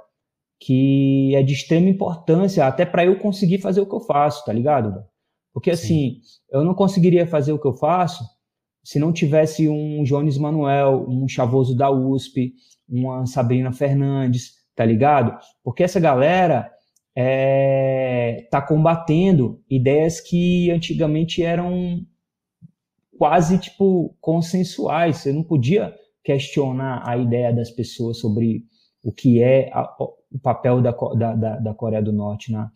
que 0.58 1.34
é 1.34 1.42
de 1.42 1.52
extrema 1.52 1.88
importância 1.88 2.66
até 2.66 2.86
para 2.86 3.04
eu 3.04 3.18
conseguir 3.18 3.58
fazer 3.58 3.80
o 3.80 3.86
que 3.86 3.94
eu 3.94 4.00
faço, 4.00 4.44
tá 4.44 4.52
ligado? 4.52 5.04
Porque, 5.52 5.70
assim, 5.70 6.20
Sim. 6.22 6.40
eu 6.50 6.64
não 6.64 6.74
conseguiria 6.74 7.26
fazer 7.26 7.52
o 7.52 7.58
que 7.58 7.66
eu 7.66 7.74
faço 7.74 8.24
se 8.86 9.00
não 9.00 9.12
tivesse 9.12 9.68
um 9.68 10.04
Jones 10.04 10.38
Manuel, 10.38 11.06
um 11.08 11.26
Chavoso 11.26 11.76
da 11.76 11.90
USP, 11.90 12.54
uma 12.88 13.26
Sabrina 13.26 13.72
Fernandes, 13.72 14.52
tá 14.76 14.84
ligado? 14.84 15.36
Porque 15.64 15.82
essa 15.82 15.98
galera 15.98 16.70
é, 17.16 18.46
tá 18.48 18.62
combatendo 18.62 19.60
ideias 19.68 20.20
que 20.20 20.70
antigamente 20.70 21.42
eram 21.42 22.06
quase 23.18 23.58
tipo 23.58 24.14
consensuais. 24.20 25.16
Você 25.16 25.32
não 25.32 25.42
podia 25.42 25.92
questionar 26.26 27.08
a 27.08 27.16
ideia 27.16 27.52
das 27.52 27.70
pessoas 27.70 28.18
sobre 28.18 28.64
o 29.00 29.12
que 29.12 29.40
é 29.40 29.70
a, 29.72 29.88
o 30.00 30.38
papel 30.42 30.82
da, 30.82 30.90
da, 30.90 31.56
da 31.60 31.72
Coreia 31.74 32.02
do 32.02 32.12
Norte 32.12 32.50
na, 32.50 32.68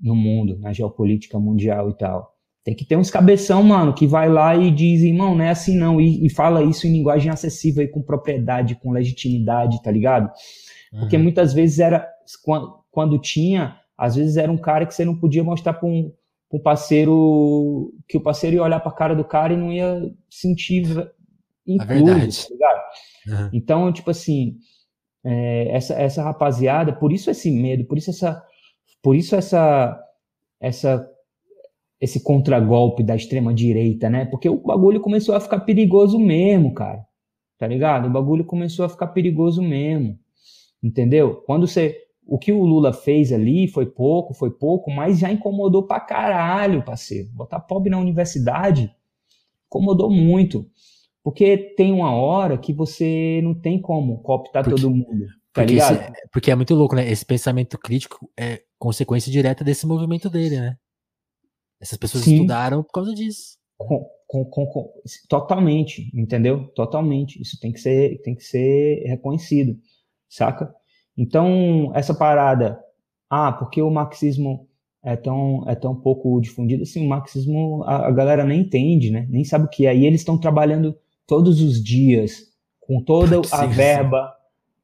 no 0.00 0.16
mundo, 0.16 0.58
na 0.58 0.72
geopolítica 0.72 1.38
mundial 1.38 1.90
e 1.90 1.96
tal. 1.98 2.34
Tem 2.64 2.74
que 2.74 2.86
ter 2.86 2.96
uns 2.96 3.10
cabeção, 3.10 3.62
mano, 3.62 3.92
que 3.92 4.06
vai 4.06 4.30
lá 4.30 4.56
e 4.56 4.70
diz, 4.70 5.02
irmão, 5.02 5.34
não 5.34 5.44
é 5.44 5.50
assim 5.50 5.76
não, 5.76 6.00
e, 6.00 6.24
e 6.24 6.30
fala 6.30 6.62
isso 6.62 6.86
em 6.86 6.92
linguagem 6.92 7.30
acessível 7.30 7.84
e 7.84 7.88
com 7.88 8.00
propriedade, 8.00 8.74
com 8.76 8.90
legitimidade, 8.90 9.82
tá 9.82 9.90
ligado? 9.90 10.32
Porque 10.98 11.18
uhum. 11.18 11.24
muitas 11.24 11.52
vezes 11.52 11.78
era, 11.80 12.08
quando, 12.42 12.74
quando, 12.90 13.18
tinha, 13.18 13.76
às 13.98 14.16
vezes 14.16 14.38
era 14.38 14.50
um 14.50 14.56
cara 14.56 14.86
que 14.86 14.94
você 14.94 15.04
não 15.04 15.14
podia 15.14 15.44
mostrar 15.44 15.74
para 15.74 15.86
um, 15.86 16.10
um 16.50 16.58
parceiro, 16.58 17.92
que 18.08 18.16
o 18.16 18.22
parceiro 18.22 18.56
ia 18.56 18.62
olhar 18.62 18.80
pra 18.80 18.92
cara 18.92 19.14
do 19.14 19.24
cara 19.24 19.52
e 19.52 19.58
não 19.58 19.70
ia 19.70 20.10
sentir 20.30 20.86
incluso, 21.68 22.48
tá 22.48 22.54
ligado? 22.54 22.80
Uhum. 23.26 23.50
Então, 23.52 23.92
tipo 23.92 24.10
assim, 24.10 24.56
é, 25.24 25.76
essa, 25.76 25.94
essa 25.94 26.22
rapaziada, 26.22 26.92
por 26.92 27.12
isso 27.12 27.30
esse 27.30 27.50
medo, 27.50 27.84
por 27.84 27.98
isso 27.98 28.10
essa, 28.10 28.42
por 29.02 29.14
isso 29.14 29.36
essa, 29.36 30.00
essa 30.60 31.08
esse 32.00 32.22
contragolpe 32.22 33.02
da 33.02 33.16
extrema 33.16 33.52
direita, 33.52 34.08
né? 34.08 34.24
Porque 34.24 34.48
o 34.48 34.56
bagulho 34.58 35.00
começou 35.00 35.34
a 35.34 35.40
ficar 35.40 35.60
perigoso 35.60 36.18
mesmo, 36.18 36.72
cara. 36.72 37.04
Tá 37.58 37.66
ligado? 37.66 38.06
O 38.06 38.10
bagulho 38.10 38.44
começou 38.44 38.84
a 38.84 38.88
ficar 38.88 39.08
perigoso 39.08 39.60
mesmo. 39.60 40.16
Entendeu? 40.80 41.42
Quando 41.44 41.66
você 41.66 41.96
o 42.24 42.38
que 42.38 42.52
o 42.52 42.62
Lula 42.62 42.92
fez 42.92 43.32
ali 43.32 43.66
foi 43.66 43.86
pouco, 43.86 44.34
foi 44.34 44.50
pouco, 44.50 44.90
mas 44.90 45.18
já 45.18 45.32
incomodou 45.32 45.84
pra 45.84 45.98
caralho, 45.98 46.84
parceiro. 46.84 47.30
Botar 47.32 47.58
pobre 47.58 47.90
na 47.90 47.98
universidade 47.98 48.94
incomodou 49.66 50.10
muito. 50.10 50.66
Porque 51.28 51.74
tem 51.76 51.92
uma 51.92 52.10
hora 52.10 52.56
que 52.56 52.72
você 52.72 53.42
não 53.44 53.54
tem 53.54 53.78
como 53.78 54.22
cooptar 54.22 54.64
porque, 54.64 54.80
todo 54.80 54.90
mundo. 54.90 55.26
Tá 55.52 55.60
porque? 55.60 55.74
Esse, 55.74 56.12
porque 56.32 56.50
é 56.50 56.54
muito 56.54 56.74
louco, 56.74 56.96
né? 56.96 57.06
Esse 57.06 57.22
pensamento 57.22 57.76
crítico 57.76 58.30
é 58.34 58.62
consequência 58.78 59.30
direta 59.30 59.62
desse 59.62 59.86
movimento 59.86 60.30
dele, 60.30 60.58
né? 60.58 60.76
Essas 61.78 61.98
pessoas 61.98 62.24
Sim. 62.24 62.36
estudaram 62.36 62.82
por 62.82 62.92
causa 62.92 63.14
disso. 63.14 63.58
Com, 63.76 64.06
com, 64.26 64.46
com, 64.46 64.90
totalmente, 65.28 66.10
entendeu? 66.14 66.68
Totalmente. 66.68 67.38
Isso 67.42 67.60
tem 67.60 67.72
que 67.72 67.80
ser, 67.80 68.22
tem 68.22 68.34
que 68.34 68.44
ser 68.44 69.02
reconhecido, 69.06 69.78
saca? 70.30 70.74
Então, 71.14 71.92
essa 71.94 72.14
parada, 72.14 72.82
ah, 73.28 73.52
porque 73.52 73.82
o 73.82 73.90
marxismo 73.90 74.66
é 75.04 75.14
tão, 75.14 75.68
é 75.68 75.74
tão 75.74 75.94
pouco 75.94 76.40
difundido, 76.40 76.84
assim, 76.84 77.04
o 77.04 77.08
marxismo 77.10 77.84
a, 77.84 78.06
a 78.06 78.10
galera 78.12 78.46
nem 78.46 78.62
entende, 78.62 79.10
né? 79.10 79.26
Nem 79.28 79.44
sabe 79.44 79.66
o 79.66 79.68
que 79.68 79.86
é. 79.86 79.94
E 79.94 80.06
eles 80.06 80.22
estão 80.22 80.40
trabalhando 80.40 80.96
todos 81.28 81.62
os 81.62 81.80
dias, 81.80 82.48
com 82.80 83.00
toda 83.00 83.40
a 83.52 83.66
verba, 83.66 84.34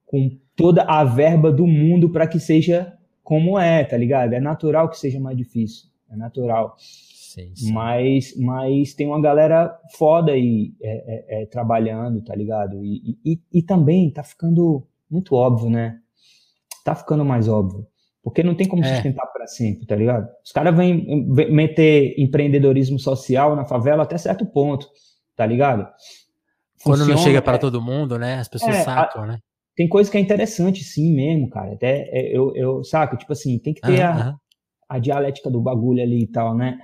com 0.07 0.39
toda 0.55 0.83
a 0.83 1.03
verba 1.03 1.51
do 1.51 1.67
mundo 1.67 2.09
para 2.11 2.29
que 2.29 2.39
seja 2.39 2.97
como 3.25 3.59
é, 3.59 3.83
tá 3.83 3.97
ligado? 3.97 4.35
É 4.35 4.41
natural 4.41 4.89
que 4.89 4.99
seja 4.99 5.19
mais 5.19 5.37
difícil 5.37 5.93
é 6.15 6.17
natural. 6.17 6.77
Sim, 6.79 7.55
sim. 7.55 7.73
Mas, 7.73 8.35
mas 8.37 8.95
tem 8.95 9.07
uma 9.07 9.21
galera 9.21 9.77
foda 9.97 10.33
aí 10.33 10.73
é, 10.81 11.41
é, 11.41 11.43
é, 11.43 11.47
trabalhando, 11.47 12.23
tá 12.23 12.35
ligado? 12.35 12.83
E, 12.85 13.19
e, 13.25 13.41
e 13.53 13.63
também 13.63 14.11
tá 14.11 14.23
ficando 14.23 14.87
muito 15.11 15.35
óbvio, 15.35 15.69
né? 15.69 15.99
Tá 16.85 16.95
ficando 16.95 17.25
mais 17.25 17.49
óbvio. 17.49 17.87
Porque 18.23 18.43
não 18.43 18.55
tem 18.55 18.67
como 18.67 18.83
é. 18.85 18.95
sustentar 18.95 19.27
para 19.27 19.47
sempre, 19.47 19.85
tá 19.85 19.97
ligado? 19.97 20.31
Os 20.43 20.53
caras 20.53 20.75
vêm 20.75 21.27
meter 21.51 22.15
empreendedorismo 22.19 22.99
social 22.99 23.55
na 23.55 23.67
favela 23.67 24.05
até 24.05 24.17
certo 24.17 24.47
ponto, 24.47 24.89
tá 25.37 25.45
ligado? 25.45 25.87
Quando 26.85 27.07
não 27.07 27.17
chega 27.17 27.43
para 27.43 27.57
é. 27.57 27.59
todo 27.59 27.83
mundo, 27.83 28.19
né? 28.19 28.39
As 28.39 28.49
pessoas 28.49 28.77
é, 28.77 28.83
sacam, 28.83 29.25
a, 29.25 29.27
né? 29.27 29.39
Tem 29.77 29.89
coisa 29.89 30.11
que 30.11 30.17
é 30.17 30.21
interessante, 30.21 30.85
sim, 30.85 31.15
mesmo, 31.15 31.49
cara. 31.51 31.73
Até 31.73 32.09
eu, 32.13 32.55
eu 32.55 32.85
saco, 32.85 33.17
tipo 33.17 33.33
assim, 33.33 33.59
tem 33.59 33.75
que 33.75 33.81
ter 33.81 34.03
a, 34.03 34.37
a 34.89 34.99
dialética 34.99 35.51
do 35.51 35.61
bagulho 35.61 36.03
ali 36.03 36.23
e 36.23 36.27
tal, 36.27 36.57
né? 36.57 36.79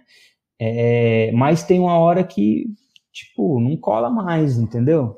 É, 0.58 1.30
mas 1.32 1.62
tem 1.62 1.78
uma 1.78 1.98
hora 1.98 2.24
que, 2.24 2.66
tipo, 3.12 3.60
não 3.60 3.76
cola 3.76 4.10
mais, 4.10 4.58
entendeu? 4.58 5.16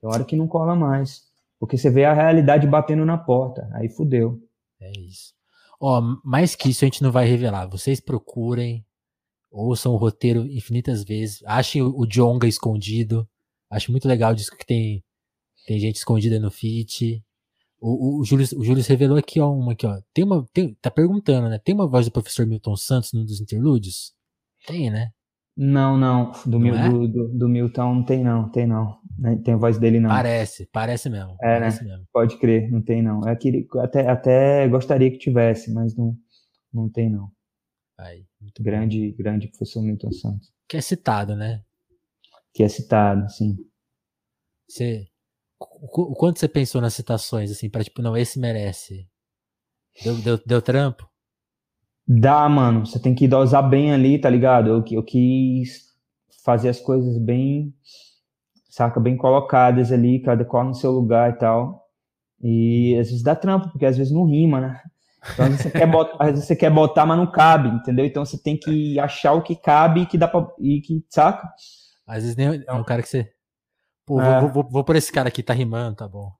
Tem 0.00 0.10
hora 0.10 0.24
que 0.24 0.36
não 0.36 0.46
cola 0.46 0.76
mais. 0.76 1.22
Porque 1.58 1.78
você 1.78 1.88
vê 1.88 2.04
a 2.04 2.12
realidade 2.12 2.66
batendo 2.66 3.06
na 3.06 3.16
porta. 3.16 3.68
Aí 3.72 3.88
fudeu. 3.88 4.38
É 4.80 4.90
isso. 5.00 5.32
Ó, 5.80 6.00
mais 6.22 6.54
que 6.54 6.68
isso 6.68 6.84
a 6.84 6.86
gente 6.86 7.02
não 7.02 7.10
vai 7.10 7.26
revelar. 7.26 7.66
Vocês 7.66 8.00
procurem, 8.00 8.84
ouçam 9.50 9.92
o 9.92 9.96
roteiro 9.96 10.46
infinitas 10.46 11.02
vezes. 11.02 11.42
Achem 11.46 11.82
o 11.82 12.06
Jonga 12.06 12.46
escondido. 12.46 13.26
Acho 13.70 13.90
muito 13.90 14.06
legal 14.06 14.34
disso 14.34 14.56
que 14.56 14.66
tem, 14.66 15.02
tem 15.66 15.78
gente 15.78 15.96
escondida 15.96 16.38
no 16.38 16.50
feat. 16.50 17.22
O, 17.80 18.20
o, 18.20 18.24
Júlio, 18.24 18.46
o 18.56 18.64
Júlio 18.64 18.82
revelou 18.82 19.18
aqui, 19.18 19.40
ó, 19.40 19.52
uma 19.52 19.72
aqui, 19.72 19.86
ó. 19.86 20.00
Tem 20.12 20.24
uma. 20.24 20.46
Tem, 20.52 20.74
tá 20.80 20.90
perguntando, 20.90 21.48
né? 21.48 21.58
Tem 21.58 21.74
uma 21.74 21.88
voz 21.88 22.06
do 22.06 22.12
professor 22.12 22.46
Milton 22.46 22.76
Santos 22.76 23.12
num 23.12 23.24
dos 23.24 23.40
interlúdios? 23.40 24.14
Tem, 24.66 24.90
né? 24.90 25.10
Não, 25.56 25.96
não. 25.96 26.32
Do, 26.44 26.58
não 26.58 26.74
é? 26.74 26.88
do, 26.88 27.08
do, 27.08 27.28
do, 27.28 27.48
Milton 27.48 27.94
não 27.94 28.04
tem, 28.04 28.24
não. 28.24 28.48
Tem, 28.48 28.66
não. 28.66 28.98
Tem 29.44 29.54
a 29.54 29.56
voz 29.56 29.78
dele, 29.78 30.00
não. 30.00 30.08
Parece, 30.10 30.68
parece 30.72 31.08
mesmo. 31.08 31.36
É, 31.40 31.46
né? 31.46 31.60
parece 31.60 31.84
né? 31.84 31.90
Mesmo. 31.90 32.06
Pode 32.12 32.38
crer, 32.38 32.70
não 32.70 32.82
tem, 32.82 33.02
não. 33.02 33.20
É 33.28 33.36
que, 33.36 33.68
até, 33.78 34.08
até 34.08 34.68
gostaria 34.68 35.10
que 35.10 35.18
tivesse, 35.18 35.72
mas 35.72 35.96
não, 35.96 36.16
não 36.72 36.88
tem, 36.88 37.08
não. 37.08 37.30
Aí, 37.98 38.24
grande, 38.60 39.10
bom. 39.10 39.16
grande 39.16 39.48
professor 39.48 39.82
Milton 39.82 40.10
Santos. 40.10 40.52
Que 40.68 40.76
é 40.76 40.80
citado, 40.80 41.36
né? 41.36 41.62
Que 42.54 42.62
é 42.62 42.68
citado, 42.68 43.28
sim. 43.30 43.56
Você 44.66 45.06
o 45.60 46.14
quanto 46.14 46.38
você 46.38 46.48
pensou 46.48 46.80
nas 46.80 46.94
citações, 46.94 47.50
assim, 47.50 47.70
para 47.70 47.84
tipo, 47.84 48.02
não, 48.02 48.16
esse 48.16 48.38
merece? 48.38 49.06
Deu, 50.02 50.16
deu, 50.16 50.40
deu 50.44 50.62
trampo? 50.62 51.08
Dá, 52.06 52.48
mano. 52.48 52.84
Você 52.84 53.00
tem 53.00 53.14
que 53.14 53.28
dosar 53.28 53.68
bem 53.68 53.92
ali, 53.92 54.18
tá 54.18 54.28
ligado? 54.28 54.68
Eu, 54.68 54.84
eu 54.90 55.02
quis 55.02 55.94
fazer 56.44 56.68
as 56.68 56.80
coisas 56.80 57.16
bem, 57.18 57.72
saca, 58.68 59.00
bem 59.00 59.16
colocadas 59.16 59.92
ali, 59.92 60.20
cada 60.20 60.44
qual 60.44 60.64
no 60.64 60.74
seu 60.74 60.90
lugar 60.90 61.30
e 61.30 61.38
tal. 61.38 61.84
E 62.42 62.96
às 63.00 63.08
vezes 63.08 63.22
dá 63.22 63.34
trampo, 63.34 63.70
porque 63.70 63.86
às 63.86 63.96
vezes 63.96 64.12
não 64.12 64.26
rima, 64.26 64.60
né? 64.60 64.80
Então, 65.32 65.46
às 65.46 65.52
vezes, 65.52 65.62
você 65.62 65.70
quer 65.70 65.86
botar, 65.86 66.16
às 66.20 66.30
vezes 66.32 66.44
você 66.44 66.56
quer 66.56 66.70
botar, 66.70 67.06
mas 67.06 67.16
não 67.16 67.30
cabe, 67.30 67.68
entendeu? 67.68 68.04
Então 68.04 68.24
você 68.24 68.36
tem 68.36 68.58
que 68.58 68.98
achar 68.98 69.32
o 69.32 69.42
que 69.42 69.56
cabe 69.56 70.02
e 70.02 70.06
que 70.06 70.18
dá 70.18 70.28
pra. 70.28 70.46
E 70.60 70.80
que, 70.82 71.02
saca? 71.08 71.48
Às 72.06 72.22
vezes 72.22 72.36
nem 72.36 72.62
é 72.66 72.72
um 72.72 72.84
cara 72.84 73.02
que 73.02 73.08
você 73.08 73.34
Pô, 74.06 74.20
é. 74.20 74.40
vou, 74.40 74.50
vou, 74.50 74.68
vou 74.70 74.84
por 74.84 74.96
esse 74.96 75.10
cara 75.10 75.28
aqui, 75.28 75.42
tá 75.42 75.54
rimando, 75.54 75.96
tá 75.96 76.06
bom. 76.06 76.30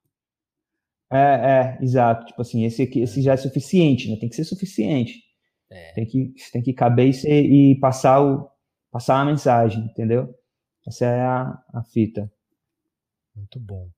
É, 1.10 1.78
é, 1.78 1.78
exato. 1.82 2.26
Tipo 2.26 2.42
assim, 2.42 2.64
esse, 2.64 2.82
aqui, 2.82 3.00
esse 3.00 3.22
já 3.22 3.32
é 3.32 3.36
suficiente, 3.36 4.10
né? 4.10 4.16
Tem 4.18 4.28
que 4.28 4.36
ser 4.36 4.44
suficiente. 4.44 5.22
É. 5.70 5.92
Tem, 5.94 6.06
que, 6.06 6.34
tem 6.52 6.62
que 6.62 6.74
caber 6.74 7.08
e, 7.08 7.12
ser, 7.14 7.42
e 7.42 7.78
passar, 7.80 8.20
o, 8.20 8.50
passar 8.90 9.20
a 9.20 9.24
mensagem, 9.24 9.82
entendeu? 9.84 10.28
Essa 10.86 11.06
é 11.06 11.22
a, 11.22 11.58
a 11.72 11.82
fita. 11.84 12.30
Muito 13.34 13.58
bom. 13.58 13.88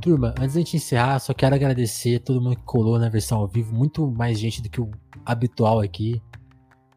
Turma, 0.00 0.34
antes 0.38 0.54
da 0.54 0.60
gente 0.60 0.76
encerrar, 0.76 1.18
só 1.20 1.32
quero 1.32 1.54
agradecer 1.54 2.16
a 2.16 2.20
todo 2.20 2.40
mundo 2.40 2.56
que 2.56 2.64
colou 2.64 2.98
na 2.98 3.08
versão 3.08 3.38
ao 3.38 3.48
vivo. 3.48 3.74
Muito 3.74 4.08
mais 4.10 4.38
gente 4.38 4.60
do 4.60 4.68
que 4.68 4.80
o 4.80 4.90
habitual 5.24 5.80
aqui. 5.80 6.20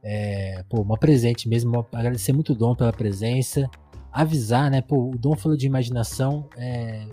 É, 0.04 0.64
pô, 0.70 0.82
uma 0.82 0.98
presente 0.98 1.50
mesmo, 1.50 1.86
agradecer 1.92 2.32
muito 2.32 2.54
o 2.54 2.56
Dom 2.56 2.76
pela 2.76 2.94
presença, 2.94 3.68
avisar, 4.12 4.70
né? 4.70 4.82
Pô, 4.82 5.10
o 5.10 5.18
Dom 5.18 5.36
falou 5.36 5.58
de 5.58 5.66
imaginação. 5.66 6.48
É... 6.56 7.08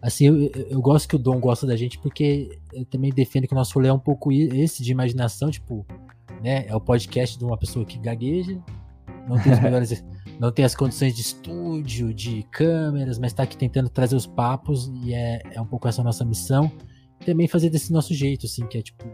Assim, 0.00 0.26
eu, 0.26 0.50
eu, 0.70 0.80
gosto 0.80 1.08
que 1.08 1.16
o 1.16 1.18
Dom 1.18 1.38
gosta 1.38 1.66
da 1.66 1.76
gente 1.76 1.98
porque 1.98 2.58
eu 2.72 2.84
também 2.84 3.10
defendo 3.10 3.46
que 3.46 3.52
o 3.52 3.56
nosso 3.56 3.74
rolê 3.74 3.88
é 3.88 3.92
um 3.92 3.98
pouco 3.98 4.32
esse 4.32 4.82
de 4.82 4.90
imaginação, 4.90 5.50
tipo, 5.50 5.86
né? 6.42 6.66
É 6.66 6.74
o 6.74 6.80
podcast 6.80 7.38
de 7.38 7.44
uma 7.44 7.58
pessoa 7.58 7.84
que 7.84 7.98
gagueja, 7.98 8.58
não 9.28 9.38
tem 9.38 9.54
melhores. 9.60 10.04
não 10.40 10.50
tem 10.50 10.64
as 10.64 10.74
condições 10.74 11.14
de 11.14 11.20
estúdio, 11.20 12.14
de 12.14 12.42
câmeras, 12.44 13.18
mas 13.18 13.32
está 13.32 13.42
aqui 13.42 13.56
tentando 13.56 13.88
trazer 13.90 14.16
os 14.16 14.26
papos 14.26 14.90
e 15.02 15.12
é, 15.12 15.42
é 15.52 15.60
um 15.60 15.66
pouco 15.66 15.86
essa 15.86 16.02
nossa 16.02 16.24
missão. 16.24 16.70
Também 17.26 17.46
fazer 17.48 17.68
desse 17.68 17.92
nosso 17.92 18.14
jeito, 18.14 18.46
assim, 18.46 18.66
que 18.66 18.78
é 18.78 18.82
tipo 18.82 19.04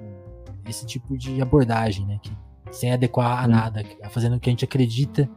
esse 0.69 0.87
tipo 0.87 1.17
de 1.17 1.41
abordagem, 1.41 2.07
né? 2.07 2.19
Que, 2.23 2.33
sem 2.71 2.93
adequar 2.93 3.45
a 3.45 3.47
nada, 3.47 3.85
fazendo 4.11 4.37
o 4.37 4.41
que 4.41 4.51
a 4.51 4.53
gente 4.53 4.65
acredita 4.65 5.31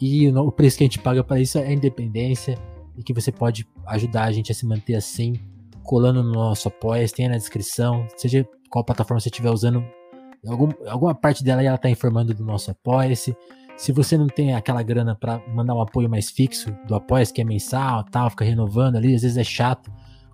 e 0.00 0.28
o, 0.28 0.46
o 0.46 0.52
preço 0.52 0.78
que 0.78 0.84
a 0.84 0.86
gente 0.86 0.98
paga 0.98 1.22
para 1.22 1.40
isso 1.40 1.58
é 1.58 1.66
a 1.66 1.72
independência 1.72 2.56
e 2.96 3.02
que 3.02 3.12
você 3.12 3.30
pode 3.30 3.68
ajudar 3.86 4.24
a 4.24 4.32
gente 4.32 4.50
a 4.50 4.54
se 4.54 4.64
manter 4.66 4.94
assim, 4.94 5.34
colando 5.82 6.22
no 6.22 6.32
nosso 6.32 6.68
apoia, 6.68 7.06
tem 7.08 7.28
na 7.28 7.36
descrição, 7.36 8.06
seja 8.16 8.48
qual 8.70 8.84
plataforma 8.84 9.20
você 9.20 9.28
estiver 9.28 9.50
usando, 9.50 9.84
algum, 10.46 10.68
alguma 10.86 11.14
parte 11.14 11.44
dela 11.44 11.62
ela 11.62 11.76
está 11.76 11.90
informando 11.90 12.32
do 12.32 12.44
nosso 12.44 12.70
apoia-se. 12.70 13.36
Se 13.76 13.92
você 13.92 14.16
não 14.16 14.26
tem 14.26 14.54
aquela 14.54 14.82
grana 14.82 15.14
para 15.14 15.42
mandar 15.48 15.74
um 15.74 15.80
apoio 15.80 16.08
mais 16.08 16.30
fixo 16.30 16.70
do 16.86 16.94
apoia 16.94 17.24
que 17.26 17.40
é 17.40 17.44
mensal, 17.44 18.04
tal, 18.04 18.30
fica 18.30 18.44
renovando 18.44 18.96
ali, 18.96 19.14
às 19.14 19.22
vezes 19.22 19.36
é 19.36 19.44
chato. 19.44 19.90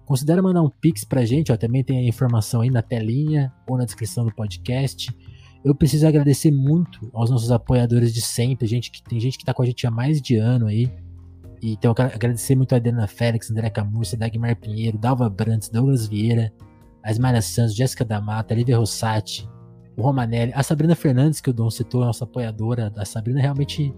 Considera 0.07 0.41
mandar 0.41 0.62
um 0.62 0.70
pix 0.70 1.05
pra 1.05 1.24
gente, 1.24 1.51
ó, 1.51 1.57
também 1.57 1.83
tem 1.83 1.99
a 1.99 2.09
informação 2.09 2.61
aí 2.61 2.70
na 2.70 2.81
telinha 2.81 3.53
ou 3.69 3.77
na 3.77 3.85
descrição 3.85 4.24
do 4.24 4.33
podcast. 4.33 5.12
Eu 5.65 5.74
preciso 5.74 6.07
agradecer 6.07 6.53
muito 6.53 7.11
aos 7.12 7.28
nossos 7.28 7.51
apoiadores 7.51 8.15
de 8.15 8.20
sempre, 8.20 8.69
gente 8.69 8.89
que 8.89 9.03
tem 9.03 9.19
gente 9.19 9.37
que 9.37 9.45
tá 9.45 9.53
com 9.53 9.62
a 9.62 9.66
gente 9.66 9.85
há 9.85 9.91
mais 9.91 10.23
de 10.23 10.37
ano 10.37 10.69
aí. 10.69 10.89
Então 11.61 11.91
eu 11.91 11.95
quero 11.97 12.15
agradecer 12.15 12.55
muito 12.55 12.73
a 12.73 12.77
Adriana 12.77 13.09
Félix, 13.09 13.51
André 13.51 13.69
Camurça, 13.69 14.16
Dagmar 14.16 14.55
Pinheiro, 14.55 14.97
Dalva 14.97 15.28
Brantes, 15.28 15.69
Douglas 15.69 16.07
Vieira, 16.07 16.53
a 17.03 17.43
Santos, 17.43 17.74
Jéssica 17.74 18.05
da 18.05 18.20
Mata, 18.20 18.55
Lívia 18.55 18.78
Rossati, 18.78 19.49
o 19.97 20.03
Romanelli, 20.03 20.53
a 20.55 20.62
Sabrina 20.62 20.95
Fernandes, 20.95 21.41
que 21.41 21.51
o 21.51 21.53
Dom 21.53 21.69
citou, 21.69 22.05
a 22.05 22.07
nossa 22.07 22.23
apoiadora, 22.23 22.93
a 22.97 23.05
Sabrina 23.05 23.41
realmente 23.41 23.93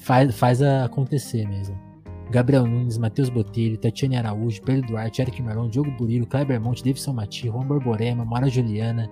faz, 0.00 0.34
faz 0.34 0.60
acontecer 0.60 1.46
mesmo. 1.46 1.87
Gabriel 2.30 2.66
Nunes, 2.66 2.98
Matheus 2.98 3.28
Botelho, 3.30 3.78
Tatiane 3.78 4.16
Araújo, 4.16 4.60
Pedro 4.62 4.88
Duarte, 4.88 5.22
Eric 5.22 5.42
Marlon, 5.42 5.68
Diogo 5.68 5.90
Burilo, 5.92 6.26
Kleber 6.26 6.60
Monte, 6.60 6.84
Davidson 6.84 7.12
Mati, 7.14 7.48
Juan 7.48 7.66
Borborema, 7.66 8.24
Mara 8.24 8.48
Juliana, 8.48 9.10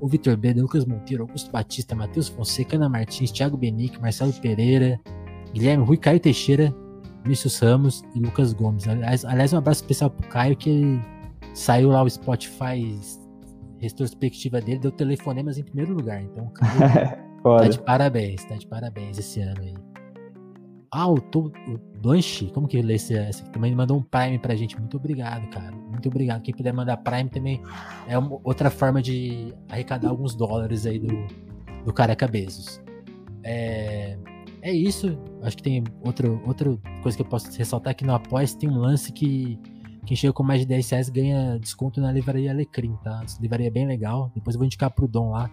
o 0.00 0.08
Vitor 0.08 0.36
Beda, 0.36 0.60
Lucas 0.60 0.84
Monteiro, 0.84 1.22
Augusto 1.22 1.50
Batista, 1.50 1.94
Matheus 1.94 2.28
Fonseca, 2.28 2.76
Ana 2.76 2.88
Martins, 2.88 3.30
Thiago 3.30 3.56
Benic, 3.56 4.00
Marcelo 4.00 4.32
Pereira, 4.34 5.00
Guilherme 5.52 5.84
Rui 5.84 5.96
Caio 5.96 6.20
Teixeira, 6.20 6.74
Vinícius 7.22 7.58
Ramos 7.58 8.02
e 8.14 8.20
Lucas 8.20 8.52
Gomes. 8.52 8.86
Aliás, 8.88 9.24
aliás, 9.24 9.52
um 9.52 9.58
abraço 9.58 9.82
especial 9.82 10.10
pro 10.10 10.28
Caio 10.28 10.56
que 10.56 11.00
saiu 11.54 11.90
lá 11.90 12.02
o 12.02 12.10
Spotify 12.10 12.98
retrospectiva 13.80 14.60
dele 14.60 14.80
deu 14.80 14.90
telefonemas 14.90 15.58
em 15.58 15.62
primeiro 15.62 15.94
lugar. 15.94 16.22
Então, 16.22 16.48
cara, 16.50 17.18
tá 17.42 17.68
de 17.68 17.78
parabéns, 17.80 18.44
tá 18.44 18.56
de 18.56 18.66
parabéns 18.66 19.18
esse 19.18 19.40
ano 19.40 19.60
aí. 19.62 19.74
Ah, 20.90 21.08
o, 21.08 21.16
o 21.16 21.78
Blanche, 22.00 22.50
como 22.52 22.66
que 22.66 22.80
lê 22.80 22.94
esse, 22.94 23.14
esse 23.14 23.44
também 23.50 23.74
mandou 23.74 23.98
um 23.98 24.02
Prime 24.02 24.38
pra 24.38 24.54
gente. 24.54 24.78
Muito 24.78 24.96
obrigado, 24.96 25.48
cara. 25.50 25.72
Muito 25.72 26.08
obrigado. 26.08 26.42
Quem 26.42 26.54
puder 26.54 26.72
mandar 26.72 26.96
Prime 26.98 27.28
também 27.28 27.60
é 28.06 28.16
uma, 28.16 28.38
outra 28.44 28.70
forma 28.70 29.02
de 29.02 29.54
arrecadar 29.68 30.08
alguns 30.08 30.34
dólares 30.34 30.86
aí 30.86 30.98
do, 30.98 31.26
do 31.84 31.92
Careca 31.92 32.26
Bezos. 32.26 32.80
É, 33.42 34.16
é 34.62 34.72
isso. 34.72 35.18
Acho 35.42 35.56
que 35.56 35.62
tem 35.62 35.84
outro, 36.04 36.40
outra 36.46 36.76
coisa 37.02 37.16
que 37.16 37.22
eu 37.22 37.26
posso 37.26 37.50
ressaltar 37.56 37.90
aqui 37.90 38.04
no 38.04 38.14
Apoia 38.14 38.46
tem 38.48 38.68
um 38.68 38.78
lance 38.78 39.12
que 39.12 39.58
quem 40.08 40.16
chega 40.16 40.32
com 40.32 40.42
mais 40.42 40.60
de 40.60 40.66
10 40.66 40.90
reais 40.90 41.08
ganha 41.10 41.58
desconto 41.58 42.00
na 42.00 42.10
livraria 42.10 42.50
Alecrim, 42.50 42.96
tá? 43.04 43.20
Essa 43.24 43.40
livraria 43.42 43.66
é 43.66 43.70
bem 43.70 43.86
legal. 43.86 44.32
Depois 44.34 44.54
eu 44.54 44.58
vou 44.58 44.64
indicar 44.64 44.90
pro 44.90 45.06
Dom 45.06 45.32
lá. 45.32 45.50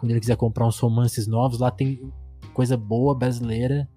Quando 0.00 0.10
ele 0.10 0.18
quiser 0.20 0.36
comprar 0.36 0.66
uns 0.66 0.78
romances 0.80 1.28
novos, 1.28 1.60
lá 1.60 1.70
tem 1.70 2.12
coisa 2.52 2.76
boa 2.76 3.14
brasileira. 3.14 3.88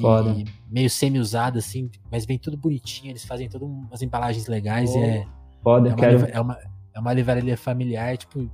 Foda. 0.00 0.30
E 0.30 0.44
meio 0.70 0.88
semi-usada, 0.88 1.58
assim, 1.58 1.90
mas 2.10 2.24
vem 2.24 2.38
tudo 2.38 2.56
bonitinho. 2.56 3.10
Eles 3.10 3.24
fazem 3.24 3.48
todas 3.48 3.68
umas 3.68 4.02
embalagens 4.02 4.46
legais 4.46 4.90
oh, 4.94 4.98
e 4.98 5.02
é. 5.02 5.26
Foda, 5.62 5.88
é 5.88 5.92
uma, 5.92 5.98
quero... 5.98 6.26
é, 6.26 6.40
uma, 6.40 6.58
é 6.94 7.00
uma 7.00 7.12
livraria 7.12 7.56
familiar, 7.56 8.16
tipo, 8.16 8.50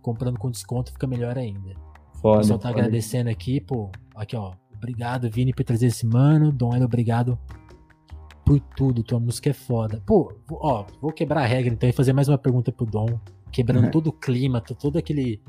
comprando 0.00 0.38
com 0.38 0.50
desconto 0.50 0.92
fica 0.92 1.06
melhor 1.06 1.36
ainda. 1.36 1.74
Foda. 2.20 2.36
O 2.36 2.40
pessoal 2.40 2.58
tá 2.58 2.68
foda. 2.68 2.80
agradecendo 2.80 3.30
aqui, 3.30 3.60
pô. 3.60 3.90
Aqui, 4.14 4.36
ó. 4.36 4.52
Obrigado, 4.76 5.30
Vini, 5.30 5.52
por 5.52 5.64
trazer 5.64 5.86
esse 5.86 6.06
mano. 6.06 6.52
Dom, 6.52 6.76
obrigado 6.82 7.38
por 8.44 8.60
tudo, 8.60 9.02
tua 9.02 9.18
música 9.18 9.50
é 9.50 9.52
foda. 9.52 10.02
Pô, 10.04 10.32
ó, 10.50 10.84
vou 11.00 11.10
quebrar 11.10 11.42
a 11.42 11.46
regra 11.46 11.72
então 11.72 11.88
e 11.88 11.92
fazer 11.92 12.12
mais 12.12 12.28
uma 12.28 12.36
pergunta 12.36 12.70
pro 12.70 12.84
Dom, 12.84 13.18
quebrando 13.50 13.86
uhum. 13.86 13.90
todo 13.90 14.08
o 14.08 14.12
clima, 14.12 14.60
todo 14.60 14.98
aquele 14.98 15.40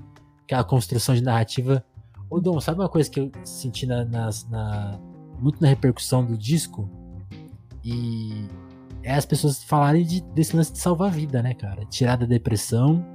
aquela 0.43 0.63
construção 0.63 1.13
de 1.13 1.21
narrativa. 1.21 1.83
Ô 2.29 2.39
Dom, 2.39 2.59
sabe 2.59 2.79
uma 2.79 2.89
coisa 2.89 3.09
que 3.09 3.19
eu 3.19 3.31
senti 3.43 3.85
na, 3.85 4.03
na, 4.05 4.29
na 4.49 4.99
muito 5.39 5.61
na 5.61 5.67
repercussão 5.67 6.25
do 6.25 6.37
disco? 6.37 6.89
E 7.83 8.47
é 9.03 9.13
as 9.13 9.25
pessoas 9.25 9.63
falarem 9.63 10.03
de, 10.03 10.21
desse 10.21 10.55
lance 10.55 10.71
de 10.73 10.79
salvar 10.79 11.09
a 11.09 11.11
vida, 11.11 11.41
né, 11.41 11.53
cara? 11.53 11.85
Tirar 11.85 12.15
da 12.15 12.25
depressão, 12.25 13.05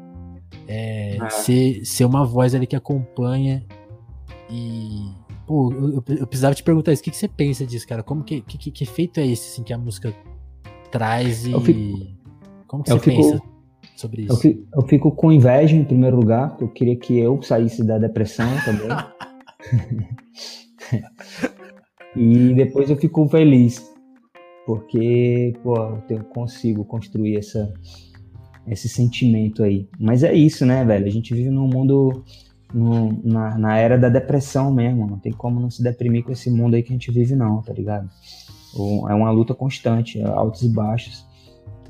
é, 0.69 1.17
ah. 1.21 1.31
ser, 1.31 1.85
ser 1.85 2.05
uma 2.05 2.25
voz 2.25 2.55
ali 2.55 2.67
que 2.67 2.77
acompanha 2.77 3.65
e 4.49 5.13
Pô, 5.51 5.73
eu, 5.73 5.95
eu, 5.95 6.27
precisava 6.29 6.55
te 6.55 6.63
perguntar 6.63 6.93
isso. 6.93 7.01
O 7.01 7.05
que, 7.05 7.11
que 7.11 7.17
você 7.17 7.27
pensa 7.27 7.67
disso, 7.67 7.85
cara? 7.85 8.05
Como 8.05 8.23
que, 8.23 8.41
que, 8.41 8.71
que 8.71 8.85
efeito 8.85 9.19
é 9.19 9.27
esse 9.27 9.51
assim, 9.51 9.65
que 9.65 9.73
a 9.73 9.79
música 9.79 10.15
traz 10.93 11.45
e. 11.45 11.61
Fico, 11.61 12.07
como 12.69 12.85
que 12.85 12.91
você 12.91 13.01
fico, 13.01 13.17
pensa 13.17 13.50
sobre 14.01 14.23
isso? 14.23 14.33
Eu 14.33 14.37
fico, 14.37 14.69
eu 14.75 14.83
fico, 14.83 15.13
com 15.13 15.31
inveja 15.31 15.77
em 15.77 15.85
primeiro 15.85 16.17
lugar, 16.17 16.51
porque 16.51 16.65
eu 16.65 16.69
queria 16.69 16.97
que 16.97 17.19
eu 17.19 17.41
saísse 17.43 17.85
da 17.85 17.99
depressão 17.99 18.49
também. 18.65 18.89
e 22.17 22.55
depois 22.55 22.91
eu 22.91 22.97
fico 22.97 23.29
feliz, 23.29 23.85
porque 24.67 25.53
pô, 25.63 25.77
eu 26.09 26.25
consigo 26.25 26.85
construir 26.85 27.37
essa, 27.37 27.73
esse 28.67 28.89
sentimento 28.89 29.63
aí. 29.63 29.89
Mas 29.99 30.23
é 30.23 30.33
isso, 30.33 30.65
né, 30.65 30.85
velho? 30.85 31.07
A 31.07 31.11
gente 31.11 31.35
vive 31.35 31.51
num 31.51 31.69
mundo 31.69 32.25
no, 32.73 33.21
na, 33.25 33.59
na 33.59 33.79
era 33.79 33.99
da 33.99 34.09
depressão 34.09 34.73
mesmo. 34.73 35.07
Não 35.07 35.19
tem 35.19 35.33
como 35.33 35.61
não 35.61 35.71
se 35.71 35.83
deprimir 35.83 36.25
com 36.25 36.33
esse 36.33 36.51
mundo 36.51 36.75
aí 36.75 36.83
que 36.83 36.91
a 36.91 36.93
gente 36.93 37.11
vive, 37.11 37.35
não, 37.35 37.63
tá 37.63 37.73
ligado? 37.73 38.09
É 39.09 39.15
uma 39.15 39.31
luta 39.31 39.55
constante, 39.55 40.23
altos 40.23 40.63
e 40.63 40.69
baixos. 40.69 41.27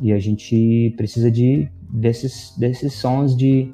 E 0.01 0.13
a 0.13 0.19
gente 0.19 0.95
precisa 0.97 1.31
de 1.31 1.69
desses, 1.91 2.57
desses 2.57 2.95
sons 2.95 3.37
de, 3.37 3.73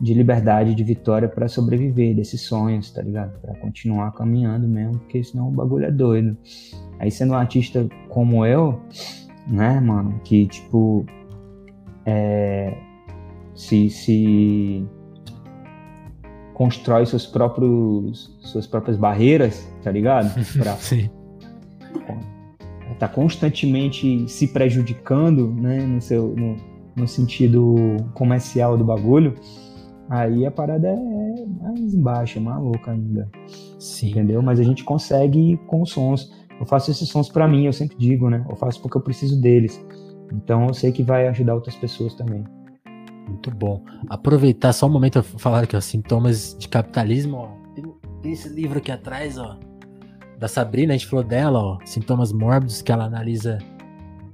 de 0.00 0.14
liberdade, 0.14 0.74
de 0.74 0.84
vitória 0.84 1.28
para 1.28 1.48
sobreviver, 1.48 2.14
desses 2.14 2.42
sonhos, 2.42 2.90
tá 2.90 3.02
ligado? 3.02 3.38
Para 3.40 3.54
continuar 3.56 4.12
caminhando 4.12 4.68
mesmo, 4.68 4.98
porque 4.98 5.22
senão 5.22 5.48
o 5.48 5.50
bagulho 5.50 5.86
é 5.86 5.90
doido. 5.90 6.36
Aí 6.98 7.10
sendo 7.10 7.32
um 7.32 7.36
artista 7.36 7.88
como 8.08 8.44
eu, 8.44 8.80
né, 9.46 9.80
mano, 9.80 10.20
que 10.24 10.46
tipo. 10.46 11.06
É, 12.06 12.76
se, 13.54 13.88
se 13.88 14.86
constrói 16.52 17.06
seus 17.06 17.26
próprios 17.26 18.36
suas 18.40 18.66
próprias 18.66 18.96
barreiras, 18.96 19.66
tá 19.82 19.90
ligado? 19.90 20.34
Pra, 20.58 20.76
Sim. 20.76 21.08
Tá 22.98 23.08
constantemente 23.08 24.28
se 24.28 24.48
prejudicando, 24.48 25.52
né, 25.52 25.80
no 25.80 26.00
seu 26.00 26.34
no, 26.36 26.56
no 26.96 27.08
sentido 27.08 27.96
comercial 28.14 28.76
do 28.76 28.84
bagulho. 28.84 29.34
Aí 30.08 30.44
a 30.44 30.50
parada 30.50 30.88
é 30.88 31.46
mais 31.62 31.94
baixa, 31.94 32.40
maluca 32.40 32.92
ainda. 32.92 33.28
Sim. 33.78 34.10
Entendeu? 34.10 34.42
Mas 34.42 34.60
a 34.60 34.62
gente 34.62 34.84
consegue 34.84 35.58
com 35.66 35.84
sons. 35.84 36.30
Eu 36.60 36.66
faço 36.66 36.90
esses 36.90 37.08
sons 37.08 37.28
para 37.28 37.48
mim, 37.48 37.66
eu 37.66 37.72
sempre 37.72 37.96
digo, 37.96 38.28
né? 38.30 38.44
Eu 38.48 38.56
faço 38.56 38.80
porque 38.80 38.96
eu 38.96 39.02
preciso 39.02 39.40
deles. 39.40 39.84
Então 40.32 40.66
eu 40.66 40.74
sei 40.74 40.92
que 40.92 41.02
vai 41.02 41.26
ajudar 41.28 41.54
outras 41.54 41.76
pessoas 41.76 42.14
também. 42.14 42.44
Muito 43.26 43.50
bom. 43.50 43.82
Aproveitar 44.08 44.72
só 44.72 44.86
um 44.86 44.90
momento 44.90 45.22
para 45.22 45.38
falar 45.38 45.64
aqui, 45.64 45.76
ó, 45.76 45.80
sintomas 45.80 46.56
de 46.58 46.68
capitalismo, 46.68 47.36
ó. 47.36 47.48
Tem, 47.74 47.84
tem, 48.22 48.32
esse 48.32 48.48
livro 48.48 48.78
aqui 48.78 48.92
atrás, 48.92 49.38
ó, 49.38 49.58
da 50.38 50.48
Sabrina, 50.48 50.94
a 50.94 50.96
gente 50.96 51.08
falou 51.08 51.24
dela, 51.24 51.58
ó, 51.58 51.78
Sintomas 51.84 52.32
Mórbidos, 52.32 52.82
que 52.82 52.90
ela 52.90 53.04
analisa 53.04 53.58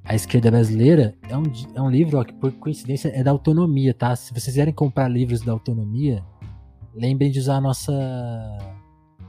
a 0.05 0.15
esquerda 0.15 0.51
brasileira. 0.51 1.15
É 1.29 1.37
um, 1.37 1.43
é 1.75 1.81
um 1.81 1.91
livro, 1.91 2.19
ó, 2.19 2.25
que 2.25 2.33
por 2.33 2.53
coincidência 2.53 3.09
é 3.09 3.23
da 3.23 3.31
autonomia, 3.31 3.95
tá? 3.95 4.17
Se 4.17 4.33
vocês 4.33 4.47
quiserem 4.47 4.73
comprar 4.73 5.09
livros 5.09 5.43
da 5.43 5.53
autonomia, 5.53 6.25
lembrem 6.95 7.31
de 7.31 7.39
usar 7.39 7.57
a 7.57 7.61
nossa. 7.61 7.93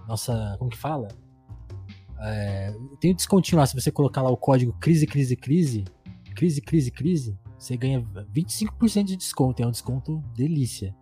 Nossa. 0.08 0.56
Como 0.58 0.72
que 0.72 0.78
fala? 0.78 1.08
É, 2.20 2.74
tem 3.00 3.12
um 3.12 3.16
descontinho 3.16 3.60
lá, 3.60 3.66
se 3.66 3.74
você 3.74 3.92
colocar 3.92 4.22
lá 4.22 4.30
o 4.30 4.38
código 4.38 4.74
crise, 4.80 5.08
crise, 5.08 5.36
crise, 5.36 5.86
crise, 6.36 6.62
crise, 6.62 6.92
crise, 6.92 7.40
você 7.58 7.76
ganha 7.76 8.02
25% 8.36 9.04
de 9.04 9.18
desconto. 9.18 9.62
É 9.62 9.68
um 9.68 9.72
desconto 9.72 10.24
delícia. 10.36 10.96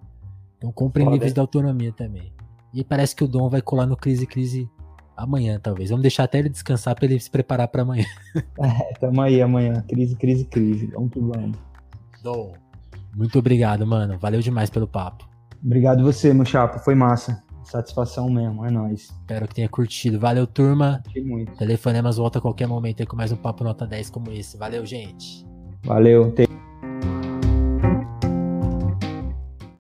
Então 0.58 0.72
compre 0.72 1.04
em 1.04 1.10
livros 1.10 1.34
da 1.34 1.42
autonomia 1.42 1.94
também. 1.94 2.34
E 2.74 2.84
parece 2.84 3.16
que 3.16 3.24
o 3.24 3.28
Dom 3.28 3.50
vai 3.50 3.62
colar 3.62 3.86
no 3.86 3.96
Crise 3.96 4.28
Crise 4.28 4.70
Amanhã, 5.20 5.60
talvez. 5.62 5.90
Vamos 5.90 6.02
deixar 6.02 6.24
até 6.24 6.40
ele 6.40 6.50
descansar 6.50 6.96
para 6.96 7.06
ele 7.06 7.20
se 7.20 7.30
preparar 7.30 7.68
para 7.68 7.82
amanhã. 7.82 8.06
É, 8.60 8.94
tamo 9.00 9.22
aí 9.22 9.42
amanhã. 9.42 9.84
Crise, 9.88 10.16
crise, 10.16 10.46
crise. 10.46 10.88
Vamos 10.88 11.12
que 11.12 11.20
vamos. 11.20 11.58
Dom, 12.24 12.54
muito 13.16 13.40
obrigado, 13.40 13.86
mano. 13.86 14.18
Valeu 14.18 14.42
demais 14.42 14.70
pelo 14.70 14.88
papo. 14.88 15.28
Obrigado 15.64 16.04
você, 16.04 16.34
meu 16.34 16.46
chapa. 16.46 16.80
Foi 16.80 16.96
massa. 16.96 17.44
Satisfação 17.64 18.30
mesmo, 18.30 18.66
é 18.66 18.72
nóis. 18.72 19.02
Espero 19.02 19.48
que 19.48 19.56
tenha 19.56 19.70
curtido. 19.70 20.20
Valeu, 20.20 20.48
turma. 20.48 21.02
Curti 21.04 21.22
muito. 21.22 21.56
Telefonemas 21.58 22.18
volta 22.18 22.40
a 22.40 22.42
qualquer 22.42 22.68
momento 22.68 23.02
aí 23.02 23.06
com 23.06 23.16
mais 23.16 23.32
um 23.32 23.36
Papo 23.36 23.64
Nota 23.64 23.86
10 23.86 24.10
como 24.10 24.32
esse. 24.32 24.58
Valeu, 24.58 24.86
gente. 24.86 25.46
Valeu. 25.84 26.32
Te... 26.32 26.48